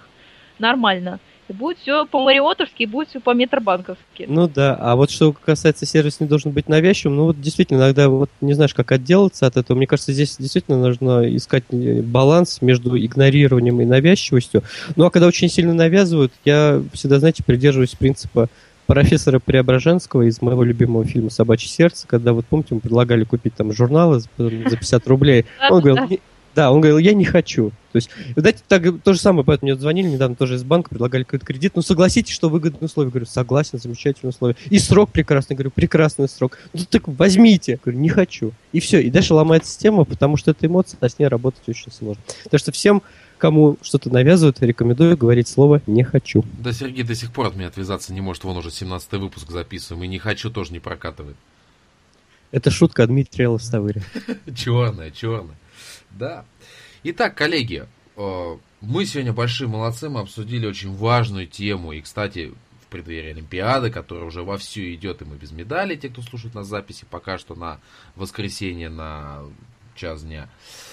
нормально. 0.57 1.19
И 1.47 1.53
будет 1.53 1.77
все 1.77 2.07
по-мариотовски, 2.07 2.83
и 2.83 2.85
будет 2.87 3.09
все 3.09 3.19
по-метробанковски. 3.19 4.25
Ну 4.27 4.47
да, 4.47 4.75
а 4.79 4.95
вот 4.95 5.11
что 5.11 5.31
касается 5.31 5.85
сервис 5.85 6.19
не 6.19 6.25
должен 6.25 6.51
быть 6.51 6.67
навязчивым, 6.67 7.17
ну 7.17 7.25
вот 7.25 7.39
действительно 7.39 7.77
иногда 7.77 8.09
вот 8.09 8.31
не 8.41 8.53
знаешь, 8.53 8.73
как 8.73 8.91
отделаться 8.91 9.45
от 9.45 9.57
этого. 9.57 9.77
Мне 9.77 9.85
кажется, 9.85 10.11
здесь 10.11 10.37
действительно 10.39 10.79
нужно 10.79 11.35
искать 11.35 11.65
э, 11.69 12.01
баланс 12.01 12.63
между 12.63 12.97
игнорированием 12.97 13.79
и 13.79 13.85
навязчивостью. 13.85 14.63
Ну 14.95 15.05
а 15.05 15.11
когда 15.11 15.27
очень 15.27 15.49
сильно 15.49 15.75
навязывают, 15.75 16.33
я 16.45 16.81
всегда, 16.93 17.19
знаете, 17.19 17.43
придерживаюсь 17.43 17.91
принципа 17.91 18.49
профессора 18.85 19.39
Преображенского 19.39 20.23
из 20.23 20.41
моего 20.41 20.63
любимого 20.63 21.05
фильма 21.05 21.29
«Собачье 21.29 21.69
сердце», 21.69 22.07
когда, 22.07 22.33
вот 22.33 22.45
помните, 22.45 22.75
мы 22.75 22.79
предлагали 22.79 23.23
купить 23.23 23.55
там 23.55 23.71
журналы 23.73 24.19
за 24.19 24.29
за 24.37 24.77
50 24.77 25.07
рублей. 25.07 25.45
Он 25.69 25.81
говорил, 25.81 26.07
«Не- 26.07 26.19
да, 26.55 26.71
он 26.71 26.79
говорил, 26.79 26.97
я 26.99 27.13
не 27.13 27.25
хочу. 27.25 27.71
То 27.91 27.97
есть, 27.97 28.09
знаете, 28.37 28.59
так, 28.65 28.81
то 29.03 29.13
же 29.13 29.19
самое, 29.19 29.43
поэтому 29.43 29.71
мне 29.71 29.79
звонили 29.79 30.07
недавно 30.07 30.37
тоже 30.37 30.55
из 30.55 30.63
банка, 30.63 30.89
предлагали 30.89 31.23
какой-то 31.23 31.45
кредит. 31.45 31.73
Ну, 31.75 31.81
согласитесь, 31.81 32.33
что 32.33 32.49
выгодные 32.49 32.85
условия. 32.85 33.09
Говорю, 33.09 33.25
согласен, 33.25 33.77
замечательные 33.77 34.29
условия. 34.29 34.55
И 34.69 34.79
срок 34.79 35.11
прекрасный. 35.11 35.55
Говорю, 35.55 35.71
прекрасный 35.71 36.29
срок. 36.29 36.57
Ну, 36.73 36.79
так 36.89 37.09
возьмите. 37.09 37.77
Говорю, 37.83 37.99
не 37.99 38.07
хочу. 38.07 38.53
И 38.71 38.79
все. 38.79 39.01
И 39.01 39.11
дальше 39.11 39.33
ломается 39.33 39.69
система, 39.69 40.05
потому 40.05 40.37
что 40.37 40.51
это 40.51 40.65
эмоция, 40.65 40.97
а 41.01 41.09
с 41.09 41.19
ней 41.19 41.27
работать 41.27 41.67
очень 41.67 41.91
сложно. 41.91 42.23
Так 42.49 42.59
что 42.61 42.71
всем, 42.71 43.01
кому 43.37 43.77
что-то 43.81 44.09
навязывают, 44.11 44.61
рекомендую 44.61 45.17
говорить 45.17 45.47
слово 45.47 45.81
«не 45.87 46.03
хочу». 46.03 46.43
Да 46.59 46.73
Сергей 46.73 47.03
до 47.03 47.15
сих 47.15 47.31
пор 47.31 47.47
от 47.47 47.55
меня 47.55 47.67
отвязаться 47.67 48.13
не 48.13 48.21
может. 48.21 48.43
Вон 48.43 48.57
уже 48.57 48.71
17 48.71 49.11
выпуск 49.13 49.49
записываем. 49.49 50.03
И 50.03 50.07
не 50.07 50.19
хочу, 50.19 50.49
тоже 50.49 50.73
не 50.73 50.79
прокатывает. 50.79 51.35
Это 52.51 52.71
шутка 52.71 53.03
от 53.03 53.09
Дмитрия 53.09 53.47
Лостовыря. 53.47 54.01
Черная, 54.55 55.11
черная. 55.11 55.57
Да. 56.11 56.45
Итак, 57.03 57.35
коллеги, 57.35 57.85
э, 58.15 58.57
мы 58.81 59.05
сегодня 59.05 59.33
большие 59.33 59.67
молодцы, 59.67 60.09
мы 60.09 60.21
обсудили 60.21 60.65
очень 60.65 60.95
важную 60.95 61.47
тему. 61.47 61.91
И, 61.91 62.01
кстати, 62.01 62.53
в 62.81 62.87
преддверии 62.87 63.31
Олимпиады, 63.31 63.89
которая 63.89 64.25
уже 64.25 64.43
вовсю 64.43 64.81
идет, 64.93 65.21
и 65.21 65.25
мы 65.25 65.35
без 65.35 65.51
медалей, 65.51 65.97
те, 65.97 66.09
кто 66.09 66.21
слушает 66.21 66.55
нас 66.55 66.67
записи, 66.67 67.05
пока 67.09 67.37
что 67.37 67.55
на 67.55 67.79
воскресенье 68.15 68.89
на 68.89 69.41
час 69.95 70.23
дня. 70.23 70.47
Э, 70.47 70.84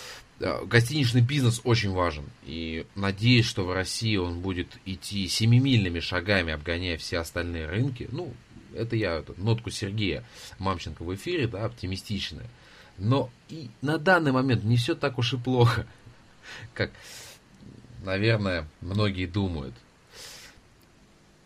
Гостиничный 0.43 1.21
бизнес 1.21 1.61
очень 1.63 1.93
важен. 1.93 2.25
И 2.45 2.85
надеюсь, 2.97 3.47
что 3.47 3.65
в 3.65 3.73
России 3.73 4.17
он 4.17 4.41
будет 4.41 4.77
идти 4.85 5.29
семимильными 5.29 6.01
шагами, 6.01 6.53
обгоняя 6.53 6.99
все 6.99 7.19
остальные 7.19 7.67
рынки. 7.67 8.09
Ну, 8.11 8.33
это 8.75 8.97
я 8.97 9.19
эту 9.19 9.35
нотку 9.37 9.71
Сергея 9.71 10.25
Мамченко 10.59 11.05
в 11.05 11.15
эфире, 11.15 11.47
да, 11.47 11.65
оптимистичная. 11.65 12.47
Но 12.99 13.31
и 13.49 13.71
на 13.83 13.99
данный 13.99 14.33
момент 14.33 14.65
не 14.65 14.77
все 14.77 14.97
так 14.97 15.19
уж 15.19 15.33
и 15.35 15.39
плохо, 15.39 15.87
как, 16.75 16.91
наверное, 18.05 18.67
многие 18.81 19.27
думают. 19.27 19.75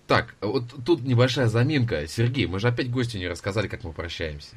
Так, 0.07 0.37
вот 0.41 0.65
тут 0.87 1.03
небольшая 1.03 1.49
заминка. 1.49 2.07
Сергей, 2.07 2.47
мы 2.47 2.61
же 2.61 2.69
опять 2.69 2.91
гостю 2.91 3.19
не 3.19 3.29
рассказали, 3.29 3.69
как 3.69 3.85
мы 3.85 3.93
прощаемся. 3.93 4.57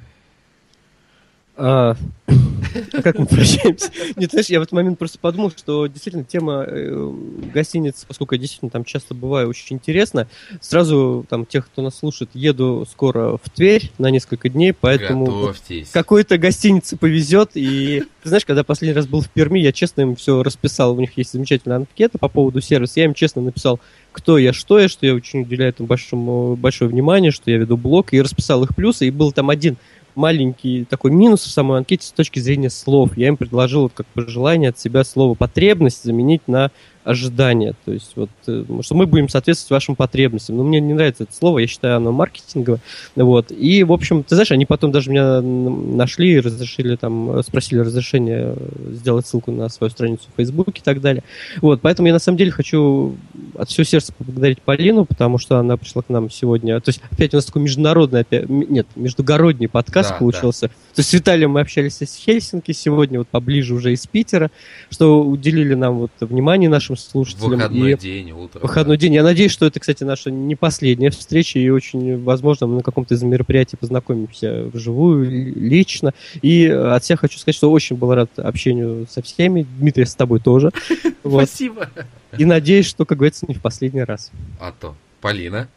А, 2.94 3.02
Как 3.02 3.18
мы 3.18 3.26
прощаемся? 3.26 3.92
Нет, 4.16 4.32
знаешь, 4.32 4.48
я 4.48 4.60
в 4.60 4.64
этот 4.64 4.74
момент 4.74 5.00
просто 5.00 5.20
подумал, 5.20 5.52
что 5.52 5.88
действительно 5.88 6.24
тема 6.24 6.66
э, 6.68 7.14
гостиниц, 7.54 8.06
поскольку 8.08 8.36
я 8.36 8.42
действительно 8.42 8.72
там 8.72 8.84
часто 8.84 9.14
бываю, 9.14 9.50
очень 9.50 9.78
интересно. 9.78 10.28
Сразу 10.62 11.26
там 11.30 11.46
тех, 11.46 11.66
кто 11.68 11.82
нас 11.82 11.98
слушает, 11.98 12.30
еду 12.34 12.88
скоро 12.90 13.38
в 13.38 13.50
Тверь 13.50 13.92
на 13.98 14.10
несколько 14.10 14.50
дней, 14.50 14.74
поэтому 14.74 15.54
какой-то 15.92 16.38
гостинице 16.38 16.98
повезет. 16.98 17.52
И 17.56 18.04
ты 18.24 18.30
знаешь, 18.30 18.46
когда 18.46 18.64
последний 18.64 18.96
раз 18.96 19.08
был 19.08 19.22
в 19.22 19.30
Перми, 19.30 19.60
я 19.60 19.72
честно 19.72 20.02
им 20.02 20.16
все 20.16 20.44
расписал. 20.44 20.96
У 20.96 21.00
них 21.00 21.18
есть 21.18 21.32
замечательная 21.32 21.78
анкета 21.78 22.18
по 22.18 22.28
поводу 22.28 22.62
сервиса. 22.62 23.00
Я 23.00 23.06
им 23.06 23.14
честно 23.14 23.42
написал, 23.42 23.80
кто 24.12 24.38
я, 24.38 24.54
что 24.54 24.80
я, 24.80 24.90
что 24.90 25.06
я 25.06 25.14
очень 25.14 25.42
уделяю 25.42 25.70
этому 25.70 25.88
большому, 25.88 26.56
большое 26.56 26.90
внимание, 26.90 27.32
что 27.32 27.52
я 27.52 27.58
веду 27.58 27.78
блог, 27.78 28.14
и 28.14 28.22
расписал 28.22 28.64
их 28.64 28.76
плюсы. 28.76 29.08
И 29.08 29.12
был 29.12 29.32
там 29.32 29.50
один 29.50 29.78
маленький 30.20 30.84
такой 30.84 31.12
минус 31.12 31.44
в 31.44 31.50
самой 31.50 31.78
анкете 31.78 32.06
с 32.06 32.12
точки 32.12 32.40
зрения 32.40 32.70
слов. 32.70 33.18
Я 33.18 33.30
им 33.30 33.38
предложил 33.38 33.84
вот 33.84 33.94
как 33.96 34.06
пожелание 34.08 34.70
от 34.70 34.78
себя 34.78 35.04
слово 35.04 35.34
потребность 35.34 36.04
заменить 36.04 36.48
на 36.48 36.72
ожидания. 37.04 37.74
То 37.86 37.92
есть 37.92 38.12
вот, 38.16 38.30
э, 38.48 38.64
что 38.82 38.96
мы 38.96 39.06
будем 39.06 39.30
соответствовать 39.30 39.72
вашим 39.72 39.96
потребностям. 39.96 40.58
Но 40.58 40.64
мне 40.64 40.80
не 40.80 40.94
нравится 40.94 41.24
это 41.24 41.34
слово, 41.34 41.60
я 41.60 41.68
считаю, 41.68 41.98
оно 41.98 42.12
маркетинговое. 42.12 42.80
Вот. 43.16 43.52
И, 43.52 43.84
в 43.84 43.92
общем, 43.92 44.24
ты 44.24 44.36
знаешь, 44.36 44.52
они 44.52 44.66
потом 44.66 44.92
даже 44.92 45.10
меня 45.10 45.42
нашли 45.42 46.40
разрешили 46.40 46.96
там, 46.96 47.42
спросили 47.44 47.80
разрешение 47.80 48.56
сделать 48.92 49.28
ссылку 49.28 49.52
на 49.52 49.70
свою 49.70 49.90
страницу 49.92 50.24
в 50.34 50.38
Facebook 50.38 50.78
и 50.78 50.82
так 50.82 51.02
далее. 51.02 51.24
Вот. 51.62 51.82
Поэтому 51.82 52.08
я 52.08 52.14
на 52.14 52.20
самом 52.20 52.38
деле 52.38 52.52
хочу 52.52 53.16
от 53.58 53.70
всего 53.70 53.84
сердца 53.84 54.14
поблагодарить 54.14 54.62
Полину, 54.62 55.06
потому 55.06 55.38
что 55.38 55.58
она 55.58 55.78
пришла 55.78 56.02
к 56.02 56.10
нам 56.10 56.30
сегодня. 56.30 56.80
То 56.80 56.90
есть 56.90 57.02
опять 57.12 57.34
у 57.34 57.38
нас 57.38 57.46
такой 57.46 57.62
международный, 57.64 58.22
опять, 58.22 58.50
нет, 58.50 58.88
междугородний 58.96 59.68
подкаст 59.68 60.12
да, 60.12 60.16
получился. 60.18 60.68
Да. 60.68 60.74
То 60.96 61.00
есть 61.00 61.10
с 61.10 61.14
Виталием 61.14 61.52
мы 61.52 61.62
общались 61.62 62.02
из 62.02 62.16
Хельсинки, 62.16 62.72
сегодня 62.72 63.20
вот 63.20 63.28
поближе 63.28 63.74
уже 63.74 63.94
из 63.94 64.06
Питера, 64.06 64.52
что 64.90 65.24
уделили 65.24 65.74
нам 65.74 66.00
вот 66.00 66.12
внимание 66.20 66.70
нашим 66.70 66.98
слушателям. 67.00 67.52
Выходной 67.52 67.94
и... 67.94 67.98
день, 67.98 68.32
утро. 68.32 68.60
Выходной 68.60 68.98
да. 68.98 69.02
день. 69.02 69.14
Я 69.14 69.24
надеюсь, 69.24 69.52
что 69.52 69.66
это, 69.66 69.80
кстати, 69.80 70.04
наша 70.04 70.32
не 70.32 70.56
последняя 70.56 71.10
встреча, 71.10 71.60
и 71.60 71.70
очень 71.70 72.22
возможно 72.24 72.68
мы 72.68 72.76
на 72.76 72.84
каком-то 72.84 73.14
из 73.14 73.24
мероприятий 73.24 73.78
познакомимся 73.78 74.66
вживую, 74.74 75.30
лично. 75.56 76.14
И 76.42 76.68
от 76.68 77.04
всех 77.04 77.22
хочу 77.22 77.40
сказать, 77.40 77.56
что 77.56 77.72
очень 77.72 77.96
был 77.96 78.14
рад 78.14 78.30
общению 78.38 79.08
со 79.10 79.22
всеми. 79.22 79.66
Дмитрий, 79.80 80.06
с 80.06 80.16
тобой 80.16 80.40
тоже. 80.40 80.72
Спасибо. 81.26 81.90
И 82.38 82.46
надеюсь, 82.46 82.88
что, 82.88 83.06
как 83.06 83.18
говорится, 83.18 83.46
не 83.48 83.56
в 83.56 83.62
последний 83.62 84.04
раз. 84.04 84.32
А 84.60 84.72
то. 84.72 84.96
Полина? 85.22 85.68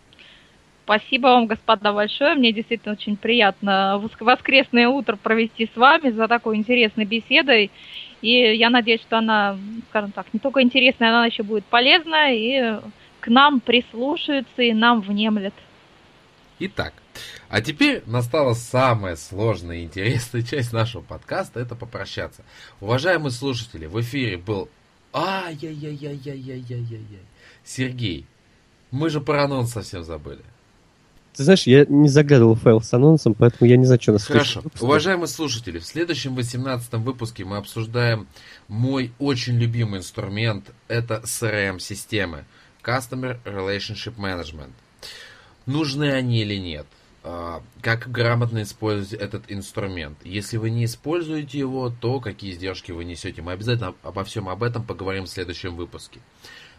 Спасибо 0.84 1.28
вам, 1.28 1.46
господа, 1.46 1.92
большое. 1.92 2.34
Мне 2.34 2.52
действительно 2.52 2.94
очень 2.94 3.16
приятно 3.16 4.02
воскресное 4.20 4.88
утро 4.88 5.16
провести 5.16 5.70
с 5.72 5.76
вами 5.76 6.10
за 6.10 6.26
такой 6.28 6.56
интересной 6.56 7.04
беседой. 7.04 7.70
И 8.22 8.30
я 8.30 8.70
надеюсь, 8.70 9.02
что 9.02 9.18
она, 9.18 9.58
скажем 9.90 10.12
так, 10.12 10.26
не 10.32 10.38
только 10.38 10.62
интересная, 10.62 11.10
она 11.10 11.26
еще 11.26 11.42
будет 11.42 11.64
полезна 11.64 12.32
и 12.32 12.80
к 13.20 13.28
нам 13.28 13.60
прислушаются 13.60 14.62
и 14.62 14.72
нам 14.72 15.00
внемлет. 15.00 15.54
Итак, 16.60 16.94
а 17.48 17.60
теперь 17.60 18.02
настала 18.06 18.54
самая 18.54 19.16
сложная 19.16 19.78
и 19.78 19.84
интересная 19.84 20.42
часть 20.42 20.72
нашего 20.72 21.02
подкаста, 21.02 21.58
это 21.58 21.74
попрощаться. 21.74 22.44
Уважаемые 22.80 23.32
слушатели, 23.32 23.86
в 23.86 24.00
эфире 24.00 24.36
был... 24.36 24.68
Ай-яй-яй-яй-яй-яй-яй-яй. 25.12 27.20
Сергей, 27.64 28.26
мы 28.90 29.10
же 29.10 29.20
про 29.20 29.44
анонс 29.44 29.72
совсем 29.72 30.04
забыли. 30.04 30.42
Ты 31.34 31.44
знаешь, 31.44 31.66
я 31.66 31.86
не 31.86 32.08
заглядывал 32.08 32.56
файл 32.56 32.82
с 32.82 32.92
анонсом, 32.92 33.34
поэтому 33.34 33.68
я 33.68 33.76
не 33.76 33.86
знаю, 33.86 34.00
что 34.02 34.12
нас 34.12 34.26
Хорошо. 34.26 34.62
Уважаемые 34.80 35.28
слушатели, 35.28 35.78
в 35.78 35.86
следующем 35.86 36.34
18 36.34 36.92
выпуске 36.94 37.44
мы 37.44 37.56
обсуждаем 37.56 38.26
мой 38.68 39.12
очень 39.18 39.56
любимый 39.58 40.00
инструмент. 40.00 40.70
Это 40.88 41.22
CRM-системы. 41.24 42.44
Customer 42.84 43.38
Relationship 43.44 44.16
Management. 44.16 44.72
Нужны 45.66 46.12
они 46.12 46.42
или 46.42 46.56
нет? 46.56 46.86
А, 47.24 47.62
как 47.80 48.10
грамотно 48.10 48.62
использовать 48.62 49.12
этот 49.12 49.44
инструмент? 49.48 50.18
Если 50.24 50.56
вы 50.56 50.70
не 50.70 50.84
используете 50.84 51.58
его, 51.58 51.88
то 51.88 52.20
какие 52.20 52.52
издержки 52.52 52.90
вы 52.90 53.04
несете? 53.04 53.42
Мы 53.42 53.52
обязательно 53.52 53.94
обо 54.02 54.24
всем 54.24 54.48
об 54.48 54.62
этом 54.62 54.84
поговорим 54.84 55.24
в 55.24 55.30
следующем 55.30 55.76
выпуске. 55.76 56.20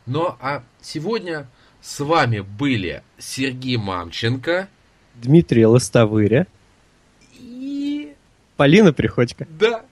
Ну 0.06 0.36
а 0.42 0.64
сегодня 0.82 1.48
с 1.84 2.00
вами 2.00 2.40
были 2.40 3.04
Сергей 3.18 3.76
Мамченко, 3.76 4.70
Дмитрий 5.16 5.66
Лостовыря 5.66 6.48
и 7.34 8.16
Полина 8.56 8.94
Приходько. 8.94 9.46
Да. 9.60 9.84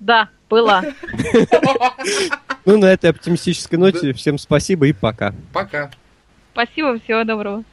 Да, 0.00 0.30
была. 0.48 0.82
Ну, 2.64 2.76
на 2.76 2.92
этой 2.92 3.08
оптимистической 3.08 3.78
ноте 3.78 4.12
всем 4.12 4.36
спасибо 4.36 4.86
и 4.88 4.92
пока. 4.92 5.34
Пока. 5.54 5.90
Спасибо, 6.52 6.98
всего 6.98 7.24
доброго. 7.24 7.64